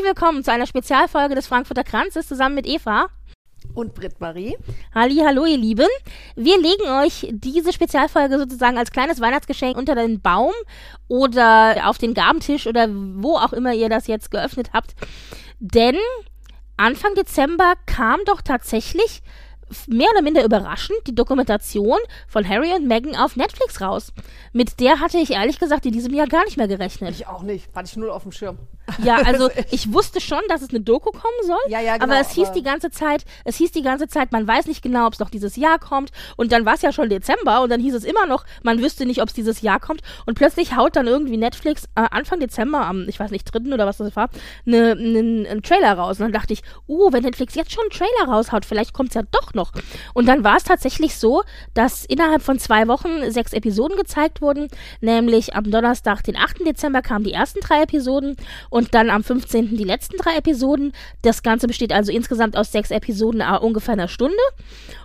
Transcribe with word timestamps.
Herzlich 0.00 0.16
willkommen 0.16 0.42
zu 0.42 0.50
einer 0.50 0.66
Spezialfolge 0.66 1.34
des 1.34 1.46
Frankfurter 1.46 1.84
Kranzes 1.84 2.26
zusammen 2.26 2.54
mit 2.54 2.66
Eva. 2.66 3.08
Und 3.74 3.92
Britt-Marie. 3.92 4.56
Halli, 4.94 5.16
hallo 5.26 5.44
ihr 5.44 5.58
Lieben. 5.58 5.88
Wir 6.36 6.58
legen 6.58 6.88
euch 6.88 7.28
diese 7.30 7.70
Spezialfolge 7.70 8.38
sozusagen 8.38 8.78
als 8.78 8.92
kleines 8.92 9.20
Weihnachtsgeschenk 9.20 9.76
unter 9.76 9.94
den 9.94 10.22
Baum 10.22 10.54
oder 11.06 11.82
auf 11.84 11.98
den 11.98 12.14
Gabentisch 12.14 12.66
oder 12.66 12.88
wo 12.90 13.36
auch 13.36 13.52
immer 13.52 13.74
ihr 13.74 13.90
das 13.90 14.06
jetzt 14.06 14.30
geöffnet 14.30 14.70
habt. 14.72 14.94
Denn 15.58 15.96
Anfang 16.78 17.14
Dezember 17.14 17.74
kam 17.84 18.20
doch 18.24 18.40
tatsächlich 18.40 19.20
mehr 19.86 20.08
oder 20.12 20.22
minder 20.22 20.44
überraschend 20.44 20.98
die 21.06 21.14
Dokumentation 21.14 21.98
von 22.28 22.48
Harry 22.48 22.72
und 22.74 22.86
Meghan 22.86 23.16
auf 23.16 23.36
Netflix 23.36 23.80
raus. 23.80 24.12
Mit 24.52 24.80
der 24.80 25.00
hatte 25.00 25.18
ich 25.18 25.30
ehrlich 25.30 25.58
gesagt 25.58 25.86
in 25.86 25.92
diesem 25.92 26.12
Jahr 26.14 26.26
gar 26.26 26.44
nicht 26.44 26.56
mehr 26.56 26.68
gerechnet. 26.68 27.10
Ich 27.10 27.26
auch 27.26 27.42
nicht. 27.42 27.68
Hatte 27.74 27.88
ich 27.88 27.96
null 27.96 28.10
auf 28.10 28.22
dem 28.22 28.32
Schirm. 28.32 28.58
Ja, 29.02 29.16
also 29.24 29.50
ich 29.70 29.92
wusste 29.92 30.20
schon, 30.20 30.40
dass 30.48 30.62
es 30.62 30.70
eine 30.70 30.80
Doku 30.80 31.10
kommen 31.10 31.46
soll. 31.46 31.58
Ja, 31.68 31.80
ja, 31.80 31.94
genau, 31.96 32.12
aber 32.12 32.20
es 32.20 32.30
hieß 32.32 32.48
aber- 32.48 32.54
die 32.54 32.62
ganze 32.62 32.90
Zeit, 32.90 33.24
es 33.44 33.56
hieß 33.56 33.72
die 33.72 33.82
ganze 33.82 34.08
Zeit, 34.08 34.32
man 34.32 34.46
weiß 34.46 34.66
nicht 34.66 34.82
genau, 34.82 35.06
ob 35.06 35.14
es 35.14 35.18
noch 35.20 35.30
dieses 35.30 35.56
Jahr 35.56 35.78
kommt. 35.78 36.10
Und 36.36 36.52
dann 36.52 36.64
war 36.64 36.74
es 36.74 36.82
ja 36.82 36.92
schon 36.92 37.08
Dezember 37.08 37.62
und 37.62 37.70
dann 37.70 37.80
hieß 37.80 37.94
es 37.94 38.04
immer 38.04 38.26
noch, 38.26 38.44
man 38.62 38.80
wüsste 38.80 39.06
nicht, 39.06 39.22
ob 39.22 39.28
es 39.28 39.34
dieses 39.34 39.60
Jahr 39.60 39.80
kommt. 39.80 40.00
Und 40.26 40.34
plötzlich 40.34 40.76
haut 40.76 40.96
dann 40.96 41.06
irgendwie 41.06 41.36
Netflix 41.36 41.84
äh, 41.94 42.06
Anfang 42.10 42.40
Dezember, 42.40 42.86
am, 42.86 43.08
ich 43.08 43.20
weiß 43.20 43.30
nicht, 43.30 43.44
dritten 43.44 43.72
oder 43.72 43.86
was 43.86 43.98
das 43.98 44.16
war, 44.16 44.30
ne, 44.64 44.96
ne, 44.96 45.48
einen 45.48 45.62
Trailer 45.62 45.92
raus. 45.92 46.18
Und 46.18 46.24
dann 46.24 46.32
dachte 46.32 46.52
ich, 46.52 46.62
uh, 46.88 47.12
wenn 47.12 47.22
Netflix 47.22 47.54
jetzt 47.54 47.72
schon 47.72 47.84
einen 47.84 47.90
Trailer 47.90 48.32
raushaut, 48.32 48.64
vielleicht 48.64 48.92
kommt 48.92 49.10
es 49.10 49.14
ja 49.14 49.22
doch 49.30 49.54
noch. 49.54 49.59
Und 50.14 50.26
dann 50.26 50.44
war 50.44 50.56
es 50.56 50.64
tatsächlich 50.64 51.16
so, 51.16 51.42
dass 51.74 52.04
innerhalb 52.04 52.42
von 52.42 52.58
zwei 52.58 52.88
Wochen 52.88 53.30
sechs 53.30 53.52
Episoden 53.52 53.96
gezeigt 53.96 54.40
wurden. 54.40 54.68
Nämlich 55.00 55.54
am 55.54 55.70
Donnerstag, 55.70 56.22
den 56.22 56.36
8. 56.36 56.66
Dezember, 56.66 57.02
kamen 57.02 57.24
die 57.24 57.32
ersten 57.32 57.60
drei 57.60 57.82
Episoden 57.82 58.36
und 58.68 58.94
dann 58.94 59.10
am 59.10 59.22
15. 59.22 59.76
die 59.76 59.84
letzten 59.84 60.16
drei 60.16 60.36
Episoden. 60.36 60.92
Das 61.22 61.42
Ganze 61.42 61.66
besteht 61.66 61.92
also 61.92 62.12
insgesamt 62.12 62.56
aus 62.56 62.72
sechs 62.72 62.90
Episoden, 62.90 63.40
äh, 63.40 63.58
ungefähr 63.60 63.94
einer 63.94 64.08
Stunde. 64.08 64.36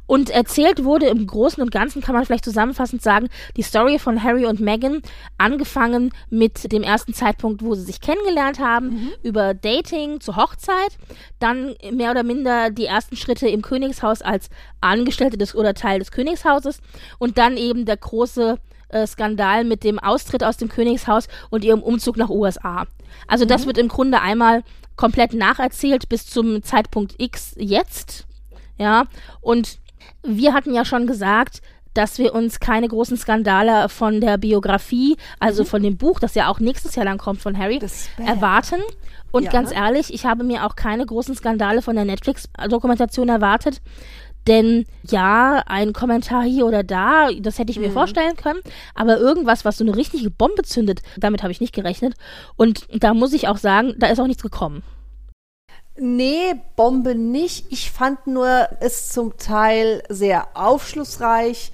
Und 0.07 0.29
erzählt 0.29 0.83
wurde 0.83 1.07
im 1.07 1.25
Großen 1.25 1.61
und 1.61 1.71
Ganzen, 1.71 2.01
kann 2.01 2.15
man 2.15 2.25
vielleicht 2.25 2.45
zusammenfassend 2.45 3.01
sagen, 3.01 3.29
die 3.57 3.63
Story 3.63 3.99
von 3.99 4.23
Harry 4.23 4.45
und 4.45 4.59
Meghan, 4.59 5.01
angefangen 5.37 6.11
mit 6.29 6.71
dem 6.71 6.83
ersten 6.83 7.13
Zeitpunkt, 7.13 7.63
wo 7.63 7.75
sie 7.75 7.83
sich 7.83 8.01
kennengelernt 8.01 8.59
haben, 8.59 9.11
über 9.23 9.53
Dating 9.53 10.19
zur 10.21 10.35
Hochzeit, 10.35 10.97
dann 11.39 11.75
mehr 11.91 12.11
oder 12.11 12.23
minder 12.23 12.69
die 12.69 12.85
ersten 12.85 13.15
Schritte 13.15 13.47
im 13.47 13.61
Königshaus 13.61 14.21
als 14.21 14.49
Angestellte 14.81 15.37
des 15.37 15.55
oder 15.55 15.73
Teil 15.73 15.99
des 15.99 16.11
Königshauses 16.11 16.79
und 17.17 17.37
dann 17.37 17.57
eben 17.57 17.85
der 17.85 17.97
große 17.97 18.59
äh, 18.89 19.07
Skandal 19.07 19.63
mit 19.63 19.83
dem 19.83 19.99
Austritt 19.99 20.43
aus 20.43 20.57
dem 20.57 20.69
Königshaus 20.69 21.27
und 21.49 21.63
ihrem 21.63 21.81
Umzug 21.81 22.17
nach 22.17 22.29
USA. 22.29 22.85
Also 23.27 23.45
das 23.45 23.65
wird 23.65 23.77
im 23.77 23.87
Grunde 23.87 24.21
einmal 24.21 24.63
komplett 24.95 25.33
nacherzählt 25.33 26.07
bis 26.09 26.27
zum 26.27 26.63
Zeitpunkt 26.63 27.15
X 27.17 27.55
jetzt. 27.57 28.25
Ja, 28.77 29.05
und 29.41 29.79
wir 30.23 30.53
hatten 30.53 30.73
ja 30.73 30.85
schon 30.85 31.07
gesagt, 31.07 31.61
dass 31.93 32.17
wir 32.17 32.35
uns 32.35 32.59
keine 32.59 32.87
großen 32.89 33.15
Skandale 33.17 33.87
von 33.87 34.19
der 34.19 34.37
Biografie, 34.37 35.15
also 35.39 35.63
von 35.63 35.81
dem 35.81 35.97
Buch, 35.97 36.19
das 36.19 36.35
ja 36.35 36.49
auch 36.49 36.59
nächstes 36.59 36.95
Jahr 36.95 37.05
dann 37.05 37.17
kommt 37.17 37.41
von 37.41 37.57
Harry, 37.57 37.79
erwarten. 38.17 38.81
Und 39.31 39.43
Ja. 39.43 39.51
ganz 39.51 39.71
ehrlich, 39.71 40.13
ich 40.13 40.25
habe 40.25 40.43
mir 40.43 40.65
auch 40.65 40.75
keine 40.75 41.05
großen 41.05 41.35
Skandale 41.35 41.81
von 41.81 41.95
der 41.95 42.05
Netflix-Dokumentation 42.05 43.29
erwartet. 43.29 43.81
Denn 44.47 44.85
ja, 45.03 45.63
ein 45.65 45.91
Kommentar 45.93 46.43
hier 46.43 46.67
oder 46.67 46.83
da, 46.83 47.29
das 47.39 47.57
hätte 47.57 47.71
ich 47.71 47.79
mir 47.79 47.89
vorstellen 47.91 48.35
können. 48.35 48.59
Aber 48.93 49.17
irgendwas, 49.17 49.65
was 49.65 49.77
so 49.77 49.83
eine 49.83 49.95
richtige 49.95 50.29
Bombe 50.29 50.61
zündet, 50.63 51.01
damit 51.17 51.41
habe 51.41 51.51
ich 51.51 51.61
nicht 51.61 51.73
gerechnet. 51.73 52.13
Und 52.55 52.85
da 52.93 53.13
muss 53.13 53.33
ich 53.33 53.47
auch 53.47 53.57
sagen, 53.57 53.95
da 53.97 54.07
ist 54.07 54.19
auch 54.19 54.27
nichts 54.27 54.43
gekommen. 54.43 54.83
Nee, 55.97 56.55
Bombe 56.75 57.15
nicht. 57.15 57.71
Ich 57.71 57.91
fand 57.91 58.27
nur 58.27 58.67
es 58.81 59.09
zum 59.09 59.37
Teil 59.37 60.03
sehr 60.09 60.47
aufschlussreich. 60.55 61.71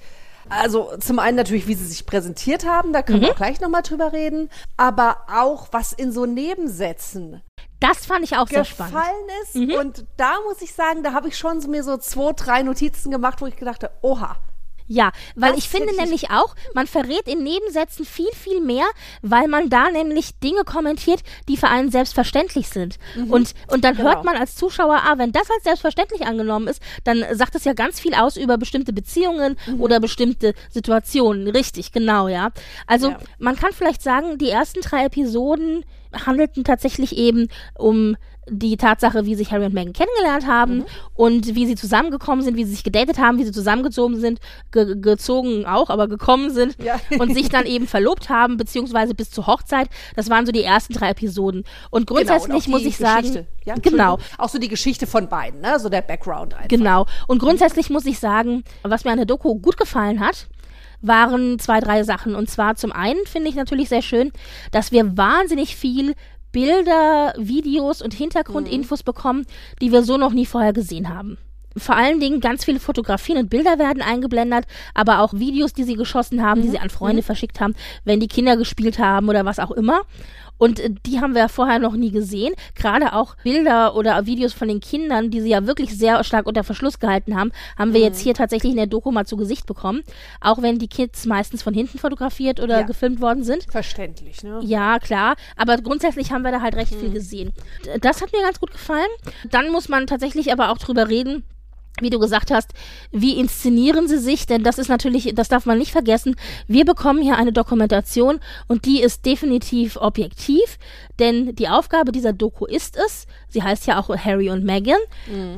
Also 0.48 0.90
zum 1.00 1.18
einen 1.18 1.36
natürlich, 1.36 1.66
wie 1.66 1.74
sie 1.74 1.86
sich 1.86 2.04
präsentiert 2.04 2.66
haben, 2.66 2.92
da 2.92 3.02
können 3.02 3.20
Mhm. 3.20 3.26
wir 3.26 3.34
gleich 3.34 3.60
nochmal 3.60 3.82
drüber 3.82 4.12
reden. 4.12 4.50
Aber 4.76 5.18
auch, 5.32 5.68
was 5.72 5.92
in 5.92 6.12
so 6.12 6.26
Nebensätzen 6.26 7.42
Das 7.80 8.06
fand 8.06 8.24
ich 8.24 8.36
auch 8.36 8.46
sehr 8.46 8.64
spannend. 8.64 8.94
Mhm. 8.94 8.98
gefallen 8.98 9.70
ist. 9.72 9.76
Und 9.80 10.04
da 10.16 10.34
muss 10.48 10.62
ich 10.62 10.72
sagen, 10.74 11.02
da 11.02 11.12
habe 11.14 11.28
ich 11.28 11.36
schon 11.38 11.60
so 11.60 11.68
mir 11.68 11.82
so 11.82 11.96
zwei, 11.96 12.32
drei 12.32 12.62
Notizen 12.62 13.10
gemacht, 13.10 13.40
wo 13.40 13.46
ich 13.46 13.56
gedacht 13.56 13.82
habe, 13.82 13.92
oha. 14.02 14.36
Ja, 14.94 15.10
weil 15.36 15.52
Das 15.52 15.60
ich 15.60 15.68
finde 15.70 15.96
nämlich 15.96 16.30
auch, 16.30 16.54
man 16.74 16.86
verrät 16.86 17.26
in 17.26 17.42
Nebensätzen 17.42 18.04
viel, 18.04 18.30
viel 18.34 18.60
mehr, 18.60 18.84
weil 19.22 19.48
man 19.48 19.70
da 19.70 19.90
nämlich 19.90 20.38
Dinge 20.40 20.64
kommentiert, 20.64 21.20
die 21.48 21.56
für 21.56 21.68
einen 21.68 21.90
selbstverständlich 21.90 22.68
sind. 22.68 22.98
Und, 23.30 23.54
und 23.68 23.84
dann 23.84 23.96
Genau. 23.96 24.10
hört 24.10 24.24
man 24.24 24.36
als 24.36 24.54
Zuschauer, 24.54 25.00
ah, 25.04 25.14
wenn 25.16 25.32
das 25.32 25.50
als 25.50 25.64
selbstverständlich 25.64 26.22
angenommen 26.26 26.68
ist, 26.68 26.82
dann 27.04 27.24
sagt 27.32 27.54
es 27.54 27.64
ja 27.64 27.72
ganz 27.72 28.00
viel 28.00 28.14
aus 28.14 28.36
über 28.36 28.58
bestimmte 28.58 28.92
Beziehungen 28.92 29.56
oder 29.78 29.98
bestimmte 29.98 30.52
Situationen. 30.70 31.48
Richtig, 31.48 31.92
genau, 31.92 32.28
ja. 32.28 32.50
Also 32.86 33.10
Ja. 33.10 33.18
man 33.38 33.56
kann 33.56 33.72
vielleicht 33.72 34.02
sagen, 34.02 34.36
die 34.36 34.50
ersten 34.50 34.82
drei 34.82 35.06
Episoden 35.06 35.84
handelten 36.26 36.64
tatsächlich 36.64 37.16
eben 37.16 37.48
um 37.78 38.16
die 38.48 38.76
Tatsache, 38.76 39.24
wie 39.24 39.34
sich 39.36 39.52
Harry 39.52 39.64
und 39.66 39.72
Meghan 39.74 39.92
kennengelernt 39.92 40.46
haben 40.46 40.78
Mhm. 40.78 40.84
und 41.14 41.54
wie 41.54 41.66
sie 41.66 41.76
zusammengekommen 41.76 42.44
sind, 42.44 42.56
wie 42.56 42.64
sie 42.64 42.72
sich 42.72 42.82
gedatet 42.82 43.18
haben, 43.18 43.38
wie 43.38 43.44
sie 43.44 43.52
zusammengezogen 43.52 44.18
sind, 44.18 44.40
ge 44.72 44.96
gezogen 45.00 45.64
auch, 45.64 45.90
aber 45.90 46.08
gekommen 46.08 46.50
sind 46.50 46.76
Ja. 46.82 47.00
und 47.20 47.32
sich 47.34 47.48
dann 47.50 47.66
eben 47.66 47.86
verlobt 47.86 48.28
haben, 48.30 48.56
beziehungsweise 48.56 49.14
bis 49.14 49.30
zur 49.30 49.46
Hochzeit. 49.46 49.88
Das 50.16 50.28
waren 50.28 50.44
so 50.44 50.50
die 50.52 50.64
ersten 50.64 50.92
drei 50.92 51.10
Episoden. 51.10 51.64
Und 51.90 52.06
Genau, 52.08 52.18
und 52.20 52.26
grundsätzlich 52.26 52.68
muss 52.68 52.82
ich 52.82 52.96
sagen, 52.96 53.20
Geschichte. 53.28 53.46
Ja, 53.64 53.74
genau. 53.80 54.18
Auch 54.38 54.48
so 54.48 54.58
die 54.58 54.68
Geschichte 54.68 55.06
von 55.06 55.28
beiden, 55.28 55.60
ne? 55.60 55.78
So 55.78 55.88
der 55.88 56.02
Background 56.02 56.54
einfach. 56.54 56.68
Genau. 56.68 57.06
Und 57.28 57.38
grundsätzlich 57.38 57.90
muss 57.90 58.06
ich 58.06 58.18
sagen, 58.18 58.64
was 58.82 59.04
mir 59.04 59.12
an 59.12 59.18
der 59.18 59.26
Doku 59.26 59.54
gut 59.60 59.76
gefallen 59.76 60.18
hat, 60.18 60.48
waren 61.00 61.58
zwei, 61.58 61.80
drei 61.80 62.04
Sachen. 62.04 62.34
Und 62.34 62.48
zwar 62.48 62.76
zum 62.76 62.92
einen 62.92 63.24
finde 63.26 63.48
ich 63.50 63.56
natürlich 63.56 63.88
sehr 63.88 64.02
schön, 64.02 64.30
dass 64.70 64.92
wir 64.92 65.16
wahnsinnig 65.16 65.74
viel 65.76 66.14
Bilder, 66.52 67.32
Videos 67.36 68.02
und 68.02 68.14
Hintergrundinfos 68.14 69.02
bekommen, 69.02 69.46
die 69.80 69.90
wir 69.90 70.02
so 70.02 70.16
noch 70.16 70.32
nie 70.32 70.46
vorher 70.46 70.72
gesehen 70.72 71.08
haben. 71.08 71.38
Vor 71.76 71.96
allen 71.96 72.20
Dingen 72.20 72.40
ganz 72.40 72.64
viele 72.64 72.80
Fotografien 72.80 73.38
und 73.38 73.48
Bilder 73.48 73.78
werden 73.78 74.02
eingeblendet, 74.02 74.66
aber 74.94 75.20
auch 75.20 75.32
Videos, 75.32 75.72
die 75.72 75.84
sie 75.84 75.94
geschossen 75.94 76.42
haben, 76.42 76.60
die 76.60 76.68
sie 76.68 76.78
an 76.78 76.90
Freunde 76.90 77.22
verschickt 77.22 77.60
haben, 77.60 77.74
wenn 78.04 78.20
die 78.20 78.28
Kinder 78.28 78.56
gespielt 78.56 78.98
haben 78.98 79.28
oder 79.30 79.46
was 79.46 79.58
auch 79.58 79.70
immer. 79.70 80.02
Und 80.62 80.78
äh, 80.78 80.90
die 81.06 81.20
haben 81.20 81.34
wir 81.34 81.48
vorher 81.48 81.78
noch 81.80 81.94
nie 81.94 82.10
gesehen. 82.12 82.54
Gerade 82.76 83.14
auch 83.14 83.34
Bilder 83.42 83.96
oder 83.96 84.26
Videos 84.26 84.52
von 84.52 84.68
den 84.68 84.78
Kindern, 84.80 85.30
die 85.30 85.40
sie 85.40 85.48
ja 85.50 85.66
wirklich 85.66 85.96
sehr 85.98 86.22
stark 86.22 86.46
unter 86.46 86.62
Verschluss 86.62 87.00
gehalten 87.00 87.36
haben, 87.36 87.50
haben 87.76 87.92
wir 87.94 88.00
jetzt 88.00 88.20
hier 88.20 88.34
tatsächlich 88.34 88.70
in 88.70 88.76
der 88.76 88.86
Doku 88.86 89.10
mal 89.10 89.26
zu 89.26 89.36
Gesicht 89.36 89.66
bekommen. 89.66 90.02
Auch 90.40 90.62
wenn 90.62 90.78
die 90.78 90.86
Kids 90.88 91.26
meistens 91.26 91.62
von 91.62 91.74
hinten 91.74 91.98
fotografiert 91.98 92.60
oder 92.60 92.80
Ja. 92.80 92.82
gefilmt 92.86 93.20
worden 93.20 93.42
sind. 93.42 93.66
Verständlich, 93.70 94.42
ne? 94.44 94.60
Ja, 94.62 94.98
klar, 95.00 95.34
aber 95.56 95.76
grundsätzlich 95.78 96.30
haben 96.32 96.42
wir 96.42 96.52
da 96.52 96.60
halt 96.60 96.76
recht 96.76 96.94
viel 96.94 97.10
gesehen. 97.10 97.52
D- 97.84 97.98
Das 98.00 98.22
hat 98.22 98.30
mir 98.32 98.42
ganz 98.42 98.60
gut 98.60 98.70
gefallen. 98.70 99.08
Dann 99.50 99.72
muss 99.72 99.88
man 99.88 100.06
tatsächlich 100.06 100.52
aber 100.52 100.70
auch 100.70 100.78
drüber 100.78 101.08
reden, 101.08 101.42
wie 102.02 102.10
du 102.10 102.18
gesagt 102.18 102.50
hast, 102.50 102.72
wie 103.10 103.38
inszenieren 103.38 104.08
sie 104.08 104.18
sich? 104.18 104.46
Denn 104.46 104.62
das 104.62 104.78
ist 104.78 104.88
natürlich, 104.88 105.34
das 105.34 105.48
darf 105.48 105.66
man 105.66 105.78
nicht 105.78 105.92
vergessen. 105.92 106.36
Wir 106.66 106.84
bekommen 106.84 107.22
hier 107.22 107.36
eine 107.36 107.52
Dokumentation 107.52 108.40
und 108.68 108.84
die 108.84 109.00
ist 109.00 109.24
definitiv 109.24 109.96
objektiv, 109.96 110.78
denn 111.18 111.54
die 111.54 111.68
Aufgabe 111.68 112.12
dieser 112.12 112.32
Doku 112.32 112.66
ist 112.66 112.96
es, 112.96 113.26
sie 113.48 113.62
heißt 113.62 113.86
ja 113.86 113.98
auch 113.98 114.14
Harry 114.16 114.50
und 114.50 114.64
Meghan, 114.64 115.00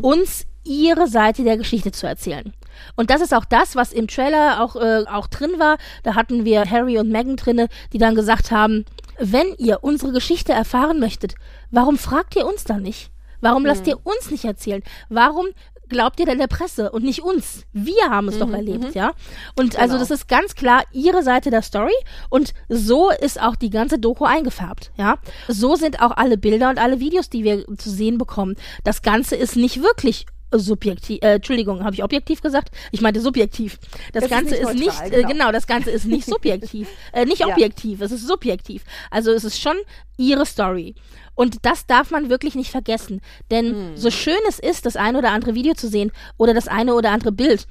uns 0.03 0.47
ihre 0.65 1.09
Seite 1.09 1.45
der 1.45 1.57
Geschichte 1.57 1.93
zu 1.93 2.07
erzählen. 2.07 2.53
Und 2.97 3.11
das 3.11 3.21
ist 3.21 3.35
auch 3.35 3.45
das, 3.45 3.77
was 3.77 3.93
im 3.93 4.09
Trailer 4.09 4.63
auch, 4.63 4.77
äh, 4.77 5.05
auch 5.07 5.27
drin 5.27 5.53
war. 5.59 5.79
Da 6.03 6.15
hatten 6.15 6.45
wir 6.45 6.69
Harry 6.69 6.99
und 6.99 7.11
Meghan 7.11 7.37
drinne, 7.37 7.69
die 7.93 7.99
dann 7.99 8.15
gesagt 8.15 8.51
haben, 8.51 8.85
wenn 9.19 9.55
ihr 9.59 9.85
unsere 9.85 10.13
Geschichte 10.13 10.53
erfahren 10.53 10.99
möchtet, 10.99 11.35
warum 11.71 11.99
fragt 11.99 12.35
ihr 12.37 12.47
uns 12.47 12.65
dann 12.65 12.83
nicht? 12.83 13.11
Warum 13.41 13.67
lasst 13.67 13.87
ihr 13.87 13.99
uns 14.05 14.31
nicht 14.31 14.45
erzählen? 14.47 14.83
Warum 15.11 15.47
glaubt 15.89 16.21
ihr 16.21 16.27
denn 16.27 16.39
der 16.39 16.47
Presse 16.47 16.91
und 16.91 17.05
nicht 17.05 17.23
uns? 17.23 17.65
Wir 17.73 18.09
haben 18.11 18.29
es 18.29 18.39
doch 18.39 18.51
erlebt, 18.51 18.95
ja? 18.95 19.13
Und 19.57 19.77
also 19.79 19.95
Genau. 19.95 19.99
das 20.01 20.11
ist 20.11 20.29
ganz 20.29 20.55
klar 20.55 20.83
ihre 20.93 21.23
Seite 21.23 21.51
der 21.51 21.63
Story 21.63 21.93
und 22.31 22.55
so 22.69 23.11
ist 23.11 23.41
auch 23.41 23.57
die 23.57 23.71
ganze 23.71 23.99
Doku 23.99 24.25
eingefärbt, 24.25 24.93
ja? 24.97 25.19
So 25.49 25.77
sind 25.77 26.01
auch 26.01 26.13
alle 26.13 26.37
Bilder 26.39 26.71
und 26.71 26.79
alle 26.79 27.01
Videos, 27.01 27.29
die 27.31 27.45
wir 27.45 27.65
zu 27.79 27.91
sehen 27.91 28.19
bekommen. 28.19 28.57
Das 28.83 29.03
Ganze 29.03 29.37
ist 29.37 29.57
nicht 29.57 29.83
wirklich 29.83 30.27
subjektiv, 30.59 31.19
äh, 31.23 31.35
Entschuldigung, 31.35 31.83
habe 31.85 31.95
ich 31.95 32.03
objektiv 32.05 32.41
gesagt? 32.43 32.71
Ich 32.93 33.01
meinte 33.01 33.21
subjektiv. 33.21 33.79
Das 34.13 34.25
ist 34.25 34.31
Ganze 34.31 34.55
nicht 34.55 34.63
ist 34.63 34.75
nicht, 34.75 34.87
neutral, 34.87 35.07
äh, 35.07 35.11
genau. 35.17 35.29
genau, 35.29 35.53
das 35.53 35.67
Ganze 35.67 35.91
ist 35.91 36.05
nicht 36.07 36.27
subjektiv, 36.27 36.89
äh, 37.13 37.25
nicht 37.25 37.41
Ja. 37.41 37.49
objektiv, 37.49 38.01
es 38.01 38.13
ist 38.13 38.27
subjektiv. 38.27 38.85
Also 39.11 39.33
es 39.33 39.45
ist 39.45 39.61
schon 39.61 39.77
ihre 40.17 40.47
Story. 40.47 40.95
Und 41.35 41.65
das 41.67 41.87
darf 41.87 42.11
man 42.13 42.31
wirklich 42.31 42.55
nicht 42.55 42.71
vergessen. 42.71 43.21
Denn 43.51 43.67
Hm. 43.75 43.97
so 43.97 44.11
schön 44.11 44.39
es 44.49 44.59
ist, 44.61 44.87
das 44.87 44.95
eine 44.97 45.19
oder 45.19 45.31
andere 45.33 45.55
Video 45.55 45.75
zu 45.75 45.89
sehen 45.89 46.13
oder 46.37 46.55
das 46.55 46.69
eine 46.69 46.95
oder 46.95 47.11
andere 47.11 47.33
Bild, 47.33 47.67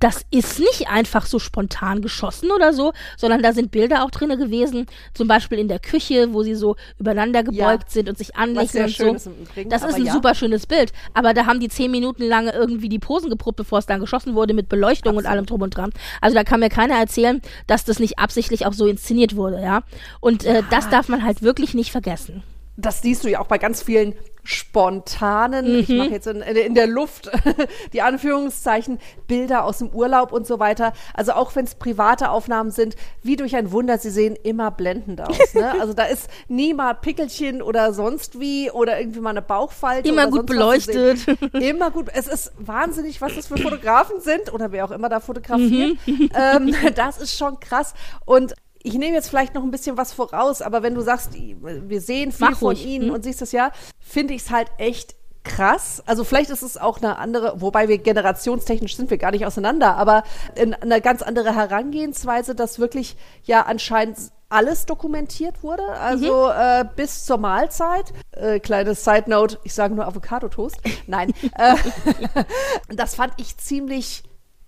das 0.00 0.22
ist 0.30 0.58
nicht 0.58 0.88
einfach 0.88 1.26
so 1.26 1.38
spontan 1.38 2.00
geschossen 2.00 2.50
oder 2.50 2.72
so, 2.72 2.92
sondern 3.16 3.42
da 3.42 3.52
sind 3.52 3.70
Bilder 3.70 4.04
auch 4.04 4.10
drinne 4.10 4.38
gewesen, 4.38 4.86
zum 5.12 5.28
Beispiel 5.28 5.58
in 5.58 5.68
der 5.68 5.78
Küche, 5.78 6.32
wo 6.32 6.42
sie 6.42 6.54
so 6.54 6.76
übereinander 6.98 7.42
gebeugt 7.42 7.90
sind 7.90 8.08
und 8.08 8.16
sich 8.16 8.34
anlächeln 8.36 8.84
und 8.84 8.96
so. 8.96 9.14
ist 9.14 9.26
Übrigen. 9.26 9.70
Das 9.70 9.82
ist 9.82 9.94
ein 9.94 10.06
ja. 10.06 10.12
super 10.12 10.34
schönes 10.34 10.66
Bild, 10.66 10.92
aber 11.12 11.34
da 11.34 11.46
haben 11.46 11.60
die 11.60 11.68
zehn 11.68 11.90
Minuten 11.90 12.22
lange 12.22 12.52
irgendwie 12.52 12.88
die 12.88 12.98
Posen 12.98 13.28
geprobt, 13.28 13.56
bevor 13.56 13.78
es 13.78 13.86
dann 13.86 14.00
geschossen 14.00 14.34
wurde 14.34 14.54
mit 14.54 14.68
Beleuchtung 14.68 15.16
und 15.16 15.26
allem 15.26 15.44
drum 15.46 15.62
und 15.62 15.76
dran. 15.76 15.90
Also 16.20 16.34
da 16.34 16.44
kann 16.44 16.60
mir 16.60 16.70
keiner 16.70 16.94
erzählen, 16.94 17.42
dass 17.66 17.84
das 17.84 17.98
nicht 17.98 18.18
absichtlich 18.18 18.64
auch 18.66 18.72
so 18.72 18.86
inszeniert 18.86 19.36
wurde, 19.36 19.60
ja. 19.60 19.82
Und 20.20 20.44
äh, 20.44 20.62
das 20.70 20.88
darf 20.88 21.08
man 21.08 21.24
halt 21.24 21.42
wirklich 21.42 21.74
nicht 21.74 21.92
vergessen. 21.92 22.42
das 22.76 23.02
siehst 23.02 23.24
du 23.24 23.30
ja 23.30 23.40
auch 23.40 23.46
bei 23.46 23.58
ganz 23.58 23.82
vielen 23.82 24.14
spontanen, 24.44 25.80
ich 25.80 25.88
Mhm. 25.88 25.96
mache 25.96 26.10
jetzt 26.10 26.26
in, 26.26 26.40
in 26.42 26.74
der 26.74 26.86
Luft 26.86 27.30
die 27.92 28.02
Anführungszeichen, 28.02 28.98
Bilder 29.26 29.64
aus 29.64 29.78
dem 29.78 29.88
Urlaub 29.88 30.32
und 30.32 30.46
so 30.46 30.58
weiter. 30.58 30.92
Also 31.14 31.32
auch 31.32 31.54
wenn 31.56 31.64
es 31.64 31.74
private 31.74 32.30
Aufnahmen 32.30 32.70
sind, 32.70 32.96
wie 33.22 33.36
durch 33.36 33.56
ein 33.56 33.72
Wunder, 33.72 33.98
sie 33.98 34.10
sehen 34.10 34.36
immer 34.42 34.70
blendend 34.70 35.20
aus. 35.20 35.36
Ne? 35.54 35.72
Also 35.80 35.92
da 35.94 36.04
ist 36.04 36.28
nie 36.48 36.74
mal 36.74 36.94
Pickelchen 36.94 37.62
oder 37.62 37.92
sonst 37.94 38.40
wie 38.40 38.70
oder 38.70 38.98
irgendwie 38.98 39.20
mal 39.20 39.30
eine 39.30 39.42
Bauchfalte. 39.42 40.08
Immer 40.08 40.28
gut 40.28 40.46
beleuchtet. 40.46 41.26
Immer 41.54 41.90
gut. 41.90 42.08
Es 42.12 42.26
ist 42.26 42.52
wahnsinnig, 42.58 43.20
was 43.20 43.34
das 43.36 43.46
für 43.46 43.56
Fotografen 43.56 44.20
sind 44.20 44.52
oder 44.52 44.72
wer 44.72 44.84
auch 44.84 44.90
immer 44.90 45.08
da 45.08 45.20
fotografiert. 45.20 45.96
Mhm. 46.06 46.30
ähm, 46.34 46.74
das 46.94 47.18
ist 47.18 47.38
schon 47.38 47.60
krass. 47.60 47.94
Und 48.24 48.54
ich 48.84 48.94
nehme 48.94 49.14
jetzt 49.16 49.28
vielleicht 49.30 49.54
noch 49.54 49.62
ein 49.64 49.70
bisschen 49.70 49.96
was 49.96 50.12
voraus, 50.12 50.62
aber 50.62 50.82
wenn 50.82 50.94
du 50.94 51.00
sagst, 51.00 51.30
wir 51.32 52.00
sehen 52.00 52.30
viel 52.32 52.50
Mach 52.50 52.58
von 52.58 52.76
ruhig. 52.76 52.86
ihnen 52.86 53.08
Mhm. 53.08 53.14
und 53.14 53.24
siehst 53.24 53.42
es 53.42 53.50
ja, 53.50 53.72
finde 53.98 54.34
ich 54.34 54.42
es 54.42 54.50
halt 54.50 54.68
echt 54.78 55.16
krass. 55.42 56.02
Also 56.06 56.22
vielleicht 56.22 56.50
ist 56.50 56.62
es 56.62 56.76
auch 56.76 56.98
eine 56.98 57.18
andere, 57.18 57.60
wobei 57.60 57.88
wir 57.88 57.98
generationstechnisch 57.98 58.96
sind 58.96 59.10
wir 59.10 59.18
gar 59.18 59.30
nicht 59.30 59.46
auseinander, 59.46 59.96
aber 59.96 60.22
in, 60.54 60.74
eine 60.74 61.00
ganz 61.00 61.22
andere 61.22 61.54
Herangehensweise, 61.54 62.54
dass 62.54 62.78
wirklich 62.78 63.16
ja 63.44 63.62
anscheinend 63.62 64.18
alles 64.50 64.86
dokumentiert 64.86 65.62
wurde, 65.62 65.82
also 65.98 66.48
äh, 66.50 66.84
bis 66.94 67.24
zur 67.24 67.38
Mahlzeit. 67.38 68.12
Äh, 68.32 68.60
kleine 68.60 68.94
Side 68.94 69.24
Note, 69.28 69.58
ich 69.64 69.74
sage 69.74 69.94
nur 69.94 70.06
Avocado-Toast. 70.06 70.76
Nein. 71.06 71.32
äh, 71.58 71.74
das 72.94 73.14
fand 73.14 73.32
ich 73.38 73.56
ziemlich 73.56 74.22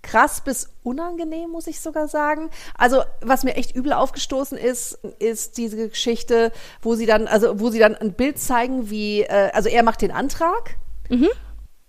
krass 0.07 0.41
bis 0.41 0.71
unangenehm, 0.83 1.51
muss 1.51 1.67
ich 1.67 1.81
sogar 1.81 2.09
sagen. 2.09 2.51
Also, 2.79 3.03
was 3.21 3.45
mir 3.45 3.57
echt 3.57 3.75
übel 3.75 3.93
aufgestoßen 3.93 4.57
ist, 4.57 4.99
ist 5.19 5.59
diese 5.59 5.89
Geschichte, 5.89 6.53
wo 6.81 6.95
sie 6.95 7.07
dann, 7.07 7.27
also 7.27 7.61
wo 7.61 7.71
sie 7.71 7.79
dann 7.79 7.97
ein 7.97 8.13
Bild 8.13 8.39
zeigen, 8.39 8.89
wie, 8.89 9.23
äh, 9.23 9.51
also 9.53 9.69
er 9.69 9.83
macht 9.83 10.03
den 10.03 10.13
Antrag. 10.13 10.77
Mhm. 11.09 11.29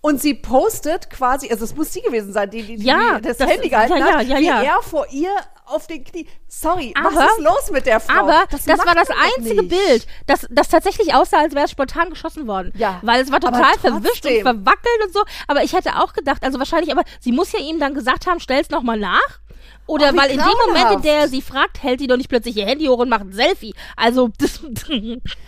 Und 0.00 0.20
sie 0.20 0.34
postet 0.34 1.10
quasi, 1.10 1.50
also 1.50 1.64
es 1.64 1.74
muss 1.74 1.92
sie 1.92 2.00
gewesen 2.02 2.32
sein, 2.32 2.48
die, 2.50 2.62
die, 2.62 2.76
die 2.76 2.84
Ja, 2.86 3.18
das, 3.20 3.36
das- 3.38 3.48
Handy 3.50 3.68
gehalten 3.68 3.96
ja, 3.96 4.04
hat, 4.18 4.26
ja, 4.26 4.38
ja, 4.38 4.38
wie 4.38 4.44
ja. 4.46 4.62
er 4.76 4.82
vor 4.82 5.06
ihr 5.10 5.30
auf 5.66 5.86
den 5.88 6.04
Knie. 6.04 6.26
Sorry, 6.46 6.94
Aber- 6.96 7.14
was 7.16 7.32
ist 7.32 7.40
los 7.40 7.70
mit 7.72 7.84
der 7.84 7.98
Frau? 8.00 8.20
Aber 8.20 8.44
das, 8.50 8.64
macht 8.66 8.86
war 8.86 8.94
das 8.94 9.08
einzige 9.10 9.62
nicht. 9.62 9.68
Bild, 9.70 10.06
das, 10.26 10.46
das 10.50 10.68
tatsächlich 10.68 11.14
aussah, 11.14 11.40
als 11.40 11.54
wäre 11.54 11.64
es 11.64 11.72
spontan 11.72 12.10
geschossen 12.10 12.46
worden. 12.46 12.72
Ja, 12.76 13.00
Weil 13.02 13.20
es 13.22 13.32
war 13.32 13.40
total 13.40 13.76
verwischt 13.80 14.24
und 14.24 14.40
verwackelt 14.42 15.04
und 15.04 15.12
so. 15.12 15.24
Aber 15.48 15.62
ich 15.64 15.72
hätte 15.74 15.96
auch 15.96 16.12
gedacht, 16.12 16.42
also 16.44 16.58
wahrscheinlich, 16.60 16.92
aber 16.92 17.02
sie 17.20 17.32
muss 17.32 17.50
ja 17.52 17.58
ihm 17.58 17.80
dann 17.80 17.92
gesagt 17.94 18.26
haben, 18.28 18.38
stell's 18.40 18.70
nochmal 18.70 18.98
nach. 18.98 19.20
Oder 19.88 20.10
Oh, 20.10 20.12
wie 20.12 20.18
weil 20.18 20.30
in 20.30 20.38
dem 20.38 20.46
Moment, 20.68 20.90
in 20.92 21.02
der 21.02 21.14
er 21.20 21.28
sie 21.28 21.42
fragt, 21.42 21.82
hält 21.82 21.98
sie 22.00 22.06
doch 22.06 22.16
nicht 22.18 22.28
plötzlich 22.28 22.56
ihr 22.56 22.66
Handy 22.66 22.86
hoch 22.86 22.98
und 22.98 23.08
macht 23.08 23.22
ein 23.22 23.32
Selfie. 23.32 23.74
Also, 23.96 24.28
das. 24.38 24.60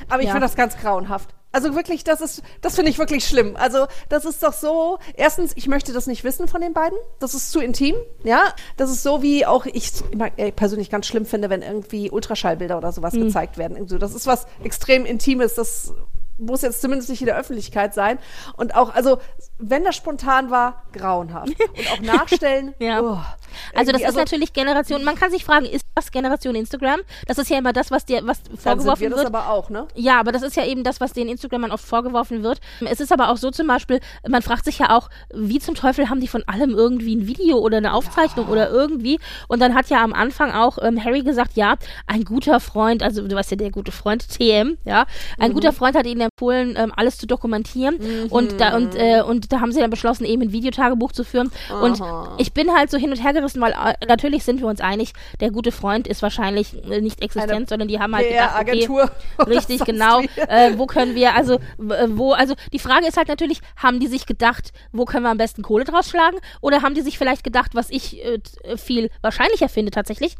Aber 0.09 0.21
ich 0.23 0.27
Ja. 0.27 0.33
finde 0.33 0.41
das 0.41 0.57
ganz 0.57 0.77
grauenhaft. 0.77 1.31
Also 1.53 1.75
wirklich, 1.75 2.05
das 2.05 2.21
ist, 2.21 2.43
das 2.61 2.77
finde 2.77 2.91
ich 2.91 2.99
wirklich 2.99 3.25
schlimm. 3.25 3.57
Also 3.57 3.87
das 4.09 4.25
ist 4.25 4.43
doch 4.43 4.53
so. 4.53 4.99
Erstens, 5.15 5.53
ich 5.57 5.67
möchte 5.67 5.93
das 5.93 6.07
nicht 6.07 6.23
wissen 6.23 6.47
von 6.47 6.61
den 6.61 6.73
beiden. 6.73 6.97
Das 7.19 7.35
ist 7.35 7.51
zu 7.51 7.61
intim. 7.61 7.97
Ja, 8.23 8.55
das 8.77 8.91
ist 8.91 9.03
so 9.03 9.21
wie 9.23 9.45
auch 9.47 9.67
ich 9.67 9.91
immer, 10.13 10.31
äh, 10.39 10.53
persönlich 10.53 10.91
ganz 10.91 11.07
schlimm 11.07 11.27
finde, 11.27 11.51
wenn 11.51 11.63
irgendwie 11.63 12.11
Ultraschallbilder 12.11 12.79
oder 12.79 12.93
sowas 12.93 13.15
Hm. 13.15 13.25
gezeigt 13.25 13.59
werden. 13.59 13.77
Irgendwie 13.77 13.95
so. 13.95 13.99
Das 13.99 14.15
ist 14.15 14.27
was 14.27 14.47
extrem 14.63 15.05
Intimes. 15.05 15.55
Das 15.55 15.93
muss 16.41 16.63
jetzt 16.63 16.81
zumindest 16.81 17.11
nicht 17.11 17.21
in 17.21 17.27
der 17.27 17.37
Öffentlichkeit 17.37 17.95
sein. 17.95 18.19
Und 18.57 18.75
auch, 18.75 18.95
also 18.95 19.19
wenn 19.59 19.85
das 19.85 19.97
spontan 19.97 20.51
war, 20.51 20.85
grauenhaft. 20.93 21.49
Und 21.49 21.93
auch 21.93 22.01
nachstellen. 22.01 22.75
Ja. 22.81 23.03
oh, 23.03 23.19
Also 23.75 23.93
das 23.93 24.03
ist 24.03 24.17
natürlich 24.17 24.53
Generation, 24.53 25.05
man 25.05 25.17
kann 25.17 25.31
sich 25.31 25.45
fragen, 25.45 25.67
ist 25.67 25.85
das 25.95 26.11
Generation 26.11 26.55
Instagram? 26.55 27.01
Das 27.27 27.37
ist 27.39 27.51
ja 27.51 27.59
immer 27.59 27.73
das, 27.73 27.91
was 27.91 28.05
dir, 28.07 28.21
was 28.25 28.41
vorgeworfen 28.57 29.03
wir 29.03 29.11
das 29.11 29.19
wird. 29.19 29.27
aber 29.27 29.51
auch, 29.51 29.69
ne? 29.71 29.87
Ja, 29.95 30.19
aber 30.19 30.33
das 30.33 30.43
ist 30.43 30.57
ja 30.57 30.65
eben 30.65 30.83
das, 30.83 31.01
was 31.01 31.13
den 31.13 31.29
Instagramern 31.29 31.71
oft 31.71 31.85
vorgeworfen 31.85 32.43
wird. 32.43 32.61
Es 32.89 33.01
ist 33.01 33.13
aber 33.13 33.29
auch 33.29 33.37
so 33.37 33.51
zum 33.51 33.67
Beispiel, 33.67 34.01
man 34.27 34.41
fragt 34.43 34.65
sich 34.65 34.79
ja 34.79 34.97
auch, 34.97 35.11
wie 35.35 35.59
zum 35.59 35.75
Teufel 35.75 36.09
haben 36.09 36.21
die 36.21 36.29
von 36.29 36.43
allem 36.47 36.71
irgendwie 36.71 37.17
ein 37.17 37.27
Video 37.27 37.59
oder 37.59 37.77
eine 37.77 37.93
Aufzeichnung 37.93 38.49
oder 38.49 38.71
irgendwie. 38.71 39.19
Und 39.49 39.61
dann 39.61 39.75
hat 39.75 39.91
ja 39.91 40.03
am 40.03 40.15
Anfang 40.15 40.53
auch 40.53 40.79
ähm, 40.81 41.03
Harry 41.05 41.23
gesagt, 41.23 41.57
ja, 41.57 41.75
ein 42.07 42.25
guter 42.25 42.61
Freund, 42.61 43.03
also 43.03 43.27
du 43.27 43.37
weißt 43.37 43.51
ja, 43.51 43.57
der 43.57 43.71
gute 43.71 43.93
Freund 43.93 44.27
TM, 44.29 44.79
ja, 44.85 45.05
ein 45.39 45.53
guter 45.53 45.73
Freund 45.73 45.97
hat 45.97 46.07
ihnen 46.07 46.30
empfohlen, 46.31 46.75
ähm, 46.77 46.93
alles 46.97 47.19
zu 47.19 47.27
dokumentieren. 47.27 48.29
Und 48.31 48.61
da 48.61 48.77
und 48.77 48.95
äh, 48.95 49.23
und 49.23 49.53
da 49.53 49.61
haben 49.61 49.73
sie 49.73 49.81
dann 49.81 49.91
beschlossen, 49.91 50.25
eben 50.25 50.43
ein 50.43 50.53
Videotagebuch 50.53 51.13
zu 51.13 51.25
führen. 51.25 51.51
Und 51.83 52.01
ich 52.39 52.53
bin 52.53 52.73
halt 52.73 52.91
so 52.91 52.99
hin 52.99 53.11
und 53.11 53.23
her 53.23 53.33
gerissen, 53.33 53.61
weil 53.61 53.73
äh, 53.73 53.95
natürlich 54.07 54.45
sind 54.45 54.61
wir 54.61 54.67
uns 54.67 54.81
einig, 54.81 55.13
der 55.41 55.51
gute 55.51 55.73
Freund 55.73 56.07
ist 56.07 56.23
wahrscheinlich 56.23 56.75
äh, 56.91 57.01
nicht 57.01 57.23
existent, 57.23 57.53
Eine 57.53 57.67
sondern 57.67 57.89
die 57.89 57.99
haben 57.99 58.15
halt 58.15 58.29
gedacht, 58.29 58.61
okay, 58.61 58.89
oder 58.89 59.11
Richtig, 59.47 59.85
genau. 59.85 60.21
Äh, 60.37 60.73
wo 60.77 60.87
können 60.87 61.15
wir, 61.15 61.35
also, 61.35 61.55
äh, 61.55 62.07
wo, 62.09 62.33
also 62.33 62.55
die 62.73 62.79
Frage 62.79 63.07
ist 63.07 63.17
halt 63.17 63.29
natürlich, 63.29 63.61
haben 63.77 64.01
die 64.01 64.07
sich 64.07 64.27
gedacht, 64.27 64.73
wo 64.93 65.05
können 65.05 65.25
wir 65.25 65.31
am 65.31 65.39
besten 65.39 65.63
Kohle 65.63 65.85
draus 65.85 66.09
schlagen? 66.09 66.39
Oder 66.61 66.83
haben 66.83 66.95
die 66.95 67.03
sich 67.03 67.19
vielleicht 67.19 67.45
gedacht, 67.45 67.75
was 67.75 67.91
ich 67.91 68.25
äh, 68.25 68.41
viel 68.77 69.11
wahrscheinlicher 69.23 69.69
finde 69.69 69.91
tatsächlich, 69.91 70.37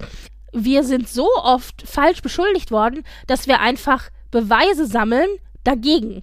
wir 0.53 0.83
sind 0.85 1.09
so 1.09 1.29
oft 1.37 1.83
falsch 1.87 2.23
beschuldigt 2.23 2.71
worden, 2.71 3.05
dass 3.27 3.47
wir 3.47 3.61
einfach 3.61 4.11
Beweise 4.31 4.87
sammeln 4.87 5.29
dagegen. 5.65 6.23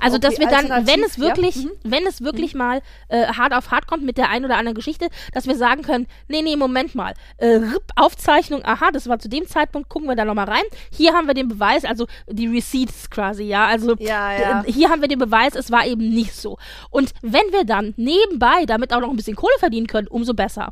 Also, 0.00 0.16
Okay, 0.16 0.28
dass 0.28 0.38
wir 0.38 0.46
dann, 0.46 0.86
wenn 0.86 1.02
es 1.02 1.18
wirklich, 1.18 1.56
ja, 1.56 1.62
mhm. 1.62 1.70
wenn 1.82 2.06
es 2.06 2.22
wirklich 2.22 2.54
mal 2.54 2.80
äh, 3.08 3.26
hart 3.26 3.52
auf 3.52 3.70
hart 3.70 3.86
kommt 3.86 4.04
mit 4.04 4.16
der 4.16 4.30
einen 4.30 4.44
oder 4.44 4.56
anderen 4.56 4.76
Geschichte, 4.76 5.08
dass 5.32 5.46
wir 5.46 5.56
sagen 5.56 5.82
können, 5.82 6.06
nee, 6.28 6.40
nee, 6.40 6.56
Moment 6.56 6.94
mal, 6.94 7.14
äh, 7.38 7.56
RIP, 7.56 7.82
Aufzeichnung, 7.96 8.64
aha, 8.64 8.90
das 8.92 9.08
war 9.08 9.18
zu 9.18 9.28
dem 9.28 9.46
Zeitpunkt, 9.46 9.88
gucken 9.88 10.08
wir 10.08 10.14
da 10.14 10.24
nochmal 10.24 10.48
rein. 10.48 10.62
Hier 10.92 11.14
haben 11.14 11.26
wir 11.26 11.34
den 11.34 11.48
Beweis, 11.48 11.84
also 11.84 12.06
die 12.28 12.46
Receipts 12.46 13.10
quasi, 13.10 13.44
ja, 13.44 13.66
also 13.66 13.96
Ja, 13.98 14.32
ja. 14.32 14.64
hier 14.66 14.88
haben 14.88 15.00
wir 15.00 15.08
den 15.08 15.18
Beweis, 15.18 15.56
es 15.56 15.70
war 15.72 15.84
eben 15.84 16.08
nicht 16.10 16.34
so. 16.34 16.58
Und 16.90 17.12
wenn 17.22 17.50
wir 17.50 17.64
dann 17.64 17.94
nebenbei 17.96 18.66
damit 18.66 18.92
auch 18.92 19.00
noch 19.00 19.10
ein 19.10 19.16
bisschen 19.16 19.36
Kohle 19.36 19.54
verdienen 19.58 19.88
können, 19.88 20.06
umso 20.06 20.32
besser. 20.32 20.70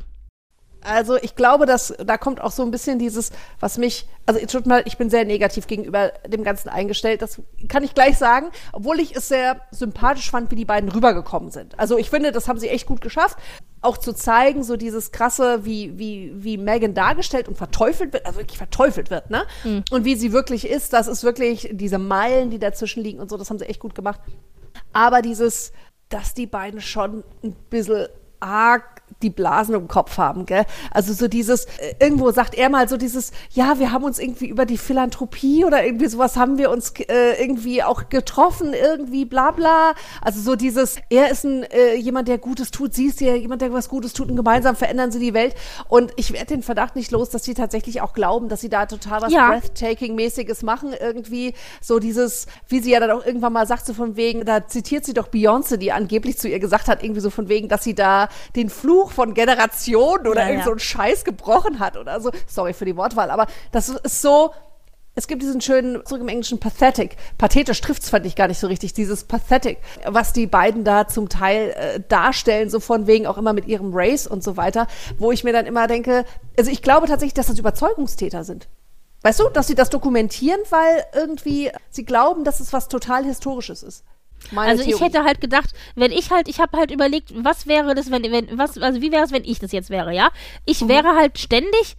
Also 0.87 1.17
ich 1.17 1.35
glaube, 1.35 1.65
dass 1.65 1.93
da 2.03 2.17
kommt 2.17 2.41
auch 2.41 2.51
so 2.51 2.63
ein 2.63 2.71
bisschen 2.71 2.97
dieses, 2.97 3.31
was 3.59 3.77
mich, 3.77 4.07
also 4.25 4.39
tut 4.45 4.65
mal, 4.65 4.83
ich 4.85 4.97
bin 4.97 5.09
sehr 5.09 5.25
negativ 5.25 5.67
gegenüber 5.67 6.13
dem 6.25 6.43
Ganzen 6.43 6.69
eingestellt. 6.69 7.21
Das 7.21 7.41
kann 7.67 7.83
ich 7.83 7.93
gleich 7.93 8.17
sagen, 8.17 8.47
obwohl 8.71 8.99
ich 8.99 9.15
es 9.15 9.27
sehr 9.27 9.61
sympathisch 9.71 10.31
fand, 10.31 10.49
wie 10.51 10.55
die 10.55 10.65
beiden 10.65 10.89
rübergekommen 10.89 11.51
sind. 11.51 11.77
Also 11.77 11.97
ich 11.97 12.09
finde, 12.09 12.31
das 12.31 12.47
haben 12.47 12.59
sie 12.59 12.69
echt 12.69 12.87
gut 12.87 13.01
geschafft, 13.01 13.37
auch 13.81 13.97
zu 13.97 14.13
zeigen, 14.13 14.63
so 14.63 14.77
dieses 14.77 15.11
krasse, 15.11 15.65
wie 15.65 15.97
wie 15.99 16.31
wie 16.35 16.57
Megan 16.57 16.93
dargestellt 16.93 17.47
und 17.47 17.57
verteufelt 17.57 18.13
wird, 18.13 18.25
also 18.25 18.39
wirklich 18.39 18.57
verteufelt 18.57 19.09
wird, 19.09 19.29
ne? 19.29 19.45
Und 19.91 20.05
wie 20.05 20.15
sie 20.15 20.31
wirklich 20.31 20.67
ist, 20.67 20.93
das 20.93 21.07
ist 21.07 21.23
wirklich 21.23 21.69
diese 21.73 21.99
Meilen, 21.99 22.49
die 22.49 22.59
dazwischen 22.59 23.03
liegen 23.03 23.19
und 23.19 23.29
so, 23.29 23.37
das 23.37 23.49
haben 23.49 23.59
sie 23.59 23.65
echt 23.65 23.79
gut 23.79 23.93
gemacht. 23.93 24.21
Aber 24.93 25.21
dieses, 25.21 25.73
dass 26.09 26.33
die 26.33 26.47
beiden 26.47 26.81
schon 26.81 27.23
ein 27.43 27.55
bisschen 27.69 28.07
arg 28.39 29.01
die 29.21 29.29
Blasen 29.29 29.75
im 29.75 29.87
Kopf 29.87 30.17
haben, 30.17 30.45
gell? 30.45 30.65
Also 30.91 31.13
so 31.13 31.27
dieses, 31.27 31.65
äh, 31.65 31.95
irgendwo 31.99 32.31
sagt 32.31 32.55
er 32.55 32.69
mal 32.69 32.87
so 32.87 32.97
dieses, 32.97 33.31
ja, 33.51 33.79
wir 33.79 33.91
haben 33.91 34.03
uns 34.03 34.19
irgendwie 34.19 34.47
über 34.47 34.65
die 34.65 34.77
Philanthropie 34.77 35.65
oder 35.65 35.83
irgendwie 35.85 36.07
sowas 36.07 36.35
haben 36.37 36.57
wir 36.57 36.69
uns 36.69 36.93
äh, 37.07 37.41
irgendwie 37.41 37.83
auch 37.83 38.09
getroffen, 38.09 38.73
irgendwie 38.73 39.25
bla 39.25 39.51
bla. 39.51 39.93
Also 40.21 40.41
so 40.41 40.55
dieses, 40.55 40.97
er 41.09 41.31
ist 41.31 41.43
ein 41.43 41.63
äh, 41.63 41.95
jemand, 41.95 42.27
der 42.27 42.37
Gutes 42.37 42.71
tut, 42.71 42.93
sie 42.93 43.07
ist 43.07 43.21
ja 43.21 43.35
jemand, 43.35 43.61
der 43.61 43.73
was 43.73 43.89
Gutes 43.89 44.13
tut 44.13 44.29
und 44.29 44.35
gemeinsam 44.35 44.75
verändern 44.75 45.11
sie 45.11 45.19
die 45.19 45.33
Welt. 45.33 45.55
Und 45.87 46.11
ich 46.15 46.31
werde 46.33 46.47
den 46.47 46.63
Verdacht 46.63 46.95
nicht 46.95 47.11
los, 47.11 47.29
dass 47.29 47.43
sie 47.43 47.53
tatsächlich 47.53 48.01
auch 48.01 48.13
glauben, 48.13 48.49
dass 48.49 48.61
sie 48.61 48.69
da 48.69 48.85
total 48.85 49.21
was 49.21 49.33
Ja. 49.33 49.49
Breathtaking-mäßiges 49.49 50.63
machen. 50.63 50.93
Irgendwie 50.99 51.53
so 51.81 51.99
dieses, 51.99 52.47
wie 52.67 52.79
sie 52.79 52.91
ja 52.91 52.99
dann 52.99 53.11
auch 53.11 53.25
irgendwann 53.25 53.53
mal 53.53 53.67
sagt, 53.67 53.85
so 53.85 53.93
von 53.93 54.15
wegen, 54.15 54.45
da 54.45 54.67
zitiert 54.67 55.05
sie 55.05 55.13
doch 55.13 55.29
Beyoncé, 55.29 55.77
die 55.77 55.91
angeblich 55.91 56.37
zu 56.37 56.47
ihr 56.47 56.59
gesagt 56.59 56.87
hat, 56.87 57.03
irgendwie 57.03 57.21
so 57.21 57.29
von 57.29 57.49
wegen, 57.49 57.67
dass 57.67 57.83
sie 57.83 57.95
da 57.95 58.29
den 58.55 58.69
Fluch 58.69 59.06
von 59.11 59.33
Generationen 59.33 60.27
oder 60.27 60.43
Ja, 60.43 60.49
irgend 60.49 60.63
so 60.65 60.71
einen 60.71 60.79
Scheiß 60.79 61.23
gebrochen 61.23 61.79
hat 61.79 61.97
oder 61.97 62.19
so. 62.21 62.31
Sorry 62.47 62.73
für 62.73 62.85
die 62.85 62.95
Wortwahl, 62.97 63.31
aber 63.31 63.47
das 63.71 63.89
ist 63.89 64.21
so, 64.21 64.51
es 65.17 65.27
gibt 65.27 65.41
diesen 65.41 65.61
schönen, 65.61 66.05
zurück 66.05 66.21
im 66.21 66.27
Englischen, 66.27 66.59
pathetic. 66.59 67.17
Pathetisch 67.39 67.81
trifft's 67.81 68.09
fand 68.09 68.27
ich 68.27 68.35
gar 68.35 68.47
nicht 68.47 68.59
so 68.59 68.67
richtig, 68.67 68.93
dieses 68.93 69.23
pathetic, 69.23 69.79
was 70.05 70.31
die 70.31 70.45
beiden 70.45 70.83
da 70.83 71.07
zum 71.07 71.27
Teil 71.27 71.71
äh, 71.71 71.99
darstellen, 72.07 72.69
so 72.69 72.79
von 72.79 73.07
wegen 73.07 73.25
auch 73.25 73.39
immer 73.39 73.53
mit 73.53 73.65
ihrem 73.65 73.91
Race 73.95 74.27
und 74.27 74.43
so 74.43 74.57
weiter, 74.57 74.85
wo 75.17 75.31
ich 75.31 75.43
mir 75.43 75.53
dann 75.53 75.65
immer 75.65 75.87
denke, 75.87 76.23
also 76.55 76.69
ich 76.69 76.83
glaube 76.83 77.07
tatsächlich, 77.07 77.33
dass 77.33 77.47
das 77.47 77.57
Überzeugungstäter 77.57 78.43
sind. 78.43 78.67
Weißt 79.23 79.39
du, 79.39 79.49
dass 79.49 79.65
sie 79.65 79.73
das 79.73 79.89
dokumentieren, 79.89 80.59
weil 80.69 81.03
irgendwie 81.15 81.71
sie 81.89 82.05
glauben, 82.05 82.43
dass 82.43 82.59
es 82.59 82.71
was 82.71 82.87
total 82.87 83.25
Historisches 83.25 83.81
ist. 83.81 84.03
Meine 84.51 84.69
Also 84.71 84.83
ich 84.83 84.89
Theorie. 84.89 85.03
hätte 85.05 85.23
halt 85.23 85.41
gedacht, 85.41 85.69
wenn 85.95 86.11
ich 86.11 86.31
halt, 86.31 86.47
ich 86.47 86.59
habe 86.59 86.77
halt 86.77 86.91
überlegt, 86.91 87.31
was 87.35 87.67
wäre 87.67 87.95
das, 87.95 88.11
wenn, 88.11 88.23
wenn, 88.31 88.57
was, 88.57 88.77
also 88.77 89.01
wie 89.01 89.11
wäre 89.11 89.23
es, 89.23 89.31
wenn 89.31 89.43
ich 89.45 89.59
das 89.59 89.71
jetzt 89.71 89.89
wäre, 89.89 90.13
ja? 90.13 90.29
Ich 90.65 90.81
Mhm. 90.81 90.89
wäre 90.89 91.15
halt 91.15 91.37
ständig, 91.39 91.95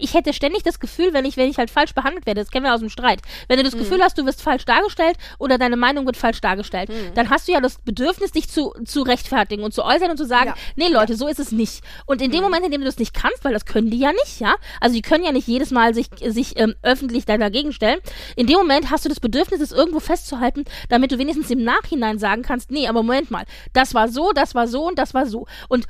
ich 0.00 0.14
hätte 0.14 0.32
ständig 0.32 0.62
das 0.62 0.80
Gefühl, 0.80 1.12
wenn 1.12 1.24
ich, 1.24 1.36
wenn 1.36 1.48
ich 1.50 1.58
halt 1.58 1.70
falsch 1.70 1.94
behandelt 1.94 2.26
werde, 2.26 2.40
das 2.40 2.50
kennen 2.50 2.64
wir 2.64 2.74
aus 2.74 2.80
dem 2.80 2.88
Streit, 2.88 3.20
wenn 3.48 3.58
du 3.58 3.62
das 3.64 3.76
Gefühl 3.76 3.98
Mhm. 3.98 4.02
hast, 4.02 4.18
du 4.18 4.24
wirst 4.26 4.42
falsch 4.42 4.64
dargestellt 4.64 5.16
oder 5.38 5.58
deine 5.58 5.76
Meinung 5.76 6.06
wird 6.06 6.16
falsch 6.16 6.40
dargestellt, 6.40 6.88
Mhm. 6.88 7.14
dann 7.14 7.30
hast 7.30 7.48
du 7.48 7.52
ja 7.52 7.60
das 7.60 7.78
Bedürfnis, 7.78 8.32
dich 8.32 8.48
zu, 8.48 8.72
zu 8.84 9.02
rechtfertigen 9.02 9.62
und 9.64 9.72
zu 9.74 9.84
äußern 9.84 10.10
und 10.10 10.16
zu 10.16 10.26
sagen, 10.26 10.48
Ja. 10.48 10.54
nee 10.76 10.88
Leute, 10.88 11.16
so 11.16 11.26
ist 11.28 11.38
es 11.40 11.52
nicht. 11.52 11.82
Und 12.06 12.22
in 12.22 12.30
dem 12.30 12.42
Moment, 12.42 12.64
in 12.64 12.70
dem 12.72 12.80
du 12.80 12.86
das 12.86 12.98
nicht 12.98 13.14
kannst, 13.14 13.44
weil 13.44 13.52
das 13.52 13.64
können 13.64 13.90
die 13.90 13.98
ja 13.98 14.12
nicht, 14.12 14.40
ja, 14.40 14.54
also 14.80 14.94
die 14.94 15.02
können 15.02 15.24
ja 15.24 15.32
nicht 15.32 15.46
jedes 15.48 15.70
Mal 15.70 15.94
sich, 15.94 16.06
sich 16.26 16.58
ähm, 16.58 16.74
öffentlich 16.82 17.24
da 17.24 17.36
dagegen 17.38 17.72
stellen, 17.72 17.98
in 18.36 18.46
dem 18.46 18.56
Moment 18.56 18.90
hast 18.90 19.04
du 19.04 19.08
das 19.08 19.20
Bedürfnis, 19.20 19.60
es 19.60 19.72
irgendwo 19.72 20.00
festzuhalten, 20.00 20.64
damit 20.88 21.12
du 21.12 21.18
wenigstens 21.18 21.50
im 21.50 21.62
Nachhinein 21.64 22.18
sagen 22.18 22.42
kannst, 22.42 22.70
nee, 22.70 22.86
aber 22.88 23.02
Moment 23.02 23.30
mal, 23.30 23.44
das 23.72 23.94
war 23.94 24.08
so, 24.08 24.32
das 24.32 24.54
war 24.54 24.68
so 24.68 24.86
und 24.86 24.98
das 24.98 25.14
war 25.14 25.26
so. 25.26 25.46
Und 25.68 25.86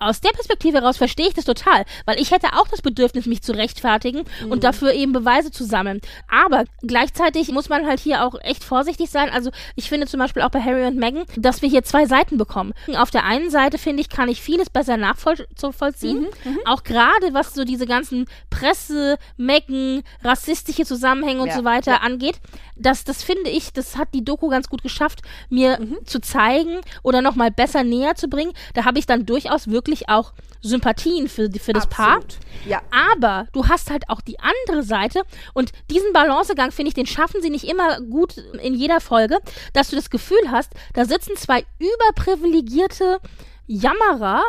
aus 0.00 0.20
der 0.20 0.30
Perspektive 0.30 0.78
heraus 0.78 0.96
verstehe 0.96 1.28
ich 1.28 1.34
das 1.34 1.44
total, 1.44 1.84
weil 2.06 2.18
ich 2.20 2.30
hätte 2.30 2.48
auch 2.54 2.66
das 2.68 2.82
Bedürfnis, 2.82 3.26
mich 3.26 3.42
zu 3.42 3.52
rechtfertigen 3.52 4.24
und 4.48 4.64
dafür 4.64 4.92
eben 4.94 5.12
Beweise 5.12 5.50
zu 5.50 5.64
sammeln. 5.64 6.00
Aber 6.28 6.64
gleichzeitig 6.82 7.50
muss 7.52 7.68
man 7.68 7.86
halt 7.86 8.00
hier 8.00 8.24
auch 8.24 8.34
echt 8.40 8.64
vorsichtig 8.64 9.10
sein. 9.10 9.30
Also 9.30 9.50
ich 9.76 9.88
finde 9.88 10.06
zum 10.06 10.18
Beispiel 10.18 10.42
auch 10.42 10.50
bei 10.50 10.60
Harry 10.60 10.86
und 10.86 10.96
Meghan, 10.96 11.24
dass 11.36 11.60
wir 11.62 11.68
hier 11.68 11.84
zwei 11.84 12.06
Seiten 12.06 12.38
bekommen. 12.38 12.72
Auf 12.96 13.10
der 13.10 13.24
einen 13.24 13.50
Seite 13.50 13.78
finde 13.78 14.00
ich, 14.00 14.08
kann 14.08 14.28
ich 14.28 14.40
vieles 14.40 14.70
besser 14.70 14.96
nachvollziehen. 14.96 16.26
auch 16.64 16.82
gerade 16.82 17.32
was 17.32 17.54
so 17.54 17.64
diese 17.64 17.86
ganzen 17.86 18.26
Presse, 18.48 19.18
Meghan, 19.36 20.02
rassistische 20.24 20.84
Zusammenhänge 20.84 21.42
und 21.42 21.48
Ja, 21.48 21.56
so 21.56 21.64
weiter 21.64 21.92
ja. 21.92 21.98
angeht. 21.98 22.40
Das, 22.76 23.04
das 23.04 23.22
finde 23.22 23.50
ich, 23.50 23.72
das 23.74 23.98
hat 23.98 24.08
die 24.14 24.24
Doku 24.24 24.48
ganz 24.48 24.68
gut 24.70 24.82
geschafft, 24.82 25.20
mir 25.50 25.78
zu 26.06 26.20
zeigen 26.20 26.80
oder 27.02 27.20
nochmal 27.20 27.50
besser 27.50 27.84
näher 27.84 28.14
zu 28.14 28.28
bringen. 28.28 28.52
Da 28.72 28.86
habe 28.86 28.98
ich 28.98 29.04
dann 29.04 29.26
durchaus 29.26 29.68
wirklich 29.68 29.89
auch 30.08 30.32
Sympathien 30.62 31.28
für, 31.28 31.50
für 31.50 31.72
das 31.72 31.86
Paar. 31.86 32.16
Absolut. 32.16 32.38
Ja. 32.66 32.82
Aber 32.90 33.46
du 33.52 33.68
hast 33.68 33.90
halt 33.90 34.08
auch 34.08 34.20
die 34.20 34.36
andere 34.40 34.82
Seite 34.82 35.22
und 35.54 35.72
diesen 35.90 36.12
Balancegang, 36.12 36.70
finde 36.70 36.88
ich, 36.88 36.94
den 36.94 37.06
schaffen 37.06 37.40
sie 37.42 37.50
nicht 37.50 37.64
immer 37.64 38.00
gut 38.00 38.36
in 38.62 38.74
jeder 38.74 39.00
Folge, 39.00 39.38
dass 39.72 39.88
du 39.90 39.96
das 39.96 40.10
Gefühl 40.10 40.50
hast, 40.50 40.72
da 40.94 41.04
sitzen 41.04 41.36
zwei 41.36 41.64
überprivilegierte 41.78 43.20
Jammerer, 43.66 44.42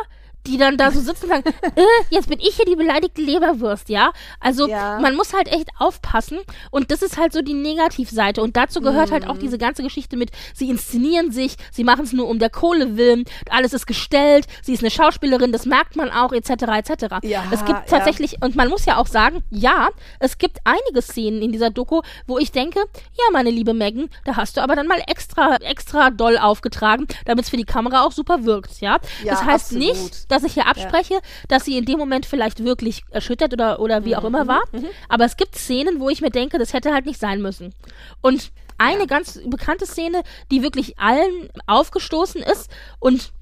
die 0.46 0.56
dann 0.58 0.76
da 0.76 0.90
so 0.90 1.00
sitzen 1.00 1.24
und 1.24 1.30
sagen, 1.30 1.44
äh, 1.76 1.82
jetzt 2.10 2.28
bin 2.28 2.40
ich 2.40 2.56
hier 2.56 2.64
die 2.64 2.76
beleidigte 2.76 3.22
Leberwurst, 3.22 3.88
ja? 3.88 4.12
Also 4.40 4.68
Ja. 4.68 4.98
man 5.00 5.14
muss 5.16 5.32
halt 5.32 5.48
echt 5.48 5.68
aufpassen 5.78 6.38
und 6.70 6.90
das 6.90 7.02
ist 7.02 7.16
halt 7.18 7.32
so 7.32 7.42
die 7.42 7.54
Negativseite 7.54 8.42
und 8.42 8.56
dazu 8.56 8.80
gehört 8.80 9.10
halt 9.12 9.24
Mhm. 9.24 9.30
auch 9.30 9.38
diese 9.38 9.58
ganze 9.58 9.82
Geschichte 9.82 10.16
mit, 10.16 10.30
sie 10.54 10.68
inszenieren 10.70 11.30
sich, 11.32 11.56
sie 11.70 11.84
machen 11.84 12.04
es 12.04 12.12
nur 12.12 12.28
um 12.28 12.38
der 12.38 12.50
Kohle 12.50 12.96
willen, 12.96 13.24
alles 13.50 13.72
ist 13.72 13.86
gestellt, 13.86 14.46
sie 14.62 14.72
ist 14.74 14.82
eine 14.82 14.90
Schauspielerin, 14.90 15.52
das 15.52 15.66
merkt 15.66 15.96
man 15.96 16.10
auch, 16.10 16.32
etc., 16.32 16.50
etc. 16.50 17.16
Ja, 17.22 17.44
es 17.50 17.64
gibt 17.64 17.78
ja. 17.78 17.84
tatsächlich, 17.86 18.36
und 18.42 18.56
man 18.56 18.68
muss 18.68 18.84
ja 18.84 18.96
auch 18.96 19.06
sagen, 19.06 19.44
ja, 19.50 19.88
es 20.18 20.38
gibt 20.38 20.58
einige 20.64 21.02
Szenen 21.02 21.40
in 21.42 21.52
dieser 21.52 21.70
Doku, 21.70 22.02
wo 22.26 22.38
ich 22.38 22.50
denke, 22.52 22.80
ja, 22.80 23.24
meine 23.32 23.50
liebe 23.50 23.74
Megan, 23.74 24.08
da 24.24 24.36
hast 24.36 24.56
du 24.56 24.60
aber 24.62 24.74
dann 24.76 24.86
mal 24.86 25.02
extra, 25.06 25.56
extra 25.56 26.10
doll 26.10 26.36
aufgetragen, 26.38 27.06
damit 27.26 27.44
es 27.44 27.50
für 27.50 27.56
die 27.56 27.64
Kamera 27.64 28.04
auch 28.04 28.12
super 28.12 28.44
wirkt, 28.44 28.80
ja. 28.80 28.98
Ja, 29.22 29.32
das 29.32 29.44
heißt 29.44 29.72
absolut. 29.72 29.84
nicht, 29.88 30.31
dass 30.32 30.42
ich 30.44 30.54
hier 30.54 30.66
abspreche, 30.66 31.20
dass 31.48 31.64
sie 31.64 31.76
in 31.78 31.84
dem 31.84 31.98
Moment 31.98 32.26
vielleicht 32.26 32.64
wirklich 32.64 33.02
erschüttert 33.10 33.52
oder, 33.52 33.78
oder 33.80 34.04
wie 34.04 34.16
auch 34.16 34.22
Mhm, 34.22 34.28
immer 34.28 34.46
war, 34.48 34.62
aber 35.08 35.24
es 35.24 35.36
gibt 35.36 35.54
Szenen, 35.56 36.00
wo 36.00 36.08
ich 36.08 36.20
mir 36.20 36.30
denke, 36.30 36.58
das 36.58 36.72
hätte 36.72 36.92
halt 36.92 37.06
nicht 37.06 37.20
sein 37.20 37.40
müssen. 37.42 37.74
Und 38.20 38.50
eine 38.78 39.06
ganz 39.06 39.38
bekannte 39.46 39.86
Szene, 39.86 40.22
die 40.50 40.62
wirklich 40.62 40.98
allen 40.98 41.50
aufgestoßen 41.66 42.42
ist 42.42 42.70
und 42.98 43.32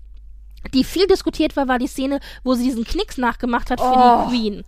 die 0.74 0.84
viel 0.84 1.06
diskutiert 1.06 1.56
war, 1.56 1.68
war 1.68 1.78
die 1.78 1.86
Szene, 1.86 2.20
wo 2.44 2.54
sie 2.54 2.64
diesen 2.64 2.84
Knicks 2.84 3.16
nachgemacht 3.18 3.70
hat 3.70 3.80
für 3.80 3.86
Oh. 3.90 4.24
die 4.24 4.30
Queen. 4.30 4.64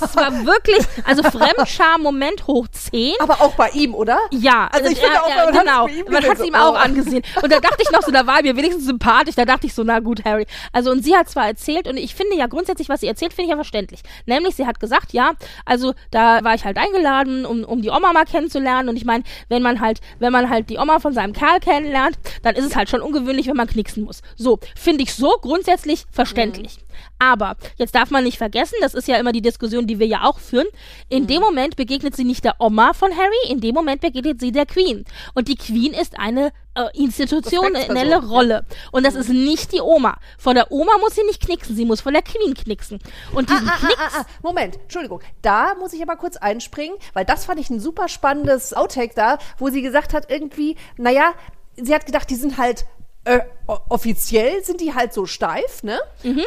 Das 0.00 0.14
war 0.16 0.44
wirklich, 0.44 0.84
also 1.04 1.22
Fremdscham-Moment 1.22 2.46
hoch 2.46 2.66
10. 2.68 3.14
Aber 3.20 3.40
auch 3.40 3.54
bei 3.54 3.70
ihm, 3.70 3.94
oder? 3.94 4.18
Ja, 4.30 4.68
Also 4.72 4.90
ich 4.90 4.98
äh, 4.98 5.02
finde 5.02 5.22
auch, 5.22 5.28
man 5.28 5.54
genau. 5.54 5.86
bei 5.86 5.92
ihm 5.92 6.04
Man 6.10 6.22
hat 6.24 6.32
es 6.32 6.38
so, 6.38 6.44
ihm 6.44 6.54
auch 6.54 6.72
oh. 6.74 6.76
angesehen. 6.76 7.22
Und 7.42 7.52
da 7.52 7.60
dachte 7.60 7.82
ich 7.82 7.90
noch 7.90 8.02
so, 8.02 8.10
da 8.10 8.26
war 8.26 8.38
er 8.38 8.42
mir 8.42 8.56
wenigstens 8.56 8.84
sympathisch. 8.86 9.34
Da 9.36 9.44
dachte 9.44 9.66
ich 9.66 9.74
so, 9.74 9.82
na 9.84 10.00
gut, 10.00 10.24
Harry. 10.24 10.46
Also 10.72 10.90
und 10.90 11.02
sie 11.04 11.16
hat 11.16 11.28
zwar 11.30 11.46
erzählt 11.46 11.88
und 11.88 11.96
ich 11.96 12.14
finde 12.14 12.36
ja 12.36 12.46
grundsätzlich, 12.46 12.88
was 12.88 13.00
sie 13.00 13.06
erzählt, 13.06 13.32
finde 13.32 13.44
ich 13.44 13.50
ja 13.50 13.56
verständlich. 13.56 14.00
Nämlich, 14.26 14.56
sie 14.56 14.66
hat 14.66 14.80
gesagt, 14.80 15.12
ja, 15.12 15.32
also 15.64 15.94
da 16.10 16.42
war 16.44 16.54
ich 16.54 16.64
halt 16.64 16.76
eingeladen, 16.76 17.46
um, 17.46 17.64
um 17.64 17.80
die 17.82 17.90
Oma 17.90 18.12
mal 18.12 18.24
kennenzulernen. 18.24 18.88
Und 18.88 18.96
ich 18.96 19.04
meine, 19.04 19.24
wenn 19.48 19.62
man 19.62 19.80
halt, 19.80 20.00
wenn 20.18 20.32
man 20.32 20.50
halt 20.50 20.68
die 20.68 20.78
Oma 20.78 20.98
von 20.98 21.12
seinem 21.12 21.32
Kerl 21.32 21.60
kennenlernt, 21.60 22.18
dann 22.42 22.54
ist 22.56 22.66
es 22.66 22.76
halt 22.76 22.90
schon 22.90 23.00
ungewöhnlich, 23.00 23.46
wenn 23.46 23.56
man 23.56 23.66
knicksen 23.68 24.04
muss. 24.04 24.20
So, 24.36 24.58
finde 24.76 25.02
ich 25.04 25.14
so 25.14 25.19
grundsätzlich 25.40 26.04
verständlich. 26.10 26.78
Aber 27.18 27.56
jetzt 27.76 27.94
darf 27.94 28.10
man 28.10 28.24
nicht 28.24 28.38
vergessen, 28.38 28.76
das 28.80 28.94
ist 28.94 29.08
ja 29.08 29.16
immer 29.16 29.32
die 29.32 29.42
Diskussion, 29.42 29.86
die 29.86 29.98
wir 29.98 30.06
ja 30.06 30.22
auch 30.24 30.38
führen. 30.38 30.66
In 31.08 31.26
dem 31.26 31.40
Moment 31.42 31.76
begegnet 31.76 32.16
sie 32.16 32.24
nicht 32.24 32.44
der 32.44 32.54
Oma 32.58 32.92
von 32.94 33.10
Harry, 33.16 33.50
in 33.50 33.60
dem 33.60 33.74
Moment 33.74 34.00
begegnet 34.00 34.40
sie 34.40 34.52
der 34.52 34.66
Queen. 34.66 35.04
Und 35.34 35.48
die 35.48 35.56
Queen 35.56 35.92
ist 35.92 36.18
eine 36.18 36.52
äh, 36.74 36.84
institutionelle 36.94 38.24
Rolle. 38.26 38.64
Und 38.92 39.04
das 39.04 39.14
ist 39.14 39.28
nicht 39.28 39.72
die 39.72 39.80
Oma. 39.80 40.18
Von 40.38 40.54
der 40.54 40.70
Oma 40.72 40.92
muss 41.00 41.14
sie 41.14 41.24
nicht 41.24 41.40
knicksen, 41.42 41.76
sie 41.76 41.84
muss 41.84 42.00
von 42.00 42.12
der 42.12 42.22
Queen 42.22 42.54
knicksen. 42.54 42.98
Und 43.34 43.50
diesen 43.50 43.68
Ah, 43.68 43.76
Knicks. 43.78 43.98
ah, 43.98 44.10
ah, 44.16 44.20
ah. 44.20 44.26
Moment, 44.42 44.76
Entschuldigung. 44.82 45.20
Da 45.42 45.74
muss 45.78 45.92
ich 45.92 46.02
aber 46.02 46.16
kurz 46.16 46.36
einspringen, 46.36 46.96
weil 47.12 47.24
das 47.24 47.44
fand 47.44 47.60
ich 47.60 47.70
ein 47.70 47.80
super 47.80 48.08
spannendes 48.08 48.72
Outtake 48.74 49.12
da, 49.14 49.38
wo 49.58 49.68
sie 49.68 49.82
gesagt 49.82 50.12
hat, 50.14 50.30
irgendwie, 50.30 50.76
naja, 50.96 51.32
sie 51.76 51.94
hat 51.94 52.06
gedacht, 52.06 52.28
die 52.30 52.36
sind 52.36 52.56
halt. 52.58 52.84
Äh, 53.24 53.40
offiziell 53.66 54.64
sind 54.64 54.80
die 54.80 54.94
halt 54.94 55.12
so 55.12 55.26
steif, 55.26 55.82
ne? 55.82 55.98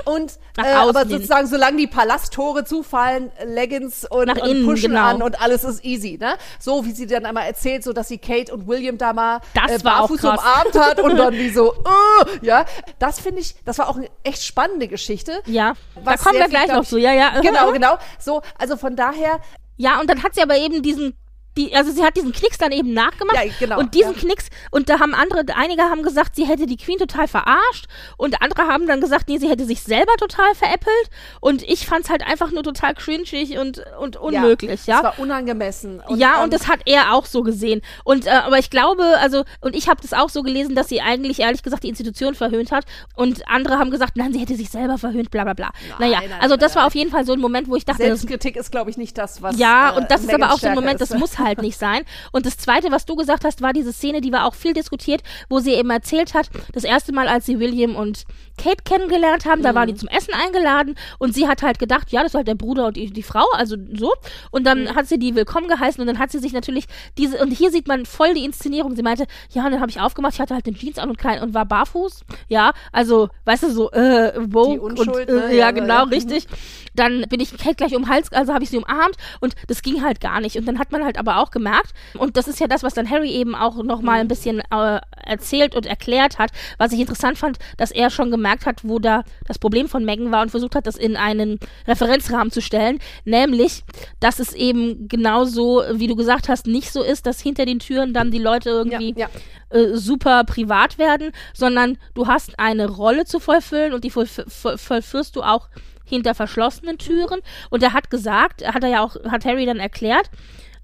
Und 0.06 0.24
Mhm. 0.24 0.30
Nach 0.58 0.66
äh, 0.66 0.74
aber 0.74 1.06
sozusagen, 1.08 1.48
solange 1.48 1.78
die 1.78 1.88
Palasttore 1.88 2.66
zufallen, 2.66 3.32
Leggings 3.46 4.06
und, 4.10 4.26
Nach 4.26 4.38
und 4.38 4.50
innen, 4.50 4.66
Pushen 4.66 4.90
genau. 4.90 5.06
an 5.06 5.22
und 5.22 5.40
alles 5.40 5.64
ist 5.64 5.86
easy, 5.86 6.18
ne? 6.20 6.36
So 6.60 6.84
wie 6.86 6.92
sie 6.92 7.06
dann 7.06 7.26
einmal 7.26 7.46
erzählt, 7.46 7.84
so 7.84 7.94
dass 7.94 8.08
sie 8.08 8.18
Kate 8.18 8.52
und 8.52 8.68
William 8.68 8.98
da 8.98 9.14
mal 9.14 9.40
Das 9.54 9.72
äh, 9.72 9.84
barfuß 9.84 10.24
umarmt 10.24 10.74
hat 10.76 11.00
und 11.00 11.16
dann 11.16 11.34
die 11.34 11.50
so, 11.50 11.74
äh, 12.42 12.46
ja, 12.46 12.66
das 12.98 13.20
finde 13.20 13.42
ich, 13.42 13.56
das 13.66 13.78
war 13.78 13.88
auch 13.88 13.98
eine 13.98 14.10
echt 14.24 14.44
spannende 14.44 14.88
Geschichte. 14.88 15.42
Ja, 15.46 15.74
da 16.04 16.18
kommen 16.18 16.40
wir 16.40 16.50
gleich 16.50 16.70
noch 16.70 16.86
zu. 16.86 16.98
Ja, 16.98 17.14
ja. 17.14 17.40
Genau, 17.42 17.72
genau. 17.72 17.98
So, 18.20 18.42
also 18.58 18.78
von 18.78 18.96
daher, 18.96 19.40
Ja, 19.78 20.00
und 20.00 20.10
dann 20.10 20.22
hat 20.24 20.36
sie 20.36 20.42
aber 20.42 20.58
eben 20.58 20.82
diesen, 20.84 21.16
die, 21.58 21.76
also 21.76 21.92
sie 21.92 22.04
hat 22.04 22.16
diesen 22.16 22.32
Knicks 22.34 22.58
dann 22.58 22.72
eben 22.72 22.94
nachgemacht. 22.94 23.36
Ja, 23.36 23.52
genau, 23.60 23.80
Und 23.80 23.94
diesen 23.94 24.14
ja. 24.14 24.20
Knicks, 24.20 24.48
und 24.72 24.90
da 24.90 25.00
haben 25.00 25.14
andere, 25.14 25.44
einige 25.56 25.84
haben 25.84 26.04
gesagt, 26.04 26.36
sie 26.36 26.46
hätte 26.46 26.66
die 26.66 26.78
Queen 26.78 26.98
total 26.98 27.28
verarscht. 27.28 27.86
Und 28.18 28.42
andere 28.42 28.64
haben 28.68 28.88
dann 28.88 29.02
gesagt, 29.02 29.30
nee, 29.30 29.38
sie 29.38 29.50
hätte 29.50 29.66
sich 29.66 29.82
selber 29.84 30.14
total 30.18 30.56
veräppelt. 30.56 31.10
Und 31.40 31.64
ich 31.64 31.86
fand's 31.86 32.10
halt 32.10 32.26
einfach 32.26 32.52
nur 32.52 32.64
total 32.64 32.96
cringig 32.96 33.58
und, 33.58 33.84
und 34.00 34.18
unmöglich, 34.18 34.86
ja. 34.88 34.98
Es 34.98 35.04
war 35.04 35.20
unangemessen. 35.20 36.02
ja, 36.16 36.38
ähm, 36.38 36.44
und 36.46 36.54
das 36.54 36.68
hat 36.68 36.80
er 36.86 37.14
auch 37.14 37.26
so 37.26 37.44
gesehen. 37.44 37.82
Und 38.04 38.26
äh, 38.26 38.32
aber 38.32 38.58
ich 38.58 38.70
glaube, 38.70 39.04
also 39.20 39.44
und 39.62 39.76
ich 39.76 39.88
habe 39.88 40.02
das 40.02 40.14
auch 40.14 40.30
so 40.30 40.42
gelesen, 40.42 40.76
dass 40.76 40.90
sie 40.90 41.02
eigentlich 41.02 41.40
ehrlich 41.40 41.64
gesagt 41.64 41.84
die 41.84 41.90
Institution 41.90 42.36
verhöhnt 42.36 42.72
hat 42.72 42.86
und 43.16 43.48
andere 43.48 43.78
haben 43.78 43.92
gesagt, 43.92 44.18
nein, 44.18 44.34
sie 44.34 44.40
hätte 44.40 44.56
sich 44.56 44.70
selber 44.70 44.98
verhöhnt, 44.98 45.32
bla 45.32 45.44
bla 45.44 45.54
bla. 45.54 45.72
naja, 46.00 46.20
nein, 46.20 46.32
also 46.40 46.56
nein, 46.56 46.60
das 46.60 46.76
war 46.76 46.84
nein. 46.84 46.88
auf 46.88 46.96
jeden 46.96 47.12
Fall 47.12 47.26
so 47.26 47.34
ein 47.34 47.40
Moment, 47.40 47.68
wo 47.68 47.76
ich 47.76 47.86
dachte, 47.86 48.04
das, 48.04 48.22
Selbstkritik 48.22 48.56
ist, 48.56 48.72
glaube 48.72 48.90
ich, 48.90 48.98
nicht 48.98 49.18
das, 49.18 49.42
was. 49.42 49.58
ja, 49.58 49.92
äh, 49.92 49.98
und 49.98 50.10
das 50.10 50.22
ist 50.24 50.34
aber 50.34 50.52
auch 50.52 50.60
so 50.60 50.68
ein 50.68 50.76
Moment, 50.76 51.00
ist. 51.00 51.12
das 51.12 51.20
muss 51.20 51.38
halt 51.38 51.43
nicht 51.62 51.78
sein. 51.78 52.04
Und 52.32 52.46
das 52.46 52.58
Zweite, 52.58 52.92
was 52.92 53.06
du 53.06 53.16
gesagt 53.16 53.46
hast, 53.46 53.62
war 53.62 53.74
diese 53.74 53.94
Szene, 53.94 54.22
die 54.22 54.32
war 54.32 54.46
auch 54.46 54.56
viel 54.56 54.74
diskutiert, 54.74 55.22
wo 55.50 55.60
sie 55.60 55.74
eben 55.74 55.90
erzählt 55.90 56.34
hat, 56.34 56.50
das 56.74 56.84
erste 56.84 57.14
Mal, 57.14 57.28
als 57.28 57.46
sie 57.46 57.60
William 57.60 57.96
und 57.96 58.26
Kate 58.58 58.84
kennengelernt 58.86 59.46
haben, 59.46 59.64
da 59.64 59.74
waren 59.76 59.88
die 59.88 59.96
zum 59.96 60.08
Essen 60.10 60.34
eingeladen 60.34 60.96
und 61.18 61.34
sie 61.34 61.48
hat 61.48 61.64
halt 61.64 61.80
gedacht, 61.80 62.12
ja, 62.12 62.22
das 62.22 62.32
ist 62.32 62.36
halt 62.36 62.48
der 62.48 62.56
Bruder 62.56 62.88
und 62.88 62.98
die, 62.98 63.12
die 63.12 63.24
Frau, 63.24 63.46
also 63.54 63.76
so. 63.94 64.14
Und 64.52 64.66
dann 64.66 64.96
hat 64.96 65.08
sie 65.08 65.18
die 65.18 65.36
willkommen 65.36 65.68
geheißen 65.68 66.00
und 66.00 66.08
dann 66.08 66.20
hat 66.20 66.32
sie 66.32 66.40
sich 66.40 66.54
natürlich 66.54 66.86
diese, 67.18 67.40
und 67.40 67.52
hier 67.52 67.72
sieht 67.72 67.88
man 67.88 68.06
voll 68.06 68.34
die 68.34 68.46
Inszenierung. 68.46 68.96
Sie 68.96 69.04
meinte, 69.04 69.26
ja, 69.52 69.66
und 69.66 69.72
dann 69.72 69.82
habe 69.82 69.90
ich 69.90 70.00
aufgemacht, 70.00 70.34
ich 70.36 70.40
hatte 70.40 70.54
halt 70.54 70.66
den 70.66 70.76
Jeans 70.76 71.00
an 71.00 71.10
und 71.10 71.18
kein, 71.18 71.42
und 71.42 71.54
war 71.54 71.66
barfuß. 71.66 72.22
Ja, 72.48 72.74
also, 72.92 73.30
weißt 73.46 73.64
du, 73.64 73.72
so, 73.72 73.92
äh, 73.92 74.34
Unschuld, 74.38 75.30
und, 75.30 75.30
äh, 75.30 75.48
ne? 75.48 75.56
ja, 75.56 75.64
Ja, 75.64 75.72
genau, 75.72 75.88
ja. 75.88 76.04
richtig. 76.04 76.48
Dann 76.96 77.26
bin 77.30 77.40
ich 77.40 77.58
Kate 77.58 77.76
gleich 77.76 77.96
um 77.96 78.04
den 78.04 78.10
Hals, 78.10 78.32
also 78.32 78.54
habe 78.54 78.64
ich 78.64 78.70
sie 78.70 78.78
umarmt 78.78 79.16
und 79.40 79.56
das 79.68 79.82
ging 79.82 80.04
halt 80.04 80.22
gar 80.22 80.42
nicht. 80.42 80.58
Und 80.58 80.68
dann 80.68 80.78
hat 80.78 80.92
man 80.92 81.04
halt 81.04 81.18
aber 81.18 81.38
auch 81.38 81.50
gemerkt, 81.50 81.94
und 82.18 82.38
das 82.38 82.48
ist 82.48 82.60
ja 82.60 82.68
das, 82.68 82.84
was 82.84 82.94
dann 82.94 83.10
Harry 83.10 83.32
eben 83.32 83.56
auch 83.56 83.82
nochmal 83.84 84.20
ein 84.20 84.28
bisschen 84.28 84.60
äh, 84.60 85.00
erzählt 85.26 85.76
und 85.76 85.86
erklärt 85.88 86.38
hat, 86.38 86.52
was 86.78 86.92
ich 86.92 87.00
interessant 87.00 87.38
fand, 87.40 87.58
dass 87.78 87.90
er 87.90 88.12
schon 88.12 88.30
gemerkt 88.30 88.43
hat, 88.46 88.82
wo 88.84 89.00
da 89.00 89.24
das 89.48 89.60
Problem 89.60 89.88
von 89.88 90.06
Megan 90.06 90.32
war 90.32 90.42
und 90.42 90.50
versucht 90.50 90.76
hat, 90.76 90.88
das 90.88 90.96
in 90.96 91.16
einen 91.16 91.60
Referenzrahmen 91.88 92.52
zu 92.52 92.62
stellen, 92.62 93.00
nämlich, 93.26 93.84
dass 94.20 94.40
es 94.40 94.54
eben 94.54 95.08
genauso, 95.08 95.84
wie 95.94 96.08
du 96.08 96.16
gesagt 96.16 96.50
hast, 96.50 96.68
nicht 96.68 96.92
so 96.92 97.02
ist, 97.02 97.26
dass 97.26 97.40
hinter 97.40 97.66
den 97.66 97.80
Türen 97.80 98.14
dann 98.14 98.32
die 98.32 98.40
Leute 98.40 98.70
irgendwie 98.70 99.14
ja. 99.18 99.30
äh, 99.70 99.96
super 99.96 100.44
privat 100.44 100.98
werden, 100.98 101.32
sondern 101.54 101.98
du 102.14 102.28
hast 102.28 102.60
eine 102.60 102.90
Rolle 102.90 103.26
zu 103.26 103.40
vollfüllen 103.40 103.94
und 103.94 104.04
die 104.04 104.10
voll, 104.10 104.28
voll, 104.28 104.78
vollführst 104.78 105.36
du 105.36 105.42
auch 105.42 105.70
hinter 106.06 106.36
verschlossenen 106.36 106.98
Türen. 106.98 107.42
Und 107.70 107.84
er 107.84 107.94
hat 107.94 108.10
gesagt, 108.10 108.66
hat 108.66 108.84
er 108.84 108.90
ja 108.90 109.04
auch, 109.04 109.16
hat 109.30 109.46
Harry 109.46 109.66
dann 109.66 109.80
erklärt, 109.80 110.30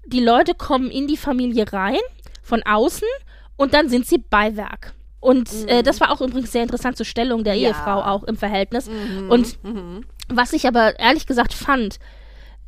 die 0.06 0.20
Leute 0.20 0.54
kommen 0.54 0.90
in 0.90 1.06
die 1.06 1.16
Familie 1.16 1.72
rein, 1.72 2.00
von 2.42 2.62
außen, 2.62 3.06
und 3.56 3.74
dann 3.74 3.88
sind 3.90 4.06
sie 4.06 4.18
Beiwerk. 4.18 4.94
Und 5.20 5.50
äh, 5.68 5.82
das 5.82 6.00
war 6.00 6.10
auch 6.10 6.20
übrigens 6.20 6.50
sehr 6.52 6.62
interessant 6.62 6.96
zur 6.96 7.06
Stellung 7.06 7.44
der 7.44 7.54
Ja. 7.54 7.68
Ehefrau 7.68 8.00
auch 8.02 8.24
im 8.24 8.36
Verhältnis. 8.36 8.88
Und 9.28 9.58
was 10.28 10.52
ich 10.52 10.66
aber 10.66 10.98
ehrlich 10.98 11.26
gesagt 11.26 11.52
fand, 11.52 11.98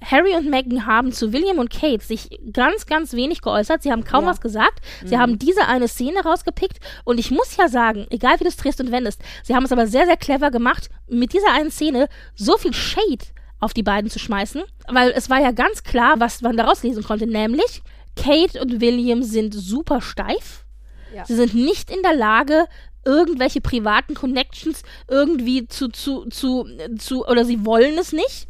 Harry 0.04 0.34
und 0.34 0.50
Meghan 0.50 0.84
haben 0.86 1.12
zu 1.12 1.32
William 1.32 1.58
und 1.60 1.70
Kate 1.70 2.04
sich 2.04 2.28
ganz, 2.52 2.86
ganz 2.86 3.12
wenig 3.12 3.40
geäußert. 3.40 3.84
Sie 3.84 3.92
haben 3.92 4.02
kaum 4.02 4.24
Ja. 4.24 4.30
was 4.30 4.40
gesagt. 4.40 4.80
Sie 5.04 5.16
haben 5.16 5.38
diese 5.38 5.66
eine 5.68 5.86
Szene 5.86 6.20
rausgepickt. 6.24 6.78
Und 7.04 7.18
ich 7.18 7.30
muss 7.30 7.56
ja 7.56 7.68
sagen, 7.68 8.06
egal 8.10 8.34
wie 8.40 8.44
du 8.44 8.48
es 8.48 8.56
drehst 8.56 8.80
und 8.80 8.90
wendest, 8.90 9.20
sie 9.44 9.54
haben 9.54 9.64
es 9.64 9.70
aber 9.72 9.86
sehr, 9.86 10.06
sehr 10.06 10.16
clever 10.16 10.50
gemacht, 10.50 10.88
mit 11.08 11.32
dieser 11.32 11.52
einen 11.52 11.70
Szene 11.70 12.08
so 12.34 12.56
viel 12.58 12.74
Shade 12.74 13.24
auf 13.60 13.74
die 13.74 13.84
beiden 13.84 14.10
zu 14.10 14.18
schmeißen. 14.18 14.62
Weil 14.88 15.12
es 15.12 15.30
war 15.30 15.40
ja 15.40 15.52
ganz 15.52 15.84
klar, 15.84 16.16
was 16.18 16.42
man 16.42 16.56
daraus 16.56 16.82
lesen 16.82 17.04
konnte. 17.04 17.28
Nämlich, 17.28 17.82
Kate 18.16 18.60
und 18.60 18.80
William 18.80 19.22
sind 19.22 19.54
super 19.54 20.00
steif. 20.00 20.61
Ja. 21.14 21.24
Sie 21.24 21.34
sind 21.34 21.54
nicht 21.54 21.90
in 21.90 22.02
der 22.02 22.14
Lage, 22.14 22.66
irgendwelche 23.04 23.60
privaten 23.60 24.14
Connections 24.14 24.82
irgendwie 25.08 25.66
zu, 25.66 25.88
zu, 25.88 26.26
zu, 26.26 26.66
zu, 26.98 27.26
oder 27.26 27.44
sie 27.44 27.64
wollen 27.66 27.98
es 27.98 28.12
nicht. 28.12 28.48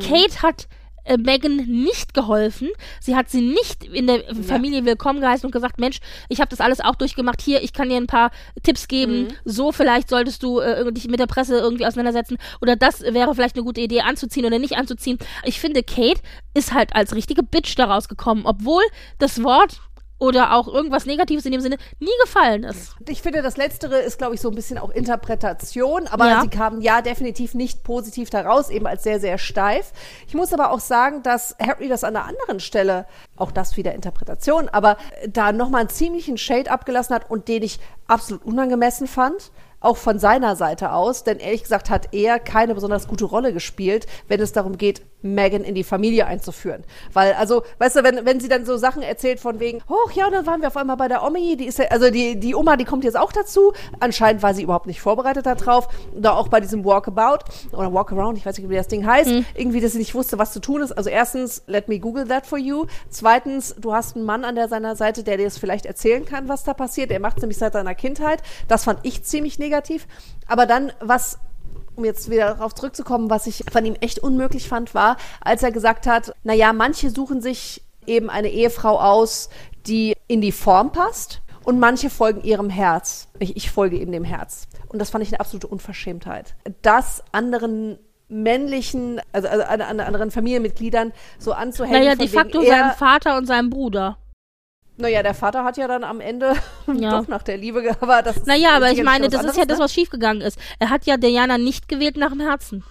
Kate 0.00 0.42
hat 0.42 0.68
äh, 1.04 1.16
Megan 1.16 1.56
nicht 1.56 2.14
geholfen. 2.14 2.68
Sie 3.00 3.16
hat 3.16 3.28
sie 3.28 3.40
nicht 3.40 3.84
in 3.84 4.06
der 4.06 4.22
Familie 4.46 4.84
willkommen 4.84 5.20
geheißen 5.20 5.46
und 5.46 5.52
gesagt, 5.52 5.80
Mensch, 5.80 5.98
ich 6.28 6.40
habe 6.40 6.48
das 6.48 6.60
alles 6.60 6.80
auch 6.80 6.94
durchgemacht. 6.94 7.40
Hier, 7.42 7.62
ich 7.62 7.72
kann 7.72 7.88
dir 7.88 7.96
ein 7.96 8.06
paar 8.06 8.30
Tipps 8.62 8.88
geben. 8.88 9.28
So 9.44 9.72
vielleicht 9.72 10.08
solltest 10.08 10.42
du 10.42 10.60
äh, 10.60 10.92
dich 10.92 11.08
mit 11.08 11.20
der 11.20 11.26
Presse 11.26 11.58
irgendwie 11.58 11.86
auseinandersetzen. 11.86 12.38
Oder 12.60 12.76
das 12.76 13.02
wäre 13.02 13.34
vielleicht 13.34 13.56
eine 13.56 13.64
gute 13.64 13.80
Idee, 13.80 14.02
anzuziehen 14.02 14.46
oder 14.46 14.58
nicht 14.58 14.76
anzuziehen. 14.76 15.18
Ich 15.44 15.60
finde, 15.60 15.82
Kate 15.82 16.20
ist 16.54 16.72
halt 16.72 16.94
als 16.94 17.14
richtige 17.14 17.42
Bitch 17.42 17.76
daraus 17.76 18.08
gekommen, 18.08 18.42
obwohl 18.44 18.82
das 19.18 19.42
Wort 19.42 19.80
oder 20.22 20.54
auch 20.54 20.68
irgendwas 20.68 21.04
Negatives 21.04 21.44
in 21.46 21.50
dem 21.50 21.60
Sinne 21.60 21.78
nie 21.98 22.06
gefallen 22.22 22.62
ist. 22.62 22.94
Ich 23.08 23.22
finde, 23.22 23.42
das 23.42 23.56
Letztere 23.56 23.98
ist, 23.98 24.18
glaube 24.18 24.36
ich, 24.36 24.40
so 24.40 24.50
ein 24.50 24.54
bisschen 24.54 24.78
auch 24.78 24.90
Interpretation, 24.90 26.06
aber 26.06 26.28
Ja. 26.28 26.40
sie 26.42 26.48
kamen 26.48 26.80
ja 26.80 27.02
definitiv 27.02 27.54
nicht 27.54 27.82
positiv 27.82 28.30
daraus, 28.30 28.70
eben 28.70 28.86
als 28.86 29.02
sehr, 29.02 29.18
sehr 29.18 29.36
steif. 29.36 29.92
Ich 30.28 30.34
muss 30.34 30.52
aber 30.52 30.70
auch 30.70 30.78
sagen, 30.78 31.24
dass 31.24 31.56
Harry 31.60 31.88
das 31.88 32.04
an 32.04 32.14
einer 32.14 32.26
anderen 32.28 32.60
Stelle, 32.60 33.06
auch 33.36 33.50
das 33.50 33.76
wieder 33.76 33.94
Interpretation, 33.94 34.68
aber 34.68 34.96
da 35.28 35.50
nochmal 35.50 35.80
einen 35.80 35.90
ziemlichen 35.90 36.38
Shade 36.38 36.70
abgelassen 36.70 37.16
hat 37.16 37.28
und 37.28 37.48
den 37.48 37.64
ich 37.64 37.80
absolut 38.06 38.44
unangemessen 38.44 39.08
fand. 39.08 39.50
Auch 39.80 39.96
von 39.96 40.20
seiner 40.20 40.54
Seite 40.54 40.92
aus, 40.92 41.24
denn 41.24 41.38
ehrlich 41.40 41.64
gesagt 41.64 41.90
hat 41.90 42.14
er 42.14 42.38
keine 42.38 42.74
besonders 42.74 43.08
gute 43.08 43.24
Rolle 43.24 43.52
gespielt, 43.52 44.06
wenn 44.28 44.40
es 44.40 44.52
darum 44.52 44.78
geht, 44.78 45.02
Megan 45.22 45.64
in 45.64 45.74
die 45.74 45.84
Familie 45.84 46.26
einzuführen. 46.26 46.84
Weil, 47.12 47.32
also, 47.34 47.62
weißt 47.78 47.96
du, 47.96 48.04
wenn, 48.04 48.24
wenn 48.24 48.40
sie 48.40 48.48
dann 48.48 48.64
so 48.64 48.76
Sachen 48.76 49.02
erzählt 49.02 49.40
von 49.40 49.60
wegen, 49.60 49.80
hoch, 49.88 50.10
ja, 50.12 50.28
dann 50.30 50.46
waren 50.46 50.60
wir 50.60 50.68
auf 50.68 50.76
einmal 50.76 50.96
bei 50.96 51.08
der 51.08 51.22
Omi, 51.22 51.56
die 51.56 51.66
ist 51.66 51.78
ja, 51.78 51.86
also 51.86 52.10
die, 52.10 52.38
die 52.38 52.54
Oma, 52.54 52.76
die 52.76 52.84
kommt 52.84 53.04
jetzt 53.04 53.16
auch 53.16 53.32
dazu. 53.32 53.72
Anscheinend 54.00 54.42
war 54.42 54.54
sie 54.54 54.62
überhaupt 54.62 54.86
nicht 54.86 55.00
vorbereitet 55.00 55.46
darauf. 55.46 55.88
Oder 56.16 56.36
auch 56.36 56.48
bei 56.48 56.60
diesem 56.60 56.84
Walkabout 56.84 57.44
oder 57.72 57.92
Walkaround, 57.92 58.38
ich 58.38 58.46
weiß 58.46 58.58
nicht, 58.58 58.68
wie 58.68 58.76
das 58.76 58.88
Ding 58.88 59.06
heißt, 59.06 59.30
irgendwie, 59.54 59.80
dass 59.80 59.92
sie 59.92 59.98
nicht 59.98 60.14
wusste, 60.14 60.38
was 60.38 60.52
zu 60.52 60.60
tun 60.60 60.82
ist. 60.82 60.92
Also 60.92 61.10
erstens, 61.10 61.62
let 61.66 61.88
me 61.88 61.98
Google 61.98 62.26
that 62.28 62.46
for 62.46 62.58
you. 62.58 62.86
Zweitens, 63.10 63.74
du 63.78 63.92
hast 63.92 64.16
einen 64.16 64.24
Mann 64.24 64.44
an 64.44 64.54
der 64.54 64.68
seiner 64.68 64.96
Seite, 64.96 65.22
der 65.22 65.36
dir 65.36 65.46
es 65.46 65.58
vielleicht 65.58 65.86
erzählen 65.86 66.24
kann, 66.24 66.48
was 66.48 66.64
da 66.64 66.74
passiert. 66.74 67.10
Er 67.10 67.20
macht 67.20 67.38
es 67.38 67.42
nämlich 67.42 67.58
seit 67.58 67.72
seiner 67.72 67.94
Kindheit. 67.94 68.42
Das 68.68 68.84
fand 68.84 69.00
ich 69.02 69.24
ziemlich 69.24 69.58
negativ. 69.58 70.06
Aber 70.46 70.66
dann, 70.66 70.92
was 71.00 71.38
um 71.96 72.04
jetzt 72.04 72.30
wieder 72.30 72.54
darauf 72.54 72.74
zurückzukommen, 72.74 73.30
was 73.30 73.46
ich 73.46 73.64
von 73.70 73.84
ihm 73.84 73.96
echt 74.00 74.18
unmöglich 74.18 74.68
fand, 74.68 74.94
war, 74.94 75.16
als 75.40 75.62
er 75.62 75.72
gesagt 75.72 76.06
hat, 76.06 76.34
na 76.42 76.54
ja, 76.54 76.72
manche 76.72 77.10
suchen 77.10 77.40
sich 77.40 77.82
eben 78.06 78.30
eine 78.30 78.48
Ehefrau 78.48 78.98
aus, 78.98 79.48
die 79.86 80.14
in 80.26 80.40
die 80.40 80.52
Form 80.52 80.92
passt 80.92 81.42
und 81.64 81.78
manche 81.78 82.10
folgen 82.10 82.42
ihrem 82.42 82.70
Herz. 82.70 83.28
Ich, 83.38 83.56
ich 83.56 83.70
folge 83.70 83.98
eben 83.98 84.12
dem 84.12 84.24
Herz. 84.24 84.66
Und 84.88 84.98
das 84.98 85.10
fand 85.10 85.22
ich 85.22 85.30
eine 85.30 85.40
absolute 85.40 85.66
Unverschämtheit. 85.66 86.54
Das 86.82 87.22
anderen 87.32 87.98
männlichen, 88.28 89.20
also, 89.32 89.48
also 89.48 89.64
an, 89.64 89.80
an 89.80 90.00
anderen 90.00 90.30
Familienmitgliedern 90.30 91.12
so 91.38 91.52
anzuhängen. 91.52 92.00
Naja, 92.00 92.14
de 92.16 92.28
facto 92.28 92.62
seinem 92.62 92.92
Vater 92.92 93.36
und 93.36 93.46
seinem 93.46 93.70
Bruder. 93.70 94.18
Naja, 94.98 95.22
der 95.22 95.34
Vater 95.34 95.64
hat 95.64 95.76
ja 95.78 95.88
dann 95.88 96.04
am 96.04 96.20
Ende 96.20 96.54
Ja. 96.92 97.18
doch 97.20 97.28
nach 97.28 97.42
der 97.42 97.56
Liebe, 97.56 97.82
ge- 97.82 97.94
aber 98.00 98.22
das 98.22 98.44
Naja, 98.46 98.70
aber 98.76 98.90
ich 98.90 99.02
meine, 99.02 99.28
das 99.28 99.42
ist 99.44 99.56
ja 99.56 99.64
das, 99.64 99.78
ne? 99.78 99.84
was 99.84 99.92
schiefgegangen 99.92 100.42
ist. 100.42 100.58
Er 100.78 100.90
hat 100.90 101.06
ja 101.06 101.16
Diana 101.16 101.58
nicht 101.58 101.88
gewählt 101.88 102.16
nach 102.16 102.30
dem 102.30 102.40
Herzen. 102.40 102.84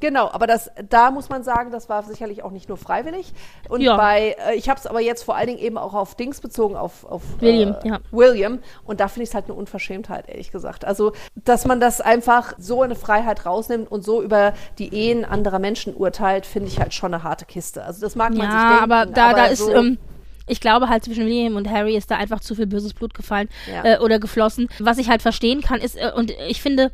Genau, 0.00 0.30
aber 0.30 0.46
das, 0.46 0.70
da 0.88 1.10
muss 1.10 1.28
man 1.28 1.42
sagen, 1.42 1.72
das 1.72 1.88
war 1.88 2.04
sicherlich 2.04 2.44
auch 2.44 2.52
nicht 2.52 2.68
nur 2.68 2.78
freiwillig. 2.78 3.32
Und 3.68 3.80
Ja. 3.80 3.96
bei, 3.96 4.36
äh, 4.48 4.54
ich 4.54 4.68
habe 4.68 4.78
es 4.78 4.86
aber 4.86 5.00
jetzt 5.00 5.24
vor 5.24 5.34
allen 5.34 5.48
Dingen 5.48 5.58
eben 5.58 5.76
auch 5.76 5.92
auf 5.94 6.14
Dings 6.14 6.40
bezogen, 6.40 6.76
auf, 6.76 7.04
auf 7.04 7.22
William, 7.40 7.74
äh, 7.82 7.88
ja. 7.88 7.98
William. 8.12 8.60
Und 8.84 9.00
da 9.00 9.08
finde 9.08 9.24
ich 9.24 9.30
es 9.30 9.34
halt 9.34 9.46
eine 9.46 9.54
Unverschämtheit, 9.54 10.28
ehrlich 10.28 10.52
gesagt. 10.52 10.84
Also, 10.84 11.12
dass 11.34 11.64
man 11.66 11.80
das 11.80 12.00
einfach 12.00 12.54
so 12.58 12.82
eine 12.82 12.94
Freiheit 12.94 13.44
rausnimmt 13.44 13.90
und 13.90 14.04
so 14.04 14.22
über 14.22 14.52
die 14.78 14.94
Ehen 14.94 15.24
anderer 15.24 15.58
Menschen 15.58 15.94
urteilt, 15.96 16.46
finde 16.46 16.68
ich 16.68 16.78
halt 16.78 16.94
schon 16.94 17.12
eine 17.12 17.24
harte 17.24 17.44
Kiste. 17.44 17.84
Also, 17.84 18.00
das 18.00 18.14
mag 18.14 18.30
man 18.34 18.42
sich 18.50 18.60
Ja, 18.60 18.68
denken. 18.78 18.92
aber 18.92 19.06
da, 19.06 19.32
da 19.34 19.44
ist, 19.46 19.58
so, 19.58 19.72
ähm, 19.74 19.98
ich 20.48 20.60
glaube 20.60 20.88
halt 20.88 21.04
zwischen 21.04 21.26
William 21.26 21.56
und 21.56 21.68
Harry 21.70 21.96
ist 21.96 22.10
da 22.10 22.16
einfach 22.16 22.40
zu 22.40 22.54
viel 22.54 22.66
böses 22.66 22.94
Blut 22.94 23.14
gefallen 23.14 23.48
Ja. 23.72 23.84
äh, 23.84 23.98
oder 23.98 24.18
geflossen. 24.18 24.68
Was 24.78 24.98
ich 24.98 25.08
halt 25.08 25.22
verstehen 25.22 25.60
kann, 25.60 25.80
ist, 25.80 25.96
äh, 25.96 26.10
und 26.14 26.32
ich 26.48 26.60
finde, 26.62 26.90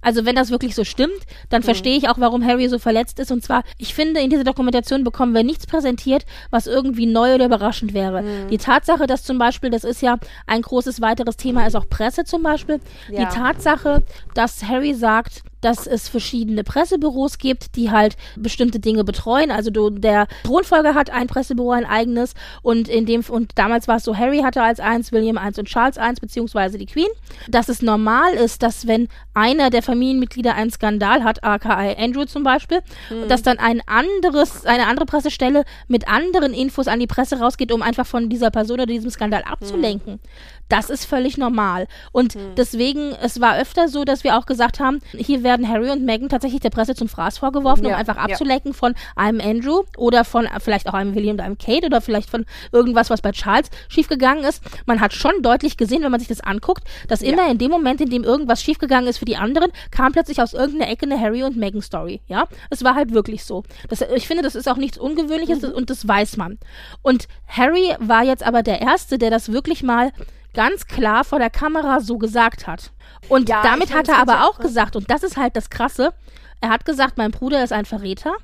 also 0.00 0.24
wenn 0.24 0.36
das 0.36 0.50
wirklich 0.50 0.76
so 0.76 0.84
stimmt, 0.84 1.12
Mhm. 1.12 1.46
dann 1.50 1.62
verstehe 1.64 1.96
ich 1.96 2.08
auch, 2.08 2.18
warum 2.18 2.44
Harry 2.46 2.68
so 2.68 2.78
verletzt 2.78 3.18
ist. 3.18 3.32
Und 3.32 3.42
zwar, 3.42 3.64
ich 3.78 3.94
finde, 3.94 4.20
in 4.20 4.30
dieser 4.30 4.44
Dokumentation 4.44 5.02
bekommen 5.02 5.34
wir 5.34 5.42
nichts 5.42 5.66
präsentiert, 5.66 6.24
was 6.50 6.68
irgendwie 6.68 7.06
neu 7.06 7.34
oder 7.34 7.46
überraschend 7.46 7.94
wäre. 7.94 8.22
Mhm. 8.22 8.48
Die 8.48 8.58
Tatsache, 8.58 9.08
dass 9.08 9.24
zum 9.24 9.38
Beispiel, 9.38 9.70
das 9.70 9.82
ist 9.82 10.00
ja 10.00 10.16
ein 10.46 10.62
großes 10.62 11.00
weiteres 11.00 11.36
Thema, 11.36 11.66
ist 11.66 11.74
auch 11.74 11.88
Presse 11.88 12.24
zum 12.24 12.44
Beispiel. 12.44 12.78
Ja. 13.10 13.24
Die 13.28 13.34
Tatsache, 13.34 14.04
dass 14.34 14.62
Harry 14.62 14.94
sagt, 14.94 15.42
dass 15.60 15.86
es 15.86 16.08
verschiedene 16.08 16.64
Pressebüros 16.64 17.38
gibt, 17.38 17.76
die 17.76 17.90
halt 17.90 18.16
bestimmte 18.36 18.80
Dinge 18.80 19.04
betreuen. 19.04 19.50
Also 19.50 19.70
du, 19.70 19.90
der 19.90 20.26
Thronfolger 20.44 20.94
hat 20.94 21.10
ein 21.10 21.26
Pressebüro, 21.26 21.72
ein 21.72 21.84
eigenes 21.84 22.34
und 22.62 22.88
in 22.88 23.06
dem 23.06 23.22
und 23.28 23.52
damals 23.56 23.88
war 23.88 23.96
es 23.96 24.04
so, 24.04 24.16
Harry 24.16 24.40
hatte 24.40 24.62
als 24.62 24.80
eins, 24.80 25.12
William 25.12 25.38
eins 25.38 25.58
und 25.58 25.66
Charles 25.66 25.98
eins 25.98 26.20
beziehungsweise 26.20 26.78
die 26.78 26.86
Queen. 26.86 27.08
Dass 27.48 27.68
es 27.68 27.82
normal 27.82 28.34
ist, 28.34 28.62
dass 28.62 28.86
wenn 28.86 29.08
einer 29.34 29.70
der 29.70 29.82
Familienmitglieder 29.82 30.54
einen 30.54 30.70
Skandal 30.70 31.24
hat, 31.24 31.44
aka 31.44 31.94
Andrew 31.96 32.24
zum 32.24 32.42
Beispiel, 32.42 32.80
dass 33.28 33.42
dann 33.42 33.58
ein 33.58 33.82
anderes, 33.86 34.66
eine 34.66 34.86
andere 34.86 35.06
Pressestelle 35.06 35.64
mit 35.86 36.08
anderen 36.08 36.52
Infos 36.54 36.88
an 36.88 37.00
die 37.00 37.06
Presse 37.06 37.38
rausgeht, 37.38 37.72
um 37.72 37.82
einfach 37.82 38.06
von 38.06 38.28
dieser 38.28 38.50
Person 38.50 38.74
oder 38.74 38.86
diesem 38.86 39.10
Skandal 39.10 39.42
abzulenken. 39.42 40.20
Das 40.68 40.90
ist 40.90 41.04
völlig 41.04 41.38
normal. 41.38 41.86
Und 42.12 42.34
hm. 42.34 42.54
deswegen, 42.56 43.12
es 43.22 43.40
war 43.40 43.58
öfter 43.58 43.88
so, 43.88 44.04
dass 44.04 44.24
wir 44.24 44.36
auch 44.36 44.46
gesagt 44.46 44.80
haben, 44.80 45.00
hier 45.16 45.42
werden 45.42 45.68
Harry 45.68 45.90
und 45.90 46.04
Meghan 46.04 46.28
tatsächlich 46.28 46.60
der 46.60 46.70
Presse 46.70 46.94
zum 46.94 47.08
Fraß 47.08 47.38
vorgeworfen, 47.38 47.84
ja, 47.84 47.90
um 47.90 47.96
einfach 47.96 48.16
abzulecken 48.16 48.72
ja. 48.72 48.76
von 48.76 48.94
einem 49.16 49.40
Andrew 49.40 49.82
oder 49.96 50.24
von 50.24 50.46
vielleicht 50.60 50.88
auch 50.88 50.94
einem 50.94 51.14
William 51.14 51.34
oder 51.34 51.44
einem 51.44 51.58
Kate 51.58 51.86
oder 51.86 52.00
vielleicht 52.00 52.30
von 52.30 52.44
irgendwas, 52.72 53.10
was 53.10 53.22
bei 53.22 53.32
Charles 53.32 53.70
schiefgegangen 53.88 54.44
ist. 54.44 54.62
Man 54.86 55.00
hat 55.00 55.12
schon 55.12 55.42
deutlich 55.42 55.76
gesehen, 55.76 56.02
wenn 56.02 56.10
man 56.10 56.20
sich 56.20 56.28
das 56.28 56.40
anguckt, 56.40 56.84
dass 57.08 57.20
ja. 57.20 57.32
immer 57.32 57.50
in 57.50 57.58
dem 57.58 57.70
Moment, 57.70 58.00
in 58.00 58.10
dem 58.10 58.24
irgendwas 58.24 58.62
schiefgegangen 58.62 59.08
ist 59.08 59.18
für 59.18 59.24
die 59.24 59.36
anderen, 59.36 59.70
kam 59.90 60.12
plötzlich 60.12 60.40
aus 60.40 60.52
irgendeiner 60.52 60.90
Ecke 60.90 61.06
eine 61.06 61.20
Harry 61.20 61.42
und 61.42 61.56
Meghan 61.56 61.82
Story. 61.82 62.20
Ja, 62.28 62.46
es 62.70 62.84
war 62.84 62.94
halt 62.94 63.12
wirklich 63.12 63.44
so. 63.44 63.64
Das, 63.88 64.02
ich 64.14 64.26
finde, 64.26 64.42
das 64.42 64.54
ist 64.54 64.68
auch 64.68 64.76
nichts 64.76 64.98
Ungewöhnliches 64.98 65.62
mhm. 65.62 65.70
und 65.70 65.90
das 65.90 66.06
weiß 66.06 66.36
man. 66.36 66.58
Und 67.02 67.28
Harry 67.46 67.94
war 67.98 68.24
jetzt 68.24 68.42
aber 68.42 68.62
der 68.62 68.80
Erste, 68.80 69.18
der 69.18 69.30
das 69.30 69.52
wirklich 69.52 69.82
mal 69.82 70.12
ganz 70.58 70.86
klar 70.86 71.22
vor 71.22 71.38
der 71.38 71.50
Kamera 71.50 72.00
so 72.00 72.18
gesagt 72.18 72.66
hat. 72.66 72.90
Und 73.28 73.48
ja, 73.48 73.62
damit 73.62 73.94
hat 73.94 74.08
er 74.08 74.18
aber 74.18 74.44
auch 74.48 74.58
gesagt, 74.58 74.96
und 74.96 75.08
das 75.08 75.22
ist 75.22 75.36
halt 75.36 75.54
das 75.54 75.70
Krasse, 75.70 76.12
er 76.60 76.70
hat 76.70 76.84
gesagt, 76.84 77.16
mein 77.16 77.30
Bruder 77.30 77.62
ist 77.62 77.72
ein 77.72 77.84
Verräter. 77.84 78.34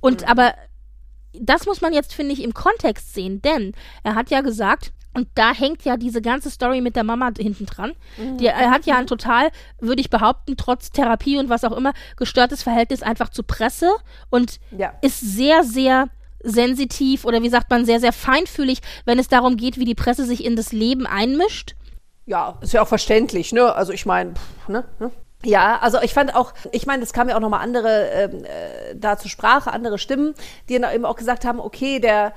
Und 0.00 0.22
mhm. 0.22 0.26
aber 0.26 0.54
das 1.32 1.64
muss 1.64 1.80
man 1.80 1.92
jetzt, 1.92 2.12
finde 2.12 2.32
ich, 2.32 2.42
im 2.42 2.54
Kontext 2.54 3.14
sehen, 3.14 3.40
denn 3.40 3.72
er 4.02 4.16
hat 4.16 4.30
ja 4.30 4.40
gesagt, 4.40 4.92
und 5.14 5.28
da 5.36 5.54
hängt 5.54 5.84
ja 5.84 5.96
diese 5.96 6.20
ganze 6.20 6.50
Story 6.50 6.80
mit 6.80 6.96
der 6.96 7.04
Mama 7.04 7.30
hinten 7.38 7.66
dran. 7.66 7.92
Mhm. 8.16 8.38
Die, 8.38 8.46
er 8.46 8.72
hat 8.72 8.84
ja 8.86 8.98
ein 8.98 9.06
total, 9.06 9.50
würde 9.78 10.00
ich 10.00 10.10
behaupten, 10.10 10.56
trotz 10.56 10.90
Therapie 10.90 11.38
und 11.38 11.48
was 11.48 11.62
auch 11.62 11.76
immer, 11.76 11.92
gestörtes 12.16 12.64
Verhältnis 12.64 13.04
einfach 13.04 13.28
zu 13.28 13.44
Presse 13.44 13.92
und 14.28 14.58
ja. 14.76 14.92
ist 15.02 15.20
sehr, 15.20 15.62
sehr 15.62 16.08
sensitiv 16.42 17.24
oder 17.24 17.42
wie 17.42 17.48
sagt 17.48 17.70
man, 17.70 17.84
sehr, 17.84 18.00
sehr 18.00 18.12
feinfühlig, 18.12 18.80
wenn 19.04 19.18
es 19.18 19.28
darum 19.28 19.56
geht, 19.56 19.78
wie 19.78 19.84
die 19.84 19.94
Presse 19.94 20.24
sich 20.24 20.44
in 20.44 20.56
das 20.56 20.72
Leben 20.72 21.06
einmischt. 21.06 21.74
Ja, 22.26 22.58
ist 22.60 22.72
ja 22.72 22.82
auch 22.82 22.88
verständlich, 22.88 23.52
ne? 23.52 23.74
Also 23.74 23.92
ich 23.92 24.04
meine, 24.04 24.34
ne, 24.68 24.84
ne? 24.98 25.10
Ja, 25.44 25.78
also 25.80 25.98
ich 26.02 26.14
fand 26.14 26.34
auch, 26.34 26.52
ich 26.72 26.86
meine, 26.86 27.02
es 27.02 27.12
kamen 27.12 27.30
ja 27.30 27.36
auch 27.36 27.40
nochmal 27.40 27.60
andere 27.60 28.08
ähm, 28.12 28.44
äh, 28.44 28.96
da 28.96 29.16
zur 29.16 29.30
Sprache, 29.30 29.72
andere 29.72 29.98
Stimmen, 29.98 30.34
die 30.68 30.78
dann 30.78 30.92
eben 30.92 31.04
auch 31.04 31.14
gesagt 31.14 31.44
haben, 31.44 31.60
okay, 31.60 32.00
der 32.00 32.32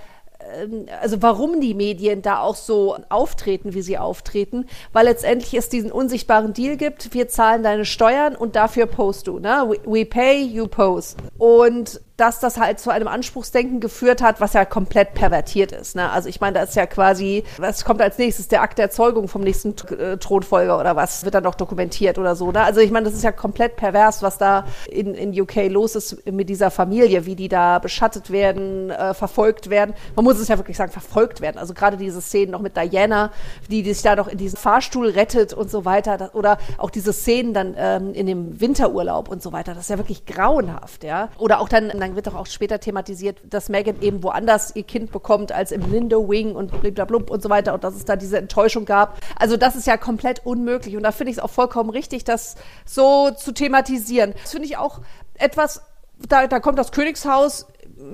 ähm, 0.55 0.85
also 1.01 1.21
warum 1.21 1.61
die 1.61 1.73
Medien 1.73 2.21
da 2.21 2.39
auch 2.41 2.55
so 2.55 2.97
auftreten, 3.09 3.73
wie 3.73 3.81
sie 3.81 3.97
auftreten, 3.97 4.65
weil 4.93 5.05
letztendlich 5.05 5.53
es 5.55 5.69
diesen 5.69 5.91
unsichtbaren 5.91 6.53
Deal 6.53 6.77
gibt, 6.77 7.13
wir 7.13 7.27
zahlen 7.27 7.63
deine 7.63 7.85
Steuern 7.85 8.35
und 8.35 8.55
dafür 8.55 8.85
post 8.85 9.27
du, 9.27 9.39
ne? 9.39 9.65
We, 9.67 9.79
we 9.85 10.05
pay, 10.05 10.41
you 10.43 10.67
post. 10.67 11.17
Und 11.37 12.01
dass 12.21 12.39
das 12.39 12.59
halt 12.59 12.79
zu 12.79 12.91
einem 12.91 13.07
Anspruchsdenken 13.07 13.79
geführt 13.79 14.21
hat, 14.21 14.39
was 14.39 14.53
ja 14.53 14.63
komplett 14.63 15.15
pervertiert 15.15 15.71
ist. 15.71 15.95
Ne? 15.95 16.07
Also 16.11 16.29
ich 16.29 16.39
meine, 16.39 16.59
da 16.59 16.63
ist 16.63 16.75
ja 16.75 16.85
quasi, 16.85 17.43
was 17.57 17.83
kommt 17.83 17.99
als 17.99 18.19
nächstes? 18.19 18.47
Der 18.47 18.61
Akt 18.61 18.77
der 18.77 18.91
Zeugung 18.91 19.27
vom 19.27 19.41
nächsten 19.41 19.73
äh, 19.97 20.17
Thronfolger 20.17 20.79
oder 20.79 20.95
was 20.95 21.25
wird 21.25 21.33
dann 21.33 21.43
noch 21.43 21.55
dokumentiert 21.55 22.19
oder 22.19 22.35
so. 22.35 22.51
Ne? 22.51 22.61
Also 22.61 22.79
ich 22.79 22.91
meine, 22.91 23.05
das 23.05 23.15
ist 23.15 23.23
ja 23.23 23.31
komplett 23.31 23.75
pervers, 23.75 24.21
was 24.21 24.37
da 24.37 24.65
in, 24.87 25.15
in 25.15 25.41
UK 25.41 25.67
los 25.69 25.95
ist 25.95 26.23
mit 26.31 26.47
dieser 26.47 26.69
Familie, 26.69 27.25
wie 27.25 27.35
die 27.35 27.49
da 27.49 27.79
beschattet 27.79 28.29
werden, 28.29 28.91
äh, 28.91 29.15
verfolgt 29.15 29.71
werden. 29.71 29.95
Man 30.15 30.23
muss 30.23 30.37
es 30.37 30.47
ja 30.47 30.59
wirklich 30.59 30.77
sagen, 30.77 30.91
verfolgt 30.91 31.41
werden. 31.41 31.57
Also 31.57 31.73
gerade 31.73 31.97
diese 31.97 32.21
Szenen 32.21 32.51
noch 32.51 32.61
mit 32.61 32.77
Diana, 32.77 33.31
die, 33.71 33.81
die 33.81 33.93
sich 33.93 34.03
da 34.03 34.15
noch 34.15 34.27
in 34.27 34.37
diesen 34.37 34.57
Fahrstuhl 34.57 35.09
rettet 35.09 35.55
und 35.55 35.71
so 35.71 35.85
weiter. 35.85 36.19
Das, 36.19 36.35
oder 36.35 36.59
auch 36.77 36.91
diese 36.91 37.13
Szenen 37.13 37.55
dann 37.55 37.73
ähm, 37.75 38.13
in 38.13 38.27
dem 38.27 38.61
Winterurlaub 38.61 39.27
und 39.27 39.41
so 39.41 39.51
weiter. 39.51 39.73
Das 39.73 39.85
ist 39.85 39.89
ja 39.89 39.97
wirklich 39.97 40.27
grauenhaft, 40.27 41.03
ja. 41.03 41.29
Oder 41.39 41.61
auch 41.61 41.67
dann, 41.67 41.89
dann 41.89 42.10
wird 42.15 42.27
doch 42.27 42.35
auch 42.35 42.47
später 42.47 42.79
thematisiert, 42.79 43.37
dass 43.43 43.69
Megan 43.69 44.01
eben 44.01 44.23
woanders 44.23 44.75
ihr 44.75 44.83
Kind 44.83 45.11
bekommt 45.11 45.51
als 45.51 45.71
im 45.71 45.91
Lindo 45.91 46.29
Wing 46.29 46.55
und 46.55 46.81
blablabla 46.81 47.17
und 47.29 47.41
so 47.41 47.49
weiter 47.49 47.73
und 47.73 47.83
dass 47.83 47.95
es 47.95 48.05
da 48.05 48.15
diese 48.15 48.37
Enttäuschung 48.37 48.85
gab. 48.85 49.19
Also 49.37 49.57
das 49.57 49.75
ist 49.75 49.87
ja 49.87 49.97
komplett 49.97 50.45
unmöglich 50.45 50.95
und 50.95 51.03
da 51.03 51.11
finde 51.11 51.31
ich 51.31 51.37
es 51.37 51.43
auch 51.43 51.49
vollkommen 51.49 51.89
richtig, 51.89 52.23
das 52.23 52.55
so 52.85 53.31
zu 53.31 53.51
thematisieren. 53.53 54.33
Das 54.41 54.51
finde 54.51 54.67
ich 54.67 54.77
auch 54.77 55.01
etwas, 55.35 55.81
da, 56.27 56.47
da 56.47 56.59
kommt 56.59 56.77
das 56.77 56.91
Königshaus 56.91 57.67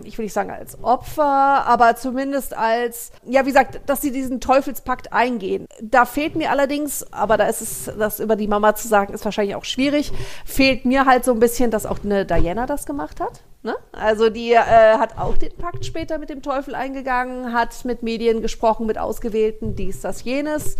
ich 0.03 0.17
will 0.17 0.25
nicht 0.25 0.33
sagen 0.33 0.51
als 0.51 0.81
Opfer, 0.83 1.23
aber 1.23 1.95
zumindest 1.95 2.55
als, 2.55 3.11
ja, 3.25 3.41
wie 3.45 3.49
gesagt, 3.49 3.81
dass 3.85 4.01
sie 4.01 4.11
diesen 4.11 4.39
Teufelspakt 4.39 5.13
eingehen. 5.13 5.67
Da 5.81 6.05
fehlt 6.05 6.35
mir 6.35 6.51
allerdings, 6.51 7.11
aber 7.11 7.37
da 7.37 7.47
ist 7.47 7.61
es, 7.61 7.91
das 7.97 8.19
über 8.19 8.35
die 8.35 8.47
Mama 8.47 8.75
zu 8.75 8.87
sagen, 8.87 9.13
ist 9.13 9.25
wahrscheinlich 9.25 9.55
auch 9.55 9.65
schwierig, 9.65 10.11
fehlt 10.45 10.85
mir 10.85 11.05
halt 11.05 11.25
so 11.25 11.33
ein 11.33 11.39
bisschen, 11.39 11.71
dass 11.71 11.85
auch 11.85 11.99
eine 12.03 12.25
Diana 12.25 12.65
das 12.65 12.85
gemacht 12.85 13.19
hat. 13.19 13.41
Ne? 13.67 13.75
Also 13.91 14.29
die 14.29 14.53
äh, 14.53 14.97
hat 14.97 15.17
auch 15.17 15.37
den 15.37 15.53
Pakt 15.57 15.85
später 15.85 16.19
mit 16.19 16.29
dem 16.29 16.41
Teufel 16.41 16.73
eingegangen, 16.73 17.51
hat 17.51 17.83
mit 17.83 18.01
Medien 18.01 18.41
gesprochen, 18.41 18.85
mit 18.85 18.97
Ausgewählten, 18.97 19.75
dies, 19.75 19.99
das, 19.99 20.23
jenes. 20.23 20.77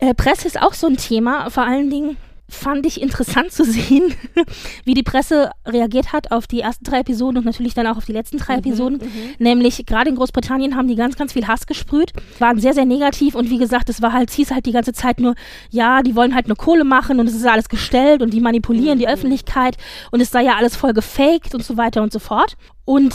Äh, 0.00 0.14
Presse 0.14 0.46
ist 0.46 0.58
auch 0.58 0.72
so 0.72 0.86
ein 0.86 0.96
Thema, 0.96 1.50
vor 1.50 1.64
allen 1.64 1.90
Dingen 1.90 2.16
fand 2.48 2.86
ich 2.86 3.00
interessant 3.00 3.52
zu 3.52 3.64
sehen, 3.64 4.14
wie 4.84 4.94
die 4.94 5.02
Presse 5.02 5.50
reagiert 5.66 6.12
hat 6.12 6.32
auf 6.32 6.46
die 6.46 6.60
ersten 6.60 6.84
drei 6.84 7.00
Episoden 7.00 7.38
und 7.38 7.44
natürlich 7.44 7.74
dann 7.74 7.86
auch 7.86 7.98
auf 7.98 8.06
die 8.06 8.12
letzten 8.12 8.38
drei 8.38 8.54
mhm, 8.54 8.58
Episoden. 8.60 8.98
Mhm. 8.98 9.34
Nämlich 9.38 9.84
gerade 9.84 10.08
in 10.08 10.16
Großbritannien 10.16 10.74
haben 10.74 10.88
die 10.88 10.94
ganz, 10.94 11.16
ganz 11.16 11.34
viel 11.34 11.46
Hass 11.46 11.66
gesprüht, 11.66 12.12
waren 12.38 12.58
sehr, 12.58 12.72
sehr 12.72 12.86
negativ 12.86 13.34
und 13.34 13.50
wie 13.50 13.58
gesagt, 13.58 13.90
es 13.90 14.00
war 14.00 14.12
halt, 14.12 14.30
hieß 14.30 14.50
halt 14.50 14.64
die 14.66 14.72
ganze 14.72 14.92
Zeit 14.92 15.20
nur, 15.20 15.34
ja, 15.70 16.02
die 16.02 16.16
wollen 16.16 16.34
halt 16.34 16.48
nur 16.48 16.56
Kohle 16.56 16.84
machen 16.84 17.20
und 17.20 17.26
es 17.26 17.34
ist 17.34 17.46
alles 17.46 17.68
gestellt 17.68 18.22
und 18.22 18.32
die 18.32 18.40
manipulieren 18.40 18.96
mhm. 18.96 19.00
die 19.00 19.08
Öffentlichkeit 19.08 19.76
und 20.10 20.20
es 20.20 20.30
sei 20.30 20.44
ja 20.44 20.56
alles 20.56 20.74
voll 20.74 20.94
gefaked 20.94 21.54
und 21.54 21.62
so 21.62 21.76
weiter 21.76 22.02
und 22.02 22.12
so 22.12 22.18
fort. 22.18 22.56
Und 22.84 23.14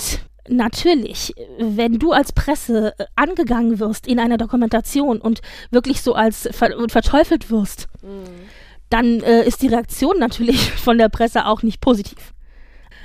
Natürlich, 0.50 1.34
wenn 1.58 2.00
du 2.00 2.12
als 2.12 2.34
Presse 2.34 2.94
angegangen 3.16 3.80
wirst 3.80 4.06
in 4.06 4.20
einer 4.20 4.36
Dokumentation 4.36 5.22
und 5.22 5.40
wirklich 5.72 6.02
so 6.02 6.16
als 6.16 6.50
ver 6.52 6.70
verteufelt 6.90 7.50
wirst, 7.50 7.88
mhm 8.02 8.50
dann 8.94 9.22
äh, 9.22 9.44
ist 9.44 9.62
die 9.62 9.68
Reaktion 9.68 10.20
natürlich 10.20 10.72
von 10.84 10.98
der 10.98 11.10
Presse 11.10 11.46
auch 11.46 11.64
nicht 11.64 11.82
positiv. 11.82 12.34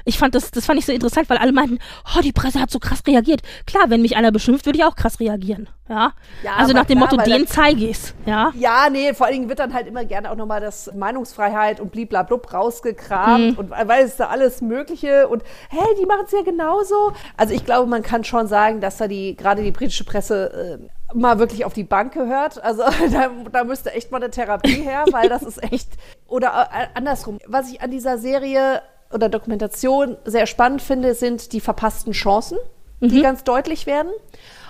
Ich 0.05 0.17
fand 0.17 0.35
das, 0.35 0.51
das 0.51 0.65
fand 0.65 0.79
ich 0.79 0.87
so 0.87 0.93
interessant, 0.93 1.29
weil 1.29 1.37
alle 1.37 1.53
meinten, 1.53 1.79
oh, 2.17 2.21
die 2.23 2.33
Presse 2.33 2.61
hat 2.61 2.71
so 2.71 2.79
krass 2.79 3.03
reagiert. 3.07 3.43
Klar, 3.67 3.85
wenn 3.89 4.01
mich 4.01 4.17
einer 4.17 4.33
beschimpft, 4.33 4.65
würde 4.65 4.79
ich 4.79 4.85
auch 4.85 4.97
krass 4.97 5.21
reagieren. 5.21 5.69
Ja. 5.87 6.13
ja 6.43 6.53
also 6.57 6.73
nach 6.73 6.87
dem 6.87 6.99
klar, 6.99 7.11
Motto, 7.11 7.31
den 7.31 7.47
zeige 7.47 7.87
ich's. 7.87 8.15
Ja. 8.25 8.51
Ja, 8.55 8.89
nee, 8.91 9.13
vor 9.13 9.27
allen 9.27 9.35
Dingen 9.35 9.49
wird 9.51 9.59
dann 9.59 9.75
halt 9.75 9.87
immer 9.87 10.07
gerne 10.07 10.31
auch 10.31 10.37
nochmal 10.37 10.61
das 10.63 10.91
Meinungsfreiheit 10.95 11.79
und 11.79 11.93
bliblablub 11.93 12.55
rausgekramt 12.55 13.53
mhm. 13.53 13.59
und 13.59 13.71
weil 13.71 14.05
es 14.05 14.17
da 14.17 14.29
alles 14.29 14.63
Mögliche 14.63 15.29
und 15.29 15.43
hey, 15.69 15.95
die 16.01 16.07
machen 16.07 16.25
es 16.25 16.33
ja 16.33 16.43
genauso. 16.43 17.13
Also 17.37 17.53
ich 17.53 17.67
glaube, 17.67 17.87
man 17.87 18.03
kann 18.03 18.25
schon 18.25 18.47
sagen, 18.47 18.81
dass 18.81 18.97
da 18.97 19.09
die, 19.09 19.37
gerade 19.37 19.63
die 19.63 19.73
britische 19.73 20.05
Presse 20.05 20.81
äh, 20.81 20.98
mal 21.15 21.39
wirklich 21.39 21.65
auf 21.65 21.73
die 21.73 21.85
Bank 21.85 22.13
gehört. 22.13 22.63
Also 22.63 22.83
da, 23.13 23.31
da 23.51 23.65
müsste 23.65 23.93
echt 23.93 24.11
mal 24.11 24.19
eine 24.19 24.31
Therapie 24.31 24.83
her, 24.83 25.05
weil 25.11 25.29
das 25.29 25.43
ist 25.43 25.63
echt. 25.63 25.89
Oder 26.27 26.69
äh, 26.73 26.87
andersrum. 26.95 27.39
Was 27.47 27.71
ich 27.71 27.81
an 27.81 27.91
dieser 27.91 28.19
Serie 28.19 28.83
oder 29.13 29.29
Dokumentation 29.29 30.17
sehr 30.25 30.47
spannend 30.47 30.83
finde, 30.83 31.15
sind 31.15 31.53
die 31.53 31.61
verpassten 31.61 32.13
Chancen, 32.13 32.59
die 33.01 33.19
mhm. 33.19 33.23
ganz 33.23 33.45
deutlich 33.45 33.87
werden. 33.87 34.11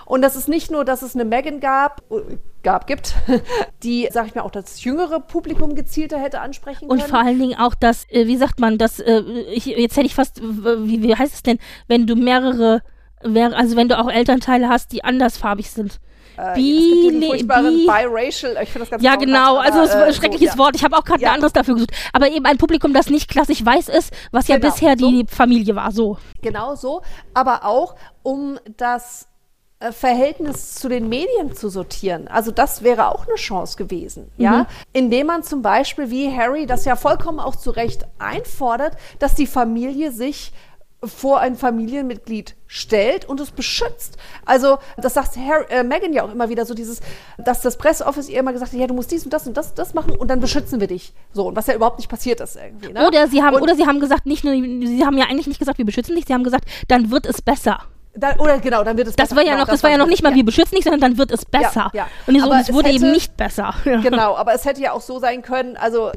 Und 0.05 0.23
das 0.23 0.35
ist 0.35 0.47
nicht 0.47 0.71
nur, 0.71 0.85
dass 0.85 1.03
es 1.03 1.13
eine 1.13 1.23
Megan 1.23 1.59
gab, 1.59 2.01
gab, 2.63 2.87
gibt, 2.87 3.13
die, 3.83 4.09
sag 4.11 4.25
ich 4.25 4.33
mal, 4.33 4.41
auch 4.41 4.49
das 4.49 4.83
jüngere 4.83 5.19
Publikum 5.19 5.75
gezielter 5.75 6.17
hätte 6.17 6.39
ansprechen 6.39 6.87
können. 6.87 6.99
Und 6.99 7.03
vor 7.03 7.19
allen 7.19 7.37
Dingen 7.37 7.59
auch 7.59 7.75
das, 7.75 8.09
äh, 8.09 8.25
wie 8.25 8.37
sagt 8.37 8.59
man, 8.59 8.79
das, 8.79 8.99
äh, 8.99 9.21
ich, 9.53 9.67
jetzt 9.67 9.97
hätte 9.97 10.07
ich 10.07 10.15
fast, 10.15 10.41
wie, 10.41 11.03
wie 11.03 11.15
heißt 11.15 11.33
es 11.35 11.43
denn, 11.43 11.59
wenn 11.87 12.07
du 12.07 12.15
mehrere, 12.15 12.81
also 13.21 13.75
wenn 13.75 13.87
du 13.87 13.99
auch 13.99 14.09
Elternteile 14.09 14.67
hast, 14.67 14.93
die 14.93 15.03
andersfarbig 15.03 15.69
sind. 15.69 15.99
Äh, 16.39 16.55
Bi, 16.55 17.19
bi 17.19 17.43
biracial, 17.43 18.57
ich 18.61 18.69
finde 18.69 18.79
das 18.79 18.89
ganz 18.91 19.03
Ja, 19.03 19.15
genau, 19.15 19.57
also 19.57 19.81
es 19.81 19.89
ist 19.89 19.95
ein 19.95 20.13
schreckliches 20.13 20.53
so. 20.53 20.57
Wort. 20.59 20.75
Ich 20.75 20.83
habe 20.83 20.95
auch 20.97 21.03
gerade 21.03 21.21
ja. 21.21 21.29
ein 21.29 21.35
anderes 21.35 21.51
dafür 21.51 21.73
gesucht. 21.73 21.91
Aber 22.13 22.29
eben 22.29 22.45
ein 22.45 22.57
Publikum, 22.57 22.93
das 22.93 23.09
nicht 23.09 23.29
klassisch 23.29 23.65
weiß 23.65 23.89
ist, 23.89 24.13
was 24.31 24.47
genau. 24.47 24.59
ja 24.59 24.69
bisher 24.69 24.95
die 24.95 25.25
so. 25.29 25.35
Familie 25.35 25.75
war, 25.75 25.91
so. 25.91 26.17
Genau 26.41 26.75
so, 26.75 27.01
aber 27.33 27.65
auch 27.65 27.95
um 28.23 28.57
das 28.77 29.27
äh, 29.79 29.91
Verhältnis 29.91 30.75
zu 30.75 30.87
den 30.87 31.09
Medien 31.09 31.55
zu 31.55 31.69
sortieren. 31.69 32.27
Also 32.27 32.51
das 32.51 32.83
wäre 32.83 33.09
auch 33.09 33.27
eine 33.27 33.35
Chance 33.35 33.77
gewesen, 33.77 34.31
mhm. 34.37 34.43
ja, 34.43 34.67
indem 34.93 35.27
man 35.27 35.43
zum 35.43 35.61
Beispiel 35.61 36.09
wie 36.09 36.33
Harry 36.33 36.65
das 36.65 36.85
ja 36.85 36.95
vollkommen 36.95 37.39
auch 37.39 37.55
zu 37.55 37.71
Recht 37.71 38.05
einfordert, 38.17 38.95
dass 39.19 39.35
die 39.35 39.47
Familie 39.47 40.11
sich 40.11 40.53
vor 41.03 41.39
ein 41.39 41.55
Familienmitglied 41.55 42.55
stellt 42.67 43.23
und 43.25 43.39
es 43.39 43.51
beschützt. 43.51 44.17
Also 44.45 44.79
das 44.97 45.13
sagt 45.13 45.37
Harry, 45.37 45.65
äh, 45.69 45.83
Meghan 45.83 46.11
ja 46.11 46.23
auch 46.23 46.31
immer 46.31 46.49
wieder 46.49 46.65
so 46.65 46.73
dieses, 46.73 46.99
dass 47.37 47.61
das 47.61 47.77
Presseoffice 47.77 48.27
ihr 48.27 48.39
immer 48.39 48.51
gesagt 48.51 48.73
hat, 48.73 48.79
ja 48.79 48.87
du 48.87 48.93
musst 48.93 49.11
dies 49.11 49.23
und 49.23 49.31
das 49.31 49.47
und 49.47 49.55
das 49.55 49.73
das 49.73 49.93
machen 49.93 50.15
und 50.15 50.27
dann 50.27 50.41
beschützen 50.41 50.79
wir 50.81 50.87
dich. 50.87 51.13
So 51.31 51.47
und 51.47 51.55
was 51.55 51.67
ja 51.67 51.75
überhaupt 51.75 51.99
nicht 51.99 52.09
passiert 52.09 52.41
ist 52.41 52.57
irgendwie. 52.57 52.91
Ne? 52.91 53.07
Oder 53.07 53.27
sie 53.27 53.41
haben 53.41 53.55
und, 53.55 53.61
oder 53.61 53.75
sie 53.75 53.87
haben 53.87 53.99
gesagt 53.99 54.25
nicht 54.25 54.43
nur, 54.43 54.53
sie 54.53 55.05
haben 55.05 55.17
ja 55.17 55.25
eigentlich 55.25 55.47
nicht 55.47 55.59
gesagt, 55.59 55.77
wir 55.77 55.85
beschützen 55.85 56.15
dich, 56.15 56.25
sie 56.25 56.33
haben 56.33 56.43
gesagt, 56.43 56.65
dann 56.89 57.11
wird 57.11 57.25
es 57.25 57.41
besser. 57.41 57.79
Dann, 58.15 58.37
oder 58.39 58.59
genau, 58.59 58.83
dann 58.83 58.97
wird 58.97 59.07
es 59.07 59.15
das 59.15 59.29
besser. 59.29 59.37
War 59.37 59.43
ja 59.43 59.51
genau, 59.51 59.61
noch, 59.61 59.67
das, 59.67 59.75
das 59.75 59.83
war 59.83 59.91
ja 59.91 59.97
noch 59.97 60.07
nicht 60.07 60.23
mal, 60.23 60.31
ja. 60.31 60.35
wir 60.35 60.45
beschützen 60.45 60.75
dich, 60.75 60.83
sondern 60.83 60.99
dann 60.99 61.17
wird 61.17 61.31
es 61.31 61.45
besser. 61.45 61.91
Ja, 61.93 62.05
ja. 62.05 62.07
Und 62.27 62.39
so, 62.39 62.51
es 62.53 62.73
wurde 62.73 62.89
hätte, 62.89 62.97
eben 62.97 63.11
nicht 63.11 63.37
besser. 63.37 63.73
Genau, 63.83 64.35
aber 64.37 64.53
es 64.53 64.65
hätte 64.65 64.81
ja 64.81 64.91
auch 64.91 65.01
so 65.01 65.19
sein 65.19 65.41
können, 65.41 65.77
also 65.77 66.11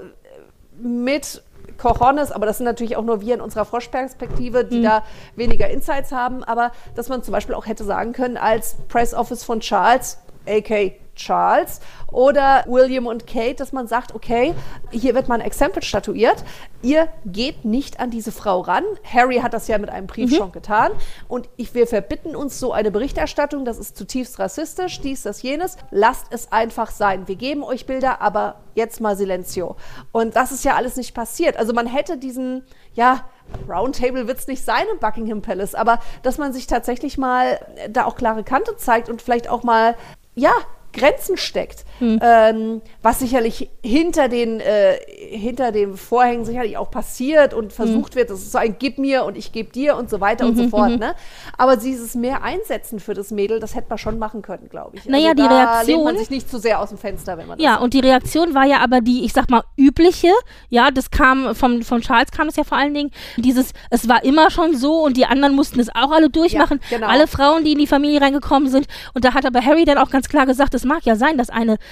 mit 0.81 1.42
Cojones, 1.78 2.32
aber 2.32 2.46
das 2.46 2.58
sind 2.58 2.66
natürlich 2.66 2.96
auch 2.96 3.04
nur 3.04 3.20
wir 3.20 3.35
in 3.35 3.40
unserer 3.40 3.64
Froschperspektive, 3.64 4.64
die 4.64 4.78
mhm. 4.78 4.85
da 4.85 5.02
weniger 5.37 5.68
Insights 5.68 6.12
haben, 6.12 6.44
aber 6.44 6.72
dass 6.94 7.08
man 7.08 7.22
zum 7.22 7.32
Beispiel 7.32 7.54
auch 7.54 7.66
hätte 7.66 7.85
sagen 7.85 8.12
können, 8.12 8.37
als 8.37 8.76
Press 8.88 9.14
Office 9.14 9.44
von 9.44 9.61
Charles, 9.61 10.18
AK 10.46 10.92
Charles 11.14 11.81
oder 12.11 12.64
William 12.66 13.07
und 13.07 13.27
Kate, 13.27 13.55
dass 13.55 13.72
man 13.72 13.87
sagt, 13.87 14.14
okay, 14.14 14.55
hier 14.90 15.14
wird 15.14 15.29
mal 15.29 15.37
ein 15.37 15.40
Exempel 15.40 15.83
statuiert. 15.83 16.44
Ihr 16.83 17.09
geht 17.25 17.64
nicht 17.64 18.01
an 18.01 18.11
diese 18.11 18.33
Frau 18.33 18.61
ran. 18.61 18.85
Harry 19.05 19.37
hat 19.37 19.55
das 19.55 19.68
ja 19.68 19.79
mit 19.79 19.90
einem 19.90 20.07
Brief 20.07 20.35
schon 20.35 20.53
getan. 20.53 20.92
Und 21.29 21.48
ich, 21.57 21.75
wir 21.75 21.87
verbitten 21.87 22.35
uns 22.35 22.59
so 22.59 22.72
eine 22.72 22.90
Berichterstattung. 22.90 23.64
Das 23.64 23.79
ist 23.79 23.96
zutiefst 23.96 24.38
rassistisch, 24.38 25.01
dies, 25.01 25.22
das, 25.22 25.42
jenes. 25.42 25.77
Lasst 25.90 26.27
es 26.31 26.51
einfach 26.51 26.90
sein. 26.90 27.29
Wir 27.29 27.37
geben 27.37 27.62
euch 27.62 27.87
Bilder, 27.87 28.20
aber 28.20 28.57
jetzt 28.75 29.01
mal 29.01 29.16
Silencio. 29.16 29.77
Und 30.12 30.37
das 30.37 30.53
ist 30.53 30.64
ja 30.64 30.75
alles 30.75 30.96
nicht 30.96 31.14
passiert. 31.14 31.57
Also 31.57 31.72
man 31.72 31.87
hätte 31.87 32.18
diesen, 32.18 32.64
ja, 32.94 33.25
Roundtable 33.68 34.27
wird 34.27 34.38
es 34.38 34.46
nicht 34.46 34.64
sein 34.64 34.85
im 34.92 34.98
Buckingham 34.98 35.42
Palace, 35.42 35.75
aber 35.75 36.01
dass 36.22 36.38
man 36.38 36.53
sich 36.53 36.66
tatsächlich 36.66 37.18
mal 37.18 37.61
da 37.90 38.05
auch 38.05 38.16
klare 38.16 38.44
Kante 38.44 38.77
zeigt 38.77 39.09
und 39.09 39.22
vielleicht 39.22 39.48
auch 39.48 39.62
mal, 39.62 39.94
ja, 40.35 40.53
Grenzen 40.92 41.37
steckt, 41.37 41.85
Hm. 42.03 42.19
ähm, 42.21 42.83
was 43.01 43.21
sicherlich 43.21 43.71
hinter 43.85 44.29
den, 44.29 44.59
äh, 44.61 44.95
hinter 45.31 45.71
den 45.71 45.97
Vorhängen 45.97 46.45
sicherlich 46.45 46.77
auch 46.77 46.91
passiert 46.91 47.55
und 47.55 47.67
Hm. 47.67 47.71
versucht 47.71 48.17
wird. 48.17 48.29
Das 48.31 48.41
ist 48.41 48.51
so 48.53 48.59
ein 48.59 48.77
Gib 48.79 48.99
mir 48.99 49.25
und 49.25 49.37
ich 49.37 49.53
gebe 49.53 49.71
dir 49.71 49.97
und 49.97 50.11
so 50.11 50.21
weiter 50.21 50.45
Mhm, 50.45 50.51
und 50.51 50.57
so 50.57 50.69
fort. 50.69 50.99
Ne? 50.99 51.15
Aber 51.57 51.77
dieses 51.77 52.15
mehr 52.17 52.43
Einsetzen 52.43 52.99
für 52.99 53.15
das 53.15 53.31
Mädel, 53.31 53.61
das 53.61 53.75
hätte 53.77 53.87
man 53.88 53.99
schon 53.99 54.19
machen 54.19 54.43
können, 54.43 54.69
glaube 54.69 54.97
ich. 54.97 55.05
Naja, 55.05 55.31
also 55.31 55.43
die 55.43 55.49
da 55.49 55.49
lehnt 55.49 55.88
Reaktion- 55.88 56.05
man 56.05 56.19
sich 56.19 56.31
nicht 56.31 56.51
zu 56.51 56.59
sehr 56.59 56.81
aus 56.81 56.88
dem 56.88 56.99
Fenster, 56.99 57.38
wenn 57.38 57.47
man 57.47 57.59
das 57.59 57.65
Ja, 57.65 57.77
und 57.77 57.95
die 57.95 58.01
Reaktion 58.01 58.55
war 58.55 58.65
ja 58.67 58.79
aber 58.81 59.01
die, 59.01 59.25
ich 59.25 59.33
sag 59.33 59.49
mal, 59.49 59.62
übliche. 59.77 60.33
Ja, 60.71 60.91
das 60.91 61.11
kam 61.11 61.55
vom, 61.55 61.83
von 61.83 62.01
Charles 62.01 62.31
kam 62.33 62.49
es 62.49 62.57
ja 62.57 62.65
vor 62.65 62.79
allen 62.79 62.95
Dingen. 62.95 63.11
Dieses, 63.37 63.73
es 63.91 64.09
war 64.09 64.25
immer 64.25 64.51
schon 64.51 64.77
so 64.77 65.05
und 65.05 65.17
die 65.17 65.27
anderen 65.27 65.55
mussten 65.55 65.79
es 65.79 65.88
auch 65.95 66.11
alle 66.11 66.31
durchmachen. 66.31 66.81
Ja, 66.91 66.97
genau. 66.99 67.09
Alle 67.11 67.27
Frauen, 67.29 67.62
die 67.65 67.73
in 67.73 67.79
die 67.79 67.87
Familie 67.87 68.21
reingekommen 68.21 68.69
sind. 68.69 68.87
Und 69.15 69.25
da 69.25 69.35
hat 69.35 69.47
aber 69.47 69.65
Harry 69.65 69.85
dann 69.85 69.99
auch 69.99 70.11
ganz 70.11 70.29
klar 70.29 70.47
gesagt, 70.47 70.75
es 70.75 70.85
mag 70.85 71.05
ja 71.05 71.15
sein, 71.15 71.38
dass 71.38 71.51
eine 71.51 71.77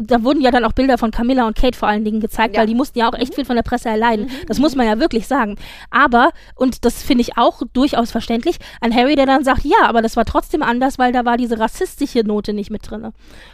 da 0.00 0.22
wurden 0.22 0.40
ja 0.40 0.50
dann 0.50 0.64
auch 0.64 0.72
Bilder 0.72 0.98
von 0.98 1.10
Camilla 1.10 1.46
und 1.46 1.56
Kate 1.56 1.76
vor 1.76 1.88
allen 1.88 2.04
Dingen 2.04 2.20
gezeigt, 2.20 2.54
Ja. 2.54 2.60
weil 2.60 2.66
die 2.66 2.74
mussten 2.74 2.98
ja 2.98 3.08
auch 3.08 3.14
echt 3.18 3.34
viel 3.34 3.44
von 3.44 3.56
der 3.56 3.62
Presse 3.62 3.88
erleiden. 3.88 4.30
Das 4.46 4.58
muss 4.58 4.74
man 4.76 4.86
ja 4.86 4.98
wirklich 4.98 5.26
sagen. 5.26 5.56
Aber, 5.90 6.30
und 6.54 6.84
das 6.84 7.02
finde 7.02 7.22
ich 7.22 7.36
auch 7.36 7.62
durchaus 7.72 8.10
verständlich, 8.10 8.56
ein 8.80 8.94
Harry, 8.94 9.16
der 9.16 9.26
dann 9.26 9.44
sagt, 9.44 9.64
ja, 9.64 9.76
aber 9.82 10.02
das 10.02 10.16
war 10.16 10.24
trotzdem 10.24 10.62
anders, 10.62 10.98
weil 10.98 11.12
da 11.12 11.24
war 11.24 11.36
diese 11.36 11.58
rassistische 11.58 12.20
Note 12.20 12.52
nicht 12.52 12.70
mit 12.70 12.88
drin. 12.90 13.12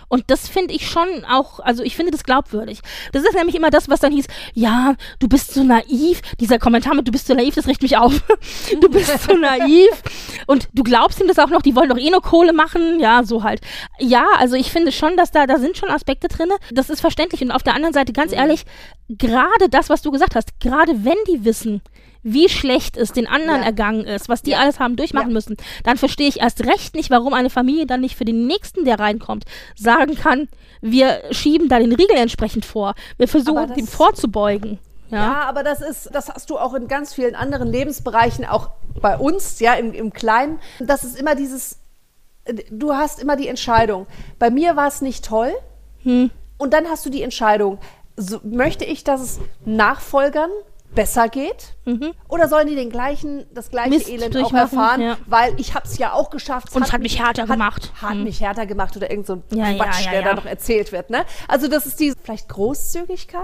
Und 0.09 0.25
das 0.29 0.49
finde 0.49 0.75
ich 0.75 0.89
schon 0.89 1.09
auch, 1.31 1.61
also 1.61 1.83
ich 1.83 1.97
finde 1.97 2.13
das 2.13 2.25
glaubwürdig. 2.25 2.81
Das 3.13 3.23
ist 3.25 3.35
nämlich 3.35 3.57
immer 3.57 3.71
das, 3.71 3.89
was 3.89 4.01
dann 4.01 4.13
hieß, 4.13 4.27
ja, 4.53 4.95
du 5.19 5.29
bist 5.29 5.55
so 5.55 5.63
naiv. 5.65 6.21
Dieser 6.41 6.59
Kommentar 6.59 6.95
mit, 6.95 7.09
du 7.09 7.13
bist 7.13 7.27
so 7.27 7.35
naiv, 7.35 7.55
das 7.55 7.67
riecht 7.67 7.83
mich 7.83 7.97
auf. 7.97 8.13
du 8.81 8.89
bist 8.89 9.23
so 9.25 9.35
naiv. 9.37 9.91
Und 10.47 10.69
du 10.75 10.83
glaubst 10.83 11.21
ihm 11.21 11.27
das 11.29 11.39
auch 11.39 11.49
noch, 11.49 11.63
die 11.63 11.75
wollen 11.75 11.89
doch 11.89 11.99
eh 11.99 12.11
nur 12.11 12.23
Kohle 12.23 12.53
machen. 12.53 13.01
Ja, 13.01 13.23
so 13.25 13.43
halt. 13.43 13.61
Ja, 13.99 14.25
also 14.39 14.57
ich 14.57 14.71
finde 14.71 14.93
schon, 14.93 15.17
dass 15.17 15.31
da, 15.31 15.47
da 15.47 15.59
sind 15.59 15.77
schon 15.77 15.91
Aspekte 15.91 16.29
drin. 16.37 16.51
Das 16.73 16.91
ist 16.91 17.01
verständlich. 17.01 17.43
Und 17.43 17.51
auf 17.51 17.63
der 17.63 17.75
anderen 17.75 17.95
Seite, 17.95 18.13
ganz 18.13 18.33
ehrlich, 18.33 18.65
gerade 19.09 19.69
das, 19.71 19.89
was 19.89 20.03
du 20.03 20.11
gesagt 20.11 20.35
hast, 20.35 20.61
gerade 20.61 21.05
wenn 21.05 21.17
die 21.29 21.45
wissen, 21.45 21.83
wie 22.27 22.49
schlecht 22.49 22.97
es 22.97 23.13
den 23.13 23.27
anderen 23.27 23.61
Ja. 23.61 23.67
ergangen 23.67 24.05
ist, 24.07 24.29
was 24.31 24.41
die 24.43 24.53
Ja. 24.53 24.61
alles 24.61 24.81
haben 24.81 24.97
durchmachen 24.97 25.29
Ja. 25.29 25.35
müssen, 25.35 25.57
dann 25.85 25.99
verstehe 25.99 26.27
ich 26.29 26.41
erst 26.41 26.65
recht 26.65 26.95
nicht, 26.95 27.11
warum 27.11 27.35
eine 27.35 27.51
Familie 27.51 27.87
dann 27.87 28.01
nicht 28.01 28.17
für 28.17 28.25
den 28.25 28.47
nächsten, 28.47 28.85
der 28.87 28.99
reinkommt, 28.99 29.45
sagen 29.77 30.15
kann, 30.15 30.49
wir 30.81 31.23
schieben 31.33 31.69
da 31.69 31.79
den 31.79 31.93
Riegel 31.93 32.17
entsprechend 32.17 32.65
vor. 32.65 32.95
Wir 33.19 33.29
versuchen, 33.29 33.75
dem 33.75 33.87
vorzubeugen. 33.87 34.79
Ja. 35.11 35.19
Ja, 35.19 35.43
aber 35.43 35.63
das 35.63 35.83
ist, 35.83 36.09
das 36.15 36.31
hast 36.31 36.49
du 36.49 36.57
auch 36.59 36.73
in 36.73 36.89
ganz 36.89 37.13
vielen 37.13 37.35
anderen 37.35 37.69
Lebensbereichen, 37.69 38.47
auch 38.47 38.71
bei 39.03 39.19
uns, 39.19 39.61
ja, 39.61 39.75
im, 39.75 39.93
im 39.93 40.13
Kleinen. 40.13 40.59
Das 40.81 41.05
ist 41.05 41.21
immer 41.21 41.35
dieses, 41.35 41.79
du 42.71 42.95
hast 42.95 43.21
immer 43.23 43.37
die 43.37 43.49
Entscheidung. 43.49 44.07
Bei 44.39 44.49
mir 44.51 44.77
war 44.77 44.89
es 44.89 45.03
nicht 45.03 45.25
toll. 45.25 45.53
Hm. 46.05 46.31
Und 46.59 46.73
dann 46.73 46.87
hast 46.89 47.05
du 47.05 47.11
die 47.11 47.23
Entscheidung, 47.23 47.79
so, 48.17 48.39
möchte 48.45 48.85
ich, 48.85 49.03
dass 49.05 49.21
es 49.21 49.41
Nachfolgern 49.65 50.51
besser 50.95 51.29
geht? 51.29 51.75
Oder 52.29 52.49
sollen 52.49 52.69
die 52.69 52.77
den 52.77 52.89
gleichen, 52.91 53.45
das 53.53 53.69
gleiche 53.71 53.89
Mhm. 53.91 53.97
Mist 53.97 54.09
Elend 54.09 54.37
auch 54.37 54.53
erfahren? 54.53 55.01
ja. 55.01 55.17
Weil 55.27 55.59
ich 55.59 55.75
habe 55.75 55.85
es 55.89 55.99
ja 55.99 56.13
auch 56.13 56.31
geschafft. 56.31 56.73
Und 56.77 56.83
es 56.85 56.93
hat 56.93 57.01
mich 57.01 57.19
härter 57.21 57.43
hat, 57.43 57.51
gemacht. 57.51 57.93
Hat 58.01 58.13
Hm. 58.13 58.23
mich 58.23 58.41
härter 58.41 58.65
gemacht 58.67 58.97
oder 58.97 59.11
irgend 59.11 59.27
so 59.27 59.33
ein 59.33 59.43
Ja, 59.51 59.75
Quatsch, 59.75 60.05
ja, 60.05 60.13
der 60.13 60.23
da 60.23 60.35
noch 60.35 60.47
erzählt 60.47 60.93
wird. 60.93 61.11
Ne? 61.11 61.25
Also 61.49 61.67
das 61.67 61.87
ist 61.87 61.99
die 61.99 62.13
vielleicht 62.23 62.49
Großzügigkeit? 62.49 63.43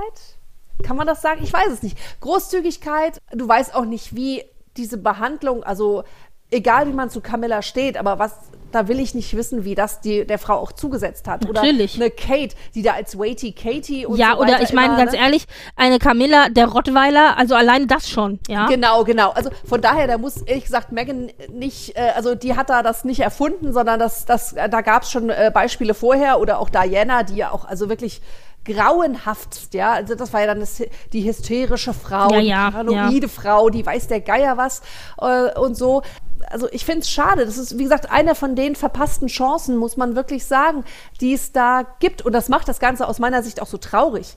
Kann 0.85 0.97
man 0.97 1.09
das 1.09 1.21
sagen? 1.23 1.41
Ich 1.43 1.53
weiß 1.53 1.69
es 1.73 1.83
nicht. 1.83 1.99
Großzügigkeit, 2.21 3.19
du 3.33 3.49
weißt 3.49 3.75
auch 3.75 3.85
nicht, 3.85 4.15
wie 4.15 4.45
diese 4.77 4.97
Behandlung, 4.97 5.65
also 5.65 6.05
egal 6.53 6.87
wie 6.87 6.93
man 6.93 7.11
zu 7.11 7.21
Camilla 7.21 7.63
steht, 7.63 7.97
aber 7.97 8.19
was, 8.21 8.33
da 8.73 8.89
will 8.89 9.01
ich 9.01 9.15
nicht 9.15 9.37
wissen, 9.37 9.65
wie 9.65 9.75
das 9.75 10.01
die, 10.01 10.27
der 10.27 10.39
Frau 10.39 10.55
auch 10.55 10.73
zugesetzt 10.73 11.29
hat. 11.29 11.43
Natürlich. 11.43 11.97
Oder 11.97 12.05
eine 12.05 12.11
Kate, 12.11 12.57
die 12.75 12.83
da 12.83 12.93
als 12.93 13.19
Waity 13.19 13.53
Katie 13.53 14.07
und 14.07 14.17
ja, 14.17 14.33
so 14.33 14.43
oder 14.43 14.63
ich 14.63 14.73
meine 14.73 14.97
ganz 14.97 15.13
ne? 15.13 15.19
ehrlich, 15.19 15.47
eine 15.77 15.99
Camilla, 15.99 16.49
der 16.49 16.67
Rottweiler, 16.67 17.37
also 17.39 17.55
allein 17.55 17.87
das 17.87 18.09
schon, 18.09 18.39
ja. 18.49 18.67
Genau, 18.67 19.05
genau. 19.05 19.31
Also 19.31 19.51
von 19.65 19.81
daher, 19.81 20.07
da 20.07 20.19
muss 20.19 20.43
ehrlich 20.43 20.65
gesagt 20.65 20.93
Megan 20.93 21.31
nicht, 21.53 21.97
äh, 21.97 22.13
also 22.15 22.35
die 22.35 22.57
hat 22.57 22.71
da 22.71 22.83
das 22.83 23.05
nicht 23.05 23.21
erfunden, 23.21 23.73
sondern 23.73 23.99
das, 23.99 24.25
das, 24.25 24.53
äh, 24.53 24.69
da 24.69 24.81
gab 24.81 25.03
es 25.03 25.11
schon 25.11 25.31
äh, 25.31 25.51
Beispiele 25.53 25.95
vorher 25.95 26.41
oder 26.41 26.59
auch 26.59 26.69
Diana, 26.69 27.23
die 27.23 27.37
ja 27.37 27.51
auch 27.53 27.65
also 27.65 27.89
wirklich 27.89 28.21
grauenhaft, 28.65 29.73
ja, 29.73 29.93
also 29.93 30.15
das 30.15 30.33
war 30.33 30.41
ja 30.41 30.47
dann 30.49 30.61
das, 30.61 30.83
die 31.13 31.25
hysterische 31.27 31.95
Frau, 31.95 32.31
Ja, 32.35 32.41
die 32.41 32.47
ja, 32.47 32.71
paranoide 32.71 33.29
Frau, 33.29 33.71
die 33.71 33.85
weiß 33.85 34.09
der 34.09 34.21
Geier 34.21 34.57
was 34.57 34.83
äh, 35.21 35.59
und 35.59 35.77
so. 35.77 36.03
Also 36.49 36.69
ich 36.71 36.85
finde 36.85 37.01
es 37.01 37.11
schade. 37.11 37.45
Das 37.45 37.59
ist, 37.59 37.79
wie 37.79 37.83
gesagt, 37.83 38.11
einer 38.11 38.35
von 38.35 38.55
den 38.55 38.77
verpassten 38.77 39.29
Chancen, 39.29 39.77
muss 39.77 39.97
man 39.97 40.17
wirklich 40.17 40.45
sagen, 40.45 40.85
die 41.21 41.35
es 41.35 41.53
da 41.53 41.85
gibt. 41.99 42.23
Und 42.23 42.33
das 42.33 42.49
macht 42.49 42.69
das 42.69 42.81
Ganze 42.81 43.07
aus 43.07 43.19
meiner 43.19 43.43
Sicht 43.43 43.61
auch 43.61 43.67
so 43.67 43.79
traurig, 43.79 44.37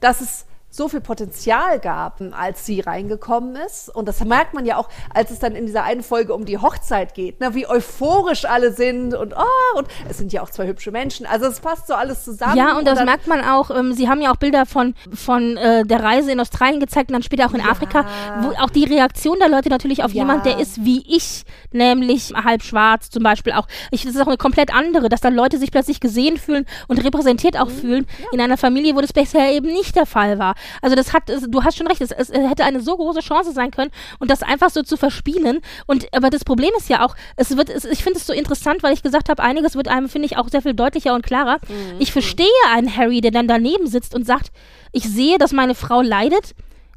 dass 0.00 0.20
es 0.20 0.46
so 0.78 0.88
viel 0.88 1.00
Potenzial 1.02 1.78
gab, 1.80 2.22
als 2.32 2.64
sie 2.64 2.80
reingekommen 2.80 3.56
ist. 3.56 3.94
Und 3.94 4.06
das 4.08 4.24
merkt 4.24 4.54
man 4.54 4.64
ja 4.64 4.76
auch, 4.78 4.88
als 5.12 5.30
es 5.30 5.38
dann 5.40 5.54
in 5.54 5.66
dieser 5.66 5.82
einen 5.84 6.02
Folge 6.02 6.32
um 6.34 6.44
die 6.46 6.56
Hochzeit 6.58 7.12
geht, 7.14 7.40
ne, 7.40 7.54
wie 7.54 7.66
euphorisch 7.68 8.44
alle 8.46 8.72
sind 8.72 9.12
und 9.14 9.34
oh, 9.36 9.78
und 9.78 9.88
es 10.08 10.16
sind 10.18 10.32
ja 10.32 10.40
auch 10.42 10.50
zwei 10.50 10.66
hübsche 10.66 10.90
Menschen. 10.90 11.26
Also 11.26 11.46
es 11.46 11.60
passt 11.60 11.86
so 11.88 11.94
alles 11.94 12.24
zusammen. 12.24 12.56
Ja, 12.56 12.78
und 12.78 12.86
das 12.86 12.96
dann- 12.98 13.06
merkt 13.06 13.26
man 13.26 13.44
auch. 13.44 13.70
Ähm, 13.70 13.92
sie 13.92 14.08
haben 14.08 14.22
ja 14.22 14.30
auch 14.32 14.36
Bilder 14.36 14.64
von, 14.66 14.94
von 15.12 15.56
äh, 15.56 15.84
der 15.84 16.02
Reise 16.02 16.32
in 16.32 16.40
Australien 16.40 16.80
gezeigt 16.80 17.10
und 17.10 17.14
dann 17.14 17.22
später 17.22 17.46
auch 17.46 17.52
in 17.54 17.60
Ja. 17.60 17.70
Afrika, 17.70 18.04
wo 18.40 18.50
auch 18.62 18.70
die 18.70 18.84
Reaktion 18.84 19.38
der 19.40 19.48
Leute 19.48 19.68
natürlich 19.68 20.02
auf 20.04 20.12
Ja. 20.12 20.22
jemand, 20.22 20.46
der 20.46 20.58
ist 20.60 20.84
wie 20.84 21.04
ich, 21.06 21.44
nämlich 21.72 22.32
halb 22.34 22.62
schwarz 22.62 23.10
zum 23.10 23.22
Beispiel 23.22 23.52
auch. 23.52 23.66
Ich, 23.90 24.04
das 24.04 24.14
ist 24.14 24.20
auch 24.20 24.26
eine 24.28 24.36
komplett 24.36 24.72
andere, 24.72 25.08
dass 25.08 25.20
dann 25.20 25.34
Leute 25.34 25.58
sich 25.58 25.70
plötzlich 25.72 26.00
gesehen 26.00 26.36
fühlen 26.38 26.64
und 26.86 27.02
repräsentiert 27.04 27.54
Mhm. 27.54 27.60
auch 27.60 27.70
fühlen 27.70 28.06
in 28.32 28.40
einer 28.40 28.56
Familie, 28.56 28.94
wo 28.94 29.00
das 29.00 29.12
bisher 29.12 29.52
eben 29.52 29.66
nicht 29.72 29.96
der 29.96 30.06
Fall 30.06 30.38
war. 30.38 30.54
Also 30.82 30.96
das 30.96 31.12
hat, 31.12 31.24
du 31.28 31.64
hast 31.64 31.76
schon 31.76 31.86
recht, 31.86 32.00
es, 32.00 32.10
es 32.10 32.30
hätte 32.32 32.64
eine 32.64 32.80
so 32.80 32.96
große 32.96 33.20
Chance 33.20 33.52
sein 33.52 33.70
können 33.70 33.90
und 34.18 34.30
das 34.30 34.42
einfach 34.42 34.70
so 34.70 34.82
zu 34.82 34.96
verspielen. 34.96 35.60
Und 35.86 36.06
aber 36.14 36.30
das 36.30 36.44
Problem 36.44 36.70
ist 36.76 36.88
ja 36.88 37.04
auch, 37.04 37.14
es 37.36 37.56
wird, 37.56 37.70
es, 37.70 37.84
ich 37.84 38.02
finde 38.02 38.18
es 38.18 38.26
so 38.26 38.32
interessant, 38.32 38.82
weil 38.82 38.92
ich 38.94 39.02
gesagt 39.02 39.28
habe, 39.28 39.42
einiges 39.42 39.74
wird 39.74 39.88
einem, 39.88 40.08
finde 40.08 40.26
ich, 40.26 40.36
auch 40.36 40.48
sehr 40.48 40.62
viel 40.62 40.74
deutlicher 40.74 41.14
und 41.14 41.24
klarer. 41.24 41.58
Ich 41.98 42.12
verstehe 42.12 42.46
einen 42.72 42.94
Harry, 42.96 43.20
der 43.20 43.30
dann 43.30 43.48
daneben 43.48 43.86
sitzt 43.86 44.14
und 44.14 44.26
sagt, 44.26 44.50
ich 44.92 45.04
sehe, 45.04 45.38
dass 45.38 45.52
meine 45.52 45.74
Frau 45.74 46.00
leidet. 46.02 46.54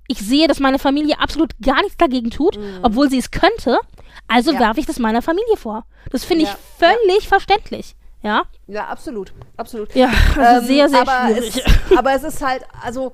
Ich 0.08 0.20
sehe, 0.20 0.48
dass 0.48 0.60
meine 0.60 0.80
Familie 0.80 1.20
absolut 1.20 1.52
gar 1.62 1.82
nichts 1.82 1.98
dagegen 1.98 2.32
tut, 2.32 2.60
obwohl 2.82 3.10
sie 3.10 3.18
es 3.18 3.32
könnte. 3.32 3.78
Also 4.28 4.52
Ja. 4.52 4.60
werfe 4.60 4.80
ich 4.80 4.86
das 4.86 5.00
meiner 5.00 5.22
Familie 5.22 5.56
vor. 5.58 5.86
Das 6.12 6.24
finde 6.26 6.44
ich 6.44 6.50
Ja. 6.50 6.58
völlig 6.80 7.28
verständlich. 7.28 7.96
Ja, 8.24 8.44
Ja, 8.68 8.86
absolut, 8.88 9.34
absolut. 9.58 9.96
ja, 9.96 10.10
also 10.38 10.62
Ähm, 10.62 10.66
sehr, 10.68 10.90
sehr 10.90 11.02
aber 11.02 11.28
schwierig. 11.34 11.64
Es, 11.90 11.98
aber 11.98 12.14
es 12.14 12.24
ist 12.24 12.46
halt, 12.46 12.64
also 12.84 13.14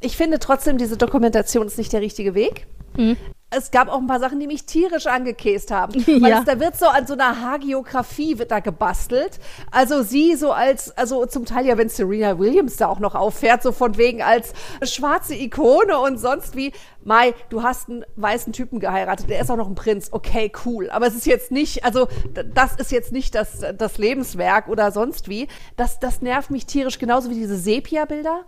ich 0.00 0.16
finde 0.16 0.38
trotzdem, 0.38 0.78
diese 0.78 0.96
Dokumentation 0.96 1.66
ist 1.66 1.78
nicht 1.78 1.92
der 1.92 2.00
richtige 2.00 2.34
Weg. 2.34 2.66
Mhm. 2.96 3.16
Es 3.48 3.70
gab 3.70 3.88
auch 3.88 3.98
ein 3.98 4.08
paar 4.08 4.18
Sachen, 4.18 4.40
die 4.40 4.48
mich 4.48 4.66
tierisch 4.66 5.06
angekäst 5.06 5.70
haben. 5.70 5.94
Weil 6.06 6.30
Ja. 6.30 6.38
es, 6.40 6.44
da 6.46 6.58
wird 6.58 6.76
so 6.76 6.86
an 6.86 7.06
so 7.06 7.12
einer 7.14 7.40
Hagiografie 7.42 8.38
wird 8.38 8.50
da 8.50 8.58
gebastelt. 8.60 9.38
Also 9.70 10.02
sie 10.02 10.34
so 10.34 10.50
als, 10.50 10.96
also 10.98 11.26
zum 11.26 11.44
Teil 11.44 11.64
ja, 11.66 11.78
wenn 11.78 11.88
Serena 11.88 12.38
Williams 12.40 12.76
da 12.76 12.88
auch 12.88 12.98
noch 12.98 13.14
auffährt, 13.14 13.62
so 13.62 13.70
von 13.70 13.96
wegen 13.98 14.20
als 14.20 14.52
schwarze 14.82 15.34
Ikone 15.34 15.96
und 15.98 16.18
sonst 16.18 16.56
wie. 16.56 16.72
Mai, 17.04 17.34
du 17.50 17.62
hast 17.62 17.88
einen 17.88 18.04
weißen 18.16 18.52
Typen 18.52 18.80
geheiratet, 18.80 19.30
der 19.30 19.40
ist 19.40 19.48
auch 19.50 19.56
noch 19.56 19.68
ein 19.68 19.76
Prinz. 19.76 20.08
Okay, 20.10 20.50
cool. 20.64 20.90
Aber 20.90 21.06
es 21.06 21.14
ist 21.14 21.26
jetzt 21.26 21.52
nicht, 21.52 21.84
also 21.84 22.08
das 22.52 22.74
ist 22.76 22.90
jetzt 22.90 23.12
nicht 23.12 23.36
das, 23.36 23.60
das 23.78 23.96
Lebenswerk 23.98 24.66
oder 24.68 24.90
sonst 24.90 25.28
wie. 25.28 25.46
Das, 25.76 26.00
das 26.00 26.20
nervt 26.20 26.50
mich 26.50 26.66
tierisch, 26.66 26.98
genauso 26.98 27.30
wie 27.30 27.34
diese 27.34 27.56
Sepia-Bilder. 27.56 28.44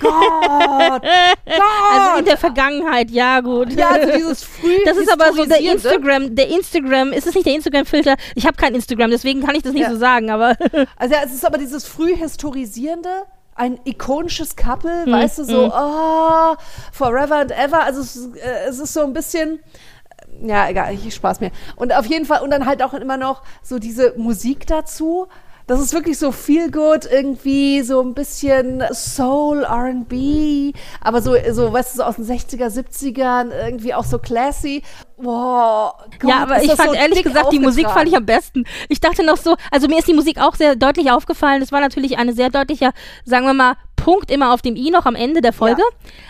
Gott! 0.00 1.02
Also 1.92 2.18
in 2.20 2.24
der 2.24 2.36
Vergangenheit, 2.36 3.10
ja 3.10 3.40
gut. 3.40 3.72
Ja, 3.72 3.88
also 3.90 4.12
dieses 4.12 4.42
früh 4.44 4.76
Das 4.84 4.96
ist 4.96 5.10
aber 5.12 5.32
so 5.32 5.44
der. 5.44 5.58
Instagram, 5.60 6.34
der 6.34 6.48
Instagram, 6.48 7.12
ist 7.12 7.26
es 7.26 7.34
nicht 7.34 7.46
der 7.46 7.54
Instagram-Filter? 7.54 8.16
Ich 8.34 8.46
habe 8.46 8.56
kein 8.56 8.74
Instagram, 8.74 9.10
deswegen 9.10 9.44
kann 9.44 9.54
ich 9.54 9.62
das 9.62 9.72
nicht 9.72 9.82
Ja. 9.82 9.90
so 9.90 9.96
sagen, 9.96 10.30
aber 10.30 10.56
Also 10.96 11.14
ja, 11.14 11.22
es 11.24 11.32
ist 11.34 11.44
aber 11.44 11.58
dieses 11.58 11.86
früh 11.86 12.14
historisierende, 12.16 13.10
ein 13.54 13.78
ikonisches 13.84 14.54
Couple, 14.56 15.04
Hm, 15.04 15.12
weißt 15.12 15.38
du, 15.40 15.44
so, 15.44 15.72
oh, 15.74 16.54
forever 16.92 17.36
and 17.36 17.50
ever. 17.52 17.82
Also 17.82 18.00
es, 18.00 18.16
äh, 18.36 18.68
es 18.68 18.78
ist 18.78 18.92
so 18.94 19.00
ein 19.02 19.12
bisschen, 19.12 19.60
ja, 20.42 20.68
egal, 20.68 20.94
ich 20.94 21.12
spaß 21.14 21.40
mir. 21.40 21.50
Und 21.76 21.92
auf 21.94 22.06
jeden 22.06 22.24
Fall, 22.26 22.42
und 22.42 22.50
dann 22.50 22.66
halt 22.66 22.82
auch 22.82 22.94
immer 22.94 23.16
noch 23.16 23.42
so 23.62 23.78
diese 23.78 24.14
Musik 24.16 24.66
dazu. 24.66 25.26
Das 25.70 25.80
ist 25.80 25.94
wirklich 25.94 26.18
so 26.18 26.32
viel 26.32 26.72
gut, 26.72 27.06
irgendwie 27.08 27.82
so 27.82 28.00
ein 28.00 28.12
bisschen 28.12 28.82
Soul, 28.92 29.62
R&B, 29.62 30.72
aber 31.00 31.22
so, 31.22 31.36
so, 31.52 31.72
weißt 31.72 31.94
du, 31.94 31.98
so 31.98 32.02
aus 32.02 32.16
den 32.16 32.24
60er, 32.24 32.66
70ern, 32.66 33.52
irgendwie 33.52 33.94
auch 33.94 34.02
so 34.02 34.18
classy. 34.18 34.82
Boah, 35.16 35.94
Gott, 36.18 36.28
ja, 36.28 36.38
aber 36.38 36.60
ich 36.60 36.72
fand 36.72 36.90
so 36.90 36.94
ehrlich 36.96 37.22
gesagt, 37.22 37.52
die 37.52 37.60
Musik 37.60 37.88
fand 37.88 38.08
ich 38.08 38.16
am 38.16 38.26
besten. 38.26 38.64
Ich 38.88 38.98
dachte 38.98 39.24
noch 39.24 39.36
so, 39.36 39.54
also 39.70 39.86
mir 39.86 40.00
ist 40.00 40.08
die 40.08 40.14
Musik 40.14 40.40
auch 40.40 40.56
sehr 40.56 40.74
deutlich 40.74 41.12
aufgefallen. 41.12 41.62
Es 41.62 41.70
war 41.70 41.80
natürlich 41.80 42.18
eine 42.18 42.32
sehr 42.32 42.50
deutlicher, 42.50 42.90
sagen 43.24 43.46
wir 43.46 43.54
mal, 43.54 43.74
Punkt 44.02 44.30
immer 44.30 44.52
auf 44.52 44.62
dem 44.62 44.76
I 44.76 44.90
noch 44.90 45.06
am 45.06 45.14
Ende 45.14 45.40
der 45.40 45.52
Folge. 45.52 45.82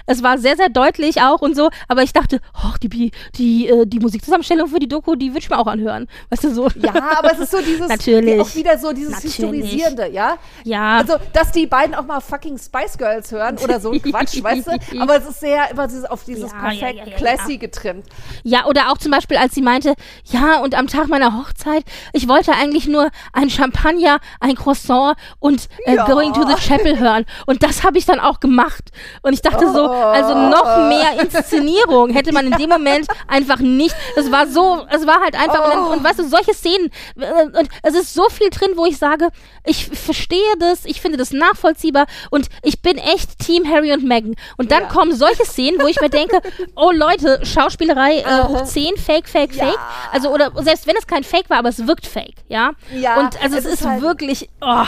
Es 0.07 0.23
war 0.23 0.39
sehr, 0.39 0.57
sehr 0.57 0.69
deutlich 0.69 1.23
auch 1.23 1.41
und 1.41 1.55
so, 1.57 1.71
aber 1.89 2.03
ich 2.03 2.13
dachte, 2.13 2.41
ach, 2.53 2.79
die, 2.79 3.13
die, 3.37 3.69
äh, 3.69 3.87
die 3.87 4.01
Musikzusammenstellung 4.01 4.69
für 4.69 4.81
die 4.81 4.89
Doku, 4.89 5.15
die 5.15 5.31
würde 5.31 5.39
ich 5.39 5.51
mir 5.51 5.59
auch 5.59 5.67
anhören. 5.67 6.09
Weißt 6.31 6.45
du 6.45 6.53
so? 6.53 6.69
Ja, 6.77 6.93
aber 7.19 7.33
es 7.33 7.39
ist 7.39 7.51
so 7.53 7.59
dieses, 7.59 7.89
Natürlich. 7.89 8.41
auch 8.41 8.55
wieder 8.55 8.77
so 8.79 8.93
dieses 8.93 9.13
Natürlich. 9.13 9.33
Historisierende, 9.33 10.09
ja? 10.09 10.37
Ja. 10.65 10.97
Also, 10.99 11.15
dass 11.33 11.53
die 11.53 11.67
beiden 11.67 11.95
auch 11.95 12.05
mal 12.05 12.21
fucking 12.21 12.59
Spice 12.59 12.99
Girls 12.99 13.31
hören 13.31 13.57
oder 13.63 13.79
so 13.81 13.91
ein 13.93 14.03
Quatsch, 14.03 14.43
weißt 14.43 14.67
du? 14.67 15.01
Aber 15.01 15.17
es 15.17 15.29
ist 15.29 15.41
sehr 15.41 15.71
immer 15.71 15.87
dieses, 15.87 16.05
auf 16.05 16.25
dieses 16.25 16.51
Ja, 16.51 16.59
perfekt 16.59 16.99
ja, 16.99 17.05
ja, 17.05 17.11
ja, 17.11 17.17
classy 17.17 17.53
ja. 17.53 17.59
getrimmt. 17.59 18.07
Ja, 18.43 18.67
oder 18.67 18.91
auch 18.91 18.99
zum 18.99 19.13
Beispiel, 19.13 19.37
als 19.37 19.55
sie 19.55 19.63
meinte, 19.63 19.95
ja, 20.25 20.59
und 20.61 20.75
am 20.75 20.87
Tag 20.89 21.09
meiner 21.09 21.39
Hochzeit, 21.39 21.85
ich 22.13 22.27
wollte 22.27 22.53
eigentlich 22.53 22.89
nur 22.89 23.11
ein 23.33 23.49
Champagner, 23.49 24.19
ein 24.41 24.57
Croissant 24.57 25.17
und 25.39 25.69
äh, 25.85 25.95
Ja. 25.95 26.07
Going 26.07 26.33
to 26.33 26.47
the 26.47 26.55
Chapel 26.55 26.99
hören. 26.99 27.25
Und 27.47 27.60
das 27.61 27.85
habe 27.85 27.99
ich 27.99 28.07
dann 28.07 28.19
auch 28.21 28.41
gemacht. 28.41 28.91
Und 29.23 29.33
ich 29.33 29.43
dachte 29.43 29.71
so, 29.73 29.89
also 29.91 30.35
noch 30.35 30.89
mehr 30.89 31.23
Inszenierung 31.23 32.11
hätte 32.15 32.33
man 32.33 32.47
in 32.47 32.53
dem 32.59 32.69
Moment 32.71 33.07
einfach 33.29 33.59
nicht. 33.59 33.95
Es 34.17 34.33
war 34.33 34.47
so, 34.47 34.85
es 34.91 35.07
war 35.07 35.21
halt 35.21 35.35
einfach, 35.39 35.65
und, 35.65 35.71
dann, 35.71 35.85
und 35.99 36.05
weißt 36.05 36.19
du, 36.19 36.29
solche 36.29 36.55
Szenen, 36.55 36.91
äh, 37.19 37.45
und 37.59 37.69
es 37.83 37.95
ist 37.95 38.15
so 38.15 38.29
viel 38.31 38.51
drin, 38.51 38.71
wo 38.77 38.85
ich 38.87 38.99
sage, 38.99 39.29
ich 39.65 39.87
verstehe 39.87 40.41
das, 40.59 40.85
ich 40.85 41.01
finde 41.01 41.19
das 41.19 41.33
nachvollziehbar 41.33 42.07
und 42.31 42.49
ich 42.63 42.83
bin 42.83 42.99
echt 42.99 43.39
Team 43.39 43.71
Harry 43.71 43.93
und 43.93 44.05
Meghan. 44.05 44.35
Und 44.57 44.73
dann 44.73 44.85
Ja. 44.85 44.89
kommen 44.89 45.15
solche 45.15 45.45
Szenen, 45.45 45.81
wo 45.81 45.87
ich 45.87 46.01
mir 46.01 46.11
denke, 46.11 46.41
oh 46.77 46.91
Leute, 46.93 47.45
Schauspielerei 47.45 48.19
äh, 48.21 48.43
hoch 48.45 48.65
10, 48.65 48.97
Fake, 48.97 49.29
Fake, 49.29 49.55
Ja. 49.55 49.67
Fake. 49.67 49.79
Also, 50.13 50.31
oder 50.33 50.51
selbst 50.63 50.87
wenn 50.87 50.97
es 50.97 51.07
kein 51.07 51.25
Fake 51.25 51.51
war, 51.51 51.59
aber 51.59 51.69
es 51.69 51.87
wirkt 51.87 52.07
Fake, 52.07 52.37
ja? 52.49 52.71
Ja, 52.95 53.19
Und 53.21 53.41
also 53.43 53.57
es, 53.59 53.65
es 53.67 53.73
ist, 53.75 53.81
ist 53.83 53.87
halt- 53.87 54.01
wirklich, 54.03 54.49
oh, 54.61 54.85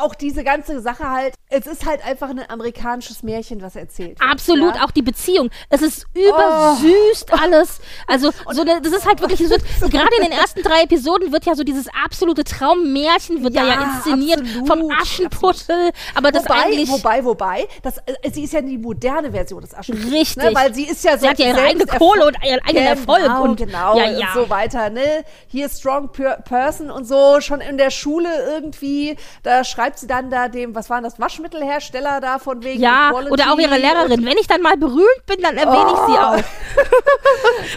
Auch 0.00 0.14
diese 0.14 0.44
ganze 0.44 0.80
Sache 0.80 1.08
halt, 1.08 1.34
es 1.48 1.66
ist 1.66 1.84
halt 1.86 2.04
einfach 2.04 2.30
ein 2.30 2.40
amerikanisches 2.48 3.22
Märchen, 3.22 3.60
was 3.62 3.76
erzählt 3.76 4.18
wird. 4.20 4.30
absolut 4.30 4.76
ja? 4.76 4.84
auch 4.84 4.90
die 4.90 5.02
Beziehung. 5.02 5.50
Es 5.68 5.82
ist 5.82 6.06
Oh. 6.16 6.20
übersüßt 6.20 7.32
alles. 7.40 7.80
Also, 8.06 8.30
so 8.50 8.62
eine, 8.62 8.80
das 8.80 8.92
ist 8.92 9.06
halt 9.06 9.20
wirklich, 9.20 9.40
wird, 9.40 9.62
gerade 9.80 10.08
in 10.18 10.24
den 10.24 10.32
ersten 10.32 10.62
drei 10.62 10.82
Episoden 10.82 11.32
wird 11.32 11.44
ja 11.46 11.54
so 11.54 11.62
dieses 11.64 11.86
absolute 12.04 12.44
Traummärchen, 12.44 13.42
wird 13.42 13.54
ja, 13.54 13.64
ja 13.64 13.74
Ja, 13.74 13.82
inszeniert 13.94 14.40
absolut, 14.40 14.66
vom 14.68 14.90
Aschenputtel. 14.90 15.90
Aber 16.14 16.32
das 16.32 16.44
wobei, 16.44 16.54
eigentlich. 16.64 16.88
wobei, 16.90 17.24
wobei, 17.24 17.68
das, 17.82 17.98
äh, 17.98 18.30
sie 18.32 18.44
ist 18.44 18.52
ja 18.52 18.60
die 18.60 18.78
moderne 18.78 19.30
Version 19.32 19.60
des 19.60 19.74
Aschenputtels. 19.74 20.12
Richtig. 20.12 20.42
Ne? 20.44 20.54
Weil 20.54 20.74
sie 20.74 20.84
ist 20.84 21.04
ja 21.04 21.12
so 21.12 21.20
Sie 21.20 21.28
hat 21.28 21.38
ja 21.38 21.46
ihre 21.48 21.60
eigene 21.62 21.86
Kohle 21.86 22.26
und 22.26 22.36
ihren 22.44 22.60
eigenen 22.60 22.86
Erfolg 22.86 23.22
Genau, 23.22 23.42
und- 23.44 23.56
genau, 23.56 23.98
ja, 23.98 24.10
ja. 24.10 24.26
und 24.28 24.34
so 24.34 24.50
weiter, 24.50 24.90
ne? 24.90 25.24
Hier 25.48 25.68
Strong 25.68 26.10
per 26.12 26.36
Person 26.42 26.90
und 26.90 27.06
so, 27.06 27.40
schon 27.40 27.60
in 27.60 27.76
der 27.78 27.90
Schule 27.90 28.28
irgendwie, 28.46 29.16
da 29.42 29.64
schreibt 29.64 29.89
sie 29.98 30.06
dann 30.06 30.30
da 30.30 30.48
dem, 30.48 30.74
was 30.74 30.88
waren 30.90 31.02
das, 31.04 31.18
Waschmittelhersteller 31.18 32.20
da 32.20 32.38
von 32.38 32.62
wegen 32.62 32.82
ja, 32.82 33.08
Equality 33.08 33.32
oder 33.32 33.52
auch 33.52 33.58
ihre 33.58 33.76
Lehrerin. 33.76 34.24
Wenn 34.24 34.38
ich 34.38 34.46
dann 34.46 34.62
mal 34.62 34.76
berühmt 34.76 35.26
bin, 35.26 35.40
dann 35.42 35.56
erwähne 35.56 35.90
ich 35.92 35.98
sie 36.06 36.18
Oh. 36.18 36.22
auch. 36.22 36.36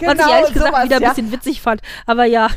Genau, 0.00 0.26
ich 0.26 0.32
ehrlich 0.32 0.52
gesagt 0.54 0.72
sowas, 0.72 0.84
wieder 0.84 0.96
ein 0.96 1.02
ja. 1.02 1.08
bisschen 1.10 1.32
witzig 1.32 1.60
fand. 1.60 1.80
Aber 2.06 2.24
ja. 2.24 2.48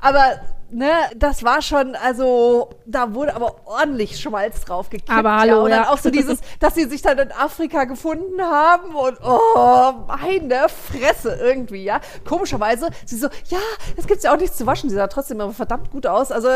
Aber 0.00 0.40
ne, 0.72 0.90
das 1.16 1.44
war 1.44 1.62
schon, 1.62 1.94
also 1.94 2.70
da 2.86 3.14
wurde 3.14 3.34
aber 3.34 3.66
ordentlich 3.66 4.18
Schmalz 4.18 4.62
drauf 4.62 4.90
gekippt. 4.90 5.10
Aber 5.10 5.28
ja. 5.28 5.38
hallo, 5.40 5.64
Und 5.64 5.70
dann 5.70 5.84
ja. 5.84 5.90
auch 5.90 5.98
so 5.98 6.10
dieses, 6.10 6.40
dass 6.60 6.74
sie 6.74 6.84
sich 6.84 7.02
dann 7.02 7.18
in 7.18 7.32
Afrika 7.32 7.84
gefunden 7.84 8.40
haben 8.42 8.94
und 8.94 9.18
oh, 9.22 9.92
meine 10.08 10.68
Fresse 10.68 11.38
irgendwie, 11.40 11.84
ja. 11.84 12.00
Komischerweise, 12.24 12.88
sie 13.04 13.16
so, 13.16 13.28
ja, 13.48 13.58
es 13.96 14.06
gibt's 14.06 14.24
ja 14.24 14.32
auch 14.32 14.38
nichts 14.38 14.56
zu 14.56 14.66
waschen. 14.66 14.90
Sie 14.90 14.96
sah 14.96 15.06
trotzdem 15.06 15.40
aber 15.40 15.52
verdammt 15.52 15.90
gut 15.90 16.06
aus. 16.06 16.32
Also 16.32 16.48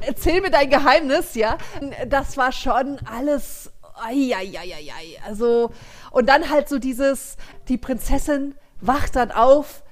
erzähl 0.00 0.40
mir 0.40 0.50
dein 0.50 0.68
Geheimnis, 0.68 1.34
ja. 1.34 1.56
Das 2.08 2.36
war 2.36 2.52
schon 2.52 2.98
alles, 3.10 3.70
ai, 3.94 4.34
Also, 5.26 5.70
und 6.10 6.28
dann 6.28 6.50
halt 6.50 6.68
so 6.68 6.78
dieses, 6.78 7.36
die 7.68 7.78
Prinzessin 7.78 8.54
wacht 8.80 9.16
dann 9.16 9.30
auf 9.30 9.82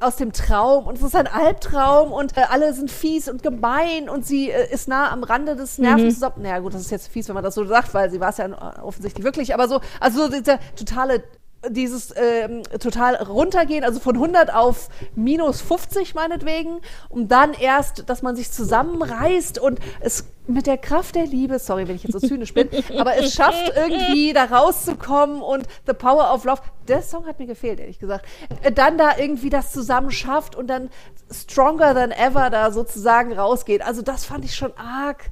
aus 0.00 0.16
dem 0.16 0.32
Traum 0.32 0.86
und 0.86 0.96
es 0.96 1.02
ist 1.02 1.14
ein 1.14 1.26
Albtraum 1.26 2.12
und 2.12 2.36
äh, 2.36 2.42
alle 2.48 2.72
sind 2.72 2.90
fies 2.90 3.28
und 3.28 3.42
gemein 3.42 4.08
und 4.08 4.26
sie 4.26 4.50
äh, 4.50 4.72
ist 4.72 4.88
nah 4.88 5.10
am 5.10 5.22
Rande 5.22 5.56
des 5.56 5.78
Nervenzusammenbruchs. 5.78 6.42
Naja 6.42 6.58
gut, 6.60 6.74
das 6.74 6.82
ist 6.82 6.90
jetzt 6.90 7.08
fies, 7.08 7.28
wenn 7.28 7.34
man 7.34 7.44
das 7.44 7.54
so 7.54 7.64
sagt, 7.64 7.94
weil 7.94 8.10
sie 8.10 8.20
war 8.20 8.30
es 8.30 8.38
ja 8.38 8.82
offensichtlich 8.82 9.24
wirklich, 9.24 9.54
aber 9.54 9.68
so, 9.68 9.80
also 10.00 10.24
so 10.24 10.30
dieser 10.30 10.58
totale 10.76 11.22
dieses 11.68 12.14
ähm, 12.16 12.62
total 12.80 13.16
runtergehen, 13.16 13.84
also 13.84 13.98
von 13.98 14.14
100 14.14 14.54
auf 14.54 14.88
minus 15.14 15.60
50 15.60 16.14
meinetwegen, 16.14 16.80
um 17.08 17.28
dann 17.28 17.52
erst, 17.52 18.08
dass 18.08 18.22
man 18.22 18.36
sich 18.36 18.50
zusammenreißt 18.52 19.58
und 19.58 19.80
es 20.00 20.24
mit 20.46 20.66
der 20.66 20.78
Kraft 20.78 21.14
der 21.14 21.26
Liebe, 21.26 21.58
sorry, 21.58 21.88
wenn 21.88 21.96
ich 21.96 22.04
jetzt 22.04 22.12
so 22.12 22.20
zynisch 22.20 22.54
bin, 22.54 22.68
aber 22.98 23.16
es 23.16 23.34
schafft 23.34 23.72
irgendwie 23.76 24.32
da 24.32 24.44
rauszukommen 24.44 25.42
und 25.42 25.66
the 25.86 25.92
power 25.92 26.32
of 26.32 26.44
love, 26.44 26.62
der 26.86 27.02
Song 27.02 27.26
hat 27.26 27.38
mir 27.38 27.46
gefehlt, 27.46 27.80
ehrlich 27.80 27.98
gesagt, 27.98 28.24
äh, 28.62 28.72
dann 28.72 28.96
da 28.96 29.18
irgendwie 29.18 29.50
das 29.50 29.72
zusammen 29.72 30.10
schafft 30.10 30.54
und 30.54 30.68
dann 30.68 30.90
stronger 31.30 31.94
than 31.94 32.12
ever 32.12 32.50
da 32.50 32.70
sozusagen 32.70 33.32
rausgeht. 33.32 33.82
Also 33.82 34.02
das 34.02 34.24
fand 34.24 34.44
ich 34.44 34.54
schon 34.54 34.72
arg 34.76 35.30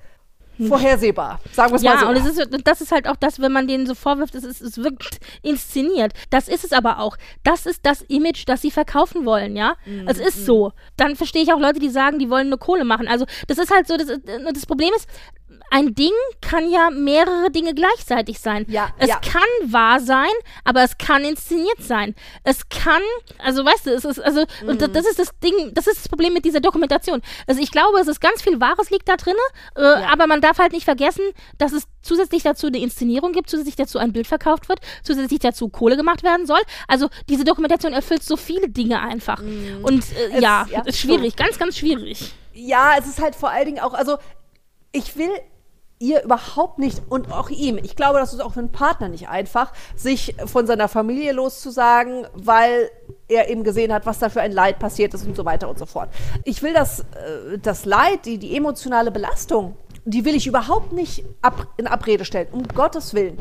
vorhersehbar, 0.69 1.41
sagen 1.53 1.73
wir 1.73 1.77
es 1.77 1.83
mal 1.83 1.95
Ja, 1.95 2.01
so. 2.01 2.07
und 2.09 2.17
es 2.17 2.27
ist, 2.27 2.49
das 2.65 2.81
ist 2.81 2.93
halt 2.93 3.09
auch 3.09 3.17
das, 3.17 3.41
wenn 3.41 3.53
man 3.53 3.67
denen 3.69 3.87
so 3.87 3.95
vorwirft, 3.95 4.35
es, 4.35 4.45
ist, 4.45 4.61
es 4.61 4.79
wirkt 4.79 5.19
inszeniert. 5.43 6.13
Das 6.31 6.49
ist 6.49 6.65
es 6.65 6.73
aber 6.73 6.99
auch. 7.01 7.17
Das 7.45 7.67
ist 7.67 7.81
das 7.85 8.03
Image, 8.03 8.45
das 8.47 8.63
sie 8.63 8.71
verkaufen 8.71 9.25
wollen, 9.27 9.57
ja. 9.57 9.75
Mhm, 9.85 10.09
Es 10.09 10.19
ist 10.19 10.47
so. 10.47 10.73
Dann 10.97 11.17
verstehe 11.17 11.43
ich 11.43 11.53
auch 11.53 11.61
Leute, 11.61 11.79
die 11.81 11.91
sagen, 11.91 12.19
die 12.19 12.31
wollen 12.31 12.49
nur 12.49 12.59
Kohle 12.59 12.85
machen. 12.85 13.09
Also, 13.09 13.27
das 13.49 13.59
ist 13.59 13.71
halt 13.71 13.87
so, 13.87 13.97
das, 13.97 14.09
das 14.53 14.67
Problem 14.67 14.91
ist, 14.97 15.09
ein 15.71 15.95
Ding 15.95 16.13
kann 16.41 16.71
ja 16.71 16.91
mehrere 16.91 17.51
Dinge 17.51 17.75
gleichzeitig 17.75 18.39
sein. 18.41 18.65
Ja, 18.69 18.91
es 18.99 19.09
ja. 19.09 19.17
kann 19.21 19.43
wahr 19.73 20.01
sein, 20.01 20.31
aber 20.65 20.83
es 20.83 20.97
kann 20.99 21.25
inszeniert 21.25 21.83
sein. 21.83 22.15
Es 22.45 22.69
kann, 22.69 23.03
also 23.39 23.65
weißt 23.65 23.87
du, 23.87 23.91
es 23.91 24.05
ist, 24.05 24.21
also, 24.21 24.41
und 24.67 24.75
Mhm. 24.75 24.79
das, 24.79 24.93
das 24.93 25.07
ist 25.07 25.19
das 25.19 25.31
Ding, 25.43 25.73
das 25.75 25.87
ist 25.87 25.99
das 26.01 26.09
Problem 26.09 26.33
mit 26.33 26.45
dieser 26.45 26.61
Dokumentation. 26.61 27.21
Also 27.47 27.61
ich 27.61 27.71
glaube, 27.71 27.99
es 28.01 28.09
ist 28.09 28.21
ganz 28.21 28.43
viel 28.43 28.61
Wahres 28.61 28.91
liegt 28.91 29.09
da 29.09 29.17
drin, 29.17 29.35
äh, 29.77 29.81
aber 29.83 30.27
man 30.27 30.41
darf 30.41 30.59
halt 30.59 30.73
nicht 30.73 30.85
vergessen, 30.85 31.25
dass 31.59 31.73
es 31.73 31.85
zusätzlich 32.03 32.43
dazu 32.43 32.69
eine 32.69 32.79
Inszenierung 32.79 33.33
gibt, 33.33 33.51
zusätzlich 33.51 33.77
dazu 33.77 33.99
ein 33.99 34.13
Bild 34.13 34.27
verkauft 34.27 34.69
wird, 34.69 34.79
zusätzlich 35.03 35.41
dazu 35.41 35.69
Kohle 35.69 35.97
gemacht 35.97 36.23
werden 36.23 36.47
soll. 36.47 36.61
Also 36.89 37.09
diese 37.29 37.45
Dokumentation 37.45 37.93
erfüllt 37.93 38.23
so 38.23 38.37
viele 38.37 38.69
Dinge 38.69 39.01
einfach. 39.01 39.41
Und 39.41 39.47
äh, 39.47 40.29
Mhm. 40.29 40.35
Es- 40.35 40.41
ja, 40.43 40.67
ja, 40.71 40.83
ist 40.85 40.99
schwierig, 41.01 41.35
ganz, 41.37 41.59
ganz 41.59 41.77
schwierig. 41.77 42.33
ja, 42.55 42.95
es 42.99 43.07
ist 43.07 43.21
halt 43.21 43.35
vor 43.35 43.51
allen 43.51 43.67
Dingen 43.67 43.81
auch, 43.81 43.93
also 43.95 44.17
ich 44.97 45.17
will 45.17 45.31
ihr 45.99 46.23
überhaupt 46.23 46.79
nicht 46.79 47.03
und 47.09 47.33
auch 47.33 47.49
ihm, 47.49 47.79
ich 47.79 47.97
glaube, 47.97 48.19
das 48.19 48.35
ist 48.35 48.41
auch 48.41 48.53
für 48.53 48.61
einen 48.61 48.73
Partner 48.73 49.09
nicht 49.09 49.29
einfach, 49.29 49.73
sich 49.95 50.35
von 50.45 50.67
seiner 50.67 50.89
Familie 50.89 51.33
loszusagen, 51.33 52.27
weil 52.35 52.91
er 53.29 53.49
eben 53.49 53.65
gesehen 53.65 53.93
hat, 53.93 54.05
was 54.05 54.19
da 54.19 54.29
für 54.29 54.43
ein 54.43 54.53
Leid 54.53 54.79
passiert 54.79 55.15
ist 55.15 55.27
und 55.27 55.35
so 55.35 55.45
weiter 55.45 55.69
und 55.69 55.79
so 55.79 55.87
fort. 55.87 56.11
Ich 56.45 56.63
will 56.63 56.75
das, 56.75 57.01
äh, 57.01 57.59
das 57.63 57.87
Leid, 57.87 58.27
die, 58.27 58.39
die 58.39 58.57
emotionale 58.57 59.11
Belastung, 59.11 59.77
die 60.05 60.25
will 60.25 60.35
ich 60.35 60.47
überhaupt 60.47 60.93
nicht 60.93 61.25
ab, 61.41 61.67
in 61.79 61.87
Abrede 61.87 62.25
stellen, 62.25 62.49
um 62.53 62.69
Gottes 62.69 63.15
Willen. 63.15 63.39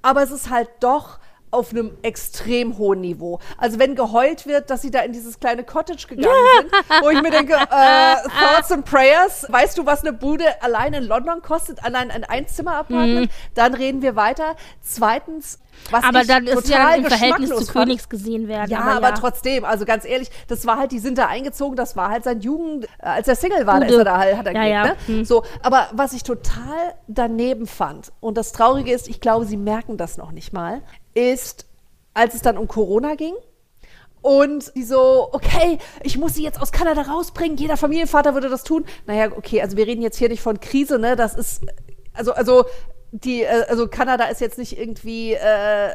Aber 0.00 0.22
es 0.22 0.30
ist 0.30 0.50
halt 0.50 0.70
doch 0.80 1.18
auf 1.50 1.70
einem 1.70 1.96
extrem 2.02 2.78
hohen 2.78 3.00
Niveau. 3.00 3.38
Also 3.56 3.78
wenn 3.78 3.94
geheult 3.94 4.46
wird, 4.46 4.70
dass 4.70 4.82
sie 4.82 4.90
da 4.90 5.00
in 5.00 5.12
dieses 5.12 5.40
kleine 5.40 5.64
Cottage 5.64 6.06
gegangen 6.08 6.34
sind, 6.60 6.72
wo 7.02 7.10
ich 7.10 7.22
mir 7.22 7.30
denke, 7.30 7.54
äh, 7.54 8.16
Thoughts 8.40 8.72
and 8.72 8.84
Prayers, 8.84 9.46
weißt 9.48 9.78
du, 9.78 9.86
was 9.86 10.02
eine 10.02 10.12
Bude 10.12 10.44
allein 10.62 10.94
in 10.94 11.04
London 11.04 11.42
kostet, 11.42 11.84
allein 11.84 12.10
ein 12.10 12.24
Einzimmer-Apartment? 12.24 13.30
Dann 13.54 13.74
reden 13.74 14.02
wir 14.02 14.16
weiter. 14.16 14.56
Zweitens, 14.80 15.58
was 15.90 16.04
aber 16.04 16.20
ich 16.22 16.26
dann 16.26 16.46
ist 16.46 16.54
total 16.66 16.90
ja 16.90 16.94
im 16.96 17.04
Verhältnis 17.04 17.50
zu 17.50 17.56
fand, 17.56 17.72
Königs 17.72 18.08
gesehen 18.08 18.48
werden. 18.48 18.70
ja, 18.70 18.80
aber, 18.80 18.96
aber, 18.96 19.08
ja. 19.08 19.14
trotzdem, 19.14 19.64
also 19.64 19.84
ganz 19.84 20.04
ehrlich, 20.04 20.30
das 20.48 20.66
war 20.66 20.78
halt, 20.78 20.92
die 20.92 20.98
sind 20.98 21.18
da 21.18 21.26
eingezogen, 21.26 21.76
das 21.76 21.96
war 21.96 22.10
halt 22.10 22.24
sein 22.24 22.40
Jugend, 22.40 22.84
äh, 22.84 23.06
als 23.06 23.28
er 23.28 23.36
Single 23.36 23.66
war, 23.66 23.80
da 23.80 23.86
ist 23.86 23.94
er 23.94 24.04
da 24.04 24.18
halt, 24.18 24.36
hat 24.36 24.46
er 24.46 24.52
Ja, 24.52 24.82
gelebt, 24.82 25.00
ja. 25.06 25.14
ne? 25.14 25.18
Hm. 25.18 25.24
So, 25.24 25.44
aber 25.62 25.88
was 25.92 26.12
ich 26.12 26.22
total 26.22 26.94
daneben 27.06 27.66
fand, 27.66 28.12
und 28.20 28.36
das 28.36 28.52
Traurige 28.52 28.92
ist, 28.92 29.08
ich 29.08 29.20
glaube, 29.20 29.46
sie 29.46 29.56
merken 29.56 29.96
das 29.96 30.18
noch 30.18 30.32
nicht 30.32 30.52
mal, 30.52 30.82
ist, 31.18 31.66
als 32.14 32.34
es 32.34 32.42
dann 32.42 32.56
um 32.56 32.68
Corona 32.68 33.14
ging, 33.14 33.34
und 34.20 34.74
die 34.74 34.82
so, 34.82 35.28
okay, 35.32 35.78
ich 36.02 36.18
muss 36.18 36.34
sie 36.34 36.42
jetzt 36.42 36.60
aus 36.60 36.72
Kanada 36.72 37.02
rausbringen, 37.02 37.56
jeder 37.56 37.76
Familienvater 37.76 38.34
würde 38.34 38.48
das 38.48 38.64
tun. 38.64 38.84
Naja, 39.06 39.30
okay, 39.36 39.62
also 39.62 39.76
wir 39.76 39.86
reden 39.86 40.02
jetzt 40.02 40.18
hier 40.18 40.28
nicht 40.28 40.42
von 40.42 40.60
Krise, 40.60 40.98
ne? 40.98 41.14
Das 41.14 41.34
ist, 41.34 41.62
also, 42.14 42.32
also, 42.32 42.64
die, 43.12 43.42
äh, 43.42 43.64
also 43.68 43.86
Kanada 43.88 44.24
ist 44.24 44.40
jetzt 44.40 44.58
nicht 44.58 44.78
irgendwie 44.78 45.34
äh, 45.34 45.90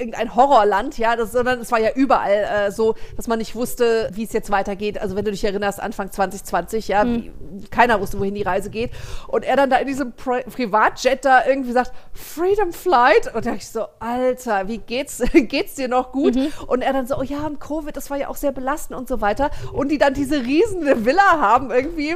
irgendein 0.00 0.34
Horrorland, 0.34 0.98
ja, 0.98 1.14
das, 1.14 1.32
sondern 1.32 1.60
es 1.60 1.70
war 1.70 1.78
ja 1.78 1.90
überall 1.94 2.32
äh, 2.32 2.72
so, 2.72 2.96
dass 3.16 3.28
man 3.28 3.38
nicht 3.38 3.54
wusste, 3.54 4.10
wie 4.12 4.24
es 4.24 4.32
jetzt 4.32 4.50
weitergeht. 4.50 5.00
Also 5.00 5.14
wenn 5.14 5.24
du 5.24 5.30
dich 5.30 5.44
erinnerst, 5.44 5.80
Anfang 5.80 6.10
2020, 6.10 6.88
ja, 6.88 7.04
mhm. 7.04 7.30
wie, 7.52 7.66
keiner 7.68 8.00
wusste, 8.00 8.18
wohin 8.18 8.34
die 8.34 8.42
Reise 8.42 8.70
geht. 8.70 8.90
Und 9.28 9.44
er 9.44 9.56
dann 9.56 9.70
da 9.70 9.76
in 9.76 9.86
diesem 9.86 10.12
Pri 10.12 10.42
Privatjet 10.42 11.24
da 11.24 11.44
irgendwie 11.46 11.72
sagt, 11.72 11.92
Freedom 12.12 12.72
Flight. 12.72 13.26
Und 13.26 13.46
da 13.46 13.50
dachte 13.50 13.56
ich 13.56 13.68
so, 13.68 13.84
Alter, 13.98 14.68
wie 14.68 14.78
geht's, 14.78 15.22
geht's 15.32 15.74
dir 15.74 15.88
noch 15.88 16.12
gut? 16.12 16.34
Mhm. 16.34 16.48
Und 16.66 16.82
er 16.82 16.92
dann 16.92 17.06
so, 17.06 17.18
oh 17.18 17.22
ja, 17.22 17.46
und 17.46 17.60
Covid, 17.60 17.96
das 17.96 18.10
war 18.10 18.16
ja 18.16 18.28
auch 18.28 18.36
sehr 18.36 18.52
belastend 18.52 18.98
und 18.98 19.08
so 19.08 19.20
weiter. 19.20 19.50
Und 19.72 19.90
die 19.90 19.98
dann 19.98 20.14
diese 20.14 20.42
riesige 20.42 21.04
Villa 21.04 21.40
haben 21.40 21.70
irgendwie. 21.70 22.14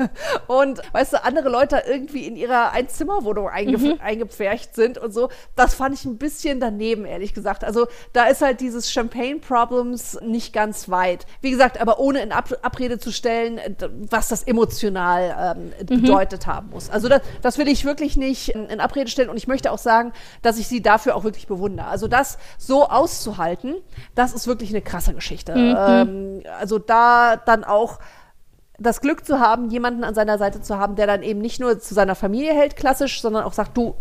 und 0.46 0.80
weißt 0.92 1.12
du, 1.14 1.24
andere 1.24 1.48
Leute 1.48 1.82
irgendwie 1.86 2.26
in 2.26 2.36
ihrer 2.36 2.72
Einzimmerwohnung 2.72 3.48
eingef 3.48 3.82
mhm. 3.82 4.00
eingepfercht 4.00 4.74
sind 4.74 4.98
und 4.98 5.12
so. 5.12 5.28
Das 5.56 5.74
fand 5.74 5.94
ich 5.94 6.04
ein 6.04 6.18
bisschen 6.18 6.60
daneben, 6.60 7.04
ehrlich 7.04 7.19
gesagt. 7.34 7.64
Also 7.64 7.86
da 8.12 8.24
ist 8.24 8.42
halt 8.42 8.60
dieses 8.60 8.90
Champagne-Problems 8.92 10.18
nicht 10.22 10.52
ganz 10.52 10.88
weit. 10.88 11.26
Wie 11.40 11.50
gesagt, 11.50 11.80
aber 11.80 11.98
ohne 11.98 12.20
in 12.20 12.32
Ab 12.32 12.50
Abrede 12.62 12.98
zu 12.98 13.12
stellen, 13.12 13.60
was 14.10 14.28
das 14.28 14.42
emotional 14.42 15.56
ähm, 15.56 15.72
mhm. 15.80 16.02
bedeutet 16.02 16.46
haben 16.46 16.70
muss. 16.70 16.90
Also 16.90 17.08
das, 17.08 17.22
das 17.42 17.58
will 17.58 17.68
ich 17.68 17.84
wirklich 17.84 18.16
nicht 18.16 18.50
in 18.50 18.80
Abrede 18.80 19.10
stellen 19.10 19.28
und 19.28 19.36
ich 19.36 19.46
möchte 19.46 19.70
auch 19.70 19.78
sagen, 19.78 20.12
dass 20.42 20.58
ich 20.58 20.68
sie 20.68 20.82
dafür 20.82 21.14
auch 21.16 21.24
wirklich 21.24 21.46
bewundere. 21.46 21.86
Also 21.86 22.08
das 22.08 22.38
so 22.58 22.88
auszuhalten, 22.88 23.76
das 24.14 24.32
ist 24.32 24.46
wirklich 24.46 24.70
eine 24.70 24.82
krasse 24.82 25.14
Geschichte. 25.14 25.54
Mhm. 25.54 25.76
Ähm, 25.78 26.42
also 26.58 26.78
da 26.78 27.36
dann 27.36 27.64
auch 27.64 27.98
das 28.80 29.02
Glück 29.02 29.26
zu 29.26 29.38
haben, 29.38 29.70
jemanden 29.70 30.04
an 30.04 30.14
seiner 30.14 30.38
Seite 30.38 30.62
zu 30.62 30.78
haben, 30.78 30.96
der 30.96 31.06
dann 31.06 31.22
eben 31.22 31.40
nicht 31.40 31.60
nur 31.60 31.78
zu 31.78 31.92
seiner 31.94 32.14
Familie 32.14 32.54
hält, 32.54 32.76
klassisch, 32.76 33.20
sondern 33.20 33.44
auch 33.44 33.52
sagt, 33.52 33.76
du, 33.76 33.94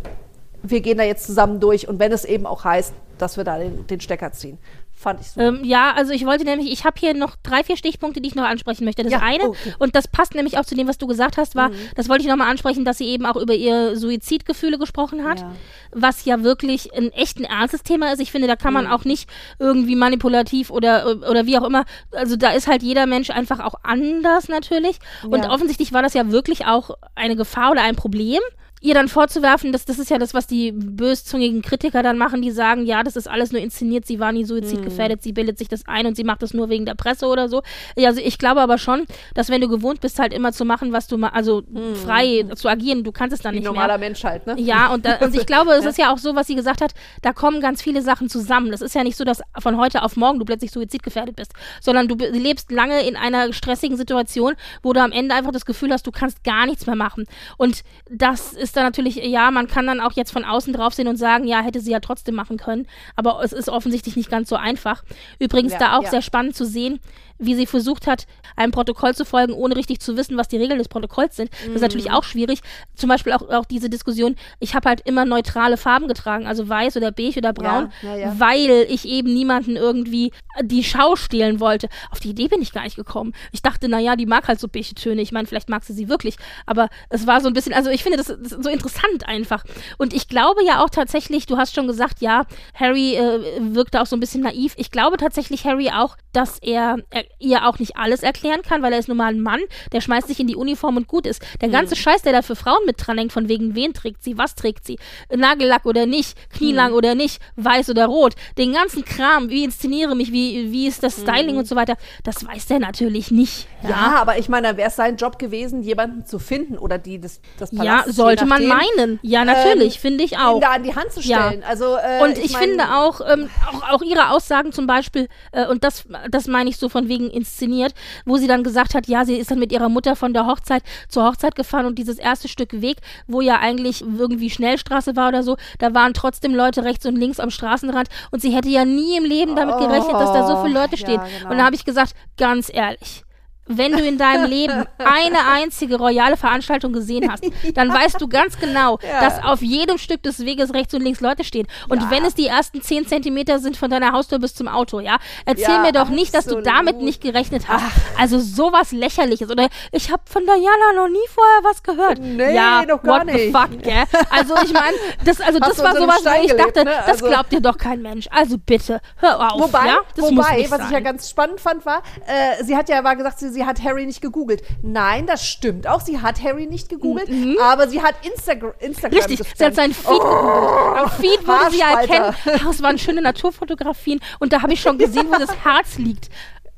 wir 0.63 0.81
gehen 0.81 0.97
da 0.97 1.03
jetzt 1.03 1.25
zusammen 1.25 1.59
durch 1.59 1.87
und 1.87 1.99
wenn 1.99 2.11
es 2.11 2.25
eben 2.25 2.45
auch 2.45 2.63
heißt, 2.63 2.93
dass 3.17 3.37
wir 3.37 3.43
da 3.43 3.57
den, 3.57 3.85
den 3.87 3.99
Stecker 3.99 4.31
ziehen. 4.31 4.57
Fand 4.99 5.21
ich 5.21 5.27
so. 5.27 5.39
Ähm, 5.39 5.61
ja, 5.63 5.93
also 5.95 6.11
ich 6.11 6.25
wollte 6.25 6.43
nämlich, 6.43 6.69
ich 6.69 6.83
habe 6.83 6.99
hier 6.99 7.13
noch 7.13 7.37
drei, 7.41 7.63
vier 7.63 7.77
Stichpunkte, 7.77 8.19
die 8.19 8.27
ich 8.27 8.35
noch 8.35 8.43
ansprechen 8.43 8.83
möchte. 8.83 9.01
Das 9.01 9.13
ja, 9.13 9.19
eine, 9.19 9.45
okay. 9.45 9.73
und 9.79 9.95
das 9.95 10.09
passt 10.09 10.35
nämlich 10.35 10.57
auch 10.57 10.65
zu 10.65 10.75
dem, 10.75 10.89
was 10.89 10.97
du 10.97 11.07
gesagt 11.07 11.37
hast, 11.37 11.55
war, 11.55 11.69
mhm. 11.69 11.75
das 11.95 12.09
wollte 12.09 12.23
ich 12.23 12.27
nochmal 12.27 12.49
ansprechen, 12.49 12.83
dass 12.83 12.97
sie 12.97 13.05
eben 13.05 13.25
auch 13.25 13.37
über 13.37 13.53
ihre 13.53 13.95
Suizidgefühle 13.95 14.77
gesprochen 14.77 15.23
hat, 15.23 15.39
ja. 15.39 15.51
was 15.93 16.25
ja 16.25 16.43
wirklich 16.43 16.93
ein 16.93 17.13
echt 17.13 17.39
ein 17.39 17.45
ernstes 17.45 17.83
Thema 17.83 18.11
ist. 18.11 18.19
Ich 18.19 18.33
finde, 18.33 18.49
da 18.49 18.57
kann 18.57 18.73
man 18.73 18.87
mhm. 18.87 18.91
auch 18.91 19.05
nicht 19.05 19.29
irgendwie 19.57 19.95
manipulativ 19.95 20.69
oder, 20.69 21.15
oder 21.29 21.45
wie 21.45 21.57
auch 21.57 21.65
immer, 21.65 21.85
also 22.11 22.35
da 22.35 22.51
ist 22.51 22.67
halt 22.67 22.83
jeder 22.83 23.05
Mensch 23.05 23.29
einfach 23.29 23.61
auch 23.61 23.75
anders 23.83 24.49
natürlich. 24.49 24.99
Und 25.23 25.45
ja. 25.45 25.49
offensichtlich 25.49 25.93
war 25.93 26.01
das 26.01 26.13
ja 26.13 26.29
wirklich 26.29 26.65
auch 26.65 26.89
eine 27.15 27.37
Gefahr 27.37 27.71
oder 27.71 27.83
ein 27.83 27.95
Problem 27.95 28.41
ihr 28.81 28.93
dann 28.93 29.07
vorzuwerfen, 29.07 29.71
dass 29.71 29.85
das 29.85 29.99
ist 29.99 30.09
ja 30.09 30.17
das, 30.17 30.33
was 30.33 30.47
die 30.47 30.71
böszungigen 30.71 31.61
Kritiker 31.61 32.03
dann 32.03 32.17
machen, 32.17 32.41
die 32.41 32.51
sagen, 32.51 32.85
ja, 32.85 33.03
das 33.03 33.15
ist 33.15 33.27
alles 33.27 33.51
nur 33.51 33.61
inszeniert, 33.61 34.05
sie 34.05 34.19
war 34.19 34.31
nie 34.31 34.45
suizidgefährdet, 34.45 35.19
mhm. 35.19 35.23
sie 35.23 35.33
bildet 35.33 35.57
sich 35.57 35.67
das 35.67 35.85
ein 35.87 36.05
und 36.05 36.15
sie 36.15 36.23
macht 36.23 36.41
das 36.41 36.53
nur 36.53 36.69
wegen 36.69 36.85
der 36.85 36.95
Presse 36.95 37.25
oder 37.27 37.49
so. 37.49 37.61
Ja, 37.97 38.09
also 38.09 38.21
ich 38.21 38.37
glaube 38.37 38.61
aber 38.61 38.77
schon, 38.77 39.05
dass 39.33 39.49
wenn 39.49 39.61
du 39.61 39.67
gewohnt 39.67 39.99
bist, 40.01 40.19
halt 40.19 40.33
immer 40.33 40.53
zu 40.53 40.65
machen, 40.65 40.93
was 40.93 41.07
du 41.07 41.17
ma 41.17 41.29
also 41.29 41.63
mhm. 41.69 41.95
frei 41.95 42.45
zu 42.55 42.69
agieren, 42.69 43.03
du 43.03 43.11
kannst 43.11 43.33
es 43.33 43.41
dann 43.41 43.53
Wie 43.53 43.59
nicht 43.59 43.65
normaler 43.65 43.97
mehr. 43.97 44.09
Mensch 44.09 44.23
halt, 44.23 44.47
ne? 44.47 44.55
Ja, 44.57 44.93
und, 44.93 45.05
da, 45.05 45.17
und 45.17 45.35
ich 45.35 45.45
glaube, 45.45 45.71
es 45.73 45.85
ist 45.85 45.97
ja 45.97 46.13
auch 46.13 46.17
so, 46.17 46.35
was 46.35 46.47
sie 46.47 46.55
gesagt 46.55 46.81
hat, 46.81 46.93
da 47.21 47.33
kommen 47.33 47.61
ganz 47.61 47.81
viele 47.81 48.01
Sachen 48.01 48.29
zusammen. 48.29 48.71
Das 48.71 48.81
ist 48.81 48.95
ja 48.95 49.03
nicht 49.03 49.17
so, 49.17 49.25
dass 49.25 49.41
von 49.59 49.77
heute 49.77 50.03
auf 50.03 50.15
morgen 50.15 50.39
du 50.39 50.45
plötzlich 50.45 50.71
suizidgefährdet 50.71 51.35
bist, 51.35 51.53
sondern 51.81 52.07
du 52.07 52.15
lebst 52.15 52.71
lange 52.71 53.05
in 53.07 53.15
einer 53.15 53.51
stressigen 53.51 53.97
Situation, 53.97 54.55
wo 54.83 54.93
du 54.93 55.01
am 55.01 55.11
Ende 55.11 55.35
einfach 55.35 55.51
das 55.51 55.65
Gefühl 55.65 55.91
hast, 55.91 56.07
du 56.07 56.11
kannst 56.11 56.43
gar 56.43 56.65
nichts 56.65 56.85
mehr 56.85 56.95
machen. 56.95 57.25
Und 57.57 57.83
das 58.09 58.53
ist 58.53 58.68
ist 58.69 58.77
dann 58.77 58.85
natürlich, 58.85 59.15
ja, 59.15 59.51
man 59.51 59.67
kann 59.67 59.87
dann 59.87 59.99
auch 59.99 60.13
jetzt 60.13 60.31
von 60.31 60.45
außen 60.45 60.73
drauf 60.73 60.93
sehen 60.93 61.07
und 61.07 61.17
sagen, 61.17 61.45
ja, 61.47 61.61
hätte 61.61 61.81
sie 61.81 61.91
ja 61.91 61.99
trotzdem 61.99 62.35
machen 62.35 62.57
können. 62.57 62.87
Aber 63.15 63.43
es 63.43 63.51
ist 63.51 63.67
offensichtlich 63.67 64.15
nicht 64.15 64.29
ganz 64.29 64.49
so 64.49 64.55
einfach. 64.55 65.03
Übrigens 65.39 65.73
ja, 65.73 65.79
da 65.79 65.97
auch 65.97 66.03
ja. 66.03 66.09
sehr 66.11 66.21
spannend 66.21 66.55
zu 66.55 66.65
sehen, 66.65 66.99
wie 67.39 67.55
sie 67.55 67.65
versucht 67.65 68.05
hat, 68.05 68.27
einem 68.55 68.71
Protokoll 68.71 69.15
zu 69.15 69.25
folgen, 69.25 69.53
ohne 69.53 69.75
richtig 69.75 70.01
zu 70.01 70.17
wissen, 70.17 70.37
was 70.37 70.49
die 70.49 70.57
Regeln 70.57 70.77
des 70.77 70.89
Protokolls 70.89 71.37
sind. 71.37 71.51
Das 71.51 71.67
ist 71.67 71.75
mhm. 71.75 71.81
natürlich 71.81 72.11
auch 72.11 72.23
schwierig. 72.23 72.59
Zum 72.95 73.07
Beispiel 73.07 73.31
auch, 73.31 73.49
auch 73.49 73.65
diese 73.65 73.89
Diskussion, 73.89 74.35
ich 74.59 74.75
habe 74.75 74.89
halt 74.89 75.01
immer 75.05 75.25
neutrale 75.25 75.77
Farben 75.77 76.07
getragen, 76.07 76.45
also 76.45 76.67
weiß 76.67 76.97
oder 76.97 77.11
beige 77.11 77.39
oder 77.39 77.53
braun, 77.53 77.91
ja. 78.01 78.37
weil 78.37 78.85
ich 78.89 79.05
eben 79.05 79.33
niemanden 79.33 79.77
irgendwie 79.77 80.31
die 80.61 80.83
Schau 80.83 81.15
stehlen 81.15 81.61
wollte. 81.61 81.87
Auf 82.11 82.19
die 82.19 82.31
Idee 82.31 82.49
bin 82.49 82.61
ich 82.61 82.73
gar 82.73 82.83
nicht 82.83 82.97
gekommen. 82.97 83.33
Ich 83.53 83.61
dachte, 83.61 83.87
naja, 83.87 84.17
die 84.17 84.25
mag 84.25 84.47
halt 84.49 84.59
so 84.59 84.67
beige 84.67 84.93
Töne. 84.93 85.21
Ich 85.21 85.31
meine, 85.31 85.47
vielleicht 85.47 85.69
mag 85.69 85.85
sie 85.85 85.93
sie 85.93 86.09
wirklich. 86.09 86.35
Aber 86.65 86.89
es 87.09 87.25
war 87.25 87.39
so 87.39 87.47
ein 87.47 87.53
bisschen, 87.53 87.73
also 87.73 87.89
ich 87.89 88.03
finde 88.03 88.17
das, 88.17 88.27
das 88.27 88.58
so 88.63 88.69
interessant 88.69 89.27
einfach. 89.27 89.63
Und 89.97 90.13
ich 90.13 90.27
glaube 90.27 90.63
ja 90.65 90.83
auch 90.83 90.89
tatsächlich, 90.89 91.45
du 91.45 91.57
hast 91.57 91.75
schon 91.75 91.87
gesagt, 91.87 92.21
ja, 92.21 92.45
Harry 92.73 93.15
äh, 93.15 93.59
wirkte 93.59 94.01
auch 94.01 94.05
so 94.05 94.15
ein 94.15 94.19
bisschen 94.19 94.41
naiv. 94.41 94.73
Ich 94.77 94.91
glaube 94.91 95.17
tatsächlich 95.17 95.65
Harry 95.65 95.89
auch, 95.89 96.17
dass 96.31 96.59
er, 96.59 96.97
er 97.09 97.23
ihr 97.39 97.67
auch 97.67 97.79
nicht 97.79 97.97
alles 97.97 98.23
erklären 98.23 98.61
kann, 98.61 98.81
weil 98.81 98.93
er 98.93 98.99
ist 98.99 99.07
nun 99.07 99.17
mal 99.17 99.33
ein 99.33 99.41
Mann, 99.41 99.61
der 99.91 100.01
schmeißt 100.01 100.27
sich 100.27 100.39
in 100.39 100.47
die 100.47 100.55
Uniform 100.55 100.97
und 100.97 101.07
gut 101.07 101.25
ist. 101.25 101.41
Der 101.61 101.69
ganze 101.69 101.95
mhm. 101.95 101.99
Scheiß, 101.99 102.21
der 102.21 102.33
da 102.33 102.41
für 102.41 102.55
Frauen 102.55 102.85
mit 102.85 102.95
dran 102.99 103.17
hängt, 103.17 103.33
von 103.33 103.49
wegen 103.49 103.75
wen 103.75 103.93
trägt 103.93 104.23
sie, 104.23 104.37
was 104.37 104.55
trägt 104.55 104.85
sie, 104.85 104.99
Nagellack 105.33 105.85
oder 105.85 106.05
nicht, 106.05 106.37
Knielang 106.51 106.91
mhm. 106.91 106.97
oder 106.97 107.15
nicht, 107.15 107.41
weiß 107.55 107.89
oder 107.89 108.05
rot, 108.05 108.35
den 108.57 108.73
ganzen 108.73 109.05
Kram, 109.05 109.49
wie 109.49 109.63
inszeniere 109.63 110.15
mich, 110.15 110.31
wie, 110.31 110.71
wie 110.71 110.87
ist 110.87 111.03
das 111.03 111.21
Styling 111.21 111.53
mhm. 111.53 111.59
und 111.59 111.67
so 111.67 111.75
weiter, 111.75 111.95
das 112.23 112.45
weiß 112.45 112.67
der 112.67 112.79
natürlich 112.79 113.31
nicht. 113.31 113.67
Ja, 113.83 113.89
ja 113.89 114.15
aber 114.21 114.37
ich 114.37 114.49
meine, 114.49 114.69
da 114.69 114.77
wäre 114.77 114.89
es 114.89 114.95
sein 114.95 115.17
Job 115.17 115.39
gewesen, 115.39 115.81
jemanden 115.83 116.25
zu 116.25 116.39
finden 116.39 116.77
oder 116.77 116.97
die 116.97 117.19
das, 117.19 117.41
das 117.57 117.71
Palast, 117.71 118.07
Ja, 118.07 118.13
sollte 118.13 118.45
man 118.49 118.65
meinen. 118.65 119.19
Ja, 119.21 119.45
natürlich, 119.45 119.95
ähm, 119.95 120.01
finde 120.01 120.23
ich 120.23 120.37
auch. 120.37 120.59
Da 120.59 120.71
an 120.71 120.83
die 120.83 120.95
Hand 120.95 121.11
zu 121.11 121.21
stellen. 121.21 121.61
Ja. 121.61 121.67
Also, 121.67 121.95
äh, 121.95 122.23
und 122.23 122.37
ich, 122.37 122.45
ich 122.45 122.53
mein, 122.53 122.63
finde 122.63 122.83
auch, 122.95 123.21
ähm, 123.21 123.49
auch, 123.67 123.93
auch 123.93 124.01
ihre 124.01 124.31
Aussagen 124.31 124.71
zum 124.71 124.87
Beispiel, 124.87 125.27
äh, 125.51 125.67
und 125.67 125.83
das, 125.83 126.05
das 126.29 126.47
meine 126.47 126.69
ich 126.69 126.77
so 126.77 126.89
von 126.89 127.07
wegen 127.07 127.29
inszeniert, 127.29 127.93
wo 128.25 128.37
sie 128.37 128.47
dann 128.47 128.63
gesagt 128.63 128.95
hat, 128.95 129.07
ja, 129.07 129.25
sie 129.25 129.35
ist 129.35 129.51
dann 129.51 129.59
mit 129.59 129.71
ihrer 129.71 129.89
Mutter 129.89 130.15
von 130.15 130.33
der 130.33 130.45
Hochzeit 130.45 130.83
zur 131.07 131.25
Hochzeit 131.25 131.55
gefahren 131.55 131.85
und 131.85 131.97
dieses 131.97 132.17
erste 132.17 132.47
Stück 132.47 132.81
Weg, 132.81 132.97
wo 133.27 133.41
ja 133.41 133.59
eigentlich 133.59 134.01
irgendwie 134.01 134.49
Schnellstraße 134.49 135.15
war 135.15 135.29
oder 135.29 135.43
so, 135.43 135.57
da 135.79 135.93
waren 135.93 136.13
trotzdem 136.13 136.53
Leute 136.53 136.83
rechts 136.83 137.05
und 137.05 137.15
links 137.15 137.39
am 137.39 137.49
Straßenrand 137.49 138.09
und 138.31 138.41
sie 138.41 138.51
hätte 138.51 138.69
ja 138.69 138.85
nie 138.85 139.17
im 139.17 139.25
Leben 139.25 139.55
damit 139.55 139.77
gerechnet, 139.77 140.13
dass 140.13 140.33
da 140.33 140.47
so 140.47 140.63
viele 140.63 140.79
Leute 140.79 140.97
stehen. 140.97 141.21
Ja, 141.21 141.27
genau. 141.39 141.51
Und 141.51 141.57
da 141.57 141.65
habe 141.65 141.75
ich 141.75 141.85
gesagt, 141.85 142.13
ganz 142.37 142.71
ehrlich, 142.73 143.23
wenn 143.69 143.91
du 143.91 144.03
in 144.03 144.17
deinem 144.17 144.49
Leben 144.49 144.83
eine 144.97 145.47
einzige 145.47 145.97
royale 145.97 146.37
Veranstaltung 146.37 146.91
gesehen 146.91 147.31
hast, 147.31 147.43
dann 147.75 147.89
weißt 147.93 148.19
du 148.19 148.27
ganz 148.27 148.59
genau, 148.59 148.99
ja. 149.01 149.21
dass 149.21 149.43
auf 149.43 149.61
jedem 149.61 149.97
Stück 149.97 150.23
des 150.23 150.39
Weges 150.39 150.73
rechts 150.73 150.93
und 150.93 151.01
links 151.01 151.21
Leute 151.21 151.43
stehen. 151.43 151.67
Und 151.87 152.01
ja. 152.01 152.11
wenn 152.11 152.25
es 152.25 152.33
die 152.33 152.47
ersten 152.47 152.81
zehn 152.81 153.07
Zentimeter 153.07 153.59
sind 153.59 153.77
von 153.77 153.89
deiner 153.89 154.11
Haustür 154.11 154.39
bis 154.39 154.55
zum 154.55 154.67
Auto, 154.67 154.99
ja, 154.99 155.17
erzähl 155.45 155.75
ja, 155.75 155.81
mir 155.81 155.91
doch 155.91 156.09
nicht, 156.09 156.33
dass 156.33 156.45
du 156.45 156.61
damit 156.61 156.97
nicht 156.97 157.21
gerechnet 157.21 157.67
hast. 157.67 157.83
Ach. 157.85 158.19
Also 158.19 158.39
sowas 158.39 158.91
lächerliches. 158.91 159.51
Oder 159.51 159.67
ich 159.91 160.11
habe 160.11 160.23
von 160.25 160.43
Diana 160.43 160.93
noch 160.95 161.07
nie 161.07 161.27
vorher 161.29 161.63
was 161.63 161.83
gehört. 161.83 162.19
Nee, 162.19 162.55
ja, 162.55 162.83
noch 162.85 163.03
gar 163.03 163.19
what 163.19 163.25
nicht. 163.27 163.37
the 163.37 163.51
fuck, 163.51 163.83
gell? 163.83 164.03
Also 164.31 164.55
ich 164.63 164.73
meine, 164.73 164.97
das, 165.23 165.39
also 165.41 165.59
das 165.59 165.77
war 165.79 165.95
sowas, 165.95 166.21
wo 166.23 166.43
ich 166.43 166.53
dachte, 166.55 166.85
ne? 166.85 166.97
also 166.97 167.11
das 167.11 167.31
glaubt 167.31 167.51
dir 167.51 167.61
doch 167.61 167.77
kein 167.77 168.01
Mensch. 168.01 168.27
Also 168.31 168.57
bitte, 168.57 168.99
hör 169.17 169.53
auf. 169.53 169.61
Wobei, 169.61 169.95
wobei 170.15 170.65
was 170.69 170.69
sein. 170.69 170.87
ich 170.87 170.91
ja 170.91 170.99
ganz 170.99 171.29
spannend 171.29 171.61
fand, 171.61 171.85
war, 171.85 172.01
äh, 172.25 172.63
sie 172.63 172.75
hat 172.75 172.89
ja 172.89 173.01
mal 173.01 173.15
gesagt, 173.15 173.39
sie, 173.39 173.58
sie 173.59 173.65
hat 173.65 173.83
Harry 173.83 174.05
nicht 174.05 174.21
gegoogelt. 174.21 174.63
Nein, 174.81 175.25
das 175.25 175.45
stimmt 175.45 175.85
auch. 175.85 175.99
Sie 175.99 176.19
hat 176.19 176.41
Harry 176.41 176.65
nicht 176.65 176.87
gegoogelt, 176.87 177.27
mhm. 177.29 177.57
aber 177.61 177.89
sie 177.89 178.01
hat 178.01 178.15
Instagram, 178.25 178.71
Instagram 178.79 179.17
Richtig, 179.17 179.39
gescannt. 179.39 179.57
sie 179.57 179.65
hat 179.65 179.75
seinen 179.75 179.93
Feed 179.93 180.07
oh, 180.07 180.19
gegoogelt. 180.19 180.97
Am 180.97 181.11
Feed 181.11 181.47
wurde 181.47 181.71
sie 181.71 181.81
erkennen. 181.81 182.35
Das 182.69 182.81
waren 182.81 182.97
schöne 182.97 183.21
Naturfotografien 183.21 184.21
und 184.39 184.53
da 184.53 184.61
habe 184.61 184.71
ich 184.73 184.79
schon 184.79 184.97
gesehen, 184.97 185.27
wo 185.29 185.37
das 185.37 185.53
Herz 185.63 185.97
liegt. 185.97 186.29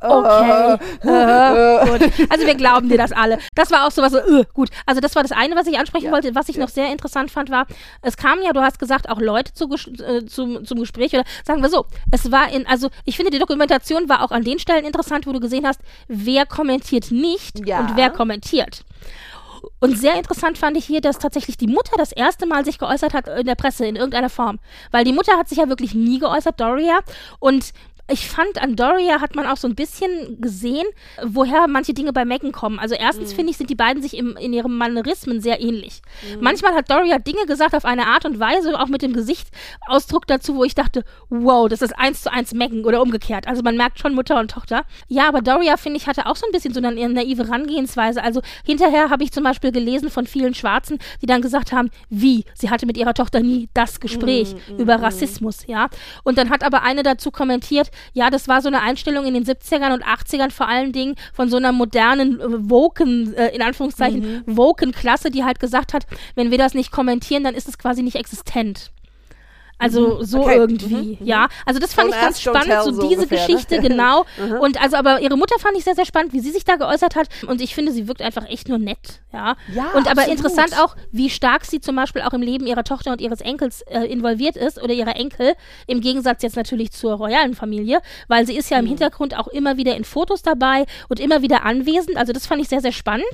Okay. 0.01 0.77
Uh, 1.03 1.85
gut. 1.85 2.11
Also 2.29 2.45
wir 2.45 2.55
glauben 2.55 2.89
dir 2.89 2.97
das 2.97 3.11
alle. 3.11 3.37
Das 3.55 3.71
war 3.71 3.85
auch 3.85 3.91
sowas 3.91 4.11
so, 4.11 4.19
uh, 4.19 4.43
gut. 4.53 4.69
Also 4.85 5.01
das 5.01 5.15
war 5.15 5.23
das 5.23 5.31
eine, 5.31 5.55
was 5.55 5.67
ich 5.67 5.77
ansprechen 5.77 6.05
ja. 6.05 6.11
wollte. 6.11 6.33
Was 6.35 6.49
ich 6.49 6.55
ja. 6.55 6.61
noch 6.61 6.69
sehr 6.69 6.91
interessant 6.91 7.31
fand, 7.31 7.49
war, 7.49 7.65
es 8.01 8.17
kamen 8.17 8.43
ja, 8.43 8.53
du 8.53 8.61
hast 8.61 8.79
gesagt, 8.79 9.09
auch 9.09 9.19
Leute 9.19 9.53
zu, 9.53 9.69
äh, 9.69 10.25
zum, 10.25 10.65
zum 10.65 10.79
Gespräch 10.79 11.13
oder 11.13 11.23
sagen 11.45 11.61
wir 11.61 11.69
so, 11.69 11.85
es 12.11 12.31
war 12.31 12.51
in, 12.51 12.65
also 12.67 12.89
ich 13.05 13.15
finde, 13.15 13.31
die 13.31 13.39
Dokumentation 13.39 14.09
war 14.09 14.23
auch 14.23 14.31
an 14.31 14.43
den 14.43 14.59
Stellen 14.59 14.85
interessant, 14.85 15.27
wo 15.27 15.33
du 15.33 15.39
gesehen 15.39 15.65
hast, 15.65 15.81
wer 16.07 16.45
kommentiert 16.45 17.11
nicht 17.11 17.67
ja. 17.67 17.79
und 17.79 17.95
wer 17.95 18.09
kommentiert. 18.09 18.83
Und 19.79 19.97
sehr 19.97 20.15
interessant 20.15 20.57
fand 20.57 20.77
ich 20.77 20.85
hier, 20.85 21.01
dass 21.01 21.19
tatsächlich 21.19 21.57
die 21.57 21.67
Mutter 21.67 21.95
das 21.97 22.11
erste 22.11 22.45
Mal 22.45 22.65
sich 22.65 22.77
geäußert 22.77 23.13
hat 23.13 23.27
in 23.27 23.45
der 23.45 23.55
Presse 23.55 23.85
in 23.85 23.95
irgendeiner 23.95 24.29
Form. 24.29 24.59
Weil 24.91 25.03
die 25.03 25.13
Mutter 25.13 25.37
hat 25.37 25.49
sich 25.49 25.57
ja 25.57 25.69
wirklich 25.69 25.93
nie 25.93 26.19
geäußert, 26.19 26.59
Doria. 26.59 26.99
Und 27.39 27.73
ich 28.11 28.27
fand, 28.27 28.61
an 28.61 28.75
Doria 28.75 29.21
hat 29.21 29.35
man 29.35 29.45
auch 29.45 29.57
so 29.57 29.67
ein 29.67 29.75
bisschen 29.75 30.39
gesehen, 30.41 30.85
woher 31.23 31.67
manche 31.67 31.93
Dinge 31.93 32.13
bei 32.13 32.25
Megan 32.25 32.51
kommen. 32.51 32.79
Also 32.79 32.95
erstens 32.95 33.31
mhm. 33.31 33.35
finde 33.35 33.51
ich, 33.51 33.57
sind 33.57 33.69
die 33.69 33.75
beiden 33.75 34.01
sich 34.01 34.17
im, 34.17 34.35
in 34.37 34.53
ihren 34.53 34.77
Manierismen 34.77 35.41
sehr 35.41 35.61
ähnlich. 35.61 36.01
Mhm. 36.23 36.41
Manchmal 36.41 36.73
hat 36.73 36.89
Doria 36.89 37.19
Dinge 37.19 37.45
gesagt 37.45 37.75
auf 37.75 37.85
eine 37.85 38.07
Art 38.07 38.25
und 38.25 38.39
Weise, 38.39 38.79
auch 38.79 38.87
mit 38.87 39.01
dem 39.01 39.13
Gesichtsausdruck 39.13 40.27
dazu, 40.27 40.55
wo 40.55 40.63
ich 40.63 40.75
dachte, 40.75 41.03
wow, 41.29 41.67
das 41.67 41.81
ist 41.81 41.97
eins 41.97 42.23
zu 42.23 42.31
eins 42.31 42.53
Megan 42.53 42.85
oder 42.85 43.01
umgekehrt. 43.01 43.47
Also 43.47 43.61
man 43.61 43.77
merkt 43.77 43.99
schon 43.99 44.13
Mutter 44.13 44.39
und 44.39 44.51
Tochter. 44.51 44.85
Ja, 45.07 45.27
aber 45.27 45.41
Doria, 45.41 45.77
finde 45.77 45.97
ich, 45.97 46.07
hatte 46.07 46.25
auch 46.25 46.35
so 46.35 46.45
ein 46.45 46.51
bisschen 46.51 46.73
so 46.73 46.79
eine 46.79 47.09
naive 47.09 47.47
Herangehensweise. 47.47 48.23
Also 48.23 48.41
hinterher 48.65 49.09
habe 49.09 49.23
ich 49.23 49.31
zum 49.31 49.43
Beispiel 49.43 49.71
gelesen 49.71 50.09
von 50.09 50.27
vielen 50.27 50.53
Schwarzen, 50.53 50.99
die 51.21 51.25
dann 51.25 51.41
gesagt 51.41 51.71
haben, 51.71 51.89
wie, 52.09 52.45
sie 52.53 52.69
hatte 52.69 52.85
mit 52.85 52.97
ihrer 52.97 53.13
Tochter 53.13 53.39
nie 53.39 53.69
das 53.73 53.99
Gespräch 53.99 54.55
mhm. 54.69 54.79
über 54.79 54.97
mhm. 54.97 55.03
Rassismus, 55.03 55.65
ja. 55.67 55.87
Und 56.23 56.37
dann 56.37 56.49
hat 56.49 56.63
aber 56.63 56.83
eine 56.83 57.03
dazu 57.03 57.31
kommentiert, 57.31 57.91
ja, 58.13 58.29
das 58.29 58.47
war 58.47 58.61
so 58.61 58.67
eine 58.67 58.81
Einstellung 58.81 59.25
in 59.25 59.33
den 59.33 59.45
70ern 59.45 59.93
und 59.93 60.03
80ern 60.03 60.51
vor 60.51 60.67
allen 60.67 60.91
Dingen 60.91 61.15
von 61.33 61.49
so 61.49 61.57
einer 61.57 61.71
modernen, 61.71 62.39
äh, 62.39 62.69
woken, 62.69 63.33
äh, 63.33 63.49
in 63.49 63.61
Anführungszeichen, 63.61 64.43
mhm. 64.45 64.57
woken 64.57 64.91
Klasse, 64.91 65.31
die 65.31 65.43
halt 65.43 65.59
gesagt 65.59 65.93
hat, 65.93 66.05
wenn 66.35 66.51
wir 66.51 66.57
das 66.57 66.73
nicht 66.73 66.91
kommentieren, 66.91 67.43
dann 67.43 67.55
ist 67.55 67.67
es 67.67 67.77
quasi 67.77 68.03
nicht 68.03 68.15
existent. 68.15 68.91
Also 69.81 70.19
mhm. 70.19 70.23
so 70.23 70.41
okay. 70.41 70.57
irgendwie, 70.57 71.17
mhm. 71.19 71.25
ja. 71.25 71.49
Also 71.65 71.79
das 71.79 71.95
fand 71.95 72.11
don't 72.11 72.15
ich 72.15 72.21
ganz 72.21 72.39
spannend, 72.39 72.83
so, 72.83 72.91
so 72.93 73.01
diese 73.07 73.23
ungefähr, 73.23 73.39
ne? 73.39 73.47
Geschichte, 73.47 73.81
ne? 73.81 73.81
genau. 73.89 74.25
Mhm. 74.37 74.59
Und 74.59 74.81
also 74.81 74.95
aber 74.95 75.21
ihre 75.21 75.35
Mutter 75.37 75.57
fand 75.57 75.75
ich 75.75 75.83
sehr, 75.83 75.95
sehr 75.95 76.05
spannend, 76.05 76.33
wie 76.33 76.39
sie 76.39 76.51
sich 76.51 76.63
da 76.65 76.75
geäußert 76.75 77.15
hat. 77.15 77.29
Und 77.47 77.61
ich 77.61 77.73
finde, 77.73 77.91
sie 77.91 78.07
wirkt 78.07 78.21
einfach 78.21 78.47
echt 78.47 78.69
nur 78.69 78.77
nett, 78.77 79.21
ja. 79.33 79.55
ja 79.73 79.89
und 79.95 80.07
aber 80.07 80.21
absolut. 80.21 80.37
interessant 80.37 80.79
auch, 80.79 80.95
wie 81.11 81.31
stark 81.31 81.65
sie 81.65 81.81
zum 81.81 81.95
Beispiel 81.95 82.21
auch 82.21 82.33
im 82.33 82.43
Leben 82.43 82.67
ihrer 82.67 82.83
Tochter 82.83 83.11
und 83.11 83.21
ihres 83.21 83.41
Enkels 83.41 83.81
äh, 83.81 84.03
involviert 84.05 84.55
ist 84.55 84.79
oder 84.81 84.93
ihrer 84.93 85.15
Enkel, 85.15 85.53
im 85.87 85.99
Gegensatz 86.01 86.43
jetzt 86.43 86.55
natürlich 86.55 86.91
zur 86.91 87.13
royalen 87.13 87.55
Familie, 87.55 88.01
weil 88.27 88.45
sie 88.45 88.55
ist 88.55 88.69
ja 88.69 88.77
im 88.77 88.85
mhm. 88.85 88.89
Hintergrund 88.89 89.35
auch 89.35 89.47
immer 89.47 89.77
wieder 89.77 89.95
in 89.95 90.03
Fotos 90.03 90.43
dabei 90.43 90.85
und 91.09 91.19
immer 91.19 91.41
wieder 91.41 91.65
anwesend. 91.65 92.17
Also 92.17 92.33
das 92.33 92.45
fand 92.45 92.61
ich 92.61 92.69
sehr, 92.69 92.81
sehr 92.81 92.91
spannend. 92.91 93.25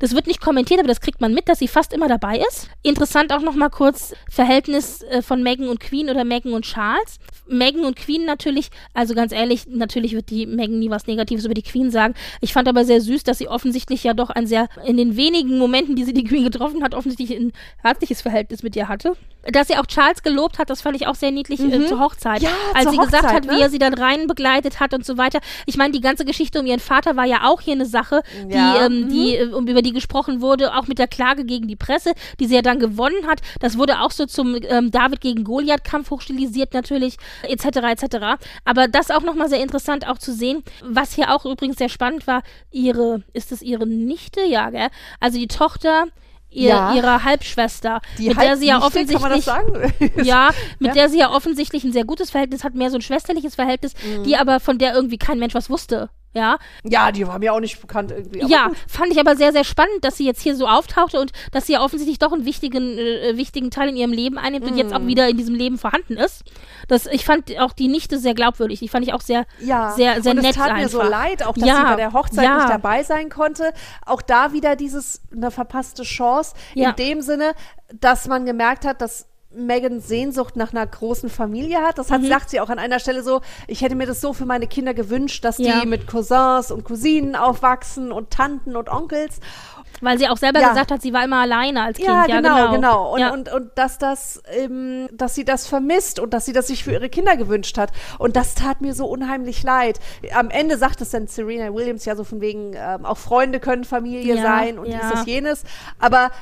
Das 0.00 0.16
wird 0.16 0.26
nicht 0.26 0.40
kommentiert, 0.40 0.80
aber 0.80 0.88
das 0.88 1.00
kriegt 1.00 1.20
man 1.20 1.32
mit, 1.32 1.48
dass 1.48 1.60
sie 1.60 1.68
fast 1.68 1.92
immer 1.92 2.08
dabei 2.08 2.42
ist. 2.48 2.68
Interessant 2.82 3.32
auch 3.32 3.40
nochmal 3.40 3.70
kurz 3.70 4.14
Verhältnis 4.28 5.02
äh, 5.02 5.22
von 5.22 5.44
Meghan 5.44 5.68
und 5.68 5.78
Queen 5.78 5.91
oder 6.10 6.24
Meghan 6.24 6.52
und 6.52 6.64
Charles. 6.64 7.18
Meghan 7.46 7.84
und 7.84 7.96
Queen 7.96 8.24
natürlich, 8.24 8.70
also 8.94 9.14
ganz 9.14 9.32
ehrlich, 9.32 9.66
natürlich 9.68 10.14
wird 10.14 10.30
die 10.30 10.46
Meghan 10.46 10.78
nie 10.78 10.90
was 10.90 11.06
Negatives 11.06 11.44
über 11.44 11.54
die 11.54 11.62
Queen 11.62 11.90
sagen. 11.90 12.14
Ich 12.40 12.52
fand 12.52 12.68
aber 12.68 12.84
sehr 12.84 13.00
süß, 13.00 13.24
dass 13.24 13.38
sie 13.38 13.48
offensichtlich 13.48 14.04
ja 14.04 14.14
doch 14.14 14.30
ein 14.30 14.46
sehr, 14.46 14.68
in 14.86 14.96
den 14.96 15.16
wenigen 15.16 15.58
Momenten, 15.58 15.96
die 15.96 16.04
sie 16.04 16.12
die 16.12 16.24
Queen 16.24 16.44
getroffen 16.44 16.82
hat, 16.82 16.94
offensichtlich 16.94 17.38
ein 17.38 17.52
herzliches 17.82 18.22
Verhältnis 18.22 18.62
mit 18.62 18.76
ihr 18.76 18.88
hatte. 18.88 19.16
Dass 19.44 19.66
sie 19.66 19.76
auch 19.76 19.86
Charles 19.86 20.22
gelobt 20.22 20.58
hat, 20.58 20.70
das 20.70 20.82
fand 20.82 20.94
ich 20.94 21.08
auch 21.08 21.16
sehr 21.16 21.32
niedlich 21.32 21.58
äh, 21.58 21.64
mhm. 21.64 21.72
äh, 21.72 21.86
zur 21.86 21.98
Hochzeit. 21.98 22.42
Ja, 22.42 22.50
als 22.74 22.90
sie 22.90 22.96
Hochzeit, 22.96 23.22
gesagt 23.22 23.34
hat, 23.34 23.44
ne? 23.46 23.56
wie 23.56 23.60
er 23.60 23.70
sie 23.70 23.78
dann 23.78 23.94
rein 23.94 24.28
begleitet 24.28 24.78
hat 24.78 24.94
und 24.94 25.04
so 25.04 25.18
weiter. 25.18 25.40
Ich 25.66 25.76
meine, 25.76 25.92
die 25.92 26.00
ganze 26.00 26.24
Geschichte 26.24 26.60
um 26.60 26.66
ihren 26.66 26.78
Vater 26.78 27.16
war 27.16 27.24
ja 27.24 27.48
auch 27.48 27.60
hier 27.60 27.74
eine 27.74 27.86
Sache, 27.86 28.22
ja. 28.48 28.74
die, 28.74 28.84
ähm, 28.84 29.00
mhm. 29.00 29.08
die, 29.08 29.36
äh, 29.36 29.44
über 29.44 29.82
die 29.82 29.92
gesprochen 29.92 30.40
wurde, 30.40 30.76
auch 30.76 30.86
mit 30.86 30.98
der 30.98 31.08
Klage 31.08 31.44
gegen 31.44 31.66
die 31.66 31.74
Presse, 31.74 32.12
die 32.38 32.46
sie 32.46 32.54
ja 32.54 32.62
dann 32.62 32.78
gewonnen 32.78 33.26
hat. 33.26 33.40
Das 33.58 33.76
wurde 33.76 34.00
auch 34.00 34.12
so 34.12 34.26
zum 34.26 34.56
ähm, 34.62 34.92
David 34.92 35.20
gegen 35.20 35.42
Goliath-Kampf 35.42 36.10
hochstilisiert 36.10 36.72
natürlich, 36.72 37.16
etc. 37.42 37.78
etc. 38.02 38.16
Aber 38.64 38.88
das 38.88 39.10
auch 39.10 39.22
nochmal 39.22 39.48
sehr 39.48 39.62
interessant 39.62 40.06
auch 40.06 40.18
zu 40.18 40.32
sehen, 40.32 40.62
was 40.82 41.14
hier 41.14 41.34
auch 41.34 41.44
übrigens 41.44 41.76
sehr 41.76 41.88
spannend 41.88 42.26
war, 42.26 42.42
ihre, 42.70 43.22
ist 43.32 43.52
es 43.52 43.62
ihre 43.62 43.86
Nichte? 43.86 44.42
Ja, 44.42 44.70
gell? 44.70 44.88
Also 45.20 45.38
die 45.38 45.48
Tochter 45.48 46.06
ihr, 46.52 46.68
ja. 46.68 46.94
ihrer 46.94 47.24
Halbschwester, 47.24 48.00
die 48.18 48.28
mit 48.28 48.40
der 48.40 48.56
sie 48.56 48.66
ja 48.66 48.82
offensichtlich 48.82 49.46
ja, 50.24 50.50
mit 50.78 50.88
ja. 50.88 50.94
der 50.94 51.08
sie 51.08 51.18
ja 51.18 51.30
offensichtlich 51.30 51.84
ein 51.84 51.92
sehr 51.92 52.04
gutes 52.04 52.30
Verhältnis 52.30 52.64
hat, 52.64 52.74
mehr 52.74 52.90
so 52.90 52.98
ein 52.98 53.02
schwesterliches 53.02 53.54
Verhältnis, 53.54 53.94
mhm. 53.94 54.24
die 54.24 54.36
aber 54.36 54.60
von 54.60 54.78
der 54.78 54.94
irgendwie 54.94 55.18
kein 55.18 55.38
Mensch 55.38 55.54
was 55.54 55.70
wusste. 55.70 56.10
Ja. 56.34 56.58
Ja, 56.82 57.12
die 57.12 57.26
war 57.26 57.38
mir 57.38 57.52
auch 57.52 57.60
nicht 57.60 57.80
bekannt 57.80 58.10
irgendwie. 58.10 58.46
ja, 58.46 58.68
gut. 58.68 58.76
fand 58.88 59.12
ich 59.12 59.20
aber 59.20 59.36
sehr, 59.36 59.52
sehr 59.52 59.64
spannend, 59.64 60.02
dass 60.02 60.16
sie 60.16 60.24
jetzt 60.24 60.40
hier 60.40 60.56
so 60.56 60.66
auftauchte 60.66 61.20
und 61.20 61.32
dass 61.50 61.66
sie 61.66 61.74
ja 61.74 61.82
offensichtlich 61.82 62.18
doch 62.18 62.32
einen 62.32 62.46
wichtigen, 62.46 62.96
äh, 62.98 63.36
wichtigen 63.36 63.70
Teil 63.70 63.90
in 63.90 63.96
ihrem 63.96 64.12
Leben 64.12 64.38
einnimmt 64.38 64.64
mm. 64.64 64.68
und 64.68 64.76
jetzt 64.78 64.94
auch 64.94 65.00
mhm. 65.00 65.08
wieder 65.08 65.28
in 65.28 65.36
diesem 65.36 65.54
Leben 65.54 65.76
vorhanden 65.76 66.16
ist. 66.16 66.44
Das, 66.88 67.06
ich 67.06 67.24
fand 67.24 67.58
auch 67.58 67.72
die 67.72 67.88
Nichte 67.88 68.18
sehr 68.18 68.34
glaubwürdig. 68.34 68.78
Die 68.80 68.88
fand 68.88 69.06
ich 69.06 69.12
auch 69.12 69.20
sehr, 69.20 69.44
ja. 69.60 69.90
sehr, 69.92 70.22
sehr 70.22 70.32
und 70.32 70.40
nett. 70.40 70.52
Es 70.52 70.56
tat 70.56 70.70
einfach. 70.70 70.82
mir 70.82 70.88
so 70.88 71.02
leid, 71.02 71.42
auch 71.44 71.54
dass 71.54 71.68
ja. 71.68 71.76
sie 71.76 71.82
bei 71.84 71.96
der 71.96 72.12
Hochzeit 72.12 72.44
ja. 72.44 72.56
nicht 72.56 72.70
dabei 72.70 73.02
sein 73.02 73.28
konnte. 73.28 73.72
Auch 74.06 74.22
da 74.22 74.52
wieder 74.52 74.74
dieses, 74.74 75.20
eine 75.34 75.50
verpasste 75.50 76.02
Chance. 76.02 76.54
In 76.74 76.94
dem 76.96 77.20
Sinne, 77.20 77.52
dass 78.00 78.26
man 78.26 78.46
gemerkt 78.46 78.86
hat, 78.86 79.02
dass 79.02 79.26
Megan 79.54 80.00
Sehnsucht 80.00 80.56
nach 80.56 80.72
einer 80.72 80.86
großen 80.86 81.28
Familie 81.28 81.78
hat. 81.82 81.98
Das 81.98 82.10
hat, 82.10 82.22
mhm. 82.22 82.28
sagt 82.28 82.50
sie 82.50 82.60
auch 82.60 82.70
an 82.70 82.78
einer 82.78 82.98
Stelle 82.98 83.22
so, 83.22 83.40
ich 83.66 83.82
hätte 83.82 83.94
mir 83.94 84.06
das 84.06 84.20
so 84.20 84.32
für 84.32 84.46
meine 84.46 84.66
Kinder 84.66 84.94
gewünscht, 84.94 85.44
dass 85.44 85.58
ja. 85.58 85.80
die 85.80 85.86
mit 85.86 86.06
Cousins 86.06 86.70
und 86.70 86.84
Cousinen 86.84 87.36
aufwachsen 87.36 88.12
und 88.12 88.30
Tanten 88.30 88.76
und 88.76 88.88
Onkels. 88.88 89.40
Weil 90.00 90.18
sie 90.18 90.28
auch 90.28 90.36
selber 90.36 90.60
ja. 90.60 90.70
gesagt 90.70 90.90
hat, 90.90 91.00
sie 91.00 91.12
war 91.12 91.24
immer 91.24 91.42
alleine 91.42 91.82
als 91.82 91.96
Kind. 91.96 92.08
Ja, 92.08 92.26
ja 92.26 92.40
genau, 92.40 92.56
genau. 92.56 92.72
genau. 92.72 93.14
Und, 93.14 93.20
ja. 93.20 93.32
und, 93.32 93.52
und, 93.52 93.70
dass 93.76 93.98
das, 93.98 94.42
ähm, 94.52 95.08
dass 95.12 95.36
sie 95.36 95.44
das 95.44 95.68
vermisst 95.68 96.18
und 96.18 96.34
dass 96.34 96.44
sie 96.44 96.52
das 96.52 96.66
sich 96.66 96.82
für 96.82 96.92
ihre 96.92 97.08
Kinder 97.08 97.36
gewünscht 97.36 97.78
hat. 97.78 97.92
Und 98.18 98.34
das 98.34 98.54
tat 98.54 98.80
mir 98.80 98.94
so 98.94 99.06
unheimlich 99.06 99.62
leid. 99.62 100.00
Am 100.34 100.50
Ende 100.50 100.76
sagt 100.76 101.00
es 101.02 101.10
dann 101.10 101.28
Serena 101.28 101.72
Williams 101.72 102.04
ja 102.04 102.16
so 102.16 102.24
von 102.24 102.40
wegen, 102.40 102.72
ähm, 102.74 103.04
auch 103.04 103.18
Freunde 103.18 103.60
können 103.60 103.84
Familie 103.84 104.42
sein 104.42 104.78
und 104.78 104.88
dies, 104.88 104.96
das, 105.12 105.24
jenes. 105.26 105.62
Aber 106.00 106.32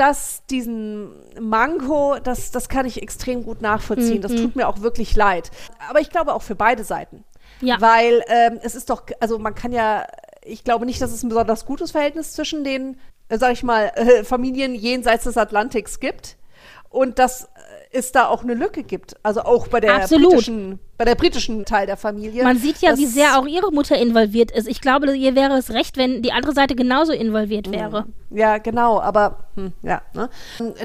das, 0.00 0.44
diesen 0.48 1.10
Manko, 1.38 2.16
das, 2.24 2.50
das 2.50 2.70
kann 2.70 2.86
ich 2.86 3.02
extrem 3.02 3.44
gut 3.44 3.60
nachvollziehen. 3.60 4.16
Mhm. 4.16 4.22
Das 4.22 4.34
tut 4.34 4.56
mir 4.56 4.66
auch 4.66 4.80
wirklich 4.80 5.14
leid. 5.14 5.50
Aber 5.90 6.00
ich 6.00 6.08
glaube 6.08 6.32
auch 6.32 6.40
für 6.40 6.54
beide 6.54 6.84
Seiten. 6.84 7.22
Ja. 7.60 7.78
Weil 7.80 8.24
ähm, 8.28 8.58
es 8.62 8.74
ist 8.74 8.88
doch, 8.88 9.02
also 9.20 9.38
man 9.38 9.54
kann 9.54 9.72
ja, 9.72 10.06
ich 10.42 10.64
glaube 10.64 10.86
nicht, 10.86 11.02
dass 11.02 11.12
es 11.12 11.22
ein 11.22 11.28
besonders 11.28 11.66
gutes 11.66 11.90
Verhältnis 11.90 12.32
zwischen 12.32 12.64
den, 12.64 12.98
äh, 13.28 13.36
sag 13.36 13.52
ich 13.52 13.62
mal, 13.62 13.92
äh, 13.94 14.24
Familien 14.24 14.74
jenseits 14.74 15.24
des 15.24 15.36
Atlantiks 15.36 16.00
gibt. 16.00 16.38
Und 16.88 17.18
dass 17.18 17.50
es 17.92 18.12
da 18.12 18.28
auch 18.28 18.42
eine 18.42 18.54
Lücke 18.54 18.82
gibt. 18.82 19.16
Also 19.22 19.42
auch 19.42 19.68
bei 19.68 19.80
der 19.80 19.96
Absolut. 19.96 20.30
britischen 20.30 20.78
bei 21.00 21.06
der 21.06 21.14
britischen 21.14 21.64
Teil 21.64 21.86
der 21.86 21.96
Familie. 21.96 22.44
Man 22.44 22.58
sieht 22.58 22.82
ja, 22.82 22.94
wie 22.98 23.06
sehr 23.06 23.38
auch 23.38 23.46
ihre 23.46 23.72
Mutter 23.72 23.96
involviert 23.96 24.50
ist. 24.50 24.68
Ich 24.68 24.82
glaube, 24.82 25.16
ihr 25.16 25.34
wäre 25.34 25.56
es 25.56 25.70
recht, 25.70 25.96
wenn 25.96 26.20
die 26.20 26.30
andere 26.30 26.52
Seite 26.52 26.74
genauso 26.74 27.12
involviert 27.12 27.68
mhm. 27.68 27.72
wäre. 27.72 28.04
Ja, 28.28 28.58
genau, 28.58 29.00
aber 29.00 29.44
hm, 29.54 29.72
ja, 29.80 30.02
ne? 30.12 30.28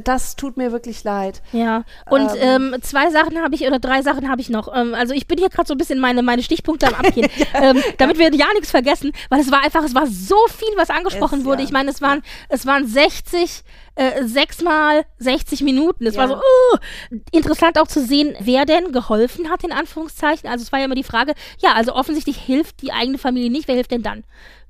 das 0.06 0.38
tut 0.38 0.56
mir 0.56 0.72
wirklich 0.72 1.04
leid. 1.04 1.42
Ja, 1.52 1.84
und 2.10 2.32
ähm, 2.40 2.74
ähm, 2.74 2.82
zwei 2.82 3.12
Sachen 3.12 3.42
habe 3.42 3.56
ich 3.56 3.68
oder 3.68 3.78
drei 3.78 4.02
Sachen 4.04 4.30
habe 4.30 4.40
ich 4.40 4.50
noch. 4.50 4.74
Ähm, 4.74 4.96
also 4.96 5.14
ich 5.14 5.28
bin 5.28 5.38
hier 5.38 5.50
gerade 5.50 5.68
so 5.68 5.74
ein 5.74 5.78
bisschen 5.78 6.00
meine, 6.00 6.24
meine 6.24 6.44
Stichpunkte 6.44 6.88
am 6.88 6.94
Abgehen, 6.94 7.30
ja, 7.54 7.72
ähm, 7.72 7.84
damit 7.98 8.18
wir 8.18 8.34
ja 8.34 8.48
nichts 8.54 8.72
vergessen, 8.72 9.12
weil 9.28 9.42
es 9.42 9.52
war 9.52 9.66
einfach, 9.66 9.84
es 9.84 9.96
war 9.96 10.08
so 10.08 10.38
viel, 10.48 10.78
was 10.78 10.90
angesprochen 10.90 11.40
es, 11.40 11.46
wurde. 11.46 11.60
Ja. 11.60 11.66
Ich 11.66 11.74
meine, 11.74 11.92
es 11.92 12.02
waren, 12.02 12.24
es 12.48 12.66
waren 12.66 12.88
60 12.88 13.66
äh, 13.96 14.26
sechsmal 14.26 15.06
60 15.20 15.62
Minuten. 15.62 16.06
Es 16.06 16.16
ja. 16.16 16.22
war 16.22 16.28
so, 16.28 16.36
uh, 16.36 17.18
interessant 17.32 17.80
auch 17.80 17.88
zu 17.88 18.02
sehen, 18.02 18.36
wer 18.40 18.66
denn 18.66 18.92
geholfen 18.92 19.50
hat, 19.50 19.64
in 19.64 19.72
Anführungszeichen 19.72 19.96
Anführungszeichen. 19.96 20.50
Also 20.50 20.64
es 20.64 20.72
war 20.72 20.80
ja 20.80 20.86
immer 20.86 20.96
die 20.96 21.04
Frage, 21.04 21.34
ja, 21.60 21.74
also 21.74 21.94
offensichtlich 21.94 22.38
hilft 22.38 22.82
die 22.82 22.92
eigene 22.92 23.18
Familie 23.18 23.52
nicht, 23.52 23.68
wer 23.68 23.76
hilft 23.76 23.92
denn 23.92 24.04
dann? 24.04 24.24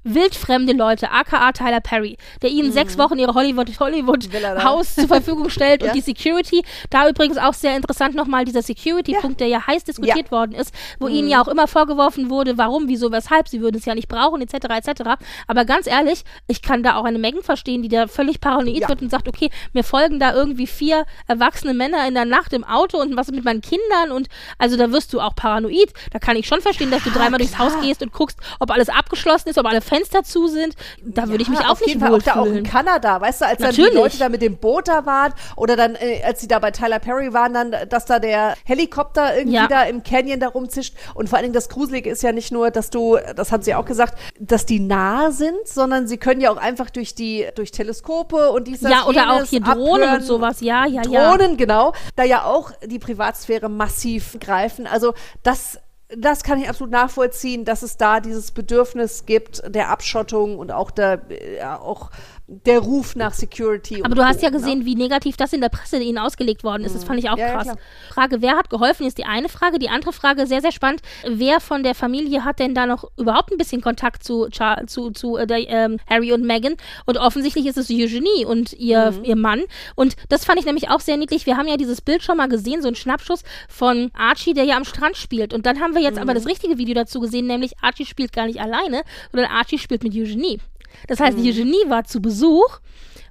Wildfremde 0.06 0.74
Leute, 0.74 1.12
aka 1.12 1.52
Tyler 1.52 1.82
Perry, 1.82 2.18
der 2.42 2.52
ihnen 2.52 2.70
mhm. 2.70 2.74
sechs 2.74 2.98
Wochen 2.98 3.18
ihre 3.18 3.34
Hollywood 3.34 3.68
Hollywood 3.80 4.30
Haus 4.64 4.96
zur 4.96 5.08
Verfügung 5.08 5.50
stellt 5.50 5.82
ja. 5.82 5.90
und 5.90 5.96
die 5.96 6.02
Security. 6.02 6.64
Da 6.90 7.10
übrigens 7.10 7.38
auch 7.38 7.54
sehr 7.54 7.76
interessant 7.76 8.16
nochmal 8.16 8.46
dieser 8.46 8.62
Security-Punkt, 8.62 9.42
ja. 9.42 9.48
der 9.48 9.48
ja 9.48 9.68
heiß 9.68 9.84
diskutiert 9.84 10.28
ja. 10.28 10.32
worden 10.32 10.54
ist, 10.54 10.74
wo 11.00 11.08
mhm. 11.08 11.16
ihnen 11.16 11.30
ja 11.30 11.42
auch 11.42 11.48
immer 11.48 11.68
vorgeworfen 11.68 12.30
wurde, 12.30 12.58
warum, 12.58 12.88
wieso, 12.88 13.12
weshalb, 13.12 13.48
sie 13.48 13.62
würden 13.62 13.78
es 13.78 13.86
ja 13.86 13.96
nicht 13.96 14.08
brauchen, 14.08 14.42
etc., 14.42 14.68
etc. 14.76 15.02
Aber 15.48 15.66
ganz 15.66 15.88
ehrlich, 15.88 16.24
ich 16.48 16.62
kann 16.62 16.84
da 16.84 16.98
auch 16.98 17.04
eine 17.04 17.20
Menge 17.20 17.42
verstehen, 17.42 17.82
die 17.82 17.90
da 17.90 18.08
völlig 18.08 18.40
paranoid 18.40 18.88
wird 18.88 19.02
und 19.02 19.10
sagt, 19.10 19.28
okay, 19.28 19.50
mir 19.74 19.84
folgen 19.84 20.20
da 20.20 20.34
irgendwie 20.34 20.68
vier 20.68 21.06
erwachsene 21.28 21.74
Männer 21.74 22.08
in 22.08 22.14
der 22.14 22.26
Nacht 22.26 22.54
im 22.54 22.64
Auto 22.64 23.00
und 23.02 23.18
was 23.18 23.32
mit 23.32 23.44
meinen 23.44 23.62
Kindern 23.62 24.12
und 24.12 24.28
also 24.60 24.78
da 24.78 24.92
wirst 24.92 25.14
du 25.14 25.20
auch 25.20 25.36
paranoid. 25.36 25.94
Da 26.12 26.20
kann 26.20 26.38
ich 26.38 26.48
schon 26.48 26.62
verstehen, 26.62 26.92
dass 26.92 27.04
du 27.04 27.10
dreimal 27.10 27.40
durchs 27.40 27.58
Haus 27.58 27.74
gehst 27.82 28.04
und 28.04 28.12
guckst, 28.12 28.38
ob 28.60 28.72
alles 28.72 28.90
abgeschlossen 28.90 29.50
ist, 29.50 29.58
ob 29.58 29.66
alle 29.66 29.82
Fenster 29.82 29.95
Fenster 29.96 30.24
zu 30.24 30.48
sind, 30.48 30.76
da 31.04 31.24
ja, 31.24 31.30
würde 31.30 31.44
ich 31.44 31.50
mich 31.50 31.60
auch 31.60 31.80
nicht 31.80 32.02
wohlfühlen. 32.02 32.14
Auch 32.14 32.22
da 32.22 32.36
auch 32.40 32.46
in 32.46 32.64
Kanada, 32.64 33.22
weißt 33.22 33.42
du, 33.42 33.46
als 33.46 33.60
Natürlich. 33.60 33.86
dann 33.86 33.96
die 33.96 34.02
Leute 34.04 34.18
da 34.18 34.30
mit 34.30 34.42
dem 34.42 34.58
Boot 34.58 34.88
da 34.88 35.06
waren 35.06 35.34
oder 35.56 35.76
dann, 35.76 35.96
äh, 35.96 36.22
als 36.24 36.42
sie 36.42 36.48
da 36.48 36.60
bei 36.60 36.72
Tyler 36.72 37.00
Perry 37.00 37.34
waren, 37.34 37.54
dann, 37.54 37.76
dass 37.90 38.06
da 38.06 38.20
der 38.20 38.56
Helikopter 38.66 39.38
irgendwie 39.38 39.56
ja. 39.56 39.68
da 39.68 39.84
im 39.84 40.04
Canyon 40.04 40.40
da 40.40 40.50
rumzischt 40.50 40.96
und 41.14 41.30
vor 41.30 41.38
allen 41.38 41.44
Dingen 41.44 41.54
das 41.54 41.70
Gruselige 41.70 42.10
ist 42.10 42.24
ja 42.24 42.32
nicht 42.32 42.52
nur, 42.52 42.72
dass 42.72 42.90
du, 42.90 43.18
das 43.36 43.52
haben 43.52 43.64
sie 43.64 43.74
auch 43.76 43.86
gesagt, 43.86 44.18
dass 44.40 44.66
die 44.66 44.80
nah 44.80 45.32
sind, 45.32 45.66
sondern 45.66 46.08
sie 46.08 46.18
können 46.18 46.42
ja 46.42 46.52
auch 46.52 46.58
einfach 46.58 46.90
durch 46.90 47.16
die, 47.16 47.48
durch 47.56 47.72
Teleskope 47.72 48.52
und 48.52 48.68
dieses 48.68 48.90
Ja, 48.90 49.06
oder 49.06 49.32
auch 49.32 49.44
hier 49.44 49.62
Drohnen 49.62 50.04
abhören. 50.04 50.16
und 50.16 50.24
sowas, 50.24 50.62
ja, 50.62 50.86
ja, 50.86 51.02
ja. 51.04 51.36
Drohnen, 51.36 51.58
genau, 51.58 51.94
da 52.16 52.24
ja 52.24 52.44
auch 52.44 52.72
die 52.84 53.00
Privatsphäre 53.00 53.70
massiv 53.70 54.38
greifen. 54.40 54.88
Also 54.88 55.14
das 55.44 55.80
das 56.18 56.44
kann 56.44 56.60
ich 56.60 56.70
absolut 56.70 56.92
nachvollziehen, 56.92 57.66
dass 57.66 57.82
es 57.82 57.98
da 57.98 58.20
dieses 58.20 58.52
Bedürfnis 58.52 59.26
gibt 59.26 59.64
der 59.68 59.90
Abschottung 59.90 60.58
und 60.58 60.72
auch 60.72 60.92
der, 60.92 61.22
ja, 61.58 61.80
auch 61.80 62.12
der 62.48 62.80
Ruf 62.80 63.16
nach 63.16 63.34
Security. 63.34 64.04
Aber 64.04 64.14
du 64.14 64.24
hast 64.24 64.44
ja 64.44 64.50
gesehen, 64.50 64.80
ne? 64.80 64.86
wie 64.86 64.96
negativ 64.96 65.36
das 65.36 65.52
in 65.52 65.62
der 65.62 65.70
Presse 65.70 65.98
ihnen 65.98 66.20
ausgelegt 66.20 66.64
worden 66.64 66.84
ist. 66.84 66.94
Das 66.94 67.04
fand 67.04 67.20
ich 67.20 67.30
auch 67.30 67.38
ja, 67.38 67.54
krass. 67.54 67.68
Ja, 67.68 67.76
Frage, 68.10 68.42
wer 68.42 68.56
hat 68.56 68.70
geholfen, 68.70 69.08
ist 69.08 69.18
die 69.18 69.26
eine 69.26 69.50
Frage. 69.50 69.80
Die 69.80 69.90
andere 69.90 70.14
Frage, 70.14 70.46
sehr, 70.46 70.62
sehr 70.62 70.72
spannend, 70.72 71.02
wer 71.28 71.60
von 71.60 71.82
der 71.82 71.96
Familie 71.96 72.46
hat 72.46 72.60
denn 72.60 72.76
da 72.76 72.86
noch 72.86 73.10
überhaupt 73.18 73.52
ein 73.52 73.58
bisschen 73.58 73.82
Kontakt 73.82 74.24
zu, 74.24 74.48
zu, 74.86 75.12
zu 75.12 75.38
äh, 75.38 75.48
der, 75.48 75.68
ähm, 75.70 75.98
Harry 76.08 76.34
und 76.34 76.46
Meghan? 76.46 76.76
Und 77.06 77.18
offensichtlich 77.18 77.66
ist 77.66 77.78
es 77.78 77.90
Eugenie 77.90 78.46
und 78.46 78.74
ihr, 78.74 79.12
mhm. 79.12 79.24
ihr 79.24 79.36
Mann. 79.36 79.62
Und 79.96 80.16
das 80.30 80.46
fand 80.46 80.60
ich 80.60 80.66
nämlich 80.66 80.90
auch 80.90 81.00
sehr 81.00 81.18
niedlich. 81.18 81.48
Wir 81.48 81.58
haben 81.58 81.68
ja 81.68 81.78
dieses 81.78 82.02
Bild 82.02 82.22
schon 82.22 82.38
mal 82.38 82.48
gesehen, 82.48 82.84
so 82.84 82.88
ein 82.88 82.96
Schnappschuss 82.96 83.44
von 83.68 84.12
Archie, 84.14 84.54
der 84.54 84.66
ja 84.66 84.78
am 84.78 84.86
Strand 84.86 85.18
spielt. 85.18 85.52
Und 85.52 85.66
dann 85.66 85.80
haben 85.80 85.96
wir 85.96 86.02
jetzt 86.02 86.18
mhm. 86.18 86.22
aber 86.22 86.36
das 86.36 86.46
richtige 86.46 86.78
Video 86.78 86.94
dazu 86.94 87.20
gesehen, 87.20 87.48
nämlich 87.48 87.74
Archie 87.82 88.06
spielt 88.06 88.34
gar 88.34 88.46
nicht 88.46 88.60
alleine, 88.60 89.02
sondern 89.32 89.50
Archie 89.52 89.80
spielt 89.80 90.04
mit 90.04 90.14
Eugenie. 90.14 90.60
Das 91.08 91.20
heißt, 91.20 91.38
mhm. 91.38 91.46
Eugenie 91.46 91.90
war 91.90 92.04
zu 92.04 92.22
Besuch 92.22 92.80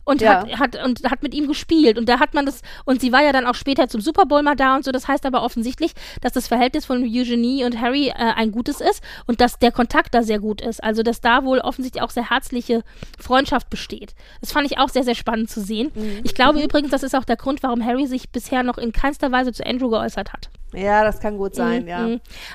und 0.04 0.20
ja. 0.20 0.46
hat, 0.46 0.58
hat 0.58 0.84
und 0.84 1.10
hat 1.10 1.22
mit 1.22 1.34
ihm 1.34 1.48
gespielt 1.48 1.98
und 1.98 2.08
da 2.08 2.20
hat 2.20 2.34
man 2.34 2.46
das 2.46 2.60
und 2.84 3.00
sie 3.00 3.12
war 3.12 3.22
ja 3.22 3.32
dann 3.32 3.46
auch 3.46 3.54
später 3.54 3.88
zum 3.88 4.00
Super 4.00 4.26
Bowl 4.26 4.42
mal 4.42 4.54
da 4.54 4.76
und 4.76 4.84
so 4.84 4.92
das 4.92 5.08
heißt 5.08 5.26
aber 5.26 5.42
offensichtlich 5.42 5.92
dass 6.20 6.32
das 6.32 6.46
Verhältnis 6.46 6.84
von 6.84 7.02
Eugenie 7.02 7.64
und 7.64 7.80
Harry 7.80 8.08
äh, 8.08 8.12
ein 8.14 8.52
gutes 8.52 8.80
ist 8.80 9.02
und 9.26 9.40
dass 9.40 9.58
der 9.58 9.72
Kontakt 9.72 10.14
da 10.14 10.22
sehr 10.22 10.38
gut 10.38 10.60
ist 10.60 10.82
also 10.82 11.02
dass 11.02 11.20
da 11.20 11.44
wohl 11.44 11.58
offensichtlich 11.58 12.02
auch 12.02 12.10
sehr 12.10 12.30
herzliche 12.30 12.82
Freundschaft 13.18 13.70
besteht 13.70 14.14
das 14.40 14.52
fand 14.52 14.70
ich 14.70 14.78
auch 14.78 14.88
sehr 14.88 15.04
sehr 15.04 15.14
spannend 15.14 15.50
zu 15.50 15.60
sehen 15.60 15.90
mhm. 15.94 16.20
ich 16.22 16.34
glaube 16.34 16.58
mhm. 16.58 16.66
übrigens 16.66 16.90
das 16.90 17.02
ist 17.02 17.14
auch 17.14 17.24
der 17.24 17.36
Grund 17.36 17.62
warum 17.62 17.84
Harry 17.84 18.06
sich 18.06 18.30
bisher 18.30 18.62
noch 18.62 18.78
in 18.78 18.92
keinster 18.92 19.32
Weise 19.32 19.52
zu 19.52 19.64
Andrew 19.64 19.88
geäußert 19.88 20.32
hat 20.32 20.50
ja, 20.76 21.04
das 21.04 21.20
kann 21.20 21.36
gut 21.38 21.54
sein, 21.54 21.82
mhm. 21.82 21.88
ja. 21.88 22.08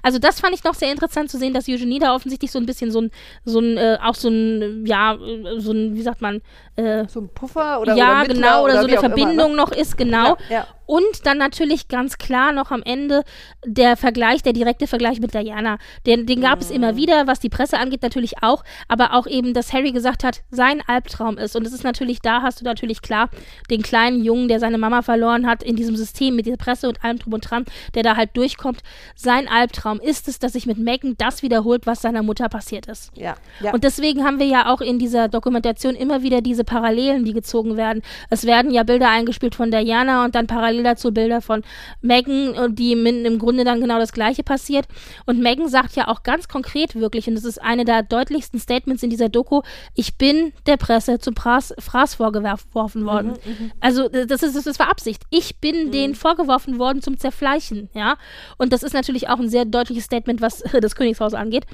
Also 0.03 0.20
das 0.20 0.39
fand 0.39 0.53
ich 0.53 0.63
noch 0.63 0.74
sehr 0.74 0.91
interessant 0.91 1.30
zu 1.30 1.38
sehen, 1.38 1.53
dass 1.53 1.67
Eugenie 1.67 1.99
da 1.99 2.13
offensichtlich 2.13 2.51
so 2.51 2.59
ein 2.59 2.65
bisschen 2.65 2.91
so 2.91 3.01
ein, 3.01 3.11
so 3.45 3.59
ein, 3.59 3.78
äh, 3.78 3.97
auch 4.03 4.15
so 4.15 4.30
ein, 4.30 4.86
ja, 4.86 5.17
so 5.57 5.72
ein, 5.72 5.95
wie 5.95 6.01
sagt 6.01 6.22
man, 6.22 6.41
äh, 6.76 7.05
so 7.07 7.22
ein 7.22 7.30
Puffer 7.30 7.80
oder 7.82 7.95
Ja, 7.95 8.22
oder 8.22 8.34
genau, 8.34 8.63
oder, 8.63 8.74
oder 8.74 8.82
so 8.82 8.88
eine 8.88 8.97
Verbindung 8.97 9.34
immer, 9.34 9.47
ne? 9.49 9.55
noch 9.55 9.72
ist, 9.72 9.97
genau. 9.97 10.38
Ja, 10.49 10.57
ja. 10.57 10.67
Und 10.90 11.28
dann 11.28 11.38
natürlich 11.38 11.88
ganz 11.88 12.18
klar 12.18 12.52
noch 12.52 12.72
am 12.72 12.82
Ende 12.82 13.22
der 13.64 13.96
Vergleich, 13.96 14.42
der 14.42 14.54
direkte 14.54 14.88
Vergleich 14.88 15.20
mit 15.20 15.36
Diana. 15.36 15.78
Den, 16.08 16.26
den 16.26 16.42
gab 16.42 16.56
mhm. 16.56 16.62
es 16.64 16.72
immer 16.72 16.96
wieder, 16.96 17.28
was 17.28 17.40
die 17.40 17.50
Presse 17.50 17.78
angeht, 17.78 18.02
natürlich 18.02 18.42
auch, 18.42 18.64
aber 18.88 19.14
auch 19.14 19.28
eben, 19.28 19.54
dass 19.54 19.72
Harry 19.72 19.92
gesagt 19.92 20.24
hat, 20.24 20.42
sein 20.50 20.82
Albtraum 20.88 21.38
ist. 21.38 21.56
Und 21.56 21.68
es 21.68 21.74
ist 21.74 21.84
natürlich, 21.84 22.22
da 22.22 22.42
hast 22.42 22.62
du 22.62 22.66
natürlich 22.66 23.04
klar 23.04 23.30
den 23.70 23.84
kleinen 23.84 24.24
Jungen, 24.24 24.48
der 24.48 24.60
seine 24.60 24.80
Mama 24.80 25.04
verloren 25.04 25.46
hat, 25.46 25.62
in 25.62 25.76
diesem 25.76 25.96
System 25.96 26.36
mit 26.36 26.48
der 26.48 26.58
Presse 26.58 26.88
und 26.88 27.04
allem 27.04 27.20
drum 27.20 27.34
und 27.34 27.42
dran, 27.42 27.66
der 27.94 28.02
da 28.02 28.18
halt 28.18 28.36
durchkommt. 28.36 28.82
Sein 29.16 29.48
Albtraum 29.48 30.00
ist 30.00 30.28
es, 30.28 30.40
dass 30.40 30.54
sich 30.54 30.66
mit 30.66 30.80
Megan 30.80 31.14
das 31.20 31.44
wiederholt, 31.44 31.86
was 31.86 32.02
seiner 32.02 32.24
Mutter 32.24 32.50
passiert 32.50 32.88
ist. 32.88 33.12
Ja. 33.16 33.36
ja. 33.60 33.74
Und 33.74 33.84
deswegen 33.84 34.24
haben 34.24 34.40
wir 34.40 34.48
ja 34.48 34.74
auch 34.74 34.82
in 34.82 34.98
dieser 34.98 35.28
Dokumentation 35.28 35.94
immer 35.94 36.24
wieder 36.24 36.42
diese 36.42 36.64
Parallelen, 36.64 37.26
die 37.26 37.34
gezogen 37.34 37.78
werden. 37.78 38.02
Es 38.32 38.44
werden 38.44 38.72
ja 38.72 38.82
Bilder 38.82 39.12
eingespielt 39.12 39.54
von 39.54 39.70
Diana 39.70 40.26
und 40.26 40.34
dann 40.34 40.48
parallel 40.48 40.79
dazu 40.84 41.12
Bilder 41.12 41.42
von 41.42 41.64
Megan, 42.02 42.76
die 42.76 42.92
im 42.92 43.40
Grunde 43.40 43.64
dann 43.64 43.82
genau 43.82 44.00
das 44.00 44.12
Gleiche 44.12 44.44
passiert. 44.44 44.88
Und 45.26 45.40
Megan 45.40 45.68
sagt 45.68 45.96
ja 45.96 46.08
auch 46.08 46.24
ganz 46.24 46.48
konkret 46.48 46.96
wirklich, 46.96 47.28
und 47.28 47.36
das 47.36 47.46
ist 47.46 47.62
eine 47.62 47.86
der 47.86 48.04
deutlichsten 48.04 48.60
Statements 48.60 49.04
in 49.04 49.10
dieser 49.10 49.30
Doku, 49.30 49.62
ich 49.96 50.18
bin 50.18 50.54
der 50.66 50.78
Presse 50.78 51.20
zum 51.20 51.36
Fraß, 51.36 51.76
Fraß 51.80 52.16
vorgeworfen 52.16 53.06
worden. 53.06 53.34
Mhm, 53.46 53.52
mhm. 53.52 53.72
also 53.80 54.08
das 54.10 54.44
ist, 54.44 54.66
das 54.66 54.80
war 54.80 54.90
Absicht. 54.90 55.24
Ich 55.30 55.60
bin 55.60 55.88
mhm. 55.88 55.92
denen 55.92 56.16
vorgeworfen 56.16 56.80
worden 56.80 57.02
zum 57.02 57.18
Zerfleischen, 57.18 57.90
ja. 57.94 58.18
Und 58.58 58.74
das 58.74 58.84
ist 58.84 58.94
natürlich 58.94 59.30
auch 59.30 59.40
ein 59.40 59.50
sehr 59.50 59.66
deutliches 59.66 60.06
Statement, 60.06 60.42
was 60.42 60.64
das 60.82 60.96
Königshaus 60.96 61.34
angeht. 61.34 61.66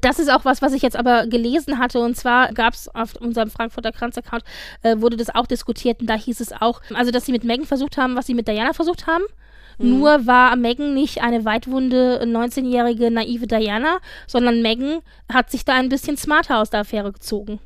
Das 0.00 0.18
ist 0.18 0.30
auch 0.30 0.44
was, 0.44 0.62
was 0.62 0.72
ich 0.72 0.82
jetzt 0.82 0.96
aber 0.96 1.26
gelesen 1.26 1.78
hatte. 1.78 2.00
Und 2.00 2.16
zwar 2.16 2.52
gab 2.52 2.74
es 2.74 2.88
auf 2.94 3.14
unserem 3.16 3.50
Frankfurter 3.50 3.92
Kranz-Account, 3.92 4.44
äh, 4.82 5.00
wurde 5.00 5.16
das 5.16 5.34
auch 5.34 5.46
diskutiert. 5.46 6.00
Und 6.00 6.06
da 6.06 6.14
hieß 6.14 6.40
es 6.40 6.52
auch, 6.52 6.80
also 6.94 7.10
dass 7.10 7.26
sie 7.26 7.32
mit 7.32 7.44
Megan 7.44 7.66
versucht 7.66 7.96
haben, 7.96 8.16
was 8.16 8.26
sie 8.26 8.34
mit 8.34 8.48
Diana 8.50 8.72
versucht 8.72 9.06
haben. 9.06 9.24
Mhm. 9.78 9.98
Nur 9.98 10.26
war 10.26 10.56
Megan 10.56 10.94
nicht 10.94 11.22
eine 11.22 11.44
weitwunde 11.44 12.22
19-jährige 12.24 13.10
naive 13.10 13.46
Diana, 13.46 13.98
sondern 14.26 14.62
Megan 14.62 15.00
hat 15.32 15.50
sich 15.50 15.64
da 15.64 15.74
ein 15.74 15.88
bisschen 15.88 16.16
smarter 16.16 16.58
aus 16.58 16.70
der 16.70 16.80
Affäre 16.80 17.12
gezogen. 17.12 17.60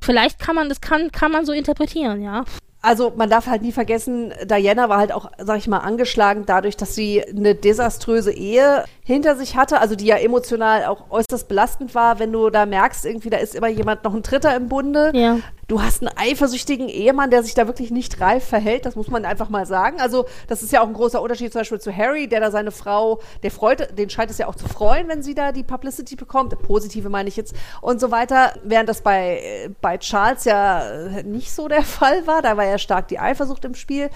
Vielleicht 0.00 0.38
kann 0.38 0.54
man 0.54 0.68
das 0.68 0.80
kann, 0.80 1.10
kann 1.10 1.32
man 1.32 1.46
so 1.46 1.52
interpretieren, 1.52 2.22
ja 2.22 2.44
also 2.82 3.12
man 3.16 3.30
darf 3.30 3.46
halt 3.46 3.62
nie 3.62 3.72
vergessen, 3.72 4.34
Diana 4.44 4.88
war 4.88 4.98
halt 4.98 5.12
auch, 5.12 5.30
sag 5.38 5.58
ich 5.58 5.68
mal, 5.68 5.78
angeschlagen 5.78 6.44
dadurch, 6.46 6.76
dass 6.76 6.94
sie 6.96 7.24
eine 7.24 7.54
desaströse 7.54 8.32
Ehe 8.32 8.84
hinter 9.04 9.36
sich 9.36 9.56
hatte, 9.56 9.80
also 9.80 9.94
die 9.94 10.06
ja 10.06 10.16
emotional 10.16 10.84
auch 10.86 11.10
äußerst 11.10 11.48
belastend 11.48 11.94
war, 11.94 12.18
wenn 12.18 12.32
du 12.32 12.50
da 12.50 12.66
merkst, 12.66 13.04
irgendwie 13.04 13.30
da 13.30 13.38
ist 13.38 13.54
immer 13.54 13.68
jemand 13.68 14.04
noch 14.04 14.14
ein 14.14 14.22
Dritter 14.22 14.54
im 14.56 14.68
Bunde. 14.68 15.12
Ja. 15.14 15.38
Du 15.68 15.80
hast 15.80 16.02
einen 16.02 16.16
eifersüchtigen 16.16 16.88
Ehemann, 16.88 17.30
der 17.30 17.42
sich 17.42 17.54
da 17.54 17.66
wirklich 17.66 17.90
nicht 17.90 18.20
reif 18.20 18.44
verhält, 18.44 18.84
das 18.84 18.96
muss 18.96 19.08
man 19.08 19.24
einfach 19.24 19.48
mal 19.48 19.64
sagen. 19.64 20.00
Also 20.00 20.26
das 20.48 20.62
ist 20.62 20.72
ja 20.72 20.82
auch 20.82 20.86
ein 20.86 20.92
großer 20.92 21.22
Unterschied 21.22 21.52
zum 21.52 21.60
Beispiel 21.60 21.80
zu 21.80 21.96
Harry, 21.96 22.28
der 22.28 22.40
da 22.40 22.50
seine 22.50 22.72
Frau, 22.72 23.20
der 23.42 23.50
freut, 23.50 23.96
den 23.96 24.10
scheint 24.10 24.30
es 24.30 24.38
ja 24.38 24.48
auch 24.48 24.54
zu 24.54 24.68
freuen, 24.68 25.08
wenn 25.08 25.22
sie 25.22 25.34
da 25.34 25.52
die 25.52 25.62
Publicity 25.62 26.16
bekommt, 26.16 26.60
positive 26.62 27.08
meine 27.08 27.28
ich 27.28 27.36
jetzt 27.36 27.54
und 27.80 28.00
so 28.00 28.10
weiter, 28.10 28.54
während 28.64 28.88
das 28.88 29.00
bei, 29.00 29.70
bei 29.80 29.98
Charles 29.98 30.44
ja 30.44 31.22
nicht 31.24 31.52
so 31.52 31.68
der 31.68 31.82
Fall 31.82 32.26
war, 32.26 32.42
da 32.42 32.56
war 32.56 32.66
ja 32.66 32.72
ja 32.72 32.78
stark 32.78 33.08
die 33.08 33.20
Eifersucht 33.20 33.64
im 33.64 33.74
Spiel. 33.74 34.10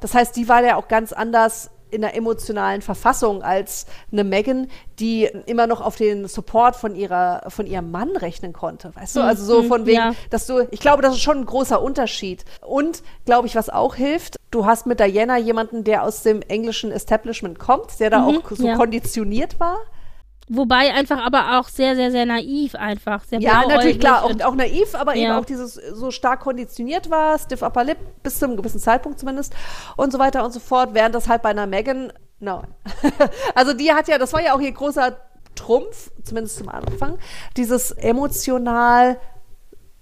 Das 0.00 0.14
heißt, 0.14 0.36
die 0.36 0.48
war 0.48 0.62
ja 0.62 0.76
auch 0.76 0.86
ganz 0.86 1.12
anders 1.12 1.70
in 1.92 2.00
der 2.00 2.16
emotionalen 2.16 2.82
Verfassung 2.82 3.42
als 3.42 3.86
eine 4.10 4.24
Megan, 4.24 4.68
die 4.98 5.24
immer 5.46 5.66
noch 5.66 5.80
auf 5.80 5.96
den 5.96 6.26
Support 6.26 6.74
von 6.74 6.96
ihrer 6.96 7.44
von 7.48 7.66
ihrem 7.66 7.90
Mann 7.90 8.16
rechnen 8.16 8.52
konnte, 8.52 8.94
weißt 8.94 9.16
du? 9.16 9.20
Mhm. 9.20 9.26
Also 9.26 9.44
so 9.44 9.62
von 9.62 9.86
wegen, 9.86 9.96
ja. 9.96 10.14
dass 10.30 10.46
du, 10.46 10.66
ich 10.70 10.80
glaube, 10.80 11.02
das 11.02 11.14
ist 11.14 11.22
schon 11.22 11.38
ein 11.38 11.46
großer 11.46 11.80
Unterschied. 11.80 12.44
Und 12.60 13.02
glaube 13.24 13.46
ich, 13.46 13.54
was 13.54 13.68
auch 13.68 13.94
hilft, 13.94 14.36
du 14.50 14.66
hast 14.66 14.86
mit 14.86 15.00
Diana 15.00 15.38
jemanden, 15.38 15.84
der 15.84 16.04
aus 16.04 16.22
dem 16.22 16.42
englischen 16.42 16.90
Establishment 16.90 17.58
kommt, 17.58 18.00
der 18.00 18.10
da 18.10 18.20
mhm, 18.20 18.38
auch 18.38 18.50
so 18.50 18.66
ja. 18.66 18.76
konditioniert 18.76 19.60
war. 19.60 19.78
Wobei 20.48 20.92
einfach 20.92 21.24
aber 21.24 21.58
auch 21.58 21.68
sehr, 21.68 21.94
sehr, 21.94 22.10
sehr 22.10 22.26
naiv 22.26 22.74
einfach. 22.74 23.24
Sehr 23.24 23.40
ja, 23.40 23.64
natürlich, 23.66 24.00
klar, 24.00 24.24
auch, 24.24 24.40
auch 24.42 24.54
naiv, 24.54 24.94
aber 24.94 25.14
ja. 25.14 25.24
eben 25.24 25.32
auch 25.32 25.44
dieses 25.44 25.74
so 25.74 26.10
stark 26.10 26.40
konditioniert 26.40 27.10
war, 27.10 27.38
stiff 27.38 27.62
upper 27.62 27.84
lip, 27.84 27.98
bis 28.22 28.38
zu 28.38 28.46
einem 28.46 28.56
gewissen 28.56 28.80
Zeitpunkt 28.80 29.20
zumindest 29.20 29.54
und 29.96 30.12
so 30.12 30.18
weiter 30.18 30.44
und 30.44 30.52
so 30.52 30.60
fort, 30.60 30.90
während 30.94 31.14
das 31.14 31.28
halt 31.28 31.42
bei 31.42 31.50
einer 31.50 31.66
Megan, 31.66 32.12
no. 32.40 32.62
also 33.54 33.72
die 33.72 33.92
hat 33.92 34.08
ja, 34.08 34.18
das 34.18 34.32
war 34.32 34.42
ja 34.42 34.54
auch 34.54 34.60
ihr 34.60 34.72
großer 34.72 35.16
Trumpf, 35.54 36.10
zumindest 36.24 36.58
zum 36.58 36.68
Anfang, 36.68 37.18
dieses 37.56 37.92
emotional 37.92 39.18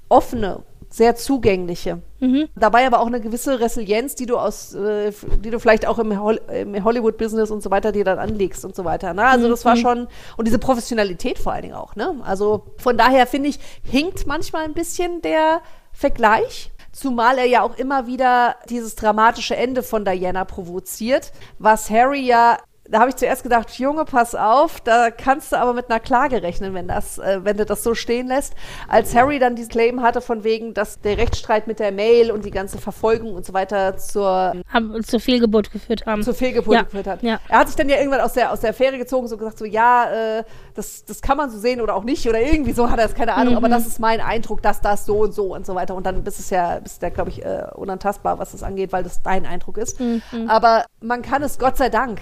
offene, 0.08 0.62
sehr 0.88 1.16
zugängliche. 1.16 2.02
Mhm. 2.20 2.48
Dabei 2.54 2.86
aber 2.86 3.00
auch 3.00 3.06
eine 3.06 3.20
gewisse 3.20 3.60
Resilienz, 3.60 4.14
die 4.14 4.26
du 4.26 4.36
aus, 4.36 4.74
äh, 4.74 5.12
die 5.42 5.50
du 5.50 5.58
vielleicht 5.58 5.86
auch 5.86 5.98
im, 5.98 6.20
Hol 6.20 6.40
im 6.52 6.84
Hollywood-Business 6.84 7.50
und 7.50 7.62
so 7.62 7.70
weiter 7.70 7.92
dir 7.92 8.04
dann 8.04 8.18
anlegst 8.18 8.64
und 8.64 8.76
so 8.76 8.84
weiter. 8.84 9.14
Ne? 9.14 9.24
Also 9.24 9.48
das 9.48 9.64
war 9.64 9.74
mhm. 9.74 9.80
schon, 9.80 10.08
und 10.36 10.46
diese 10.46 10.58
Professionalität 10.58 11.38
vor 11.38 11.52
allen 11.52 11.62
Dingen 11.62 11.74
auch. 11.74 11.96
Ne? 11.96 12.20
Also 12.24 12.66
von 12.76 12.96
daher 12.96 13.26
finde 13.26 13.48
ich, 13.48 13.58
hinkt 13.82 14.26
manchmal 14.26 14.64
ein 14.64 14.74
bisschen 14.74 15.22
der 15.22 15.62
Vergleich. 15.92 16.72
Zumal 16.92 17.38
er 17.38 17.46
ja 17.46 17.62
auch 17.62 17.76
immer 17.78 18.06
wieder 18.06 18.56
dieses 18.68 18.96
dramatische 18.96 19.56
Ende 19.56 19.82
von 19.82 20.04
Diana 20.04 20.44
provoziert, 20.44 21.32
was 21.58 21.88
Harry 21.88 22.26
ja 22.26 22.58
da 22.90 23.00
habe 23.00 23.10
ich 23.10 23.16
zuerst 23.16 23.42
gedacht, 23.42 23.70
Junge, 23.78 24.04
pass 24.04 24.34
auf, 24.34 24.80
da 24.80 25.10
kannst 25.10 25.52
du 25.52 25.56
aber 25.56 25.74
mit 25.74 25.90
einer 25.90 26.00
Klage 26.00 26.42
rechnen, 26.42 26.74
wenn 26.74 26.88
das, 26.88 27.18
äh, 27.18 27.40
wenn 27.42 27.56
du 27.56 27.64
das 27.64 27.84
so 27.84 27.94
stehen 27.94 28.26
lässt. 28.26 28.54
Als 28.88 29.14
Harry 29.14 29.38
dann 29.38 29.54
diesen 29.54 29.70
Claim 29.70 30.02
hatte 30.02 30.20
von 30.20 30.42
wegen, 30.42 30.74
dass 30.74 31.00
der 31.00 31.16
Rechtsstreit 31.16 31.66
mit 31.66 31.78
der 31.78 31.92
Mail 31.92 32.32
und 32.32 32.44
die 32.44 32.50
ganze 32.50 32.78
Verfolgung 32.78 33.34
und 33.34 33.46
so 33.46 33.52
weiter 33.52 33.96
zur 33.96 34.54
haben, 34.72 35.02
zur 35.04 35.20
Fehlgeburt 35.20 35.70
geführt 35.70 36.04
haben. 36.06 36.22
Zur 36.22 36.34
Fehlgeburt 36.34 36.74
ja. 36.74 36.82
geführt 36.82 37.06
hat. 37.06 37.22
Ja. 37.22 37.38
Er 37.48 37.60
hat 37.60 37.68
sich 37.68 37.76
dann 37.76 37.88
ja 37.88 37.96
irgendwann 37.96 38.20
aus 38.20 38.32
der 38.32 38.52
aus 38.52 38.60
der 38.60 38.70
Affäre 38.70 38.98
gezogen, 38.98 39.28
so 39.28 39.36
gesagt 39.36 39.58
so 39.58 39.64
ja, 39.64 40.38
äh, 40.38 40.44
das 40.74 41.04
das 41.04 41.22
kann 41.22 41.36
man 41.36 41.50
so 41.50 41.58
sehen 41.58 41.80
oder 41.80 41.94
auch 41.94 42.04
nicht 42.04 42.28
oder 42.28 42.40
irgendwie 42.40 42.72
so 42.72 42.90
hat 42.90 42.98
er 42.98 43.06
es 43.06 43.14
keine 43.14 43.34
Ahnung, 43.34 43.52
mhm. 43.52 43.58
aber 43.58 43.68
das 43.68 43.86
ist 43.86 44.00
mein 44.00 44.20
Eindruck, 44.20 44.62
dass 44.62 44.80
das 44.80 45.06
so 45.06 45.18
und 45.18 45.34
so 45.34 45.54
und 45.54 45.64
so 45.64 45.74
weiter 45.74 45.94
und 45.94 46.06
dann 46.06 46.24
bist 46.24 46.40
es 46.40 46.50
ja 46.50 46.80
bist 46.80 47.02
der 47.02 47.10
glaube 47.10 47.30
ich 47.30 47.44
äh, 47.44 47.66
unantastbar, 47.74 48.38
was 48.38 48.52
das 48.52 48.62
angeht, 48.62 48.92
weil 48.92 49.04
das 49.04 49.22
dein 49.22 49.46
Eindruck 49.46 49.78
ist. 49.78 50.00
Mhm. 50.00 50.22
Aber 50.48 50.86
man 51.00 51.22
kann 51.22 51.42
es 51.42 51.58
Gott 51.58 51.76
sei 51.76 51.88
Dank 51.88 52.20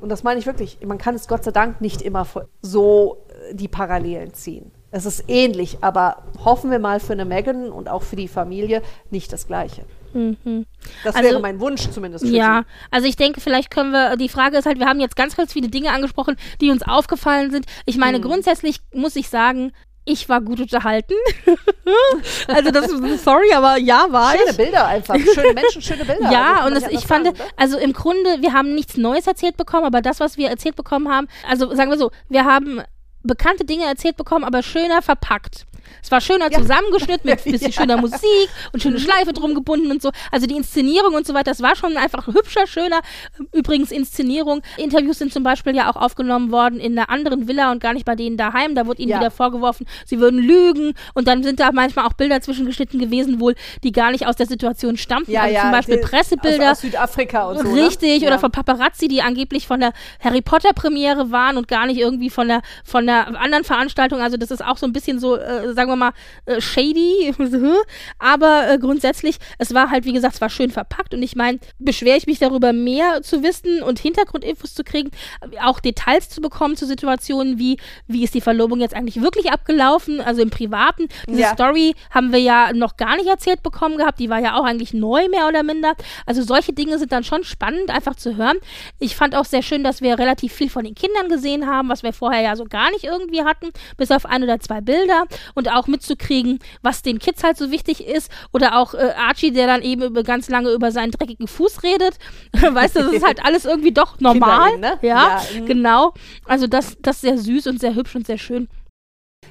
und 0.00 0.08
das 0.08 0.22
meine 0.22 0.38
ich 0.40 0.46
wirklich, 0.46 0.78
man 0.84 0.98
kann 0.98 1.14
es 1.14 1.28
Gott 1.28 1.44
sei 1.44 1.50
Dank 1.50 1.80
nicht 1.80 2.02
immer 2.02 2.26
so 2.62 3.24
äh, 3.28 3.54
die 3.54 3.68
Parallelen 3.68 4.34
ziehen. 4.34 4.70
Es 4.90 5.04
ist 5.04 5.24
ähnlich, 5.28 5.78
aber 5.82 6.24
hoffen 6.44 6.70
wir 6.70 6.78
mal 6.78 6.98
für 6.98 7.12
eine 7.12 7.26
Megan 7.26 7.70
und 7.70 7.88
auch 7.88 8.02
für 8.02 8.16
die 8.16 8.28
Familie 8.28 8.82
nicht 9.10 9.32
das 9.32 9.46
Gleiche. 9.46 9.84
Mhm. 10.14 10.64
Das 11.04 11.14
also, 11.14 11.28
wäre 11.28 11.40
mein 11.40 11.60
Wunsch 11.60 11.90
zumindest. 11.90 12.24
ja, 12.24 12.62
Sie. 12.62 12.86
also 12.90 13.06
ich 13.06 13.16
denke, 13.16 13.40
vielleicht 13.40 13.70
können 13.70 13.90
wir, 13.90 14.16
die 14.16 14.30
Frage 14.30 14.56
ist 14.56 14.64
halt, 14.64 14.78
wir 14.78 14.86
haben 14.86 15.00
jetzt 15.00 15.16
ganz, 15.16 15.36
ganz 15.36 15.52
viele 15.52 15.68
Dinge 15.68 15.92
angesprochen, 15.92 16.36
die 16.62 16.70
uns 16.70 16.82
aufgefallen 16.82 17.50
sind. 17.50 17.66
Ich 17.84 17.98
meine, 17.98 18.18
mhm. 18.18 18.22
grundsätzlich 18.22 18.80
muss 18.94 19.16
ich 19.16 19.28
sagen, 19.28 19.72
ich 20.08 20.28
war 20.28 20.40
gut 20.40 20.60
unterhalten. 20.60 21.14
also 22.48 22.70
das 22.70 22.90
ist 22.90 23.24
sorry, 23.24 23.52
aber 23.52 23.76
ja, 23.76 24.06
war 24.10 24.32
schöne 24.32 24.42
ich. 24.42 24.50
Schöne 24.50 24.64
Bilder 24.64 24.86
einfach, 24.86 25.16
schöne 25.16 25.52
Menschen, 25.52 25.82
schöne 25.82 26.04
Bilder. 26.04 26.30
Ja, 26.30 26.62
also, 26.62 26.68
und 26.68 26.74
das, 26.74 26.92
ich 26.92 27.06
fand, 27.06 27.26
sagen, 27.26 27.38
also 27.56 27.78
im 27.78 27.92
Grunde, 27.92 28.40
wir 28.40 28.52
haben 28.52 28.74
nichts 28.74 28.96
Neues 28.96 29.26
erzählt 29.26 29.56
bekommen, 29.56 29.84
aber 29.84 30.00
das, 30.00 30.20
was 30.20 30.36
wir 30.36 30.48
erzählt 30.48 30.76
bekommen 30.76 31.08
haben, 31.08 31.28
also 31.48 31.74
sagen 31.74 31.90
wir 31.90 31.98
so, 31.98 32.10
wir 32.28 32.44
haben 32.44 32.82
bekannte 33.22 33.64
Dinge 33.64 33.84
erzählt 33.84 34.16
bekommen, 34.16 34.44
aber 34.44 34.62
schöner 34.62 35.02
verpackt. 35.02 35.66
Es 36.02 36.10
war 36.10 36.20
schöner 36.20 36.50
Ja. 36.50 36.58
zusammengeschnitten 36.58 37.28
mit 37.30 37.42
bisschen 37.44 37.68
Ja. 37.68 37.72
schöner 37.72 37.96
Musik 37.96 38.48
und 38.72 38.82
schöne 38.82 38.98
Schleife 38.98 39.32
drum 39.32 39.54
gebunden 39.54 39.90
und 39.90 40.02
so. 40.02 40.10
Also 40.30 40.46
die 40.46 40.56
Inszenierung 40.56 41.14
und 41.14 41.26
so 41.26 41.34
weiter, 41.34 41.50
das 41.50 41.62
war 41.62 41.76
schon 41.76 41.96
einfach 41.96 42.26
hübscher, 42.26 42.66
schöner. 42.66 43.00
Übrigens 43.52 43.90
Inszenierung. 43.90 44.62
Interviews 44.76 45.18
sind 45.18 45.32
zum 45.32 45.42
Beispiel 45.42 45.74
ja 45.74 45.90
auch 45.90 45.96
aufgenommen 45.96 46.50
worden 46.50 46.80
in 46.80 46.98
einer 46.98 47.10
anderen 47.10 47.48
Villa 47.48 47.70
und 47.72 47.80
gar 47.80 47.94
nicht 47.94 48.04
bei 48.04 48.14
denen 48.14 48.36
daheim. 48.36 48.74
Da 48.74 48.86
wurde 48.86 49.02
ihnen 49.02 49.10
Ja. 49.10 49.18
wieder 49.20 49.30
vorgeworfen, 49.30 49.86
sie 50.06 50.18
würden 50.20 50.38
lügen 50.40 50.94
und 51.14 51.28
dann 51.28 51.42
sind 51.42 51.60
da 51.60 51.72
manchmal 51.72 52.06
auch 52.06 52.12
Bilder 52.14 52.40
zwischengeschnitten 52.40 52.98
gewesen, 53.00 53.40
wohl, 53.40 53.54
die 53.82 53.92
gar 53.92 54.10
nicht 54.10 54.26
aus 54.26 54.36
der 54.36 54.46
Situation 54.46 54.96
stammten. 54.96 55.30
Ja, 55.30 55.42
also 55.42 55.54
ja. 55.54 55.60
zum 55.62 55.70
Beispiel 55.72 55.98
Pressebilder. 55.98 56.64
Aus, 56.72 56.78
aus 56.78 56.80
Südafrika 56.82 57.48
und 57.48 57.58
so. 57.60 57.72
Richtig, 57.74 58.20
ne? 58.20 58.26
oder 58.26 58.36
ja. 58.36 58.38
von 58.38 58.50
Paparazzi, 58.50 59.08
die 59.08 59.22
angeblich 59.22 59.66
von 59.66 59.80
der 59.80 59.92
Harry 60.20 60.42
Potter 60.42 60.72
Premiere 60.74 61.30
waren 61.30 61.56
und 61.56 61.68
gar 61.68 61.86
nicht 61.86 61.98
irgendwie 61.98 62.30
von 62.30 62.48
der 62.48 62.62
von 62.84 63.06
der 63.06 63.40
anderen 63.40 63.64
Veranstaltung. 63.64 64.20
Also 64.20 64.36
das 64.36 64.50
ist 64.50 64.64
auch 64.64 64.76
so 64.76 64.86
ein 64.86 64.92
bisschen 64.92 65.18
so, 65.18 65.36
äh, 65.36 65.72
sagen 65.78 65.90
wir 65.90 65.96
mal, 65.96 66.12
äh, 66.46 66.60
shady. 66.60 67.32
Aber 68.18 68.68
äh, 68.68 68.78
grundsätzlich, 68.78 69.36
es 69.58 69.72
war 69.74 69.90
halt, 69.90 70.04
wie 70.04 70.12
gesagt, 70.12 70.34
es 70.34 70.40
war 70.40 70.50
schön 70.50 70.70
verpackt 70.70 71.14
und 71.14 71.22
ich 71.22 71.36
meine, 71.36 71.60
beschwere 71.78 72.16
ich 72.16 72.26
mich 72.26 72.40
darüber, 72.40 72.72
mehr 72.72 73.22
zu 73.22 73.42
wissen 73.44 73.82
und 73.82 74.00
Hintergrundinfos 74.00 74.74
zu 74.74 74.82
kriegen, 74.82 75.10
auch 75.62 75.78
Details 75.78 76.28
zu 76.28 76.40
bekommen 76.40 76.76
zu 76.76 76.84
Situationen 76.86 77.58
wie, 77.58 77.78
wie 78.08 78.24
ist 78.24 78.34
die 78.34 78.40
Verlobung 78.40 78.80
jetzt 78.80 78.94
eigentlich 78.94 79.22
wirklich 79.22 79.52
abgelaufen, 79.52 80.20
also 80.20 80.42
im 80.42 80.50
Privaten. 80.50 81.08
Diese 81.28 81.42
Ja. 81.42 81.54
Story 81.54 81.94
haben 82.10 82.32
wir 82.32 82.40
ja 82.40 82.72
noch 82.72 82.96
gar 82.96 83.16
nicht 83.16 83.28
erzählt 83.28 83.62
bekommen 83.62 83.96
gehabt, 83.98 84.18
die 84.18 84.28
war 84.28 84.40
ja 84.40 84.58
auch 84.58 84.64
eigentlich 84.64 84.92
neu, 84.92 85.28
mehr 85.28 85.46
oder 85.46 85.62
minder. 85.62 85.94
Also 86.26 86.42
solche 86.42 86.72
Dinge 86.72 86.98
sind 86.98 87.12
dann 87.12 87.22
schon 87.24 87.44
spannend, 87.44 87.90
einfach 87.90 88.16
zu 88.16 88.36
hören. 88.36 88.56
Ich 88.98 89.14
fand 89.14 89.36
auch 89.36 89.44
sehr 89.44 89.62
schön, 89.62 89.84
dass 89.84 90.00
wir 90.00 90.18
relativ 90.18 90.52
viel 90.52 90.68
von 90.70 90.84
den 90.84 90.94
Kindern 90.94 91.28
gesehen 91.28 91.66
haben, 91.66 91.88
was 91.88 92.02
wir 92.02 92.12
vorher 92.12 92.42
ja 92.42 92.56
so 92.56 92.64
gar 92.64 92.90
nicht 92.90 93.04
irgendwie 93.04 93.44
hatten, 93.44 93.70
bis 93.96 94.10
auf 94.10 94.26
ein 94.26 94.42
oder 94.42 94.58
zwei 94.60 94.80
Bilder 94.80 95.24
und 95.54 95.67
auch 95.68 95.86
mitzukriegen, 95.86 96.58
was 96.82 97.02
den 97.02 97.18
Kids 97.18 97.44
halt 97.44 97.56
so 97.56 97.70
wichtig 97.70 98.06
ist. 98.06 98.30
Oder 98.52 98.78
auch 98.78 98.94
äh, 98.94 99.12
Archie, 99.16 99.52
der 99.52 99.66
dann 99.66 99.82
eben 99.82 100.02
über, 100.02 100.22
ganz 100.22 100.48
lange 100.48 100.70
über 100.70 100.92
seinen 100.92 101.10
dreckigen 101.10 101.48
Fuß 101.48 101.82
redet. 101.82 102.18
weißt 102.52 102.96
du, 102.96 103.00
das 103.00 103.12
ist 103.12 103.26
halt 103.26 103.44
alles 103.44 103.64
irgendwie 103.64 103.92
doch 103.92 104.20
normal. 104.20 104.78
Ne? 104.78 104.98
Ja, 105.02 105.18
Ja, 105.18 105.60
mhm. 105.60 105.66
genau. 105.66 106.14
Also 106.46 106.66
das, 106.66 106.96
das 107.00 107.16
ist 107.16 107.22
sehr 107.22 107.38
süß 107.38 107.66
und 107.66 107.80
sehr 107.80 107.94
hübsch 107.94 108.14
und 108.14 108.26
sehr 108.26 108.38
schön. 108.38 108.68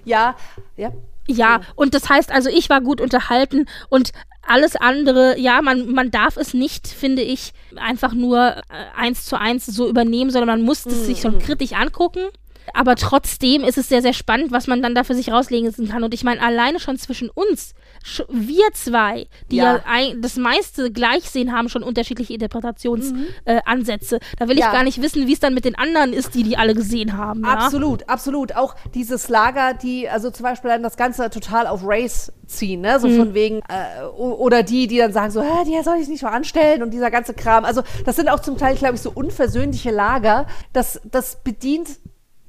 Ja, 0.06 0.36
ja. 0.76 0.92
Ja, 1.30 1.60
und 1.76 1.94
das 1.94 2.08
heißt 2.08 2.32
also, 2.32 2.50
ich 2.50 2.70
war 2.70 2.80
gut 2.80 3.02
unterhalten 3.02 3.66
und 3.90 4.14
alles 4.42 4.78
andere, 4.78 5.38
ja, 5.38 5.62
man, 5.62 5.92
man 5.92 6.10
darf 6.10 6.38
es 6.38 6.54
nicht, 6.54 6.88
finde 6.88 7.22
ich, 7.22 7.52
einfach 7.76 8.14
nur 8.14 8.58
äh, 8.58 8.64
eins 8.96 9.26
zu 9.26 9.38
eins 9.38 9.66
so 9.66 9.90
übernehmen, 9.90 10.32
sondern 10.32 10.60
man 10.60 10.66
muss 10.66 10.86
es 10.86 11.06
sich 11.06 11.20
schon 11.20 11.40
kritisch 11.40 11.74
angucken. 11.74 12.22
Aber 12.74 12.96
trotzdem 12.96 13.64
ist 13.64 13.78
es 13.78 13.90
sehr, 13.90 14.02
sehr 14.02 14.14
spannend, 14.14 14.52
was 14.52 14.68
man 14.68 14.82
dann 14.82 14.96
da 14.96 15.04
für 15.04 15.16
sich 15.16 15.32
rauslegen 15.32 15.72
kann. 15.90 16.04
Und 16.04 16.14
ich 16.14 16.24
meine, 16.24 16.42
alleine 16.42 16.80
schon 16.80 16.98
zwischen 16.98 17.30
uns, 17.30 17.74
wir 18.30 18.72
zwei, 18.74 19.28
die 19.52 19.58
ja, 19.58 19.76
Ja. 19.78 19.84
ein, 19.86 20.22
das 20.22 20.36
meiste 20.38 20.92
gleich 20.92 21.24
sehen, 21.30 21.52
haben 21.54 21.70
schon 21.70 21.84
unterschiedliche 21.84 22.34
Interpretationsansätze. 22.34 23.28
Äh, 23.46 23.62
Ansätze. 23.66 24.20
da 24.38 24.48
will 24.48 24.56
ich 24.58 24.64
Ja. 24.64 24.72
gar 24.72 24.84
nicht 24.84 25.02
wissen, 25.02 25.28
wie 25.28 25.34
es 25.34 25.40
dann 25.40 25.54
mit 25.54 25.66
den 25.66 25.76
anderen 25.76 26.14
ist, 26.14 26.36
die 26.36 26.44
die 26.44 26.58
alle 26.58 26.74
gesehen 26.76 27.18
haben. 27.18 27.44
Absolut, 27.46 28.08
absolut. 28.10 28.56
Auch 28.56 28.76
dieses 28.94 29.30
Lager, 29.30 29.74
die 29.74 30.08
also 30.10 30.30
zum 30.32 30.44
Beispiel 30.44 30.70
dann 30.70 30.84
das 30.84 30.98
Ganze 30.98 31.30
total 31.30 31.68
auf 31.68 31.82
Race 31.84 32.32
ziehen, 32.46 32.82
ne? 32.82 32.98
Mhm. 32.98 33.02
So 33.02 33.10
von 33.10 33.34
wegen, 33.34 33.60
äh, 33.70 34.04
oder 34.16 34.64
die, 34.64 34.88
die 34.88 34.98
dann 34.98 35.12
sagen 35.14 35.32
so, 35.32 35.42
Hä, 35.42 35.66
die 35.66 35.82
soll 35.84 35.98
ich 36.02 36.08
nicht 36.08 36.22
so 36.22 36.28
anstellen 36.28 36.82
und 36.84 36.92
dieser 36.92 37.12
ganze 37.12 37.34
Kram. 37.34 37.66
Also 37.66 37.82
das 38.06 38.16
sind 38.16 38.30
auch 38.30 38.40
zum 38.40 38.58
Teil, 38.58 38.76
glaube 38.76 38.96
ich, 38.96 39.02
so 39.02 39.12
unversöhnliche 39.12 39.92
Lager. 39.92 40.48
Das, 40.74 41.02
das 41.06 41.44
bedient, 41.44 41.90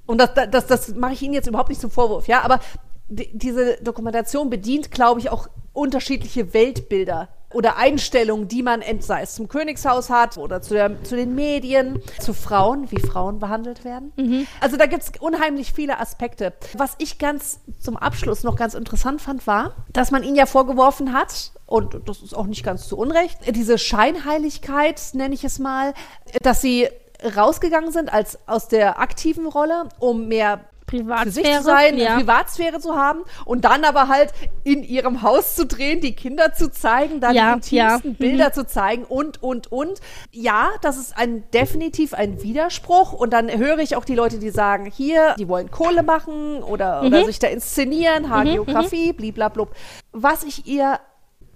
und 0.08 0.18
das, 0.18 0.30
das, 0.50 0.66
das 0.66 0.94
mache 0.94 1.12
ich 1.12 1.22
Ihnen 1.22 1.34
jetzt 1.34 1.46
überhaupt 1.46 1.68
nicht 1.68 1.80
zum 1.80 1.90
Vorwurf, 1.90 2.26
ja, 2.26 2.40
aber 2.42 2.60
die, 3.08 3.30
diese 3.36 3.76
Dokumentation 3.82 4.50
bedient, 4.50 4.90
glaube 4.90 5.20
ich, 5.20 5.30
auch 5.30 5.48
unterschiedliche 5.72 6.54
Weltbilder 6.54 7.28
oder 7.52 7.76
Einstellungen, 7.76 8.48
die 8.48 8.62
man 8.62 8.82
sei 9.00 9.22
es 9.22 9.34
zum 9.34 9.48
Königshaus 9.48 10.10
hat 10.10 10.36
oder 10.36 10.60
zu, 10.60 10.74
der, 10.74 11.02
zu 11.02 11.16
den 11.16 11.34
Medien, 11.34 12.02
zu 12.20 12.34
Frauen, 12.34 12.90
wie 12.90 13.00
Frauen 13.00 13.38
behandelt 13.38 13.84
werden. 13.84 14.12
Also 14.60 14.76
da 14.76 14.86
gibt 14.86 15.02
es 15.02 15.12
unheimlich 15.20 15.72
viele 15.72 15.98
Aspekte. 15.98 16.52
Was 16.76 16.94
ich 16.98 17.18
ganz 17.18 17.60
zum 17.78 17.96
Abschluss 17.96 18.44
noch 18.44 18.56
ganz 18.56 18.74
interessant 18.74 19.22
fand, 19.22 19.46
war, 19.46 19.74
dass 19.92 20.10
man 20.10 20.22
ihn 20.22 20.34
ja 20.34 20.46
vorgeworfen 20.46 21.12
hat, 21.12 21.52
und 21.66 22.00
das 22.06 22.22
ist 22.22 22.34
auch 22.34 22.46
nicht 22.46 22.64
ganz 22.64 22.88
zu 22.88 22.98
Unrecht, 22.98 23.38
diese 23.54 23.78
Scheinheiligkeit, 23.78 25.00
nenne 25.14 25.34
ich 25.34 25.44
es 25.44 25.58
mal, 25.58 25.94
dass 26.42 26.60
sie 26.60 26.88
rausgegangen 27.36 27.92
sind 27.92 28.12
als 28.12 28.38
aus 28.46 28.68
der 28.68 28.98
aktiven 29.00 29.46
Rolle, 29.46 29.88
um 29.98 30.28
mehr 30.28 30.60
für 30.90 30.94
sich 30.94 31.02
Privatsphäre. 31.42 31.58
zu 31.58 31.64
sein, 31.64 31.98
ja. 31.98 32.16
Privatsphäre 32.16 32.80
zu 32.80 32.96
haben 32.96 33.20
und 33.44 33.66
dann 33.66 33.84
aber 33.84 34.08
halt 34.08 34.32
in 34.64 34.82
ihrem 34.82 35.20
Haus 35.20 35.54
zu 35.54 35.66
drehen, 35.66 36.00
die 36.00 36.14
Kinder 36.14 36.54
zu 36.54 36.70
zeigen, 36.72 37.20
dann 37.20 37.34
Ja, 37.34 37.56
die 37.56 37.76
intimsten 37.76 37.76
ja, 37.76 37.98
mhm. 38.02 38.14
Bilder 38.14 38.52
zu 38.54 38.66
zeigen 38.66 39.04
und, 39.04 39.42
und, 39.42 39.70
und. 39.70 40.00
Ja, 40.32 40.70
das 40.80 40.96
ist 40.96 41.14
ein 41.18 41.44
definitiv 41.50 42.14
ein 42.14 42.42
Widerspruch 42.42 43.12
und 43.12 43.34
dann 43.34 43.50
höre 43.54 43.80
ich 43.80 43.96
auch 43.96 44.06
die 44.06 44.14
Leute, 44.14 44.38
die 44.38 44.48
sagen, 44.48 44.86
hier, 44.90 45.34
die 45.38 45.46
wollen 45.48 45.70
Kohle 45.70 46.02
machen 46.02 46.62
oder, 46.62 47.02
Mhm. 47.02 47.08
oder 47.08 47.24
sich 47.26 47.38
da 47.38 47.48
inszenieren, 47.48 48.30
Hagiografie, 48.30 49.12
bliblablub. 49.12 49.68
Was 50.12 50.42
ich 50.42 50.66
ihr 50.66 50.98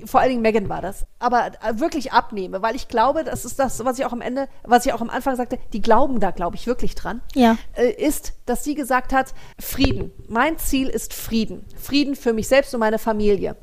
vor 0.04 0.20
allen 0.20 0.30
Dingen 0.30 0.42
Megan 0.42 0.68
war 0.68 0.82
das, 0.82 1.06
aber 1.18 1.46
äh, 1.46 1.78
wirklich 1.78 2.12
abnehme, 2.12 2.62
weil 2.62 2.74
ich 2.74 2.88
glaube, 2.88 3.24
das 3.24 3.44
ist 3.44 3.58
das, 3.58 3.84
was 3.84 3.98
ich 3.98 4.04
auch 4.04 4.12
am 4.12 4.20
Ende, 4.20 4.48
was 4.64 4.84
ich 4.86 4.92
auch 4.92 5.00
am 5.00 5.10
Anfang 5.10 5.36
sagte, 5.36 5.58
die 5.72 5.80
glauben 5.80 6.18
da, 6.20 6.30
glaube 6.30 6.56
ich, 6.56 6.66
wirklich 6.66 6.94
dran 6.94 7.20
Ja. 7.34 7.56
äh, 7.74 7.90
ist, 7.90 8.34
dass 8.46 8.64
sie 8.64 8.74
gesagt 8.74 9.12
hat, 9.12 9.32
Frieden. 9.60 10.10
Mein 10.28 10.58
Ziel 10.58 10.88
ist 10.88 11.14
Frieden. 11.14 11.64
Frieden 11.80 12.16
für 12.16 12.32
mich 12.32 12.48
selbst 12.48 12.74
und 12.74 12.80
meine 12.80 12.98
Familie. 12.98 13.56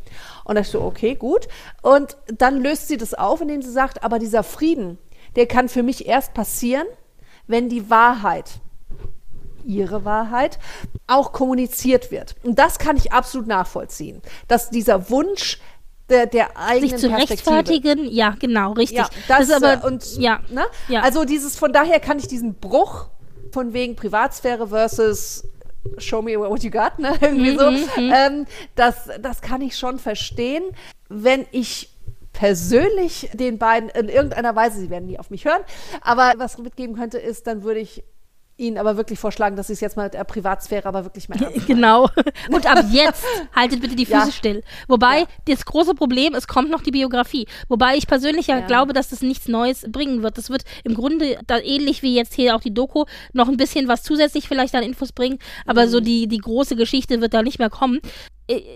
Und 0.46 0.56
da 0.56 0.62
ich 0.62 0.70
so, 0.70 0.82
okay, 0.82 1.16
gut. 1.16 1.48
Und 1.82 2.18
dann 2.28 2.62
löst 2.62 2.88
sie 2.88 2.98
das 2.98 3.14
auf, 3.14 3.42
indem 3.42 3.62
sie 3.62 3.72
sagt, 3.72 4.04
aber 4.04 4.20
dieser 4.20 4.44
Frieden, 4.44 4.98
der 5.36 5.46
kann 5.46 5.70
für 5.70 5.84
mich 5.84 6.08
erst 6.08 6.34
passieren, 6.34 6.88
wenn 7.48 7.70
die 7.70 7.90
Wahrheit, 7.90 8.62
ihre 9.66 10.06
Wahrheit, 10.06 10.58
auch 11.08 11.32
kommuniziert 11.34 12.12
wird. 12.12 12.36
Und 12.44 12.58
das 12.58 12.80
kann 12.80 12.96
ich 12.98 13.12
absolut 13.12 13.48
nachvollziehen. 13.48 14.22
Dass 14.48 14.70
dieser 14.70 15.10
Wunsch 15.10 15.60
der, 16.10 16.26
der 16.26 16.58
eigenen 16.58 16.90
sich 16.90 17.00
zu 17.00 17.12
rechtfertigen, 17.16 18.06
ja, 18.12 18.36
genau, 18.40 18.74
richtig. 18.74 19.00
Ja, 19.00 19.10
das, 19.28 19.50
ist 19.50 19.54
aber, 19.54 19.84
äh, 19.84 19.88
und 19.88 20.18
ja, 20.18 20.40
ne? 20.50 20.66
ja. 20.88 21.02
Also 21.02 21.26
dieses, 21.26 21.56
von 21.56 21.72
daher 21.74 22.00
kann 22.00 22.20
ich 22.20 22.28
diesen 22.28 22.56
Bruch 22.56 23.08
von 23.52 23.74
wegen 23.74 23.96
Privatsphäre 23.96 24.68
versus 24.68 25.44
Show 25.98 26.22
me 26.22 26.38
what 26.38 26.64
you 26.64 26.70
got, 26.72 27.00
ne? 27.00 27.14
Irgendwie 27.22 27.52
Mhm, 27.52 27.58
so. 27.58 28.02
Ähm, 28.02 28.46
das, 28.76 29.10
das 29.22 29.42
kann 29.42 29.62
ich 29.62 29.78
schon 29.78 29.98
verstehen. 29.98 30.64
Wenn 31.08 31.46
ich 31.52 31.90
persönlich 32.34 33.30
den 33.34 33.58
beiden 33.58 33.90
in 33.90 34.08
irgendeiner 34.10 34.56
Weise, 34.56 34.80
sie 34.80 34.90
werden 34.90 35.06
nie 35.06 35.20
auf 35.20 35.30
mich 35.30 35.46
hören, 35.46 35.62
aber 36.02 36.34
was 36.38 36.58
mitgeben 36.58 36.96
könnte, 36.96 37.18
ist, 37.18 37.48
dann 37.48 37.64
würde 37.64 37.80
ich 37.80 38.04
Ihnen 38.60 38.78
aber 38.78 38.98
wirklich 38.98 39.18
vorschlagen, 39.20 39.56
dass 39.56 39.68
Sie 39.68 39.74
es 39.74 39.80
jetzt 39.80 39.96
mal 39.98 40.04
mit 40.04 40.14
der 40.14 40.24
Privatsphäre 40.24 40.88
aber 40.88 41.06
wirklich 41.06 41.30
meinen. 41.30 41.52
Genau. 41.66 42.10
Und 42.52 42.66
ab 42.66 42.86
jetzt 42.92 43.24
haltet 43.56 43.82
bitte 43.82 43.96
die 43.96 44.06
Füße 44.06 44.18
Ja. 44.28 44.32
still. 44.32 44.64
Wobei 44.88 45.20
Ja. 45.22 45.26
das 45.46 45.66
große 45.66 45.94
Problem, 45.96 46.36
es 46.36 46.48
kommt 46.48 46.70
noch 46.70 46.82
die 46.82 46.92
Biografie. 46.92 47.48
Wobei 47.70 47.96
ich 47.96 48.06
persönlich 48.08 48.48
ja, 48.48 48.60
Ja. 48.60 48.66
glaube, 48.68 48.94
dass 48.94 49.10
das 49.10 49.22
nichts 49.22 49.48
Neues 49.48 49.86
bringen 49.90 50.22
wird. 50.24 50.38
Das 50.38 50.50
wird 50.50 50.64
im 50.84 50.94
Grunde 50.94 51.40
da 51.48 51.58
ähnlich 51.58 52.04
wie 52.04 52.16
jetzt 52.16 52.34
hier 52.34 52.56
auch 52.56 52.62
die 52.62 52.74
Doku 52.74 53.06
noch 53.34 53.48
ein 53.48 53.58
bisschen 53.58 53.88
was 53.88 54.04
zusätzlich 54.04 54.48
vielleicht 54.48 54.76
an 54.76 54.84
Infos 54.84 55.12
bringen, 55.12 55.40
aber 55.66 55.86
Mhm. 55.86 55.90
so 55.90 56.00
die, 56.00 56.28
die 56.28 56.38
große 56.40 56.76
Geschichte 56.76 57.22
wird 57.22 57.34
da 57.34 57.42
nicht 57.44 57.60
mehr 57.60 57.70
kommen. 57.70 58.00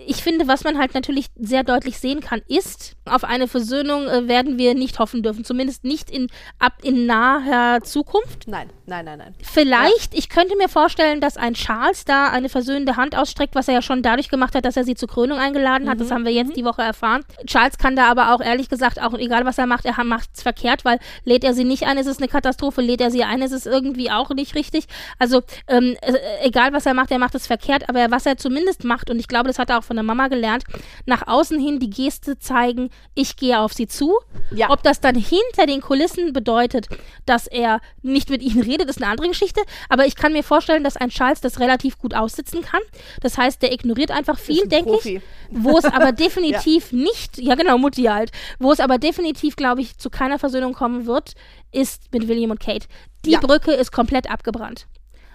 Ich 0.06 0.22
finde, 0.22 0.46
was 0.46 0.62
man 0.62 0.78
halt 0.78 0.94
natürlich 0.94 1.26
sehr 1.34 1.64
deutlich 1.64 1.98
sehen 1.98 2.20
kann, 2.20 2.42
ist, 2.46 2.94
auf 3.06 3.24
eine 3.24 3.48
Versöhnung 3.48 4.06
äh, 4.06 4.28
werden 4.28 4.56
wir 4.56 4.74
nicht 4.74 5.00
hoffen 5.00 5.24
dürfen. 5.24 5.44
Zumindest 5.44 5.82
nicht 5.82 6.10
in, 6.10 6.28
ab 6.60 6.74
in 6.82 7.06
naher 7.06 7.82
Zukunft. 7.82 8.46
Nein, 8.46 8.70
nein, 8.86 9.04
nein, 9.04 9.18
nein. 9.18 9.34
Vielleicht, 9.42 10.14
ich 10.14 10.28
könnte 10.28 10.56
mir 10.56 10.68
vorstellen, 10.68 11.20
dass 11.20 11.36
ein 11.36 11.54
Charles 11.54 12.04
da 12.04 12.28
eine 12.28 12.48
versöhnende 12.48 12.96
Hand 12.96 13.16
ausstreckt, 13.16 13.56
was 13.56 13.66
er 13.66 13.74
ja 13.74 13.82
schon 13.82 14.02
dadurch 14.02 14.28
gemacht 14.28 14.54
hat, 14.54 14.64
dass 14.64 14.76
er 14.76 14.84
sie 14.84 14.94
zur 14.94 15.08
Krönung 15.08 15.38
eingeladen 15.38 15.88
hat. 15.88 16.00
Das 16.00 16.12
haben 16.12 16.24
wir 16.24 16.32
jetzt 16.32 16.56
die 16.56 16.64
Woche 16.64 16.82
erfahren. 16.82 17.24
Charles 17.46 17.76
kann 17.76 17.96
da 17.96 18.08
aber 18.08 18.32
auch 18.32 18.40
ehrlich 18.40 18.68
gesagt, 18.68 19.02
auch 19.02 19.14
egal 19.14 19.44
was 19.44 19.58
er 19.58 19.66
macht, 19.66 19.86
er 19.86 20.04
macht 20.04 20.30
es 20.34 20.42
verkehrt, 20.42 20.84
weil 20.84 21.00
lädt 21.24 21.42
er 21.42 21.52
sie 21.52 21.64
nicht 21.64 21.84
ein, 21.84 21.98
ist 21.98 22.06
es 22.06 22.18
eine 22.18 22.28
Katastrophe, 22.28 22.80
lädt 22.80 23.00
er 23.00 23.10
sie 23.10 23.24
ein, 23.24 23.42
ist 23.42 23.52
es 23.52 23.66
irgendwie 23.66 24.10
auch 24.12 24.30
nicht 24.30 24.54
richtig. 24.54 24.86
Also 25.18 25.42
ähm, 25.66 25.96
äh, 26.00 26.14
egal 26.42 26.72
was 26.72 26.86
er 26.86 26.94
macht, 26.94 27.10
er 27.10 27.18
macht 27.18 27.34
es 27.34 27.48
verkehrt, 27.48 27.88
aber 27.88 28.10
was 28.12 28.24
er 28.24 28.36
zumindest 28.36 28.84
macht, 28.84 29.10
und 29.10 29.18
ich 29.18 29.26
glaube, 29.26 29.48
das 29.48 29.58
hat 29.58 29.63
er 29.70 29.78
auch 29.78 29.84
von 29.84 29.96
der 29.96 30.02
Mama 30.02 30.28
gelernt, 30.28 30.64
nach 31.06 31.26
außen 31.26 31.58
hin 31.58 31.78
die 31.78 31.90
Geste 31.90 32.38
zeigen, 32.38 32.90
ich 33.14 33.36
gehe 33.36 33.58
auf 33.58 33.72
sie 33.72 33.86
zu. 33.86 34.18
Ja. 34.54 34.70
Ob 34.70 34.82
das 34.82 35.00
dann 35.00 35.14
hinter 35.14 35.66
den 35.66 35.80
Kulissen 35.80 36.32
bedeutet, 36.32 36.88
dass 37.26 37.46
er 37.46 37.80
nicht 38.02 38.30
mit 38.30 38.42
ihnen 38.42 38.62
redet, 38.62 38.88
ist 38.88 39.02
eine 39.02 39.10
andere 39.10 39.28
Geschichte. 39.28 39.60
Aber 39.88 40.06
ich 40.06 40.16
kann 40.16 40.32
mir 40.32 40.42
vorstellen, 40.42 40.84
dass 40.84 40.96
ein 40.96 41.10
Charles 41.10 41.40
das 41.40 41.60
relativ 41.60 41.98
gut 41.98 42.14
aussitzen 42.14 42.62
kann. 42.62 42.80
Das 43.20 43.38
heißt, 43.38 43.62
der 43.62 43.72
ignoriert 43.72 44.10
einfach 44.10 44.38
viel, 44.38 44.62
ein 44.64 44.68
denke 44.68 44.98
ich. 45.02 45.20
Wo 45.50 45.78
es 45.78 45.84
aber 45.84 46.12
definitiv 46.24 46.92
nicht, 46.92 47.38
ja 47.38 47.54
genau, 47.54 47.78
Mutti 47.78 48.04
halt, 48.04 48.30
wo 48.58 48.72
es 48.72 48.80
aber 48.80 48.98
definitiv, 48.98 49.56
glaube 49.56 49.80
ich, 49.80 49.98
zu 49.98 50.10
keiner 50.10 50.38
Versöhnung 50.38 50.72
kommen 50.74 51.06
wird, 51.06 51.34
ist 51.72 52.12
mit 52.12 52.28
William 52.28 52.50
und 52.50 52.60
Kate. 52.60 52.86
Die 53.24 53.32
Ja. 53.32 53.40
Brücke 53.40 53.72
ist 53.72 53.90
komplett 53.92 54.30
abgebrannt. 54.30 54.86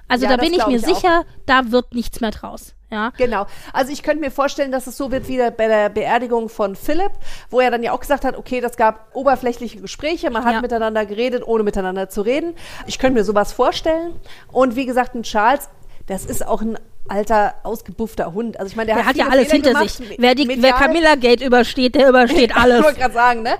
Also 0.09 0.25
Ja, 0.25 0.31
da 0.35 0.37
bin 0.43 0.53
ich 0.53 0.65
mir 0.67 0.75
ich 0.77 0.83
auch. 0.85 0.95
sicher, 0.95 1.25
da 1.45 1.71
wird 1.71 1.93
nichts 1.95 2.19
mehr 2.19 2.31
draus. 2.31 2.73
Ja. 2.91 3.11
Genau. 3.17 3.45
Also 3.71 3.93
ich 3.93 4.01
könnte 4.01 4.19
mir 4.19 4.31
vorstellen, 4.31 4.71
dass 4.71 4.87
es 4.87 4.97
so 4.97 5.11
wird 5.11 5.27
wie 5.27 5.37
bei 5.37 5.67
der 5.67 5.89
Beerdigung 5.89 6.49
von 6.49 6.75
Philipp, 6.75 7.11
wo 7.51 7.59
er 7.59 7.69
dann 7.69 7.83
ja 7.83 7.91
auch 7.93 7.99
gesagt 7.99 8.25
hat, 8.25 8.35
okay, 8.35 8.59
das 8.61 8.75
gab 8.77 9.15
oberflächliche 9.15 9.79
Gespräche, 9.79 10.31
man 10.31 10.43
hat 10.43 10.55
Ja. 10.55 10.61
miteinander 10.61 11.05
geredet, 11.05 11.43
ohne 11.47 11.61
miteinander 11.63 12.09
zu 12.09 12.21
reden. 12.21 12.55
Ich 12.87 12.97
könnte 12.97 13.19
mir 13.19 13.23
sowas 13.23 13.53
vorstellen. 13.53 14.13
Und 14.51 14.75
wie 14.75 14.87
gesagt, 14.87 15.13
ein 15.13 15.21
Charles, 15.23 15.69
das 16.07 16.25
ist 16.25 16.45
auch 16.45 16.61
ein 16.61 16.79
alter, 17.07 17.53
ausgebuffter 17.63 18.33
Hund. 18.33 18.59
Also 18.59 18.71
ich 18.71 18.75
meine, 18.75 18.87
der, 18.87 18.95
Der 18.97 19.05
hat 19.05 19.15
ja 19.15 19.25
viele 19.25 19.35
alles 19.37 19.51
Fehler 19.51 19.63
hinter 19.63 19.79
gemacht, 19.79 19.89
sich. 19.95 20.15
Wer, 20.19 20.35
die, 20.35 20.61
wer. 20.61 20.73
Camilla 20.73 21.15
Gate 21.15 21.41
übersteht, 21.41 21.93
der 21.95 22.09
übersteht 22.09 22.49
Ich 22.51 22.55
alles. 22.55 22.83
wollte 22.83 22.99
gerade 22.99 23.13
sagen, 23.13 23.43
ne? 23.43 23.51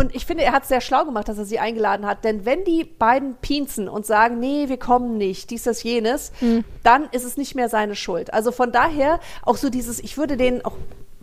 Und 0.00 0.14
ich 0.14 0.24
finde, 0.24 0.44
er 0.44 0.52
hat 0.52 0.62
es 0.62 0.70
sehr 0.70 0.80
schlau 0.80 1.04
gemacht, 1.04 1.28
dass 1.28 1.36
er 1.36 1.44
sie 1.44 1.58
eingeladen 1.58 2.06
hat. 2.06 2.24
Denn 2.24 2.46
wenn 2.46 2.64
die 2.64 2.84
beiden 2.84 3.34
pinzen 3.34 3.86
und 3.86 4.06
sagen, 4.06 4.40
nee, 4.40 4.70
wir 4.70 4.78
kommen 4.78 5.18
nicht, 5.18 5.50
dies, 5.50 5.64
das, 5.64 5.82
jenes, 5.82 6.32
Hm. 6.38 6.64
dann 6.82 7.06
ist 7.12 7.24
es 7.24 7.36
nicht 7.36 7.54
mehr 7.54 7.68
seine 7.68 7.94
Schuld. 7.94 8.32
Also 8.32 8.50
von 8.50 8.72
daher 8.72 9.20
auch 9.42 9.58
so 9.58 9.68
dieses, 9.68 10.00
ich 10.00 10.16
würde 10.16 10.38
denen 10.38 10.64
auch 10.64 10.72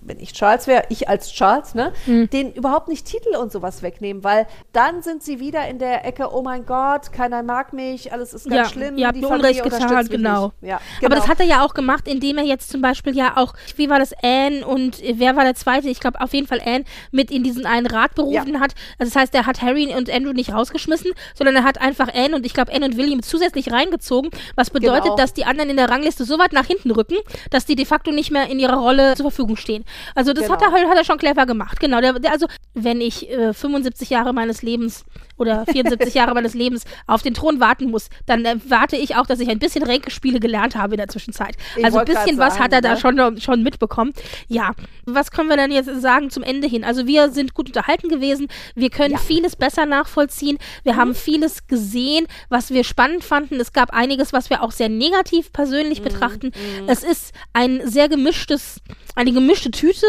wenn 0.08 0.20
ich 0.20 0.34
Charles 0.34 0.68
wäre, 0.68 0.84
ich 0.90 1.10
als 1.10 1.32
Charles, 1.32 1.76
ne, 1.76 1.92
Hm. 2.06 2.30
den 2.30 2.54
überhaupt 2.54 2.88
nicht 2.88 3.06
Titel 3.06 3.36
und 3.36 3.52
sowas 3.52 3.82
wegnehmen, 3.82 4.24
weil 4.24 4.48
dann 4.74 5.02
sind 5.02 5.22
sie 5.24 5.40
wieder 5.40 5.68
in 5.68 5.80
der 5.80 6.06
Ecke, 6.06 6.34
oh 6.34 6.42
mein 6.42 6.66
Gott, 6.66 7.12
keiner 7.12 7.44
mag 7.44 7.74
mich, 7.74 8.12
alles 8.14 8.34
ist 8.34 8.50
ganz 8.50 8.56
ja, 8.56 8.66
schlimm, 8.74 8.98
ihr 8.98 9.08
habt 9.08 9.18
die 9.18 9.26
Unrecht 9.26 9.64
getan, 9.64 10.08
genau. 10.08 10.52
Ja, 10.62 10.80
Aber 11.04 11.16
das 11.16 11.26
genau. 11.26 11.28
hat 11.30 11.40
er 11.40 11.46
ja 11.46 11.66
auch 11.66 11.74
gemacht, 11.74 12.08
indem 12.08 12.38
er 12.38 12.44
jetzt 12.46 12.70
zum 12.70 12.82
Beispiel 12.82 13.16
ja 13.16 13.38
auch, 13.38 13.54
wie 13.76 13.90
war 13.90 14.00
das, 14.00 14.14
Anne 14.24 14.66
und 14.66 15.04
äh, 15.04 15.16
wer 15.18 15.36
war 15.36 15.44
der 15.44 15.56
zweite? 15.56 15.90
Ich 15.90 16.00
glaube 16.00 16.22
auf 16.22 16.34
jeden 16.34 16.48
Fall 16.48 16.62
Anne 16.66 16.86
mit 17.12 17.30
in 17.32 17.44
diesen 17.44 17.66
einen 17.66 17.88
Rat 17.88 18.16
berufen 18.16 18.60
hat. 18.60 18.74
Also 18.98 19.12
das 19.12 19.16
heißt, 19.16 19.36
er 19.36 19.46
hat 19.46 19.62
Harry 19.62 19.94
und 19.96 20.10
Andrew 20.10 20.32
nicht 20.34 20.54
rausgeschmissen, 20.54 21.12
sondern 21.36 21.56
er 21.56 21.64
hat 21.64 21.82
einfach 21.82 22.08
Anne 22.14 22.36
und 22.36 22.46
ich 22.46 22.54
glaube 22.54 22.74
Anne 22.74 22.86
und 22.86 22.98
William 22.98 23.22
zusätzlich 23.22 23.72
reingezogen, 23.72 24.32
was 24.56 24.70
bedeutet, 24.70 25.04
Genau. 25.04 25.16
dass 25.16 25.34
die 25.34 25.46
anderen 25.46 25.70
in 25.70 25.78
der 25.78 25.90
Rangliste 25.90 26.24
so 26.26 26.40
weit 26.40 26.54
nach 26.54 26.66
hinten 26.66 26.92
rücken, 26.92 27.16
dass 27.52 27.66
die 27.66 27.76
de 27.76 27.86
facto 27.86 28.12
nicht 28.12 28.32
mehr 28.32 28.50
in 28.50 28.60
ihrer 28.60 28.78
Rolle 28.78 29.16
zur 29.16 29.26
Verfügung 29.32 29.56
stehen. 29.58 29.84
Also 30.16 30.34
das 30.34 30.50
hat, 30.50 30.60
Genau. 30.60 30.76
er, 30.76 30.90
hat 30.90 30.98
er 30.98 31.04
schon 31.06 31.18
clever 31.18 31.46
gemacht. 31.46 31.80
Genau. 31.80 32.02
Der, 32.02 32.14
der, 32.20 32.32
also 32.32 32.48
wenn 32.74 33.02
ich 33.02 33.30
äh, 33.30 33.54
75 33.54 34.10
Jahre 34.10 34.34
meines 34.34 34.62
Lebens 34.62 35.06
oder 35.38 35.66
74 35.72 36.14
Jahre 36.14 36.34
meines 36.34 36.54
Lebens 36.54 36.84
auf 37.06 37.22
den 37.22 37.34
Thron 37.34 37.60
warten 37.60 37.90
muss, 37.92 38.10
dann 38.26 38.46
äh, 38.46 38.56
warte 38.68 38.96
ich 38.98 39.16
auch, 39.16 39.26
dass 39.26 39.40
ich 39.40 39.50
ein 39.50 39.60
bisschen 39.60 39.84
Ränkespiele 39.84 40.40
gelernt 40.40 40.76
habe 40.76 40.94
in 40.96 40.98
der 40.98 41.08
Zwischenzeit. 41.08 41.56
Ich 41.76 41.86
also 41.86 42.00
ein 42.00 42.06
bisschen 42.06 42.38
was 42.38 42.54
sagen, 42.54 42.64
hat 42.66 42.74
er 42.74 42.82
da 42.82 42.94
ne? 42.94 43.00
schon, 43.00 43.40
schon 43.42 43.64
mitbekommen. 43.64 44.14
Ja, 44.48 44.72
was 45.06 45.32
können 45.32 45.50
wir 45.50 45.58
denn 45.58 45.72
jetzt 45.72 45.90
sagen 46.02 46.30
zum 46.30 46.44
Ende 46.44 46.68
hin? 46.68 46.84
Also 46.84 47.06
wir 47.08 47.30
sind 47.32 47.54
gut 47.54 47.68
unterhalten 47.68 48.10
gewesen. 48.10 48.48
Wir 48.76 48.90
können 48.90 49.14
Ja. 49.14 49.18
vieles 49.20 49.56
besser 49.56 49.86
nachvollziehen. 49.86 50.58
Wir 50.84 50.96
haben 50.96 51.16
vieles 51.16 51.68
gesehen, 51.68 52.28
was 52.50 52.72
wir 52.72 52.84
spannend 52.84 53.24
fanden. 53.24 53.60
Es 53.60 53.74
gab 53.74 53.94
einiges, 53.94 54.34
was 54.34 54.50
wir 54.50 54.64
auch 54.64 54.72
sehr 54.72 54.90
negativ 54.90 55.52
persönlich 55.54 56.02
betrachten. 56.02 56.52
Es 56.88 57.04
ist 57.04 57.34
ein 57.54 57.82
sehr 57.88 58.10
gemischtes, 58.10 58.82
eine 59.16 59.32
gemischte 59.32 59.72
Tüte 59.88 60.06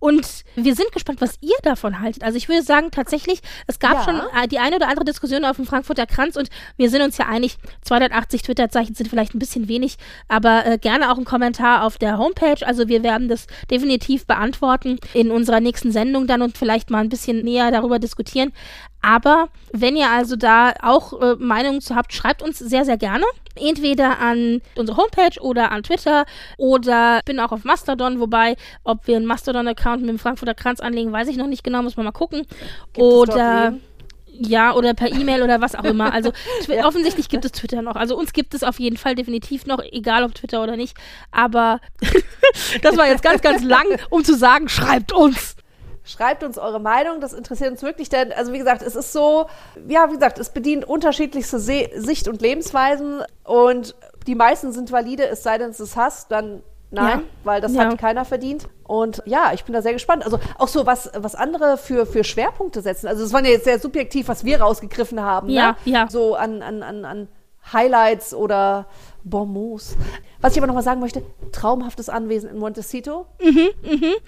und 0.00 0.26
wir 0.56 0.74
sind 0.74 0.90
gespannt, 0.92 1.20
was 1.20 1.36
ihr 1.40 1.54
davon 1.62 2.00
haltet. 2.00 2.24
Also 2.24 2.36
ich 2.36 2.48
würde 2.48 2.62
sagen, 2.62 2.90
tatsächlich, 2.90 3.40
es 3.66 3.78
gab 3.78 3.94
Ja. 3.94 4.04
schon 4.04 4.16
äh, 4.42 4.48
die 4.48 4.58
eine 4.58 4.76
oder 4.76 4.88
andere 4.88 5.04
Diskussion 5.04 5.44
auf 5.44 5.56
dem 5.56 5.66
Frankfurter 5.66 6.06
Kranz 6.06 6.36
und 6.36 6.48
wir 6.76 6.90
sind 6.90 7.02
uns 7.02 7.18
ja 7.18 7.26
einig, 7.26 7.56
280 7.82 8.42
Twitter-Zeichen 8.42 8.94
sind 8.94 9.08
vielleicht 9.08 9.34
ein 9.34 9.38
bisschen 9.38 9.68
wenig, 9.68 9.96
aber 10.28 10.66
äh, 10.66 10.78
gerne 10.78 11.12
auch 11.12 11.18
ein 11.18 11.24
Kommentar 11.24 11.84
auf 11.84 11.98
der 11.98 12.18
Homepage. 12.18 12.66
Also 12.66 12.88
wir 12.88 13.02
werden 13.02 13.28
das 13.28 13.46
definitiv 13.70 14.26
beantworten 14.26 14.98
in 15.14 15.30
unserer 15.30 15.60
nächsten 15.60 15.92
Sendung 15.92 16.26
dann 16.26 16.42
und 16.42 16.58
vielleicht 16.58 16.90
mal 16.90 16.98
ein 17.00 17.08
bisschen 17.08 17.42
näher 17.44 17.70
darüber 17.70 17.98
diskutieren. 17.98 18.52
Aber 19.02 19.48
wenn 19.72 19.96
ihr 19.96 20.08
also 20.10 20.36
da 20.36 20.72
auch 20.80 21.20
äh, 21.20 21.34
Meinungen 21.38 21.80
zu 21.80 21.96
habt, 21.96 22.12
schreibt 22.14 22.40
uns 22.42 22.58
sehr, 22.58 22.84
sehr 22.84 22.96
gerne. 22.96 23.24
Entweder 23.56 24.18
an 24.20 24.62
unsere 24.76 24.96
Homepage 24.96 25.40
oder 25.40 25.72
an 25.72 25.82
Twitter 25.82 26.24
oder 26.56 27.18
ich 27.18 27.24
bin 27.24 27.40
auch 27.40 27.52
auf 27.52 27.64
Mastodon, 27.64 28.20
wobei, 28.20 28.56
ob 28.84 29.06
wir 29.06 29.16
einen 29.16 29.26
Mastodon-Account 29.26 30.00
mit 30.00 30.08
dem 30.08 30.18
Frankfurter 30.18 30.54
Kranz 30.54 30.80
anlegen, 30.80 31.12
weiß 31.12 31.28
ich 31.28 31.36
noch 31.36 31.48
nicht 31.48 31.64
genau, 31.64 31.82
muss 31.82 31.96
man 31.96 32.06
mal 32.06 32.12
gucken. 32.12 32.46
Gibt 32.92 33.04
oder 33.04 33.74
ja, 34.34 34.74
oder 34.74 34.94
per 34.94 35.12
E-Mail 35.12 35.42
oder 35.42 35.60
was 35.60 35.74
auch 35.74 35.84
immer. 35.84 36.12
Also 36.12 36.32
twi- 36.64 36.82
offensichtlich 36.84 37.28
gibt 37.28 37.44
es 37.44 37.52
Twitter 37.52 37.82
noch. 37.82 37.96
Also 37.96 38.16
uns 38.16 38.32
gibt 38.32 38.54
es 38.54 38.62
auf 38.62 38.80
jeden 38.80 38.96
Fall 38.96 39.14
definitiv 39.14 39.66
noch, 39.66 39.80
egal 39.80 40.24
ob 40.24 40.34
Twitter 40.34 40.62
oder 40.62 40.76
nicht. 40.76 40.96
Aber 41.30 41.80
das 42.82 42.96
war 42.96 43.08
jetzt 43.08 43.22
ganz, 43.22 43.42
ganz 43.42 43.62
lang, 43.62 43.84
um 44.08 44.24
zu 44.24 44.34
sagen, 44.34 44.68
schreibt 44.68 45.12
uns. 45.12 45.56
Schreibt 46.04 46.42
uns 46.42 46.58
eure 46.58 46.80
Meinung, 46.80 47.20
das 47.20 47.32
interessiert 47.32 47.70
uns 47.70 47.82
wirklich, 47.82 48.08
denn, 48.08 48.32
also 48.32 48.52
wie 48.52 48.58
gesagt, 48.58 48.82
es 48.82 48.96
ist 48.96 49.12
so, 49.12 49.46
ja, 49.88 50.08
wie 50.10 50.14
gesagt, 50.14 50.38
es 50.38 50.50
bedient 50.50 50.84
unterschiedlichste 50.84 51.60
Se 51.60 51.90
Sicht- 51.94 52.26
und 52.28 52.42
Lebensweisen 52.42 53.22
und 53.44 53.94
die 54.26 54.34
meisten 54.34 54.72
sind 54.72 54.90
valide, 54.90 55.26
es 55.28 55.42
sei 55.42 55.58
denn, 55.58 55.70
es 55.70 55.78
ist 55.80 55.96
Hass, 55.96 56.26
dann 56.28 56.62
nein, 56.90 57.20
Ja. 57.20 57.22
weil 57.44 57.60
das 57.60 57.72
Ja. 57.74 57.84
hat 57.84 57.98
keiner 57.98 58.24
verdient. 58.24 58.68
Und 58.84 59.22
ja, 59.26 59.52
ich 59.54 59.64
bin 59.64 59.72
da 59.72 59.80
sehr 59.80 59.94
gespannt. 59.94 60.24
Also 60.24 60.38
auch 60.58 60.68
so, 60.68 60.84
was, 60.86 61.10
was 61.16 61.34
andere 61.34 61.78
für, 61.78 62.04
für 62.04 62.22
Schwerpunkte 62.24 62.82
setzen. 62.82 63.06
Also 63.06 63.24
es 63.24 63.32
waren 63.32 63.44
ja 63.44 63.52
jetzt 63.52 63.64
sehr 63.64 63.78
subjektiv, 63.78 64.28
was 64.28 64.44
wir 64.44 64.60
rausgegriffen 64.60 65.20
haben. 65.22 65.48
Ja, 65.48 65.70
ne? 65.70 65.76
ja. 65.92 66.06
So 66.10 66.34
an, 66.34 66.62
an, 66.62 66.82
an, 66.82 67.04
an 67.04 67.28
Highlights 67.72 68.34
oder 68.34 68.86
Bonbons. 69.24 69.96
Was 70.42 70.52
ich 70.52 70.58
aber 70.58 70.66
nochmal 70.66 70.82
sagen 70.82 71.00
möchte, 71.00 71.22
traumhaftes 71.52 72.08
Anwesen 72.08 72.50
in 72.50 72.58
Montecito. 72.58 73.26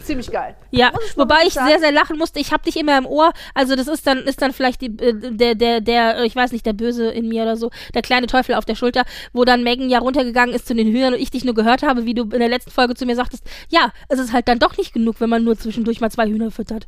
Ziemlich 0.05 0.31
geil. 0.31 0.55
Ja, 0.71 0.93
ich 1.05 1.17
wobei 1.19 1.39
ich 1.47 1.55
sagen. 1.55 1.67
sehr, 1.69 1.81
sehr 1.81 1.91
lachen 1.93 2.17
musste. 2.19 2.39
Ich 2.39 2.53
hab 2.53 2.63
dich 2.63 2.77
immer 2.77 2.97
im 2.97 3.05
Ohr. 3.05 3.33
Also 3.53 3.75
das 3.75 3.89
ist 3.89 4.07
dann, 4.07 4.19
ist 4.19 4.41
dann 4.41 4.53
vielleicht 4.53 4.81
die, 4.81 4.97
äh, 4.97 5.13
der, 5.33 5.57
der, 5.57 5.81
der, 5.81 6.19
äh, 6.19 6.27
ich 6.27 6.37
weiß 6.37 6.53
nicht, 6.53 6.65
der 6.67 6.73
Böse 6.73 7.09
in 7.11 7.29
mir 7.29 7.43
oder 7.43 7.57
so, 7.57 7.71
der 7.95 8.03
kleine 8.03 8.29
Teufel 8.29 8.55
auf 8.55 8.65
der 8.65 8.77
Schulter, 8.77 9.03
wo 9.33 9.45
dann 9.45 9.65
Megan 9.65 9.91
ja 9.91 9.99
runtergegangen 9.99 10.55
ist 10.55 10.69
zu 10.69 10.75
den 10.77 10.87
Hühnern 10.87 11.15
und 11.15 11.21
ich 11.21 11.31
dich 11.33 11.45
nur 11.45 11.55
gehört 11.55 11.83
habe, 11.83 12.05
wie 12.07 12.15
du 12.15 12.23
in 12.23 12.39
der 12.39 12.49
letzten 12.49 12.71
Folge 12.71 12.95
zu 12.95 13.07
mir 13.07 13.17
sagtest, 13.17 13.43
ja, 13.69 13.91
es 14.09 14.21
ist 14.21 14.33
halt 14.33 14.47
dann 14.47 14.61
doch 14.61 14.77
nicht 14.79 14.93
genug, 14.95 15.17
wenn 15.21 15.31
man 15.31 15.43
nur 15.43 15.59
zwischendurch 15.59 16.01
mal 16.01 16.11
zwei 16.13 16.27
Hühner 16.29 16.53
füttert. 16.53 16.87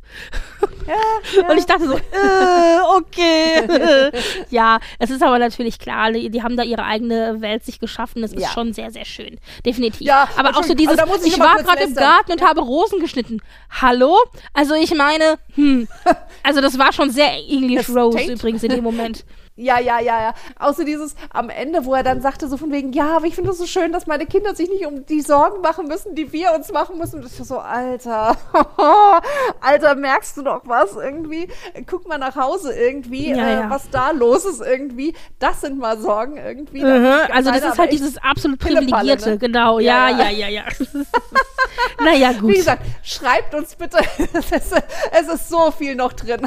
Ja, 0.87 0.93
ja. 1.41 1.49
Und 1.51 1.57
ich 1.57 1.65
dachte 1.65 1.85
so, 1.85 1.95
äh, 1.95 2.97
okay. 2.97 4.11
ja, 4.51 4.79
es 4.99 5.09
ist 5.09 5.21
aber 5.21 5.37
natürlich 5.37 5.79
klar, 5.79 6.13
die, 6.13 6.29
die 6.29 6.43
haben 6.43 6.55
da 6.55 6.63
ihre 6.63 6.85
eigene 6.85 7.41
Welt 7.41 7.65
sich 7.65 7.81
geschaffen. 7.81 8.23
Es 8.23 8.31
ist 8.31 8.41
Ja. 8.43 8.49
schon 8.49 8.71
sehr, 8.71 8.89
sehr 8.91 9.03
schön. 9.03 9.16
Definitiv. 9.65 10.01
Ja, 10.01 10.27
aber 10.35 10.57
auch 10.57 10.63
so 10.63 10.73
dieses, 10.73 10.97
also 10.97 11.25
ich 11.25 11.33
ich 11.33 11.39
war 11.39 11.57
gerade 11.57 11.83
im. 11.83 11.95
Garten 11.95 12.31
und 12.33 12.41
habe 12.41 12.61
Rosen 12.61 12.99
geschnitten. 12.99 13.41
Hallo? 13.69 14.17
Also 14.53 14.73
ich 14.75 14.93
meine, 14.93 15.37
hm, 15.55 15.87
also 16.43 16.61
das 16.61 16.77
war 16.77 16.93
schon 16.93 17.09
sehr 17.09 17.33
English 17.49 17.87
Das 17.87 17.95
Rose 17.95 18.31
übrigens 18.31 18.63
in 18.63 18.69
dem 18.69 18.83
Moment. 18.83 19.25
Ja, 19.57 19.79
ja, 19.79 19.99
ja, 19.99 20.21
ja. 20.21 20.33
Außer 20.59 20.85
dieses 20.85 21.15
am 21.33 21.49
Ende, 21.49 21.83
wo 21.85 21.95
er 21.95 22.03
dann 22.03 22.21
sagte, 22.21 22.47
so 22.47 22.57
von 22.57 22.71
wegen, 22.71 22.93
ja, 22.93 23.17
aber 23.17 23.25
ich 23.25 23.35
finde 23.35 23.49
es 23.51 23.57
so 23.57 23.65
schön, 23.65 23.91
dass 23.91 24.05
meine 24.07 24.25
Kinder 24.27 24.55
sich 24.55 24.69
nicht 24.69 24.85
um 24.85 25.05
die 25.07 25.21
Sorgen 25.21 25.61
machen 25.61 25.87
müssen, 25.87 26.13
die 26.15 26.31
wir 26.31 26.53
uns 26.53 26.71
machen 26.71 26.97
müssen. 26.99 27.21
Und 27.21 27.25
ich 27.25 27.33
so, 27.33 27.57
Alter, 27.57 28.37
Alter, 29.61 29.95
merkst 29.95 30.37
du 30.37 30.43
doch 30.43 30.61
was 30.65 30.95
irgendwie? 30.95 31.47
Guck 31.87 32.07
mal 32.07 32.17
nach 32.19 32.35
Hause 32.35 32.73
irgendwie, 32.73 33.31
Ja, 33.31 33.37
äh, 33.47 33.53
ja. 33.61 33.69
was 33.69 33.89
da 33.89 34.11
los 34.11 34.45
ist 34.45 34.61
irgendwie. 34.61 35.13
Das 35.39 35.61
sind 35.61 35.79
mal 35.79 35.97
Sorgen 35.99 36.37
irgendwie. 36.37 36.81
Da 36.81 36.87
Mhm, 36.87 37.03
sind 37.03 37.31
also 37.35 37.51
das 37.51 37.63
ist 37.63 37.79
halt 37.79 37.91
dieses 37.91 38.17
absolut 38.19 38.59
Pillepalle, 38.59 38.91
privilegierte, 38.91 39.29
ne? 39.31 39.37
genau. 39.39 39.79
Ja, 39.79 40.09
Ja, 40.09 40.29
ja, 40.29 40.29
ja. 40.29 40.47
ja, 40.47 40.49
ja. 40.49 40.63
naja, 42.03 42.31
gut. 42.33 42.51
Wie 42.51 42.57
gesagt, 42.57 42.83
schreibt 43.03 43.53
uns 43.55 43.75
bitte. 43.75 43.97
es, 44.33 44.51
ist, 44.51 44.73
es 45.11 45.27
ist 45.27 45.49
so 45.49 45.71
viel 45.71 45.95
noch 45.95 46.13
drin. 46.13 46.41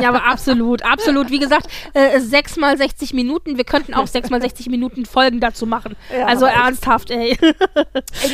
Ja, 0.00 0.08
aber 0.10 0.24
absolut, 0.26 0.84
absolut. 0.84 1.30
Wie 1.30 1.38
gesagt, 1.38 1.66
äh, 1.94 2.20
6 2.52 2.56
mal 2.60 2.76
60 2.76 3.14
Minuten. 3.14 3.56
Wir 3.56 3.64
könnten 3.64 3.94
auch 3.94 4.06
6 4.06 4.30
mal 4.30 4.40
60 4.40 4.68
Minuten 4.68 5.06
Folgen 5.06 5.40
dazu 5.40 5.66
machen. 5.66 5.96
Ja, 6.12 6.26
also 6.26 6.44
ernsthaft, 6.44 7.10
ey. 7.10 7.38
Ey, 7.40 7.54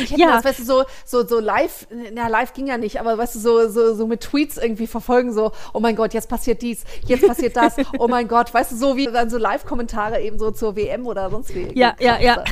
ich 0.03 0.11
hätte 0.11 0.19
Ja. 0.19 0.31
das, 0.33 0.43
weißt 0.43 0.59
du, 0.59 0.63
so, 0.65 0.83
so, 1.05 1.25
so 1.25 1.39
live, 1.39 1.87
na, 2.13 2.27
live 2.27 2.53
ging 2.53 2.67
ja 2.67 2.77
nicht, 2.77 2.99
aber 2.99 3.17
weißt 3.17 3.35
du, 3.35 3.39
so, 3.39 3.69
so, 3.69 3.95
so 3.95 4.05
mit 4.05 4.19
Tweets 4.21 4.57
irgendwie 4.57 4.85
verfolgen, 4.87 5.31
so, 5.33 5.51
oh 5.73 5.79
mein 5.79 5.95
Gott, 5.95 6.13
jetzt 6.13 6.27
passiert 6.27 6.61
dies, 6.61 6.83
jetzt 7.05 7.25
passiert 7.25 7.55
das, 7.55 7.75
oh 7.99 8.07
mein 8.09 8.27
Gott, 8.27 8.53
weißt 8.53 8.73
du, 8.73 8.75
so 8.75 8.97
wie 8.97 9.05
dann 9.05 9.29
so 9.29 9.37
Live-Kommentare 9.37 10.19
eben 10.21 10.37
so 10.39 10.51
zur 10.51 10.75
WM 10.75 11.05
oder 11.07 11.29
sonst 11.29 11.55
wie. 11.55 11.69
Ja, 11.73 11.95
ja, 11.99 12.19
ja. 12.19 12.43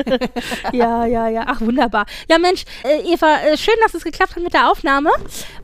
ja, 0.72 1.04
ja, 1.06 1.28
ja. 1.28 1.44
Ach, 1.46 1.60
wunderbar. 1.60 2.06
Ja, 2.30 2.38
Mensch, 2.38 2.64
äh, 2.84 3.12
Eva, 3.12 3.40
äh, 3.42 3.56
schön, 3.58 3.74
dass 3.82 3.94
es 3.94 4.04
geklappt 4.04 4.36
hat 4.36 4.42
mit 4.42 4.54
der 4.54 4.70
Aufnahme. 4.70 5.10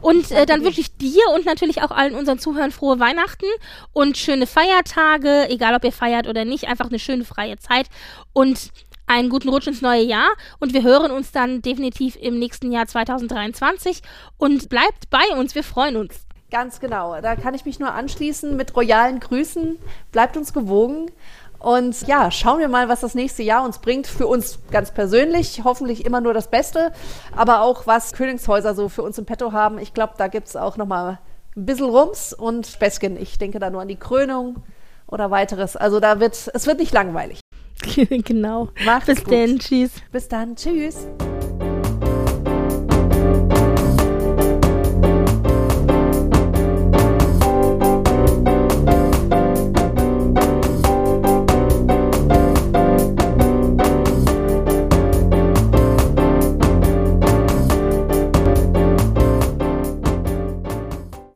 Und 0.03 0.31
äh, 0.33 0.45
dann 0.45 0.65
wünsche 0.65 0.81
ich 0.81 0.97
dir 0.97 1.23
und 1.35 1.47
natürlich 1.47 1.83
auch 1.83 1.91
allen 1.93 2.15
unseren 2.15 2.39
Zuhörern 2.39 2.73
frohe 2.73 3.01
Weihnachten 3.01 3.47
und 3.93 4.19
schöne 4.19 4.47
Feiertage, 4.47 5.38
egal 5.47 5.75
ob 5.75 5.85
ihr 5.85 5.93
feiert 5.93 6.27
oder 6.27 6.45
nicht, 6.45 6.69
einfach 6.69 6.89
eine 6.89 6.99
schöne 6.99 7.25
freie 7.25 7.59
Zeit 7.59 7.87
und 8.33 8.71
einen 9.09 9.31
guten 9.31 9.49
Rutsch 9.49 9.67
ins 9.67 9.83
neue 9.83 10.03
Jahr. 10.03 10.29
Und 10.61 10.75
wir 10.75 10.83
hören 10.83 11.11
uns 11.11 11.33
dann 11.33 11.63
definitiv 11.63 12.17
im 12.17 12.39
nächsten 12.39 12.71
Jahr 12.71 12.87
2023. 12.87 14.03
Und 14.37 14.69
bleibt 14.69 15.11
bei 15.11 15.37
uns, 15.37 15.55
wir 15.55 15.65
freuen 15.65 15.97
uns. 15.97 16.27
Ganz 16.51 16.81
genau. 16.81 17.21
Da 17.21 17.37
kann 17.37 17.55
ich 17.55 17.65
mich 17.65 17.79
nur 17.79 17.93
anschließen 17.93 18.57
mit 18.57 18.75
royalen 18.77 19.21
Grüßen. 19.21 19.79
Bleibt 20.13 20.37
uns 20.37 20.53
gewogen. 20.53 21.11
Und 21.59 22.07
ja, 22.07 22.31
schauen 22.31 22.61
wir 22.61 22.69
mal, 22.69 22.89
was 22.89 23.01
das 23.01 23.15
nächste 23.15 23.43
Jahr 23.43 23.65
uns 23.65 23.81
bringt. 23.81 24.07
Für 24.07 24.27
uns 24.27 24.61
ganz 24.71 24.93
persönlich, 24.93 25.63
hoffentlich 25.65 26.07
immer 26.07 26.21
nur 26.21 26.33
das 26.33 26.49
Beste. 26.49 26.93
Aber 27.37 27.63
auch, 27.63 27.87
was 27.87 28.13
Königshäuser 28.13 28.75
so 28.75 28.89
für 28.89 29.03
uns 29.03 29.19
im 29.19 29.27
Petto 29.27 29.53
haben. 29.53 29.79
Ich 29.79 29.93
glaube, 29.93 30.15
da 30.17 30.29
gibt 30.29 30.49
es 30.49 30.57
auch 30.57 30.77
nochmal 30.77 31.19
ein 31.57 31.67
bisschen 31.67 31.87
Rums 31.87 32.33
und 32.33 32.67
Späßchen. 32.67 33.21
Ich 33.21 33.39
denke 33.39 33.59
da 33.59 33.71
nur 33.71 33.83
an 33.83 33.89
die 33.89 33.97
Krönung 33.97 34.63
oder 35.09 35.31
weiteres. 35.31 35.77
Also 35.77 36.01
da 36.01 36.21
wird, 36.21 36.51
es 36.53 36.67
wird 36.67 36.79
nicht 36.79 36.93
langweilig. 36.93 37.41
genau. 38.25 38.69
Macht's 38.85 39.07
Bis 39.07 39.25
gut. 39.25 39.33
denn. 39.33 39.59
Tschüss. 39.59 39.91
Bis 40.13 40.29
dann. 40.29 40.57
Tschüss. 40.57 41.07